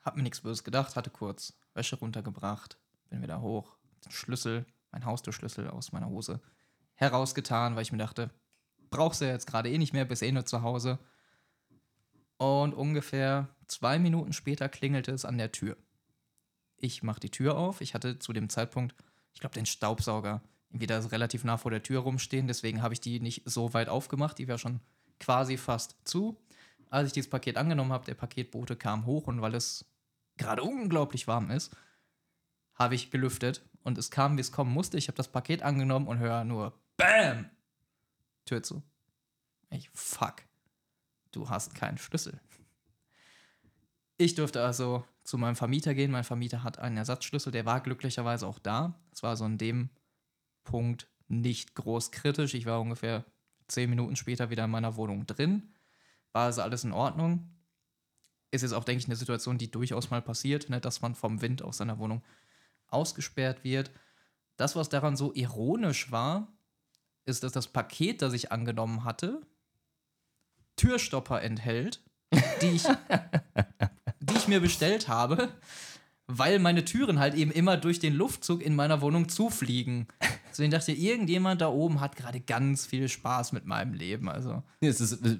hab 0.05 0.15
mir 0.15 0.23
nichts 0.23 0.39
Böses 0.39 0.63
gedacht, 0.63 0.95
hatte 0.95 1.09
kurz 1.09 1.53
Wäsche 1.73 1.97
runtergebracht, 1.97 2.79
bin 3.09 3.21
wieder 3.21 3.41
hoch, 3.41 3.75
Schlüssel, 4.07 4.65
mein 4.89 5.03
Haustürschlüssel 5.03 5.67
aus 5.67 5.91
meiner 5.91 6.07
Hose 6.07 6.39
herausgetan, 6.99 7.75
weil 7.75 7.83
ich 7.83 7.91
mir 7.91 7.97
dachte, 7.97 8.29
brauchst 8.89 9.21
du 9.21 9.25
ja 9.25 9.31
jetzt 9.31 9.47
gerade 9.47 9.69
eh 9.69 9.77
nicht 9.77 9.93
mehr, 9.93 10.05
bist 10.05 10.21
eh 10.21 10.31
nur 10.31 10.45
zu 10.45 10.61
Hause. 10.63 10.99
Und 12.37 12.73
ungefähr 12.73 13.47
zwei 13.67 13.99
Minuten 13.99 14.33
später 14.33 14.67
klingelte 14.67 15.11
es 15.11 15.25
an 15.25 15.37
der 15.37 15.51
Tür. 15.51 15.77
Ich 16.77 17.01
mach 17.01 17.19
die 17.19 17.31
Tür 17.31 17.57
auf. 17.57 17.81
Ich 17.81 17.93
hatte 17.93 18.19
zu 18.19 18.33
dem 18.33 18.49
Zeitpunkt, 18.49 18.95
ich 19.33 19.39
glaube, 19.39 19.55
den 19.55 19.65
Staubsauger 19.65 20.41
da 20.71 20.99
relativ 20.99 21.43
nah 21.43 21.57
vor 21.57 21.71
der 21.71 21.83
Tür 21.83 22.01
rumstehen. 22.01 22.47
Deswegen 22.47 22.81
habe 22.81 22.93
ich 22.93 23.01
die 23.01 23.19
nicht 23.19 23.43
so 23.45 23.73
weit 23.73 23.89
aufgemacht. 23.89 24.37
Die 24.37 24.47
war 24.47 24.57
schon 24.57 24.81
quasi 25.19 25.57
fast 25.57 25.95
zu. 26.03 26.37
Als 26.89 27.07
ich 27.07 27.13
dieses 27.13 27.29
Paket 27.29 27.57
angenommen 27.57 27.93
habe, 27.93 28.05
der 28.05 28.15
Paketbote 28.15 28.75
kam 28.75 29.05
hoch 29.05 29.27
und 29.27 29.41
weil 29.41 29.55
es 29.55 29.85
gerade 30.37 30.63
unglaublich 30.63 31.27
warm 31.27 31.49
ist, 31.49 31.75
habe 32.75 32.95
ich 32.95 33.11
gelüftet 33.11 33.61
und 33.83 33.97
es 33.97 34.11
kam, 34.11 34.37
wie 34.37 34.41
es 34.41 34.51
kommen 34.51 34.71
musste. 34.71 34.97
Ich 34.97 35.07
habe 35.07 35.17
das 35.17 35.27
Paket 35.27 35.63
angenommen 35.63 36.07
und 36.07 36.19
höre 36.19 36.43
nur 36.43 36.73
BAM! 36.99 37.49
Tür 38.43 38.61
zu. 38.61 38.83
Ich, 39.69 39.89
fuck, 39.93 40.43
du 41.31 41.49
hast 41.49 41.73
keinen 41.73 41.97
Schlüssel. 41.97 42.41
Ich 44.17 44.35
durfte 44.35 44.61
also 44.61 45.05
zu 45.23 45.37
meinem 45.37 45.55
Vermieter 45.55 45.93
gehen. 45.93 46.11
Mein 46.11 46.25
Vermieter 46.25 46.61
hat 46.61 46.77
einen 46.77 46.97
Ersatzschlüssel, 46.97 47.53
der 47.53 47.65
war 47.65 47.79
glücklicherweise 47.79 48.45
auch 48.45 48.59
da. 48.59 48.99
Es 49.13 49.23
war 49.23 49.37
so 49.37 49.45
in 49.45 49.57
dem 49.57 49.89
Punkt 50.65 51.07
nicht 51.29 51.73
groß 51.73 52.11
kritisch. 52.11 52.53
Ich 52.53 52.65
war 52.65 52.81
ungefähr 52.81 53.23
zehn 53.69 53.89
Minuten 53.89 54.17
später 54.17 54.49
wieder 54.49 54.65
in 54.65 54.71
meiner 54.71 54.97
Wohnung 54.97 55.25
drin. 55.25 55.73
War 56.33 56.47
also 56.47 56.61
alles 56.61 56.83
in 56.83 56.91
Ordnung. 56.91 57.49
Ist 58.51 58.63
jetzt 58.63 58.73
auch, 58.73 58.83
denke 58.83 58.99
ich, 58.99 59.07
eine 59.07 59.15
Situation, 59.15 59.57
die 59.57 59.71
durchaus 59.71 60.09
mal 60.09 60.21
passiert, 60.21 60.69
ne, 60.69 60.81
dass 60.81 61.01
man 61.01 61.15
vom 61.15 61.41
Wind 61.41 61.61
aus 61.61 61.77
seiner 61.77 61.97
Wohnung 61.97 62.23
ausgesperrt 62.87 63.63
wird. 63.63 63.89
Das, 64.57 64.75
was 64.75 64.89
daran 64.89 65.15
so 65.15 65.33
ironisch 65.33 66.11
war, 66.11 66.51
ist, 67.25 67.43
dass 67.43 67.51
das 67.51 67.67
Paket, 67.67 68.21
das 68.21 68.33
ich 68.33 68.51
angenommen 68.51 69.03
hatte, 69.03 69.41
Türstopper 70.75 71.41
enthält, 71.41 72.01
die 72.61 72.67
ich, 72.67 72.83
die 74.19 74.35
ich 74.35 74.47
mir 74.47 74.61
bestellt 74.61 75.07
habe, 75.07 75.49
weil 76.27 76.59
meine 76.59 76.85
Türen 76.85 77.19
halt 77.19 77.33
eben 77.33 77.51
immer 77.51 77.75
durch 77.75 77.99
den 77.99 78.13
Luftzug 78.13 78.61
in 78.61 78.75
meiner 78.75 79.01
Wohnung 79.01 79.29
zufliegen. 79.29 80.07
Deswegen 80.49 80.71
dachte 80.71 80.91
ich, 80.91 81.01
irgendjemand 81.01 81.61
da 81.61 81.69
oben 81.69 82.01
hat 82.01 82.15
gerade 82.15 82.39
ganz 82.39 82.85
viel 82.85 83.07
Spaß 83.07 83.51
mit 83.51 83.65
meinem 83.65 83.93
Leben. 83.93 84.29
Also, 84.29 84.61
ist, 84.81 85.01
äh, 85.25 85.37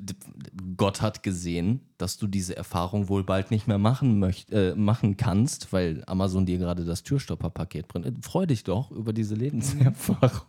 Gott 0.77 1.01
hat 1.01 1.23
gesehen, 1.23 1.81
dass 1.97 2.17
du 2.17 2.25
diese 2.25 2.55
Erfahrung 2.55 3.09
wohl 3.09 3.23
bald 3.23 3.51
nicht 3.51 3.67
mehr 3.67 3.77
machen, 3.77 4.19
möcht, 4.19 4.51
äh, 4.51 4.75
machen 4.75 5.17
kannst, 5.17 5.73
weil 5.73 6.03
Amazon 6.07 6.45
dir 6.45 6.57
gerade 6.57 6.85
das 6.85 7.03
Türstopperpaket 7.03 7.87
bringt. 7.87 8.25
Freu 8.25 8.45
dich 8.45 8.63
doch 8.63 8.91
über 8.91 9.13
diese 9.13 9.35
Lebenserfahrung. 9.35 10.47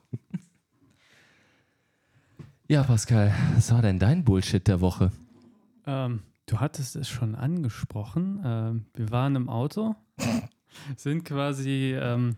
Ja, 2.70 2.84
Pascal, 2.84 3.34
was 3.56 3.72
war 3.72 3.82
denn 3.82 3.98
dein 3.98 4.22
Bullshit 4.22 4.64
der 4.68 4.80
Woche? 4.80 5.10
Ähm, 5.86 6.20
du 6.46 6.60
hattest 6.60 6.94
es 6.94 7.08
schon 7.08 7.34
angesprochen. 7.34 8.40
Ähm, 8.44 8.86
wir 8.94 9.10
waren 9.10 9.34
im 9.34 9.48
Auto, 9.48 9.96
sind 10.96 11.24
quasi, 11.24 11.96
ähm, 12.00 12.36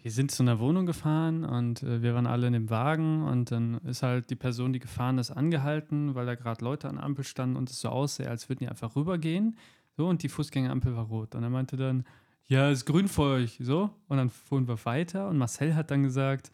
wir 0.00 0.12
sind 0.12 0.30
zu 0.30 0.44
einer 0.44 0.60
Wohnung 0.60 0.86
gefahren 0.86 1.44
und 1.44 1.82
äh, 1.82 2.00
wir 2.00 2.14
waren 2.14 2.28
alle 2.28 2.46
in 2.46 2.52
dem 2.52 2.70
Wagen 2.70 3.24
und 3.24 3.50
dann 3.50 3.78
ist 3.78 4.04
halt 4.04 4.30
die 4.30 4.36
Person, 4.36 4.72
die 4.72 4.78
gefahren 4.78 5.18
ist, 5.18 5.32
angehalten, 5.32 6.14
weil 6.14 6.26
da 6.26 6.36
gerade 6.36 6.64
Leute 6.64 6.88
an 6.88 6.94
der 6.94 7.04
Ampel 7.04 7.24
standen 7.24 7.56
und 7.56 7.68
es 7.68 7.80
so 7.80 7.88
aussah, 7.88 8.26
als 8.26 8.48
würden 8.48 8.60
die 8.60 8.68
einfach 8.68 8.94
rübergehen. 8.94 9.56
So, 9.96 10.06
und 10.06 10.22
die 10.22 10.28
Fußgängerampel 10.28 10.94
war 10.94 11.06
rot. 11.06 11.34
Und 11.34 11.42
er 11.42 11.50
meinte 11.50 11.76
dann, 11.76 12.04
ja, 12.46 12.70
ist 12.70 12.84
grün 12.84 13.08
für 13.08 13.22
euch. 13.22 13.58
So, 13.60 13.90
und 14.06 14.16
dann 14.16 14.30
fuhren 14.30 14.68
wir 14.68 14.78
weiter 14.84 15.28
und 15.28 15.38
Marcel 15.38 15.74
hat 15.74 15.90
dann 15.90 16.04
gesagt, 16.04 16.52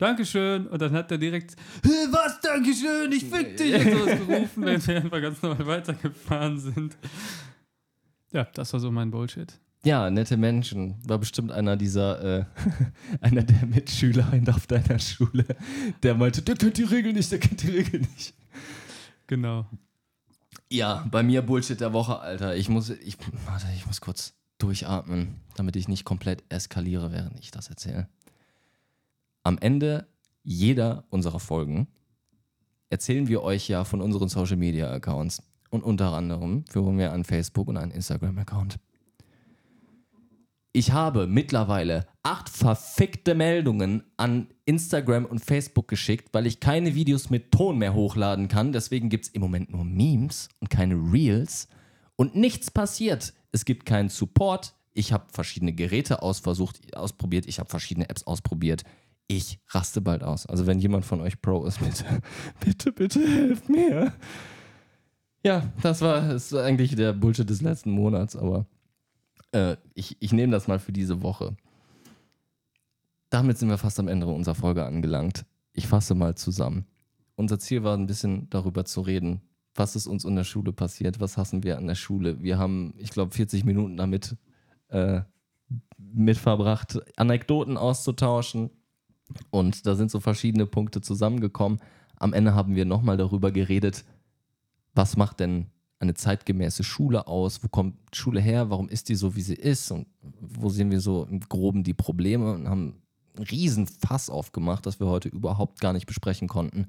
Dankeschön. 0.00 0.66
Und 0.66 0.80
dann 0.80 0.92
hat 0.92 1.10
er 1.12 1.18
direkt, 1.18 1.54
"Hä, 1.84 1.90
was, 2.10 2.40
Dankeschön, 2.40 3.12
ich 3.12 3.24
fick 3.24 3.56
dich. 3.56 3.74
Und 3.74 3.92
sowas 3.92 4.18
gerufen, 4.26 4.64
während 4.64 4.88
wir 4.88 4.96
einfach 4.96 5.20
ganz 5.20 5.42
normal 5.42 5.66
weitergefahren 5.66 6.58
sind. 6.58 6.96
Ja, 8.32 8.44
das 8.54 8.72
war 8.72 8.80
so 8.80 8.90
mein 8.90 9.10
Bullshit. 9.10 9.52
Ja, 9.84 10.10
nette 10.10 10.36
Menschen. 10.36 10.96
War 11.06 11.18
bestimmt 11.18 11.52
einer 11.52 11.76
dieser, 11.76 12.40
äh, 12.40 12.44
einer 13.20 13.42
der 13.42 13.66
Mitschüler 13.66 14.30
auf 14.54 14.66
deiner 14.66 14.98
Schule, 14.98 15.44
der 16.02 16.14
meinte, 16.14 16.42
der 16.42 16.54
kennt 16.56 16.76
die 16.78 16.84
Regel 16.84 17.12
nicht, 17.12 17.30
der 17.30 17.38
kennt 17.38 17.62
die 17.62 17.70
Regel 17.70 18.00
nicht. 18.00 18.34
Genau. 19.26 19.66
Ja, 20.70 21.06
bei 21.10 21.22
mir 21.22 21.42
Bullshit 21.42 21.80
der 21.80 21.92
Woche, 21.92 22.20
Alter. 22.20 22.56
Ich 22.56 22.68
muss, 22.68 22.90
ich, 22.90 23.16
warte, 23.46 23.66
ich 23.76 23.86
muss 23.86 24.00
kurz 24.00 24.34
durchatmen, 24.58 25.36
damit 25.56 25.76
ich 25.76 25.88
nicht 25.88 26.04
komplett 26.04 26.44
eskaliere, 26.48 27.10
während 27.12 27.38
ich 27.40 27.50
das 27.50 27.68
erzähle. 27.68 28.08
Am 29.42 29.58
Ende 29.58 30.06
jeder 30.42 31.04
unserer 31.10 31.40
Folgen 31.40 31.88
erzählen 32.90 33.28
wir 33.28 33.42
euch 33.42 33.68
ja 33.68 33.84
von 33.84 34.00
unseren 34.00 34.28
Social 34.28 34.56
Media 34.56 34.90
Accounts. 34.90 35.42
Und 35.70 35.84
unter 35.84 36.12
anderem 36.12 36.64
führen 36.68 36.98
wir 36.98 37.12
einen 37.12 37.24
Facebook 37.24 37.68
und 37.68 37.76
einen 37.76 37.92
Instagram-Account. 37.92 38.78
Ich 40.72 40.92
habe 40.92 41.26
mittlerweile 41.26 42.06
acht 42.22 42.48
verfickte 42.48 43.34
Meldungen 43.34 44.04
an 44.16 44.48
Instagram 44.66 45.24
und 45.24 45.44
Facebook 45.44 45.88
geschickt, 45.88 46.28
weil 46.32 46.46
ich 46.46 46.60
keine 46.60 46.94
Videos 46.94 47.28
mit 47.30 47.50
Ton 47.50 47.78
mehr 47.78 47.94
hochladen 47.94 48.48
kann. 48.48 48.72
Deswegen 48.72 49.08
gibt 49.08 49.26
es 49.26 49.30
im 49.32 49.40
Moment 49.40 49.70
nur 49.70 49.84
Memes 49.84 50.48
und 50.60 50.70
keine 50.70 50.94
Reels. 50.94 51.68
Und 52.14 52.36
nichts 52.36 52.70
passiert. 52.70 53.32
Es 53.50 53.64
gibt 53.64 53.84
keinen 53.84 54.10
Support. 54.10 54.74
Ich 54.92 55.12
habe 55.12 55.24
verschiedene 55.32 55.72
Geräte 55.72 56.22
ausversucht, 56.22 56.94
ausprobiert. 56.94 57.46
Ich 57.46 57.58
habe 57.58 57.70
verschiedene 57.70 58.08
Apps 58.08 58.24
ausprobiert. 58.24 58.84
Ich 59.32 59.60
raste 59.68 60.00
bald 60.00 60.24
aus. 60.24 60.46
Also 60.46 60.66
wenn 60.66 60.80
jemand 60.80 61.04
von 61.04 61.20
euch 61.20 61.40
Pro 61.40 61.64
ist, 61.64 61.78
bitte, 61.78 62.04
bitte, 62.64 62.90
bitte 62.90 63.20
helft 63.20 63.68
mir. 63.68 64.12
Ja, 65.44 65.72
das 65.82 66.00
war, 66.00 66.20
das 66.22 66.50
war 66.50 66.64
eigentlich 66.64 66.96
der 66.96 67.12
Bullshit 67.12 67.48
des 67.48 67.62
letzten 67.62 67.92
Monats, 67.92 68.34
aber 68.34 68.66
äh, 69.52 69.76
ich, 69.94 70.16
ich 70.18 70.32
nehme 70.32 70.50
das 70.50 70.66
mal 70.66 70.80
für 70.80 70.90
diese 70.90 71.22
Woche. 71.22 71.56
Damit 73.28 73.56
sind 73.56 73.68
wir 73.68 73.78
fast 73.78 74.00
am 74.00 74.08
Ende 74.08 74.26
unserer 74.26 74.56
Folge 74.56 74.84
angelangt. 74.84 75.46
Ich 75.74 75.86
fasse 75.86 76.16
mal 76.16 76.34
zusammen. 76.34 76.86
Unser 77.36 77.60
Ziel 77.60 77.84
war 77.84 77.96
ein 77.96 78.08
bisschen 78.08 78.50
darüber 78.50 78.84
zu 78.84 79.00
reden, 79.00 79.42
was 79.76 79.94
ist 79.94 80.08
uns 80.08 80.24
in 80.24 80.34
der 80.34 80.42
Schule 80.42 80.72
passiert, 80.72 81.20
was 81.20 81.36
hassen 81.36 81.62
wir 81.62 81.78
an 81.78 81.86
der 81.86 81.94
Schule. 81.94 82.42
Wir 82.42 82.58
haben, 82.58 82.94
ich 82.96 83.10
glaube, 83.10 83.32
40 83.32 83.64
Minuten 83.64 83.96
damit 83.96 84.36
äh, 84.88 85.20
mit 85.96 86.36
verbracht, 86.36 86.98
Anekdoten 87.16 87.76
auszutauschen. 87.76 88.70
Und 89.50 89.86
da 89.86 89.94
sind 89.94 90.10
so 90.10 90.20
verschiedene 90.20 90.66
Punkte 90.66 91.00
zusammengekommen. 91.00 91.80
Am 92.16 92.32
Ende 92.32 92.54
haben 92.54 92.74
wir 92.74 92.84
nochmal 92.84 93.16
darüber 93.16 93.52
geredet, 93.52 94.04
was 94.94 95.16
macht 95.16 95.40
denn 95.40 95.66
eine 95.98 96.14
zeitgemäße 96.14 96.82
Schule 96.84 97.26
aus? 97.26 97.62
Wo 97.62 97.68
kommt 97.68 97.96
Schule 98.14 98.40
her? 98.40 98.70
Warum 98.70 98.88
ist 98.88 99.08
die 99.08 99.14
so, 99.14 99.36
wie 99.36 99.42
sie 99.42 99.54
ist? 99.54 99.90
Und 99.90 100.06
wo 100.40 100.68
sehen 100.68 100.90
wir 100.90 101.00
so 101.00 101.24
im 101.24 101.40
Groben 101.40 101.84
die 101.84 101.94
Probleme? 101.94 102.52
Und 102.52 102.68
haben 102.68 103.02
einen 103.36 103.46
riesen 103.46 103.86
Fass 103.86 104.30
aufgemacht, 104.30 104.86
das 104.86 105.00
wir 105.00 105.06
heute 105.06 105.28
überhaupt 105.28 105.80
gar 105.80 105.92
nicht 105.92 106.06
besprechen 106.06 106.48
konnten. 106.48 106.88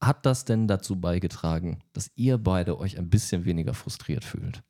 Hat 0.00 0.26
das 0.26 0.44
denn 0.44 0.68
dazu 0.68 0.96
beigetragen, 0.96 1.78
dass 1.92 2.10
ihr 2.16 2.36
beide 2.38 2.78
euch 2.78 2.98
ein 2.98 3.08
bisschen 3.08 3.44
weniger 3.44 3.72
frustriert 3.72 4.24
fühlt? 4.24 4.62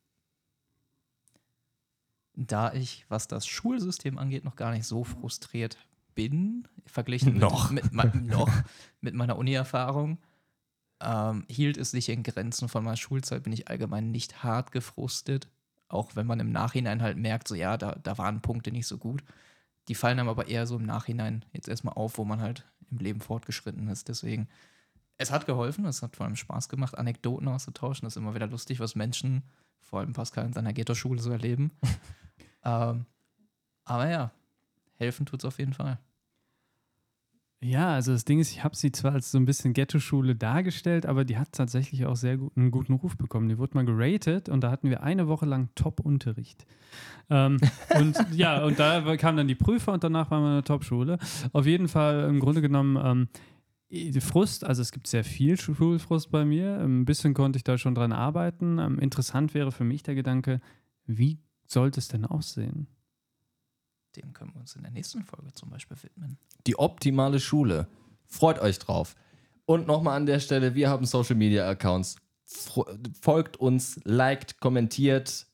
da 2.36 2.72
ich, 2.72 3.06
was 3.08 3.28
das 3.28 3.46
Schulsystem 3.46 4.18
angeht, 4.18 4.44
noch 4.44 4.56
gar 4.56 4.72
nicht 4.72 4.86
so 4.86 5.04
frustriert 5.04 5.78
bin, 6.14 6.68
verglichen 6.86 7.38
Noch. 7.38 7.70
Mit, 7.70 7.92
mit, 7.92 8.14
noch 8.14 8.50
mit 9.00 9.14
meiner 9.14 9.36
Uni-Erfahrung, 9.36 10.18
ähm, 11.00 11.44
hielt 11.48 11.76
es 11.76 11.90
sich 11.90 12.08
in 12.08 12.22
Grenzen 12.22 12.68
von 12.68 12.84
meiner 12.84 12.96
Schulzeit, 12.96 13.42
bin 13.42 13.52
ich 13.52 13.68
allgemein 13.68 14.10
nicht 14.10 14.42
hart 14.42 14.72
gefrustet. 14.72 15.48
Auch 15.88 16.16
wenn 16.16 16.26
man 16.26 16.40
im 16.40 16.50
Nachhinein 16.50 17.02
halt 17.02 17.18
merkt, 17.18 17.46
so 17.46 17.54
ja, 17.54 17.76
da, 17.76 17.96
da 18.02 18.18
waren 18.18 18.40
Punkte 18.40 18.72
nicht 18.72 18.86
so 18.86 18.98
gut. 18.98 19.22
Die 19.88 19.94
fallen 19.94 20.18
einem 20.18 20.28
aber 20.28 20.48
eher 20.48 20.66
so 20.66 20.76
im 20.76 20.86
Nachhinein 20.86 21.44
jetzt 21.52 21.68
erstmal 21.68 21.94
auf, 21.94 22.18
wo 22.18 22.24
man 22.24 22.40
halt 22.40 22.66
im 22.90 22.98
Leben 22.98 23.20
fortgeschritten 23.20 23.88
ist. 23.88 24.08
Deswegen, 24.08 24.48
es 25.18 25.30
hat 25.30 25.46
geholfen, 25.46 25.84
es 25.84 26.02
hat 26.02 26.16
vor 26.16 26.26
allem 26.26 26.36
Spaß 26.36 26.68
gemacht, 26.68 26.96
Anekdoten 26.96 27.48
auszutauschen. 27.48 28.06
Das 28.06 28.14
ist 28.14 28.16
immer 28.16 28.34
wieder 28.34 28.46
lustig, 28.46 28.80
was 28.80 28.94
Menschen, 28.94 29.42
vor 29.80 30.00
allem 30.00 30.14
Pascal 30.14 30.46
in 30.46 30.52
seiner 30.52 30.72
Ghetto-Schule 30.72 31.20
so 31.20 31.30
erleben. 31.30 31.70
ähm, 32.64 33.04
aber 33.84 34.08
ja, 34.08 34.32
helfen 35.04 35.26
tut's 35.26 35.44
auf 35.44 35.58
jeden 35.58 35.72
Fall. 35.72 35.98
Ja, 37.64 37.94
also 37.94 38.12
das 38.12 38.26
Ding 38.26 38.40
ist, 38.40 38.50
ich 38.50 38.62
habe 38.62 38.76
sie 38.76 38.92
zwar 38.92 39.12
als 39.12 39.30
so 39.30 39.38
ein 39.38 39.46
bisschen 39.46 39.72
Ghetto-Schule 39.72 40.36
dargestellt, 40.36 41.06
aber 41.06 41.24
die 41.24 41.38
hat 41.38 41.52
tatsächlich 41.52 42.04
auch 42.04 42.14
sehr 42.14 42.36
gut, 42.36 42.54
einen 42.56 42.70
guten 42.70 42.92
Ruf 42.92 43.16
bekommen. 43.16 43.48
Die 43.48 43.56
wurde 43.56 43.74
mal 43.74 43.86
geratet 43.86 44.50
und 44.50 44.62
da 44.62 44.70
hatten 44.70 44.90
wir 44.90 45.02
eine 45.02 45.28
Woche 45.28 45.46
lang 45.46 45.70
Top-Unterricht. 45.74 46.66
Ähm, 47.30 47.58
und 47.98 48.18
ja, 48.34 48.62
und 48.62 48.78
da 48.78 49.16
kamen 49.16 49.38
dann 49.38 49.48
die 49.48 49.54
Prüfer 49.54 49.94
und 49.94 50.04
danach 50.04 50.30
waren 50.30 50.42
wir 50.42 50.48
in 50.48 50.56
der 50.56 50.64
Top-Schule. 50.64 51.18
Auf 51.54 51.64
jeden 51.64 51.88
Fall 51.88 52.28
im 52.28 52.38
Grunde 52.38 52.60
genommen 52.60 52.98
ähm, 53.02 54.20
Frust, 54.20 54.64
also 54.64 54.82
es 54.82 54.92
gibt 54.92 55.06
sehr 55.06 55.24
viel 55.24 55.58
Schulfrust 55.58 56.30
bei 56.30 56.44
mir. 56.44 56.80
Ein 56.80 57.06
bisschen 57.06 57.32
konnte 57.32 57.56
ich 57.56 57.64
da 57.64 57.78
schon 57.78 57.94
dran 57.94 58.12
arbeiten. 58.12 58.78
Ähm, 58.78 58.98
interessant 58.98 59.54
wäre 59.54 59.72
für 59.72 59.84
mich 59.84 60.02
der 60.02 60.14
Gedanke, 60.14 60.60
wie 61.06 61.38
sollte 61.66 61.98
es 61.98 62.08
denn 62.08 62.26
aussehen? 62.26 62.88
Dem 64.16 64.32
können 64.32 64.52
wir 64.54 64.60
uns 64.60 64.76
in 64.76 64.82
der 64.82 64.90
nächsten 64.90 65.24
Folge 65.24 65.52
zum 65.52 65.70
Beispiel 65.70 65.96
widmen. 66.02 66.38
Die 66.66 66.78
optimale 66.78 67.40
Schule. 67.40 67.88
Freut 68.26 68.60
euch 68.60 68.78
drauf. 68.78 69.14
Und 69.66 69.86
nochmal 69.86 70.16
an 70.16 70.26
der 70.26 70.40
Stelle, 70.40 70.74
wir 70.74 70.90
haben 70.90 71.06
Social 71.06 71.36
Media 71.36 71.68
Accounts. 71.68 72.16
Folgt 73.20 73.56
uns, 73.56 74.00
liked, 74.04 74.60
kommentiert, 74.60 75.46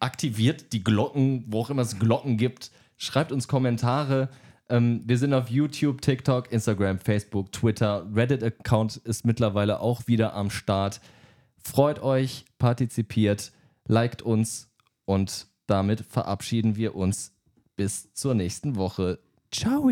aktiviert 0.00 0.72
die 0.72 0.82
Glocken, 0.82 1.44
wo 1.46 1.60
auch 1.60 1.70
immer 1.70 1.82
es 1.82 1.98
Glocken 1.98 2.36
gibt. 2.36 2.70
Schreibt 2.96 3.30
uns 3.32 3.46
Kommentare. 3.46 4.28
Ähm, 4.68 5.02
wir 5.04 5.18
sind 5.18 5.32
auf 5.32 5.48
YouTube, 5.48 6.00
TikTok, 6.00 6.50
Instagram, 6.50 6.98
Facebook, 6.98 7.52
Twitter. 7.52 8.06
Reddit-Account 8.12 8.96
ist 8.96 9.24
mittlerweile 9.24 9.80
auch 9.80 10.06
wieder 10.06 10.34
am 10.34 10.50
Start. 10.50 11.00
Freut 11.56 12.00
euch, 12.00 12.44
partizipiert, 12.58 13.52
liked 13.86 14.22
uns 14.22 14.68
und 15.04 15.46
damit 15.66 16.00
verabschieden 16.00 16.76
wir 16.76 16.94
uns 16.94 17.35
bis 17.76 18.12
zur 18.14 18.34
nächsten 18.34 18.76
Woche. 18.76 19.18
Ciao! 19.52 19.90